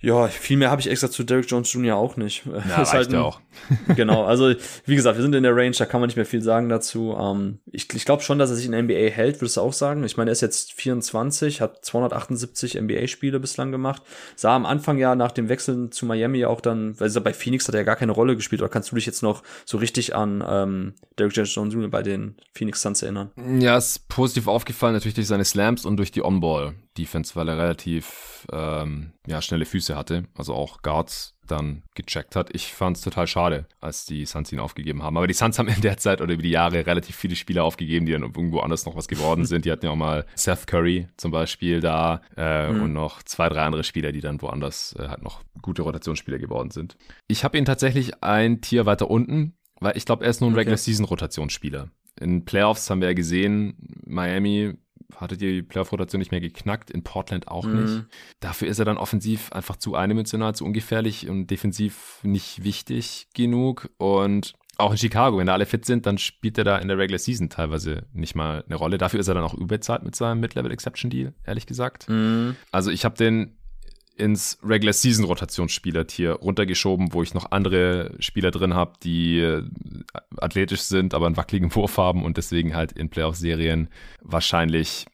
[0.00, 1.96] Ja, viel mehr habe ich extra zu Derek Jones Jr.
[1.96, 2.44] auch nicht.
[2.46, 3.40] Ja, ist halt ein, auch.
[3.96, 4.54] genau, also
[4.84, 7.16] wie gesagt, wir sind in der Range, da kann man nicht mehr viel sagen dazu.
[7.18, 10.04] Ähm, ich ich glaube schon, dass er sich in NBA hält, würdest du auch sagen.
[10.04, 14.02] Ich meine, er ist jetzt 24, hat 278 NBA-Spiele bislang gemacht.
[14.36, 17.66] Sah am Anfang ja nach dem Wechsel zu Miami auch dann, weil er bei Phoenix
[17.66, 18.62] hat er ja gar keine Rolle gespielt.
[18.62, 21.88] Oder kannst du dich jetzt noch so richtig an ähm, Derek Jones Jr.
[21.88, 23.32] bei den Phoenix Suns erinnern?
[23.58, 26.74] Ja, ist positiv aufgefallen, natürlich durch seine Slams und durch die On-Ball.
[26.98, 32.50] Defense, weil er relativ ähm, ja, schnelle Füße hatte, also auch Guards dann gecheckt hat.
[32.54, 35.16] Ich fand es total schade, als die Suns ihn aufgegeben haben.
[35.16, 38.06] Aber die Suns haben in der Zeit oder über die Jahre relativ viele Spieler aufgegeben,
[38.06, 39.64] die dann irgendwo anders noch was geworden sind.
[39.64, 42.82] Die hatten ja auch mal Seth Curry zum Beispiel da äh, mhm.
[42.82, 46.70] und noch zwei, drei andere Spieler, die dann woanders äh, halt noch gute Rotationsspieler geworden
[46.70, 46.96] sind.
[47.26, 50.54] Ich habe ihn tatsächlich ein Tier weiter unten, weil ich glaube, er ist nur ein
[50.54, 50.60] okay.
[50.60, 51.88] Regular-Season-Rotationsspieler.
[52.20, 54.74] In Playoffs haben wir ja gesehen, Miami
[55.16, 57.82] hatte die Playoff-Rotation nicht mehr geknackt, in Portland auch mhm.
[57.82, 58.04] nicht.
[58.40, 63.90] Dafür ist er dann offensiv einfach zu eindimensional, zu ungefährlich und defensiv nicht wichtig genug.
[63.98, 66.98] Und auch in Chicago, wenn da alle fit sind, dann spielt er da in der
[66.98, 68.96] Regular Season teilweise nicht mal eine Rolle.
[68.96, 72.08] Dafür ist er dann auch überzahlt mit seinem Mid-Level Exception Deal, ehrlich gesagt.
[72.08, 72.54] Mhm.
[72.70, 73.57] Also ich habe den
[74.18, 79.62] ins Regular Season Rotationsspieler-Tier runtergeschoben, wo ich noch andere Spieler drin habe, die äh,
[80.36, 83.88] athletisch sind, aber einen wackeligen Wurf haben und deswegen halt in Playoff-Serien
[84.20, 85.06] wahrscheinlich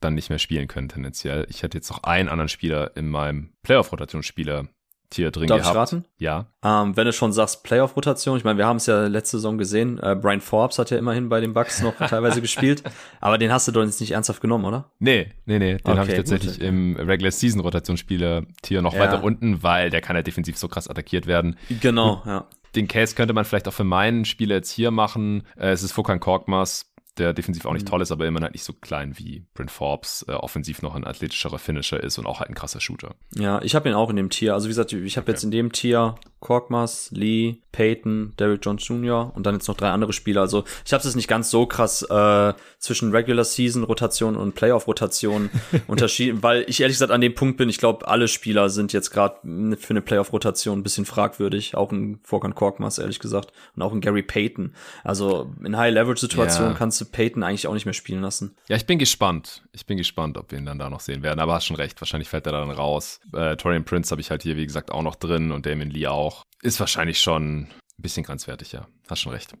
[0.00, 1.46] dann nicht mehr spielen können tendenziell.
[1.50, 4.68] Ich hätte jetzt noch einen anderen Spieler in meinem Playoff-Rotationsspieler
[5.10, 5.74] Tier drin Darf gehabt.
[5.74, 6.04] Ich raten?
[6.18, 6.46] Ja.
[6.62, 9.98] Ähm, wenn du schon sagst Playoff-Rotation, ich meine, wir haben es ja letzte Saison gesehen,
[9.98, 12.82] äh, Brian Forbes hat ja immerhin bei den Bucks noch teilweise gespielt,
[13.20, 14.90] aber den hast du doch jetzt nicht ernsthaft genommen, oder?
[14.98, 16.62] Nee, nee, nee, den okay, habe ich tatsächlich gut.
[16.62, 19.00] im Regular Season Rotationsspieler-Tier noch ja.
[19.00, 21.56] weiter unten, weil der kann ja defensiv so krass attackiert werden.
[21.80, 22.46] Genau, ja.
[22.74, 25.42] Den Case könnte man vielleicht auch für meinen Spieler jetzt hier machen.
[25.56, 26.87] Äh, es ist Fokan Korkmaz,
[27.18, 27.90] der defensiv auch nicht mhm.
[27.90, 31.06] toll ist, aber immer halt nicht so klein wie Brent Forbes, äh, offensiv noch ein
[31.06, 33.14] athletischerer Finisher ist und auch halt ein krasser Shooter.
[33.34, 34.54] Ja, ich habe ihn auch in dem Tier.
[34.54, 35.32] Also wie gesagt, ich habe okay.
[35.32, 39.32] jetzt in dem Tier Korkmaz, Lee, Peyton, Derrick Jones Jr.
[39.34, 40.40] und dann jetzt noch drei andere Spieler.
[40.40, 44.86] Also ich habe es nicht ganz so krass äh, zwischen Regular Season Rotation und Playoff
[44.86, 45.50] Rotation
[45.88, 49.10] unterschieden, weil ich ehrlich gesagt an dem Punkt bin, ich glaube, alle Spieler sind jetzt
[49.10, 49.36] gerade
[49.76, 53.92] für eine Playoff Rotation ein bisschen fragwürdig, auch ein Vorkan Korkmaz ehrlich gesagt und auch
[53.92, 54.74] ein Gary Payton.
[55.02, 56.78] Also in High Leverage Situationen ja.
[56.78, 58.56] kannst du Payton eigentlich auch nicht mehr spielen lassen.
[58.68, 59.64] Ja, ich bin gespannt.
[59.72, 62.00] Ich bin gespannt, ob wir ihn dann da noch sehen werden, aber hast schon recht,
[62.00, 63.20] wahrscheinlich fällt er dann raus.
[63.32, 66.06] Äh, Torian Prince habe ich halt hier wie gesagt auch noch drin und Damon Lee
[66.06, 66.44] auch auch.
[66.62, 68.88] Ist wahrscheinlich schon ein bisschen grenzwertig, ja.
[69.08, 69.54] Hast schon recht.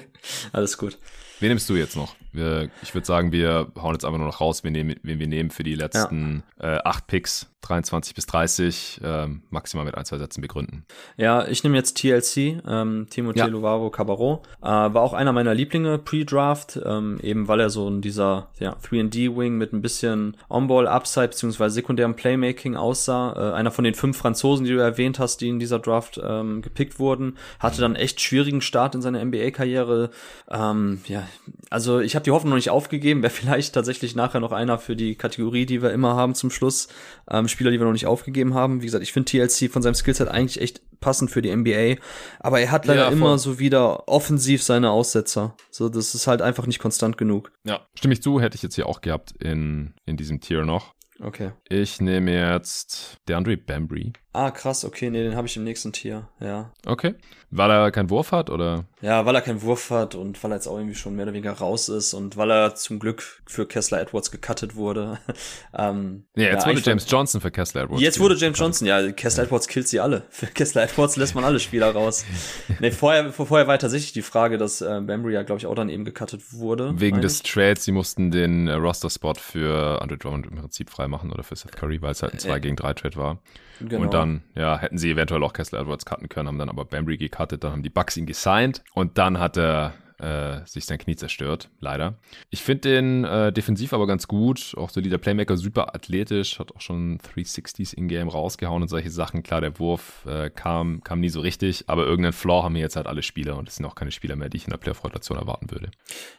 [0.52, 0.98] Alles gut.
[1.44, 2.14] Wen nimmst du jetzt noch?
[2.32, 5.28] Wir, ich würde sagen, wir hauen jetzt einfach nur noch raus, wen, nehmen, wen wir
[5.28, 6.76] nehmen für die letzten ja.
[6.76, 10.84] äh, acht Picks, 23 bis 30, äh, maximal mit ein, zwei Sätzen begründen.
[11.16, 13.46] Ja, ich nehme jetzt TLC, ähm, Timothée ja.
[13.46, 14.42] Louvaro Cabarro.
[14.60, 18.76] Äh, war auch einer meiner Lieblinge pre-Draft, ähm, eben weil er so in dieser ja,
[18.82, 21.68] 3D-Wing mit ein bisschen On-Ball-Upside bzw.
[21.68, 23.52] sekundärem Playmaking aussah.
[23.52, 26.62] Äh, einer von den fünf Franzosen, die du erwähnt hast, die in dieser Draft ähm,
[26.62, 30.10] gepickt wurden, hatte dann echt schwierigen Start Start in seiner NBA-Karriere.
[30.50, 31.26] Ähm, ja,
[31.70, 33.22] also ich habe die Hoffnung noch nicht aufgegeben.
[33.22, 36.88] Wäre vielleicht tatsächlich nachher noch einer für die Kategorie, die wir immer haben zum Schluss.
[37.30, 38.82] Ähm, Spieler, die wir noch nicht aufgegeben haben.
[38.82, 41.96] Wie gesagt, ich finde TLC von seinem Skillset eigentlich echt passend für die NBA.
[42.40, 45.56] Aber er hat leider ja, immer so wieder offensiv seine Aussetzer.
[45.70, 47.52] So, das ist halt einfach nicht konstant genug.
[47.64, 50.94] Ja, stimme ich zu, hätte ich jetzt hier auch gehabt in, in diesem Tier noch.
[51.20, 51.52] Okay.
[51.68, 54.12] Ich nehme jetzt DeAndre Bambry.
[54.34, 56.72] Ah, krass, okay, nee, den habe ich im nächsten Tier, ja.
[56.84, 57.14] Okay.
[57.56, 58.84] Weil er keinen Wurf hat, oder?
[59.00, 61.34] Ja, weil er keinen Wurf hat und weil er jetzt auch irgendwie schon mehr oder
[61.34, 65.18] weniger raus ist und weil er zum Glück für Kessler Edwards gecuttet wurde.
[65.78, 68.02] ähm, ja, jetzt ja, wurde James Johnson für Kessler Edwards.
[68.02, 70.24] Jetzt wurde James Johnson, ja, Kessler Edwards killt sie alle.
[70.30, 72.24] Für Kessler Edwards lässt man alle Spieler raus.
[72.80, 75.88] nee, vorher, vorher war tatsächlich die Frage, dass äh, Bambry ja, glaube ich, auch dann
[75.88, 76.92] eben gecuttet wurde.
[76.96, 77.52] Wegen des ich.
[77.52, 81.76] Trades, sie mussten den äh, Roster-Spot für Andre Drummond im Prinzip freimachen oder für Seth
[81.76, 83.38] Curry, weil es halt ein 2 äh, gegen 3 Trade war.
[83.80, 84.02] Genau.
[84.02, 84.23] Und dann,
[84.54, 87.72] ja, hätten sie eventuell auch Kessler Edwards cutten können, haben dann aber Bambry gecuttet, dann
[87.72, 89.94] haben die Bucks ihn gesigned und dann hat er
[90.24, 92.14] äh, sich sein Knie zerstört, leider.
[92.48, 96.80] Ich finde den äh, defensiv aber ganz gut, auch solider Playmaker, super athletisch, hat auch
[96.80, 99.42] schon 360s in-game rausgehauen und solche Sachen.
[99.42, 103.06] Klar, der Wurf äh, kam, kam nie so richtig, aber irgendeinen Floor haben jetzt halt
[103.06, 105.70] alle Spieler und es sind auch keine Spieler mehr, die ich in der Playoff-Rotation erwarten
[105.70, 105.90] würde.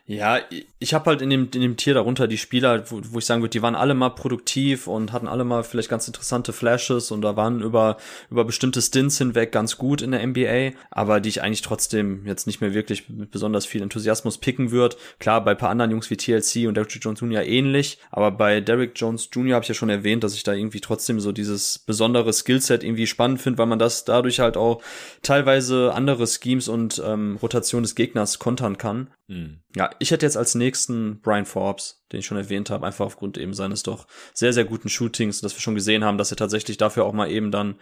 [0.08, 0.40] Ja,
[0.80, 3.42] ich habe halt in dem, in dem Tier darunter die Spieler, wo, wo ich sagen
[3.42, 7.22] würde, die waren alle mal produktiv und hatten alle mal vielleicht ganz interessante Flashes und
[7.22, 7.98] da waren über,
[8.32, 12.48] über bestimmte Stints hinweg ganz gut in der NBA, aber die ich eigentlich trotzdem jetzt
[12.48, 14.98] nicht mehr wirklich mit besonders viel Enthusiasmus picken wird.
[15.20, 17.44] Klar, bei paar anderen Jungs wie TLC und Derrick Jones Jr.
[17.44, 19.56] ähnlich, aber bei Derrick Jones Jr.
[19.56, 23.08] habe ich ja schon erwähnt, dass ich da irgendwie trotzdem so dieses besondere Skillset irgendwie
[23.08, 24.82] spannend finde, weil man das dadurch halt auch
[25.22, 29.08] teilweise andere Schemes und ähm, Rotation des Gegners kontern kann.
[29.28, 29.62] Mhm.
[29.76, 33.38] Ja, ich hätte jetzt als nächsten Brian Forbes, den ich schon erwähnt habe, einfach aufgrund
[33.38, 36.78] eben seines doch sehr, sehr guten Shootings, dass wir schon gesehen haben, dass er tatsächlich
[36.78, 37.76] dafür auch mal eben dann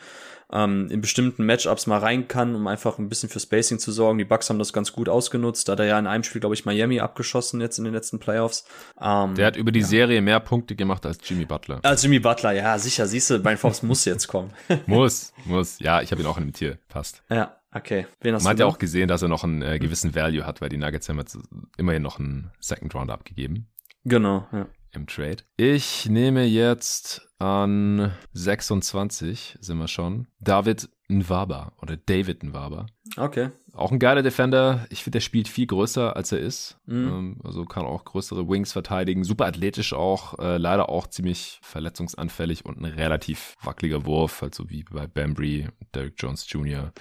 [0.51, 4.17] ähm, in bestimmten Matchups mal rein kann, um einfach ein bisschen für Spacing zu sorgen.
[4.17, 5.67] Die Bucks haben das ganz gut ausgenutzt.
[5.67, 8.19] Da hat er ja in einem Spiel, glaube ich, Miami abgeschossen jetzt in den letzten
[8.19, 8.65] Playoffs.
[9.01, 9.85] Ähm, Der hat über die ja.
[9.85, 11.79] Serie mehr Punkte gemacht als Jimmy Butler.
[11.83, 13.07] Als Jimmy Butler, ja, sicher.
[13.07, 14.53] Siehst du, Brian Forbes muss jetzt kommen.
[14.85, 15.79] muss, muss.
[15.79, 16.77] Ja, ich habe ihn auch in dem Tier.
[16.87, 17.23] Passt.
[17.29, 17.57] Ja.
[17.73, 18.05] Okay.
[18.21, 20.61] Wen hast Man hat ja auch gesehen, dass er noch einen äh, gewissen Value hat,
[20.61, 21.37] weil die Nuggets haben jetzt
[21.77, 23.67] immerhin noch einen Second Round abgegeben.
[24.05, 24.67] Genau, ja.
[24.91, 25.37] Im Trade.
[25.57, 32.85] Ich nehme jetzt an 26, sind wir schon, David Nwaba oder David Nwaba.
[33.17, 33.49] Okay.
[33.73, 34.85] Auch ein geiler Defender.
[34.89, 36.77] Ich finde, der spielt viel größer, als er ist.
[36.85, 37.07] Mhm.
[37.07, 39.23] Ähm, also kann auch größere Wings verteidigen.
[39.23, 40.37] Super athletisch auch.
[40.37, 44.43] Äh, leider auch ziemlich verletzungsanfällig und ein relativ wackeliger Wurf.
[44.43, 46.93] Also wie bei Bambry, Derek Jones Jr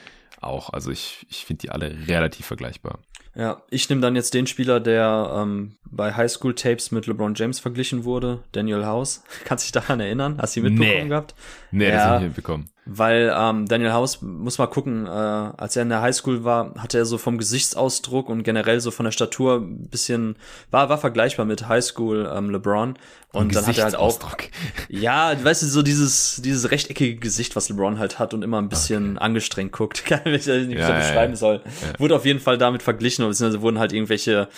[0.44, 0.70] auch.
[0.70, 2.98] Also ich, ich finde die alle relativ vergleichbar.
[3.34, 7.60] Ja, ich nehme dann jetzt den Spieler, der ähm, bei Highschool Tapes mit LeBron James
[7.60, 9.22] verglichen wurde, Daniel House.
[9.44, 10.38] Kannst du dich daran erinnern?
[10.40, 11.08] Hast du ihn mitbekommen nee.
[11.08, 11.34] gehabt?
[11.70, 12.68] Nee, ja, das habe ich nicht mitbekommen.
[12.84, 16.98] Weil ähm, Daniel House, muss mal gucken, äh, als er in der Highschool war, hatte
[16.98, 20.34] er so vom Gesichtsausdruck und generell so von der Statur ein bisschen,
[20.72, 22.98] war, war vergleichbar mit Highschool ähm, LeBron.
[23.32, 24.18] Und dann hat er halt auch,
[24.88, 28.68] ja, weißt du, so dieses, dieses rechteckige Gesicht, was LeBron halt hat und immer ein
[28.68, 29.24] bisschen okay.
[29.26, 31.60] angestrengt guckt, kann ich nicht ja, so beschreiben ja, soll.
[31.64, 32.00] Ja.
[32.00, 34.48] Wurde auf jeden Fall damit verglichen, beziehungsweise wurden halt irgendwelche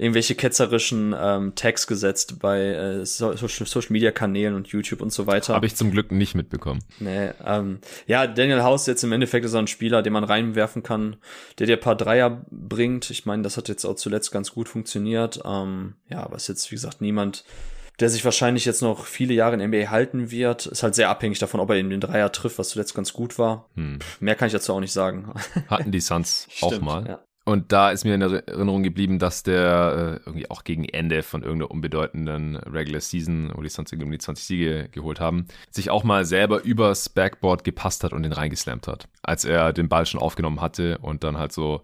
[0.00, 5.26] irgendwelche ketzerischen ähm, Tags gesetzt bei äh, Social, Social Media Kanälen und YouTube und so
[5.26, 5.54] weiter.
[5.54, 6.80] Habe ich zum Glück nicht mitbekommen.
[7.00, 10.82] Nee, ähm, ja, Daniel House jetzt im Endeffekt ist er ein Spieler, den man reinwerfen
[10.82, 11.16] kann,
[11.58, 13.10] der dir ein paar Dreier bringt.
[13.10, 15.42] Ich meine, das hat jetzt auch zuletzt ganz gut funktioniert.
[15.44, 17.44] Ähm, ja, aber ist jetzt, wie gesagt, niemand,
[18.00, 20.64] der sich wahrscheinlich jetzt noch viele Jahre in NBA halten wird.
[20.64, 23.38] Ist halt sehr abhängig davon, ob er eben den Dreier trifft, was zuletzt ganz gut
[23.38, 23.68] war.
[23.74, 23.98] Hm.
[24.18, 25.34] Mehr kann ich dazu auch nicht sagen.
[25.68, 27.06] Hatten die Suns auch mal.
[27.06, 27.20] Ja.
[27.44, 31.42] Und da ist mir in Erinnerung geblieben, dass der äh, irgendwie auch gegen Ende von
[31.42, 36.26] irgendeiner unbedeutenden Regular Season, wo die sonst irgendwie 20 Siege geholt haben, sich auch mal
[36.26, 39.08] selber übers Backboard gepasst hat und den reingeslampt hat.
[39.22, 41.82] Als er den Ball schon aufgenommen hatte und dann halt so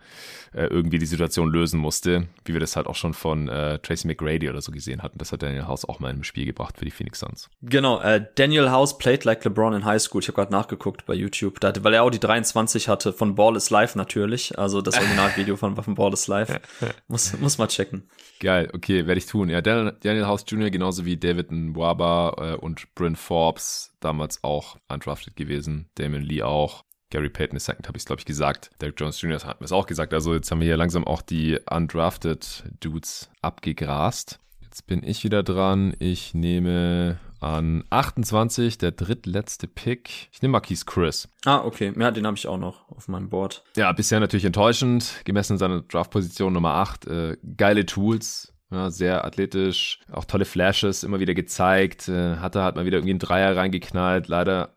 [0.53, 4.07] äh, irgendwie die Situation lösen musste, wie wir das halt auch schon von äh, Tracy
[4.07, 5.19] McGrady oder so gesehen hatten.
[5.19, 7.49] Das hat Daniel House auch mal im Spiel gebracht für die Phoenix Suns.
[7.63, 10.23] Genau, äh, Daniel House played like LeBron in High School.
[10.23, 13.57] Ich habe gerade nachgeguckt bei YouTube, da, weil er auch die 23 hatte von Ball
[13.57, 16.61] is Life natürlich, also das Originalvideo von, von Ball is Life.
[17.09, 18.09] muss, muss mal checken.
[18.41, 19.49] Geil, okay, werde ich tun.
[19.49, 20.71] Ja, Daniel, Daniel House Jr.
[20.71, 25.89] genauso wie David Nwaba äh, und Bryn Forbes, damals auch undrafted gewesen.
[25.95, 26.85] Damon Lee auch.
[27.11, 28.71] Gary Payton II habe ich es, glaube ich, gesagt.
[28.81, 29.39] Derek Jones Jr.
[29.45, 30.13] hat mir es auch gesagt.
[30.13, 34.41] Also jetzt haben wir hier langsam auch die undrafted Dudes abgegrast.
[34.61, 35.95] Jetzt bin ich wieder dran.
[36.01, 40.29] Ich nehme an 28, der drittletzte Pick.
[40.33, 41.29] Ich nehme Marquise Chris.
[41.45, 41.93] Ah, okay.
[41.99, 43.65] Ja, den habe ich auch noch auf meinem Board.
[43.77, 45.23] Ja, bisher natürlich enttäuschend.
[45.25, 47.07] Gemessen an seiner Draftposition Nummer 8.
[47.07, 48.53] Äh, geile Tools.
[48.71, 52.09] Ja, sehr athletisch, auch tolle Flashes immer wieder gezeigt.
[52.09, 54.27] Äh, hat er halt mal wieder irgendwie einen Dreier reingeknallt.
[54.27, 54.77] Leider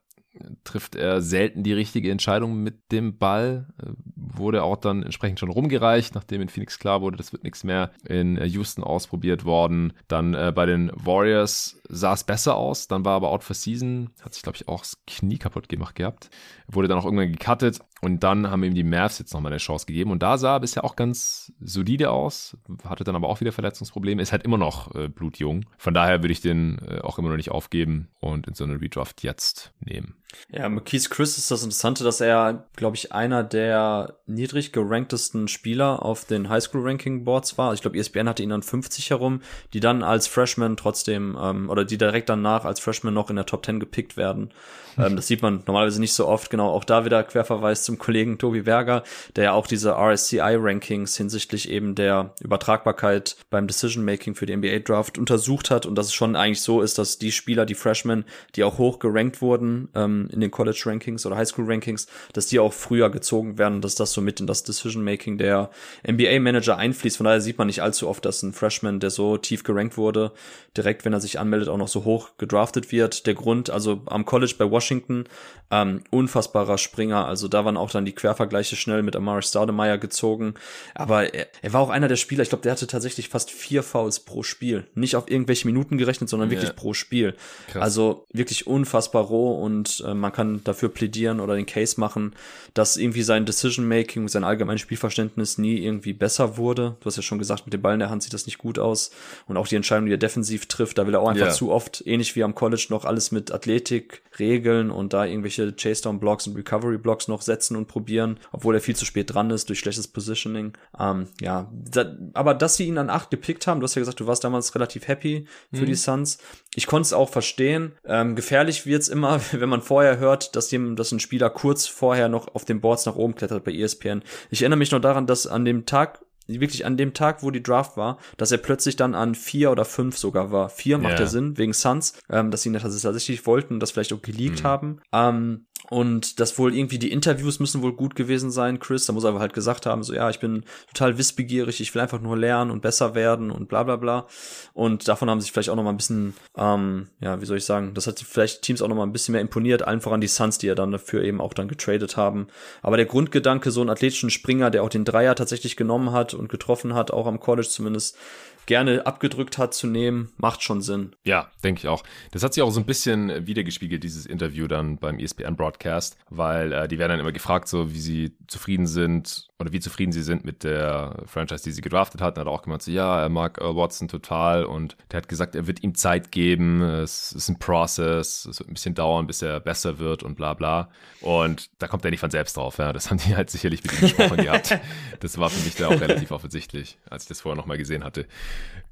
[0.63, 3.67] trifft er selten die richtige Entscheidung mit dem Ball.
[4.15, 7.91] Wurde auch dann entsprechend schon rumgereicht, nachdem in Phoenix klar wurde, das wird nichts mehr.
[8.07, 9.93] In Houston ausprobiert worden.
[10.07, 14.11] Dann äh, bei den Warriors sah es besser aus, dann war aber out for season,
[14.21, 16.29] hat sich glaube ich auch das Knie kaputt gemacht gehabt.
[16.67, 19.85] Wurde dann auch irgendwann gecuttet und dann haben ihm die Mavs jetzt nochmal eine Chance
[19.85, 23.51] gegeben und da sah er bisher auch ganz solide aus, hatte dann aber auch wieder
[23.51, 25.65] Verletzungsprobleme, ist halt immer noch äh, blutjung.
[25.77, 28.79] Von daher würde ich den äh, auch immer noch nicht aufgeben und in so eine
[28.79, 30.15] Redraft jetzt nehmen.
[30.51, 36.05] Ja, McKees Chris ist das Interessante, dass er, glaube ich, einer der niedrig geranktesten Spieler
[36.05, 37.73] auf den Highschool-Ranking-Boards war.
[37.73, 39.41] Ich glaube, ESPN hatte ihn dann 50 herum,
[39.73, 43.45] die dann als Freshman trotzdem, ähm, oder die direkt danach als Freshman noch in der
[43.45, 44.51] Top 10 gepickt werden.
[44.97, 46.49] Ähm, das sieht man normalerweise nicht so oft.
[46.49, 49.03] Genau, auch da wieder Querverweis zum Kollegen Tobi Berger,
[49.35, 55.71] der ja auch diese RSCI-Rankings hinsichtlich eben der Übertragbarkeit beim Decision-Making für die NBA-Draft untersucht
[55.71, 58.77] hat und dass es schon eigentlich so ist, dass die Spieler, die Freshmen, die auch
[58.77, 63.81] hoch gerankt wurden ähm, in den College-Rankings oder Highschool-Rankings, dass die auch früher gezogen werden,
[63.81, 65.69] dass das so mit in das Decision-Making der
[66.07, 67.17] NBA-Manager einfließt.
[67.17, 70.31] Von daher sieht man nicht allzu oft, dass ein Freshman, der so tief gerankt wurde,
[70.75, 73.25] direkt, wenn er sich anmeldet, auch noch so hoch gedraftet wird.
[73.25, 75.25] Der Grund, also am College bei Washington Washington.
[75.71, 77.27] Ähm, unfassbarer Springer.
[77.27, 80.55] Also da waren auch dann die Quervergleiche schnell mit Amari Staudemeyer gezogen.
[80.95, 83.83] Aber er, er war auch einer der Spieler, ich glaube, der hatte tatsächlich fast vier
[83.83, 84.87] Fouls pro Spiel.
[84.95, 87.35] Nicht auf irgendwelche Minuten gerechnet, sondern wirklich pro Spiel.
[87.67, 87.83] Krass.
[87.83, 92.33] Also wirklich unfassbar roh und äh, man kann dafür plädieren oder den Case machen,
[92.73, 96.95] dass irgendwie sein Decision-Making, sein allgemeines Spielverständnis nie irgendwie besser wurde.
[96.99, 98.79] Du hast ja schon gesagt, mit dem Ball in der Hand sieht das nicht gut
[98.79, 99.11] aus.
[99.47, 101.53] Und auch die Entscheidung, die er defensiv trifft, da will er auch einfach yeah.
[101.53, 104.23] zu oft, ähnlich wie am College, noch alles mit Athletik
[104.69, 109.05] regeln und da irgendwelche Chase-Down-Blocks und Recovery-Blocks noch setzen und probieren, obwohl er viel zu
[109.05, 110.73] spät dran ist durch schlechtes Positioning.
[110.99, 114.19] Ähm, ja, da, aber dass sie ihn an acht gepickt haben, du hast ja gesagt,
[114.19, 115.85] du warst damals relativ happy für mhm.
[115.85, 116.37] die Suns.
[116.75, 117.93] Ich konnte es auch verstehen.
[118.05, 122.29] Ähm, gefährlich wird's immer, wenn man vorher hört, dass, dem, dass ein Spieler kurz vorher
[122.29, 124.23] noch auf den Boards nach oben klettert bei ESPN.
[124.49, 127.63] Ich erinnere mich noch daran, dass an dem Tag wirklich an dem Tag, wo die
[127.63, 130.69] Draft war, dass er plötzlich dann an vier oder fünf sogar war.
[130.69, 131.27] Vier macht ja yeah.
[131.27, 134.67] Sinn, wegen Suns, ähm, dass sie das tatsächlich wollten und das vielleicht auch geleakt mhm.
[134.67, 135.01] haben.
[135.13, 139.05] Ähm, und das wohl irgendwie die Interviews müssen wohl gut gewesen sein, Chris.
[139.05, 142.01] Da muss er aber halt gesagt haben, so ja, ich bin total wissbegierig, ich will
[142.01, 144.27] einfach nur lernen und besser werden und bla bla bla.
[144.73, 147.65] Und davon haben sich vielleicht auch noch mal ein bisschen, ähm, ja, wie soll ich
[147.65, 150.27] sagen, das hat vielleicht Teams auch noch mal ein bisschen mehr imponiert, allen voran die
[150.27, 152.47] Suns, die ja dann dafür eben auch dann getradet haben.
[152.81, 156.49] Aber der Grundgedanke, so einen athletischen Springer, der auch den Dreier tatsächlich genommen hat und
[156.49, 158.17] getroffen hat, auch am College zumindest,
[158.65, 161.15] gerne abgedrückt hat zu nehmen, macht schon Sinn.
[161.23, 162.03] Ja, denke ich auch.
[162.31, 166.87] Das hat sich auch so ein bisschen wiedergespiegelt, dieses Interview dann beim ESPN-Broadcast, weil äh,
[166.87, 170.45] die werden dann immer gefragt, so wie sie zufrieden sind oder wie zufrieden sie sind
[170.45, 172.37] mit der Franchise, die sie gedraftet hat.
[172.37, 175.53] Und hat auch gemeint, so, ja, er mag Earl Watson total und der hat gesagt,
[175.53, 179.41] er wird ihm Zeit geben, es ist ein Process, es wird ein bisschen dauern, bis
[179.41, 180.89] er besser wird und bla bla.
[181.19, 182.93] Und da kommt er nicht von selbst drauf, ja.
[182.93, 184.79] Das haben die halt sicherlich mit ihm gesprochen gehabt.
[185.19, 188.25] Das war für mich da auch relativ offensichtlich, als ich das vorher nochmal gesehen hatte.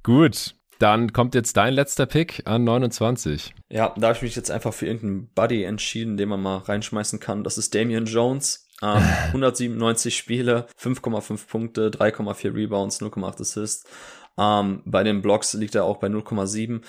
[0.03, 3.53] Gut, dann kommt jetzt dein letzter Pick an 29.
[3.69, 7.19] Ja, da habe ich mich jetzt einfach für irgendeinen Buddy entschieden, den man mal reinschmeißen
[7.19, 7.43] kann.
[7.43, 8.66] Das ist Damian Jones.
[8.83, 13.85] Ähm, 197 Spiele, 5,5 Punkte, 3,4 Rebounds, 0,8 Assists.
[14.39, 16.81] Ähm, bei den Blocks liegt er auch bei 0,7.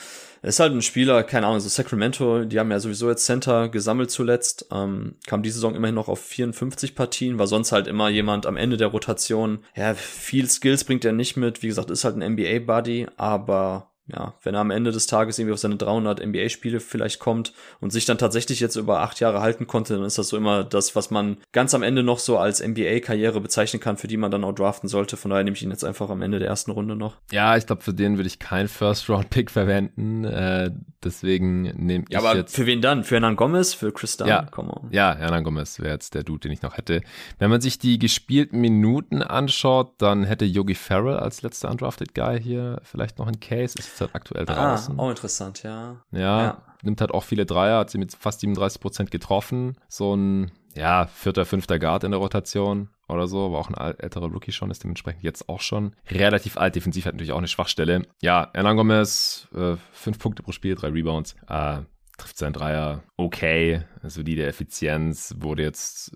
[0.43, 4.11] Ist halt ein Spieler, keine Ahnung, so Sacramento, die haben ja sowieso jetzt Center gesammelt
[4.11, 8.45] zuletzt, ähm, kam diese Saison immerhin noch auf 54 Partien, war sonst halt immer jemand
[8.45, 9.61] am Ende der Rotation.
[9.75, 14.35] Ja, viel Skills bringt er nicht mit, wie gesagt, ist halt ein NBA-Buddy, aber ja,
[14.43, 18.07] wenn er am Ende des Tages irgendwie auf seine 300 NBA-Spiele vielleicht kommt und sich
[18.07, 21.11] dann tatsächlich jetzt über acht Jahre halten konnte, dann ist das so immer das, was
[21.11, 24.55] man ganz am Ende noch so als NBA-Karriere bezeichnen kann, für die man dann auch
[24.55, 25.19] draften sollte.
[25.19, 27.17] Von daher nehme ich ihn jetzt einfach am Ende der ersten Runde noch.
[27.31, 30.25] Ja, ich glaube, für den würde ich keinen First-Round-Pick verwenden.
[30.25, 30.71] Äh,
[31.05, 32.57] deswegen nehme ich ja, aber jetzt.
[32.57, 33.05] Für wen dann?
[33.05, 33.75] Für Hernan Gomez?
[33.75, 34.29] Für Chris Dunn?
[34.29, 34.49] Ja,
[34.91, 37.03] ja Hernan Gomez wäre jetzt der Dude, den ich noch hätte.
[37.39, 42.41] Wenn man sich die gespielten Minuten anschaut, dann hätte Yogi Farrell als letzter Undrafted Guy
[42.41, 43.75] hier vielleicht noch ein Case.
[43.79, 44.99] Ist jetzt halt aktuell ah, draußen.
[44.99, 45.97] Ah, auch interessant, ja.
[46.13, 46.43] ja.
[46.43, 49.77] Ja, nimmt halt auch viele Dreier, hat sie mit fast 37 Prozent getroffen.
[49.89, 54.27] So ein, ja, vierter, fünfter Guard in der Rotation oder so, war auch ein älterer
[54.27, 56.75] Rookie schon, ist dementsprechend jetzt auch schon relativ alt.
[56.75, 58.03] Defensiv hat natürlich auch eine Schwachstelle.
[58.21, 61.35] Ja, Hernan Gomez, äh, fünf Punkte pro Spiel, drei Rebounds.
[61.49, 61.79] Äh,
[62.19, 66.13] trifft sein Dreier okay, solide Effizienz, wurde jetzt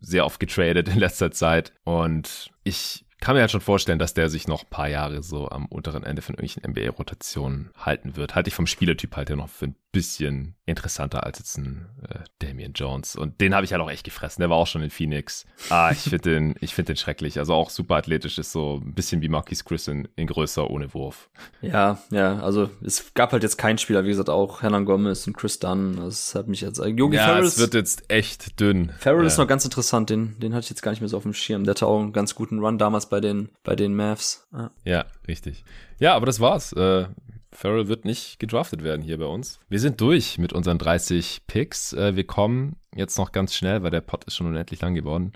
[0.00, 4.28] sehr oft getradet in letzter Zeit und ich kann mir halt schon vorstellen, dass der
[4.28, 8.34] sich noch ein paar Jahre so am unteren Ende von irgendwelchen NBA-Rotationen halten wird.
[8.34, 12.18] Halte ich vom Spielertyp halt ja noch für ein bisschen interessanter als jetzt ein äh,
[12.40, 13.16] Damian Jones.
[13.16, 14.40] Und den habe ich halt auch echt gefressen.
[14.40, 15.46] Der war auch schon in Phoenix.
[15.70, 17.38] Ah, ich finde den, ich finde den schrecklich.
[17.38, 20.92] Also auch super athletisch ist so ein bisschen wie Marquis Chris in, in größer ohne
[20.92, 21.30] Wurf.
[21.62, 25.36] Ja, ja, also es gab halt jetzt keinen Spieler, wie gesagt, auch Hernan Gomez und
[25.36, 25.96] Chris Dunn.
[25.96, 28.90] Das hat mich jetzt, Yogi ja, Farrell es wird jetzt echt dünn.
[28.98, 29.26] Farrell ja.
[29.28, 30.10] ist noch ganz interessant.
[30.10, 31.64] Den, den hatte ich jetzt gar nicht mehr so auf dem Schirm.
[31.64, 34.48] Der hatte auch einen ganz guten Run damals bei den, bei den Mavs.
[34.52, 35.64] Ja, ja richtig.
[36.00, 36.72] Ja, aber das war's.
[36.72, 37.06] Äh,
[37.54, 39.60] Farrell wird nicht gedraftet werden hier bei uns.
[39.68, 41.92] Wir sind durch mit unseren 30 Picks.
[41.92, 45.32] Äh, wir kommen jetzt noch ganz schnell, weil der Pot ist schon unendlich lang geworden.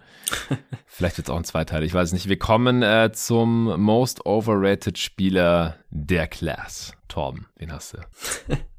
[0.87, 2.29] Vielleicht wird es auch ein Zweiteil, ich weiß nicht.
[2.29, 6.93] Wir kommen äh, zum Most Overrated Spieler der Class.
[7.09, 7.99] Torben, den hast du.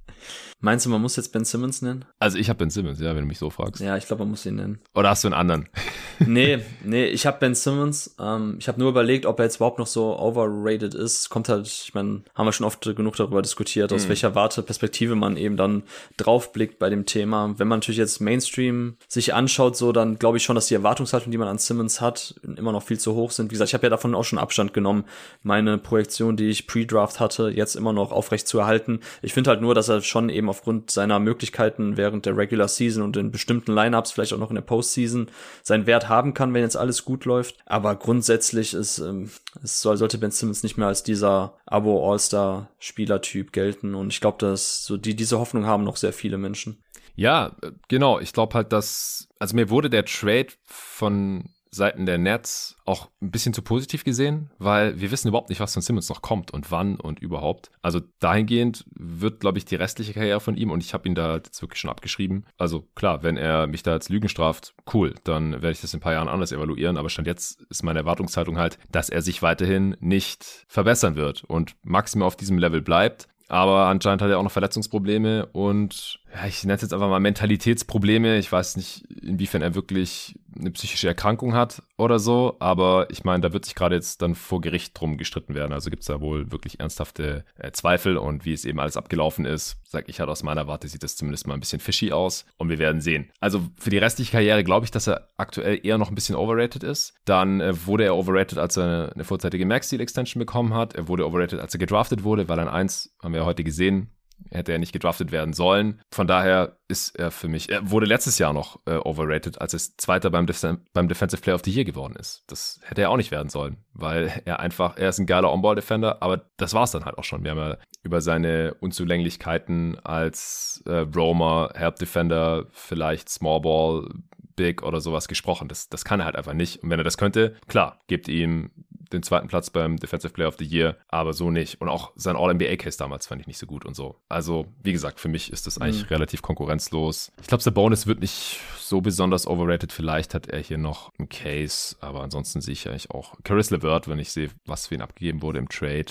[0.61, 2.03] Meinst du, man muss jetzt Ben Simmons nennen?
[2.19, 3.81] Also ich habe Ben Simmons, ja, wenn du mich so fragst.
[3.81, 4.79] Ja, ich glaube, man muss ihn nennen.
[4.93, 5.69] Oder hast du einen anderen?
[6.19, 8.13] nee, nee, ich habe Ben Simmons.
[8.19, 11.29] Ähm, ich habe nur überlegt, ob er jetzt überhaupt noch so overrated ist.
[11.29, 14.09] Kommt halt, ich meine, haben wir schon oft genug darüber diskutiert, aus mhm.
[14.09, 15.83] welcher Warteperspektive man eben dann
[16.17, 17.53] draufblickt bei dem Thema.
[17.57, 21.31] Wenn man natürlich jetzt Mainstream sich anschaut, so dann glaube ich schon, dass die Erwartungshaltung,
[21.31, 23.49] die man an Simmons hat, immer noch viel zu hoch sind.
[23.49, 25.05] Wie gesagt, ich habe ja davon auch schon Abstand genommen,
[25.41, 28.99] meine Projektion, die ich pre-Draft hatte, jetzt immer noch aufrecht zu erhalten.
[29.21, 33.03] Ich finde halt nur, dass er schon eben aufgrund seiner Möglichkeiten während der Regular Season
[33.03, 35.29] und in bestimmten Lineups, vielleicht auch noch in der Postseason,
[35.63, 37.57] seinen Wert haben kann, wenn jetzt alles gut läuft.
[37.65, 39.29] Aber grundsätzlich ist, ähm,
[39.63, 43.95] es soll, sollte Ben Simmons nicht mehr als dieser Abo-All-Star-Spielertyp gelten.
[43.95, 46.83] Und ich glaube, dass so die, diese Hoffnung haben noch sehr viele Menschen.
[47.15, 47.55] Ja,
[47.89, 48.19] genau.
[48.19, 53.31] Ich glaube halt, dass, also mir wurde der Trade von Seiten der Nets auch ein
[53.31, 56.71] bisschen zu positiv gesehen, weil wir wissen überhaupt nicht, was von Simmons noch kommt und
[56.71, 57.69] wann und überhaupt.
[57.81, 61.35] Also dahingehend wird, glaube ich, die restliche Karriere von ihm und ich habe ihn da
[61.35, 62.45] jetzt wirklich schon abgeschrieben.
[62.57, 65.99] Also klar, wenn er mich da als Lügen straft, cool, dann werde ich das in
[65.99, 66.97] ein paar Jahren anders evaluieren.
[66.97, 71.75] Aber Stand jetzt ist meine Erwartungshaltung halt, dass er sich weiterhin nicht verbessern wird und
[71.83, 73.27] maximal auf diesem Level bleibt.
[73.49, 77.19] Aber anscheinend hat er auch noch Verletzungsprobleme und ja, ich nenne es jetzt einfach mal
[77.19, 78.37] Mentalitätsprobleme.
[78.37, 83.41] Ich weiß nicht, inwiefern er wirklich eine psychische Erkrankung hat oder so, aber ich meine,
[83.41, 85.73] da wird sich gerade jetzt dann vor Gericht drum gestritten werden.
[85.73, 89.45] Also gibt es da wohl wirklich ernsthafte äh, Zweifel und wie es eben alles abgelaufen
[89.45, 92.45] ist, sag ich halt aus meiner Warte, sieht das zumindest mal ein bisschen fishy aus
[92.57, 93.31] und wir werden sehen.
[93.39, 96.83] Also für die restliche Karriere glaube ich, dass er aktuell eher noch ein bisschen overrated
[96.83, 97.13] ist.
[97.25, 100.95] Dann äh, wurde er overrated, als er eine, eine vorzeitige Max-Deal-Extension bekommen hat.
[100.95, 104.09] Er wurde overrated, als er gedraftet wurde, weil an eins, haben wir ja heute gesehen,
[104.51, 106.01] hätte er nicht gedraftet werden sollen.
[106.11, 109.79] Von daher ist er für mich, er wurde letztes Jahr noch äh, overrated, als er
[109.97, 112.43] Zweiter beim, Def beim Defensive Player of the Year geworden ist.
[112.47, 116.21] Das hätte er auch nicht werden sollen, weil er einfach, er ist ein geiler On-Ball-Defender,
[116.21, 117.43] aber das war es dann halt auch schon.
[117.43, 124.07] Wir haben ja über seine Unzulänglichkeiten als äh, Roamer, Help-Defender, vielleicht Small Ball,
[124.55, 125.69] Big oder sowas gesprochen.
[125.69, 126.83] Das, das kann er halt einfach nicht.
[126.83, 128.71] Und wenn er das könnte, klar, gibt ihm
[129.11, 131.81] den zweiten Platz beim Defensive Player of the Year, aber so nicht.
[131.81, 134.15] Und auch sein All-NBA-Case damals fand ich nicht so gut und so.
[134.29, 136.09] Also, wie gesagt, für mich ist das eigentlich mhm.
[136.09, 137.31] relativ konkurrenzlos.
[137.41, 139.91] Ich glaube, Bonus wird nicht so besonders overrated.
[139.91, 144.07] Vielleicht hat er hier noch einen Case, aber ansonsten sehe ich eigentlich auch Caris LeVert,
[144.07, 146.05] wenn ich sehe, was für ihn abgegeben wurde im Trade.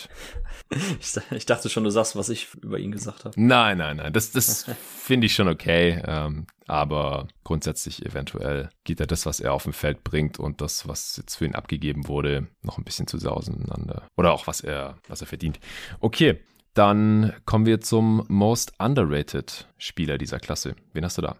[1.01, 3.41] Ich, ich dachte schon, du sagst, was ich über ihn gesagt habe.
[3.41, 4.13] Nein, nein, nein.
[4.13, 6.01] Das, das finde ich schon okay.
[6.07, 10.87] Ähm, aber grundsätzlich eventuell geht er das, was er auf dem Feld bringt und das,
[10.87, 14.07] was jetzt für ihn abgegeben wurde, noch ein bisschen zu sehr auseinander.
[14.17, 15.59] Oder auch was er, was er verdient.
[16.01, 16.41] Okay,
[16.75, 20.77] dann kommen wir zum Most Underrated Spieler dieser Klasse.
[20.93, 21.37] Wen hast du da?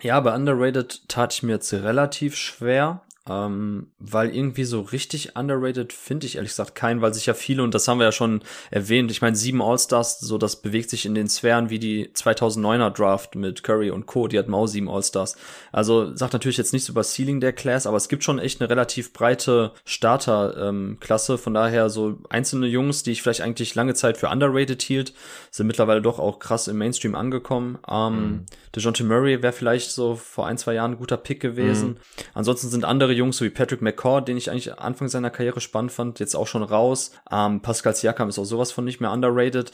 [0.00, 3.02] Ja, bei Underrated tat ich mir jetzt relativ schwer.
[3.28, 7.62] Ähm, weil irgendwie so richtig underrated finde ich ehrlich gesagt keinen, weil sich ja viele,
[7.62, 11.04] und das haben wir ja schon erwähnt, ich meine, sieben All-Stars, so das bewegt sich
[11.04, 14.88] in den Sphären wie die 2009er Draft mit Curry und Co., die hatten auch sieben
[14.88, 15.36] All-Stars.
[15.72, 18.70] Also sagt natürlich jetzt nichts über Ceiling der Class, aber es gibt schon echt eine
[18.70, 24.16] relativ breite Starter-Klasse, ähm, von daher so einzelne Jungs, die ich vielleicht eigentlich lange Zeit
[24.16, 25.12] für underrated hielt,
[25.50, 27.78] sind mittlerweile doch auch krass im Mainstream angekommen.
[27.90, 28.46] Ähm, mhm.
[28.74, 31.90] DeJounte Murray wäre vielleicht so vor ein, zwei Jahren ein guter Pick gewesen.
[31.90, 31.96] Mhm.
[32.34, 35.92] Ansonsten sind andere Jungs, so wie Patrick McCord, den ich eigentlich Anfang seiner Karriere spannend
[35.92, 37.12] fand, jetzt auch schon raus.
[37.30, 39.72] Ähm, Pascal Siakam ist auch sowas von nicht mehr underrated.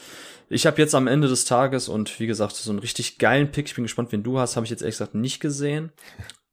[0.49, 3.67] Ich habe jetzt am Ende des Tages und wie gesagt, so einen richtig geilen Pick,
[3.67, 5.91] ich bin gespannt, wen du hast, habe ich jetzt ehrlich gesagt nicht gesehen.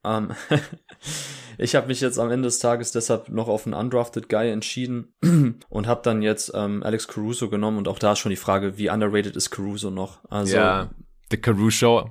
[0.04, 0.30] Ähm,
[1.58, 5.14] ich habe mich jetzt am Ende des Tages deshalb noch auf einen undrafted Guy entschieden
[5.68, 8.78] und habe dann jetzt ähm, Alex Caruso genommen und auch da ist schon die Frage,
[8.78, 10.18] wie underrated ist Caruso noch?
[10.28, 10.90] Also ja,
[11.30, 12.10] The Caruso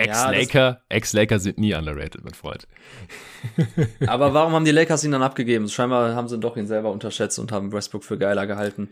[0.00, 2.66] Ex-Laker, ja, Ex-Laker sind nie underrated, mein Freund.
[4.06, 5.68] Aber warum haben die Lakers ihn dann abgegeben?
[5.68, 8.90] Scheinbar haben sie doch ihn selber unterschätzt und haben Westbrook für geiler gehalten.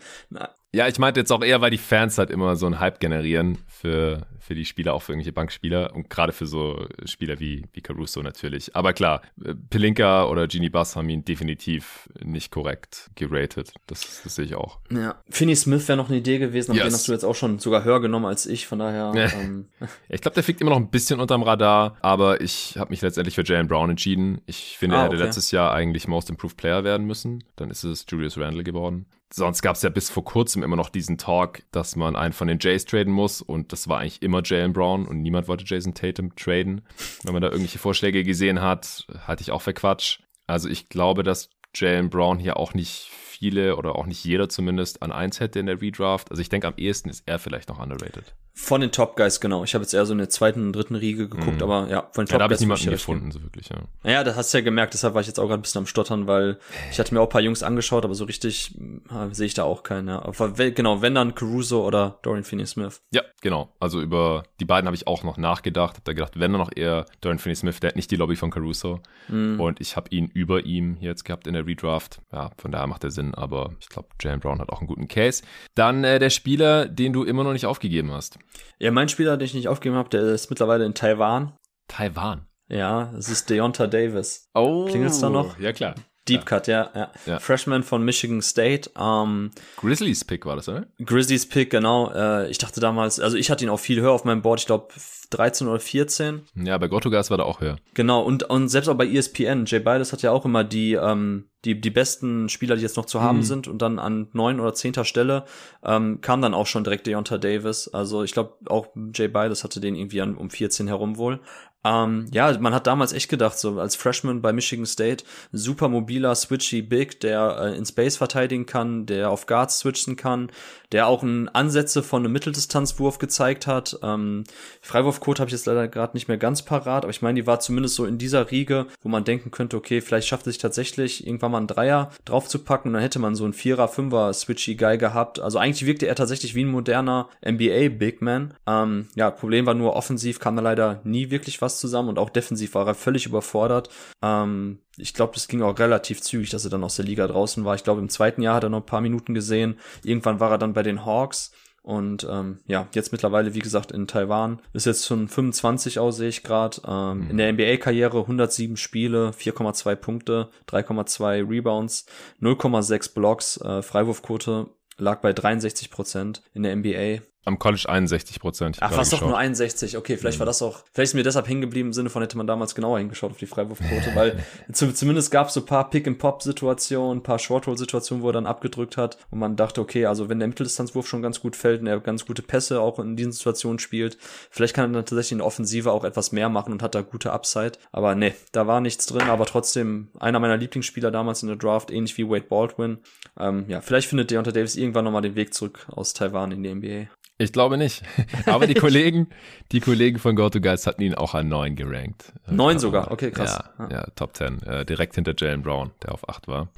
[0.74, 3.56] Ja, ich meinte jetzt auch eher, weil die Fans halt immer so einen Hype generieren
[3.66, 7.80] für, für die Spieler, auch für irgendwelche Bankspieler und gerade für so Spieler wie, wie
[7.80, 8.76] Caruso natürlich.
[8.76, 13.72] Aber klar, äh, Pelinka oder Genie Bass haben ihn definitiv nicht korrekt geratet.
[13.86, 14.78] Das, das sehe ich auch.
[14.90, 16.88] Ja, Finney Smith wäre noch eine Idee gewesen, aber yes.
[16.88, 19.12] den hast du jetzt auch schon sogar höher genommen als ich, von daher.
[19.16, 19.66] Ähm.
[20.10, 23.34] Ich glaube, der fliegt immer noch ein bisschen unterm Radar, aber ich habe mich letztendlich
[23.34, 24.40] für Jalen Brown entschieden.
[24.46, 25.24] Ich finde, ah, er hätte okay.
[25.24, 27.44] letztes Jahr eigentlich Most Improved Player werden müssen.
[27.56, 30.88] Dann ist es Julius Randle geworden sonst gab es ja bis vor kurzem immer noch
[30.88, 34.42] diesen Talk, dass man einen von den Jays traden muss und das war eigentlich immer
[34.44, 36.82] Jalen Brown und niemand wollte Jason Tatum traden.
[37.22, 40.20] Wenn man da irgendwelche Vorschläge gesehen hat, halte ich auch für Quatsch.
[40.46, 45.02] Also ich glaube, dass Jalen Brown hier auch nicht viele oder auch nicht jeder zumindest
[45.02, 46.30] an eins hätte in der Redraft.
[46.30, 48.34] Also ich denke, am ehesten ist er vielleicht noch underrated.
[48.60, 49.62] Von den Top Guys, genau.
[49.62, 51.62] Ich habe jetzt eher so in der zweiten und dritten Riege geguckt, mhm.
[51.62, 53.76] aber ja, von den Top ja, da habe ich niemanden gefunden, so wirklich, ja.
[54.02, 55.86] Ja, das hast du ja gemerkt, deshalb war ich jetzt auch gerade ein bisschen am
[55.86, 56.58] Stottern, weil
[56.90, 58.74] ich hatte mir auch ein paar Jungs angeschaut, aber so richtig
[59.10, 60.22] äh, sehe ich da auch keinen, ja.
[60.22, 63.00] Aber genau, wenn dann Caruso oder Dorian Finney-Smith.
[63.12, 63.72] Ja, genau.
[63.78, 66.72] Also über die beiden habe ich auch noch nachgedacht, habe da gedacht, wenn dann noch
[66.74, 69.60] eher Dorian Finney-Smith, der hat nicht die Lobby von Caruso mhm.
[69.60, 72.20] und ich habe ihn über ihm jetzt gehabt in der Redraft.
[72.32, 75.06] Ja, von daher macht er Sinn, aber ich glaube, Jalen Brown hat auch einen guten
[75.06, 75.44] Case.
[75.76, 78.36] Dann äh, der Spieler, den du immer noch nicht aufgegeben hast.
[78.78, 81.52] Ja, mein Spieler, den ich nicht aufgegeben habe, der ist mittlerweile in Taiwan.
[81.88, 82.46] Taiwan?
[82.68, 84.48] Ja, es ist Deonta Davis.
[84.54, 84.86] Oh.
[84.86, 85.58] Klingelt's da noch?
[85.58, 85.94] Ja, klar.
[86.28, 87.38] Deep Cut, ja, ja, ja.
[87.38, 88.90] Freshman von Michigan State.
[88.98, 90.86] Ähm, Grizzlies Pick war das, oder?
[91.02, 92.12] Grizzlies Pick, genau.
[92.12, 94.60] Äh, ich dachte damals, also ich hatte ihn auch viel höher auf meinem Board.
[94.60, 94.88] Ich glaube
[95.30, 96.42] 13 oder 14.
[96.54, 97.76] Ja, bei Gotogas war der auch höher.
[97.94, 101.44] Genau, und, und selbst auch bei ESPN, Jay Biles hat ja auch immer die, ähm,
[101.64, 103.42] die, die besten Spieler, die jetzt noch zu haben mhm.
[103.42, 105.44] sind und dann an neun oder zehnter Stelle
[105.84, 107.88] ähm, kam dann auch schon direkt Deonta Davis.
[107.88, 111.40] Also ich glaube auch Jay Biles hatte den irgendwie an, um 14 herum wohl.
[111.88, 116.34] Ähm, ja, man hat damals echt gedacht, so als Freshman bei Michigan State, super mobiler,
[116.34, 120.52] switchy Big, der äh, in Space verteidigen kann, der auf Guards switchen kann,
[120.92, 123.98] der auch ein Ansätze von einem Mitteldistanzwurf gezeigt hat.
[124.02, 124.44] Ähm,
[124.82, 127.60] Freiwurfquote habe ich jetzt leider gerade nicht mehr ganz parat, aber ich meine, die war
[127.60, 131.26] zumindest so in dieser Riege, wo man denken könnte, okay, vielleicht schafft es sich tatsächlich
[131.26, 134.98] irgendwann mal einen Dreier draufzupacken und dann hätte man so einen Vierer, Fünfer switchy Guy
[134.98, 135.40] gehabt.
[135.40, 138.52] Also eigentlich wirkte er tatsächlich wie ein moderner NBA Big Man.
[138.66, 142.30] Ähm, ja, Problem war nur offensiv kam da leider nie wirklich was zusammen und auch
[142.30, 143.88] defensiv war er völlig überfordert.
[144.22, 147.64] Ähm, ich glaube, das ging auch relativ zügig, dass er dann aus der Liga draußen
[147.64, 147.74] war.
[147.74, 149.78] Ich glaube, im zweiten Jahr hat er noch ein paar Minuten gesehen.
[150.02, 151.52] Irgendwann war er dann bei den Hawks.
[151.82, 154.60] Und ähm, ja, jetzt mittlerweile, wie gesagt, in Taiwan.
[154.74, 156.82] Ist jetzt schon 25 aus, sehe ich gerade.
[156.86, 157.30] Ähm, mhm.
[157.30, 162.04] In der NBA-Karriere 107 Spiele, 4,2 Punkte, 3,2 Rebounds,
[162.42, 167.22] 0,6 Blocks, äh, Freiwurfquote lag bei 63 Prozent in der NBA.
[167.44, 168.76] Am College 61 Prozent.
[168.80, 169.96] Ach, was doch nur 61.
[169.96, 170.40] Okay, vielleicht mhm.
[170.40, 172.74] war das auch, vielleicht ist mir deshalb hängen geblieben im Sinne von, hätte man damals
[172.74, 178.22] genauer hingeschaut auf die Freiwurfquote, weil zu, zumindest gab es so paar Pick-and-Pop-Situationen, paar Short-Roll-Situationen,
[178.22, 181.40] wo er dann abgedrückt hat und man dachte, okay, also wenn der Mitteldistanzwurf schon ganz
[181.40, 184.18] gut fällt und er ganz gute Pässe auch in diesen Situationen spielt,
[184.50, 187.00] vielleicht kann er dann tatsächlich in der Offensive auch etwas mehr machen und hat da
[187.00, 187.72] gute Upside.
[187.92, 191.90] Aber nee, da war nichts drin, aber trotzdem einer meiner Lieblingsspieler damals in der Draft,
[191.90, 192.98] ähnlich wie Wade Baldwin.
[193.38, 196.74] Ähm, ja, vielleicht findet Deontay Davis irgendwann nochmal den Weg zurück aus Taiwan in die
[196.74, 197.08] NBA.
[197.38, 198.02] Ich glaube nicht.
[198.46, 199.28] Aber die Kollegen,
[199.70, 202.32] die Kollegen von GoToGuys hatten ihn auch an neun gerankt.
[202.48, 203.58] Neun sogar, okay, krass.
[203.78, 204.62] Ja, ja Top 10.
[204.64, 206.68] Äh, direkt hinter Jalen Brown, der auf acht war.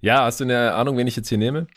[0.00, 1.68] Ja, hast du eine Ahnung, wen ich jetzt hier nehme?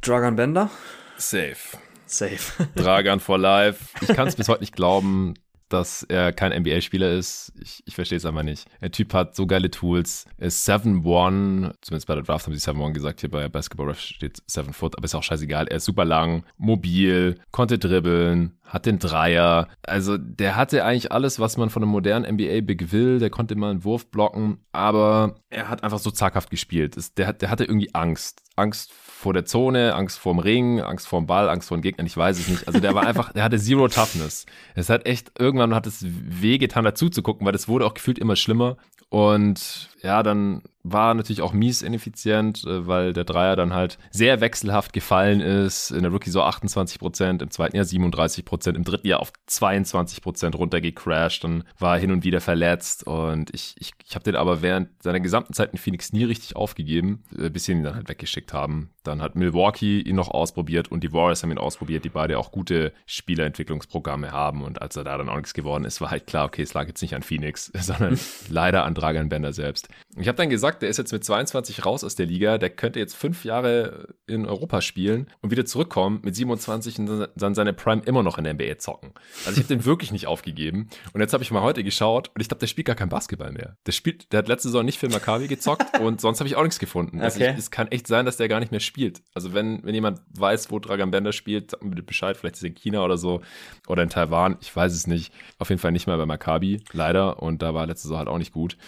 [0.00, 0.70] Dragon Bender?
[1.16, 1.78] Safe.
[2.06, 2.66] Safe.
[2.74, 3.96] Dragan for Life.
[4.00, 5.34] Ich kann es bis heute nicht glauben,
[5.68, 7.52] dass er kein NBA-Spieler ist.
[7.60, 8.66] Ich, ich verstehe es einfach nicht.
[8.80, 10.26] Der Typ hat so geile Tools.
[10.38, 14.42] Ist 7-1, zumindest bei der Draft haben sie 7-1 gesagt, hier bei Basketball Ref steht
[14.46, 15.68] 7 Foot, aber ist auch scheißegal.
[15.68, 19.68] Er ist super lang, mobil, konnte dribbeln, hat den Dreier.
[19.82, 23.18] Also der hatte eigentlich alles, was man von einem modernen NBA-Big will.
[23.18, 26.96] Der konnte immer einen Wurf blocken, aber er hat einfach so zaghaft gespielt.
[27.16, 28.42] Der, der hatte irgendwie Angst.
[28.56, 32.16] Angst vor der Zone, Angst vorm Ring, Angst vorm Ball, Angst vor den Gegnern, ich
[32.16, 32.66] weiß es nicht.
[32.66, 34.46] Also der war einfach, der hatte zero Toughness.
[34.74, 38.18] Es hat echt, irgendwann hat es wehgetan, dazu zu gucken, weil das wurde auch gefühlt
[38.18, 38.76] immer schlimmer.
[39.08, 40.62] Und ja, dann
[40.92, 45.90] war natürlich auch mies ineffizient, äh, weil der Dreier dann halt sehr wechselhaft gefallen ist.
[45.90, 49.32] In der Rookie so 28 Prozent, im zweiten Jahr 37 Prozent, im dritten Jahr auf
[49.46, 51.44] 22 Prozent runtergecrashed.
[51.44, 55.20] Dann war hin und wieder verletzt und ich, ich, ich habe den aber während seiner
[55.20, 58.90] gesamten Zeit in Phoenix nie richtig aufgegeben, äh, bis sie ihn dann halt weggeschickt haben.
[59.02, 62.50] Dann hat Milwaukee ihn noch ausprobiert und die Warriors haben ihn ausprobiert, die beide auch
[62.50, 64.62] gute Spielerentwicklungsprogramme haben.
[64.62, 66.86] Und als er da dann auch nichts geworden ist, war halt klar, okay, es lag
[66.86, 69.88] jetzt nicht an Phoenix, sondern leider an Dragan Bender selbst.
[70.18, 72.98] Ich habe dann gesagt, der ist jetzt mit 22 raus aus der Liga, der könnte
[72.98, 78.02] jetzt fünf Jahre in Europa spielen und wieder zurückkommen mit 27 und dann seine Prime
[78.06, 79.12] immer noch in der NBA zocken.
[79.44, 80.88] Also ich habe den wirklich nicht aufgegeben.
[81.12, 83.52] Und jetzt habe ich mal heute geschaut und ich glaube, der spielt gar kein Basketball
[83.52, 83.76] mehr.
[83.86, 86.62] Der spielt, der hat letzte Saison nicht für Maccabi gezockt und sonst habe ich auch
[86.62, 87.20] nichts gefunden.
[87.20, 87.52] Also okay.
[87.52, 89.20] ich, es kann echt sein, dass der gar nicht mehr spielt.
[89.34, 92.62] Also wenn, wenn jemand weiß, wo Dragan Bender spielt, sagt mir bitte Bescheid, vielleicht ist
[92.62, 93.42] er in China oder so
[93.86, 95.32] oder in Taiwan, ich weiß es nicht.
[95.58, 97.42] Auf jeden Fall nicht mehr bei Maccabi, leider.
[97.42, 98.78] Und da war letzte Saison halt auch nicht gut.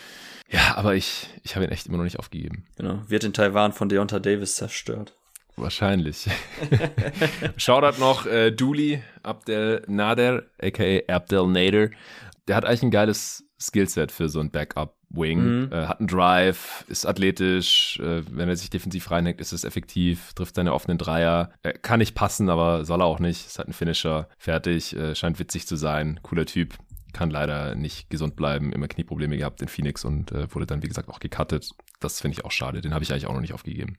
[0.51, 2.67] Ja, aber ich, ich habe ihn echt immer noch nicht aufgegeben.
[2.77, 5.15] Genau, wird in Taiwan von Deonta Davis zerstört.
[5.57, 6.27] Wahrscheinlich.
[7.57, 11.91] Shoutout noch äh, Dooley Abdel Nader, aka Abdel Nader.
[12.47, 15.41] Der hat eigentlich ein geiles Skillset für so ein Backup-Wing.
[15.67, 15.73] Mhm.
[15.73, 20.33] Äh, hat einen Drive, ist athletisch, äh, wenn er sich defensiv reinhängt, ist es effektiv,
[20.35, 21.51] trifft seine offenen Dreier.
[21.63, 23.47] Äh, kann nicht passen, aber soll er auch nicht.
[23.47, 26.79] Ist halt ein Finisher, fertig, äh, scheint witzig zu sein, cooler Typ
[27.19, 30.89] kann leider nicht gesund bleiben, immer Knieprobleme gehabt in Phoenix und äh, wurde dann, wie
[30.89, 31.73] gesagt, auch gecuttet.
[31.99, 32.81] Das finde ich auch schade.
[32.81, 33.99] Den habe ich eigentlich auch noch nicht aufgegeben.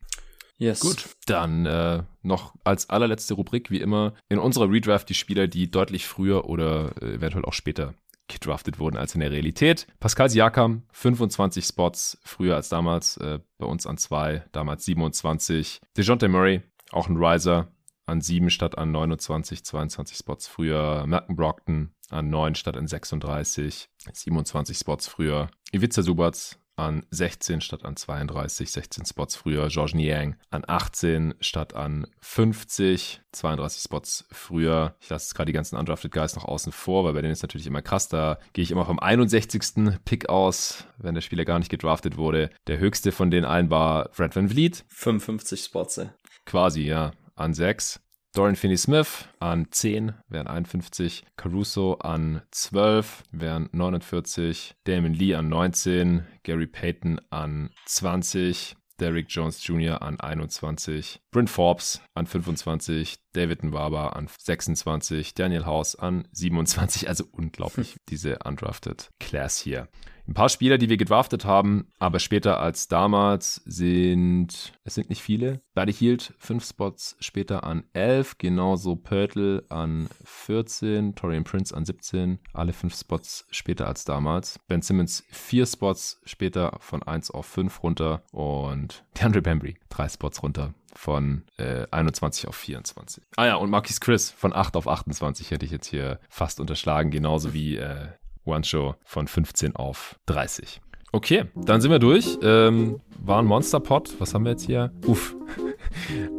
[0.57, 0.79] Yes.
[0.79, 5.69] Gut, dann äh, noch als allerletzte Rubrik, wie immer, in unserer Redraft die Spieler, die
[5.69, 7.93] deutlich früher oder äh, eventuell auch später
[8.29, 9.85] gedraftet wurden als in der Realität.
[9.99, 15.81] Pascal Siakam, 25 Spots, früher als damals, äh, bei uns an zwei, damals 27.
[15.97, 17.67] DeJounte Murray, auch ein Riser,
[18.09, 21.05] an sieben statt an 29, 22 Spots früher.
[21.07, 25.49] Malcolm Brockton an 9 statt an 36, 27 Spots früher.
[25.71, 29.67] Ivica Subac an 16 statt an 32, 16 Spots früher.
[29.67, 34.95] George Niang an 18 statt an 50, 32 Spots früher.
[35.01, 37.67] Ich lasse gerade die ganzen Undrafted Guys noch außen vor, weil bei denen ist natürlich
[37.67, 38.07] immer krass.
[38.07, 39.99] Da gehe ich immer vom 61.
[40.05, 42.49] Pick aus, wenn der Spieler gar nicht gedraftet wurde.
[42.67, 44.85] Der höchste von den allen war Fred Van Vliet.
[44.87, 46.01] 55 Spots.
[46.45, 47.99] Quasi, ja an 6.
[48.33, 56.27] Dorian Finney-Smith an 10 wären 51, Caruso an 12 wären 49, Damon Lee an 19,
[56.43, 60.01] Gary Payton an 20, Derrick Jones Jr.
[60.01, 67.25] an 21, Brent Forbes an 25, David Nwaba an 26, Daniel House an 27, also
[67.31, 69.87] unglaublich, diese undrafted Class hier.
[70.29, 75.23] Ein paar Spieler, die wir gedraftet haben, aber später als damals sind, es sind nicht
[75.23, 75.61] viele.
[75.73, 82.37] Buddy Hield fünf Spots später an 11, genauso Pörtl an 14, Torian Prince an 17,
[82.53, 84.59] alle fünf Spots später als damals.
[84.67, 90.43] Ben Simmons vier Spots später von 1 auf 5 runter und DeAndre Bembry drei Spots
[90.43, 93.23] runter von äh, 21 auf 24.
[93.35, 97.09] Ah ja, und Marquis Chris von 8 auf 28 hätte ich jetzt hier fast unterschlagen,
[97.11, 98.09] genauso wie äh,
[98.49, 100.81] One-Show von 15 auf 30.
[101.11, 102.37] Okay, dann sind wir durch.
[102.43, 104.13] Ähm, war ein Monster-Pod.
[104.19, 104.91] Was haben wir jetzt hier?
[105.05, 105.35] Uff.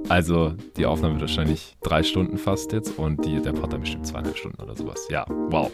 [0.08, 4.06] Also, die Aufnahme wird wahrscheinlich drei Stunden fast jetzt und die, der Pod dann bestimmt
[4.06, 5.06] zweieinhalb Stunden oder sowas.
[5.08, 5.70] Ja, wow.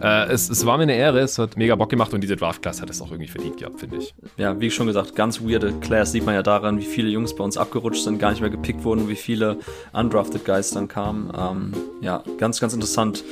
[0.00, 2.82] Äh, es, es war mir eine Ehre, es hat mega Bock gemacht und diese Draft-Class
[2.82, 4.14] hat es auch irgendwie verdient gehabt, finde ich.
[4.36, 7.44] Ja, wie schon gesagt, ganz weirde Class sieht man ja daran, wie viele Jungs bei
[7.44, 9.58] uns abgerutscht sind, gar nicht mehr gepickt wurden, wie viele
[9.92, 11.32] undrafted Guys dann kamen.
[11.36, 13.24] Ähm, ja, ganz, ganz interessant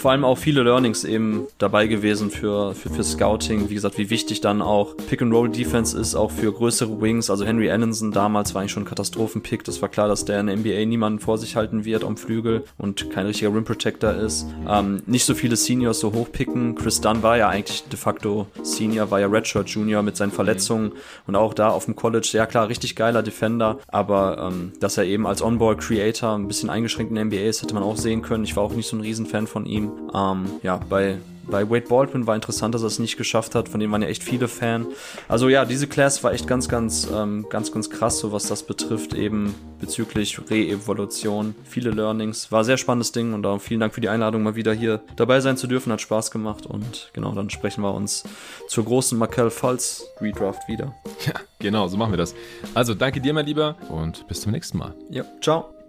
[0.00, 3.68] vor allem auch viele Learnings eben dabei gewesen für, für, für Scouting.
[3.68, 7.28] Wie gesagt, wie wichtig dann auch Pick-and-Roll-Defense ist, auch für größere Wings.
[7.28, 9.62] Also Henry Annenson damals war eigentlich schon ein Katastrophenpick.
[9.64, 12.64] Das war klar, dass der in der NBA niemanden vor sich halten wird am Flügel
[12.78, 14.46] und kein richtiger Rim Protector ist.
[14.66, 16.76] Ähm, nicht so viele Seniors so hochpicken.
[16.76, 20.92] Chris Dunn war ja eigentlich de facto Senior, war ja Redshirt Junior mit seinen Verletzungen
[21.26, 25.04] und auch da auf dem College, ja klar, richtig geiler Defender, aber ähm, dass er
[25.04, 28.44] eben als On-Ball-Creator ein bisschen eingeschränkt in der NBA ist, hätte man auch sehen können.
[28.44, 29.89] Ich war auch nicht so ein Riesenfan von ihm.
[30.14, 33.68] Ähm, ja, bei, bei Wade Baldwin war interessant, dass er es nicht geschafft hat.
[33.68, 34.86] Von dem waren ja echt viele Fan.
[35.28, 38.62] Also ja, diese Class war echt ganz, ganz, ähm, ganz, ganz krass, so was das
[38.62, 41.54] betrifft, eben bezüglich Re-Evolution.
[41.64, 42.50] Viele Learnings.
[42.52, 45.00] War ein sehr spannendes Ding und auch vielen Dank für die Einladung, mal wieder hier
[45.16, 45.92] dabei sein zu dürfen.
[45.92, 48.24] Hat Spaß gemacht und genau, dann sprechen wir uns
[48.68, 50.94] zur großen Markel Falls Redraft wieder.
[51.26, 52.34] Ja, genau, so machen wir das.
[52.74, 54.94] Also danke dir, mein Lieber, und bis zum nächsten Mal.
[55.10, 55.79] Ja, ciao.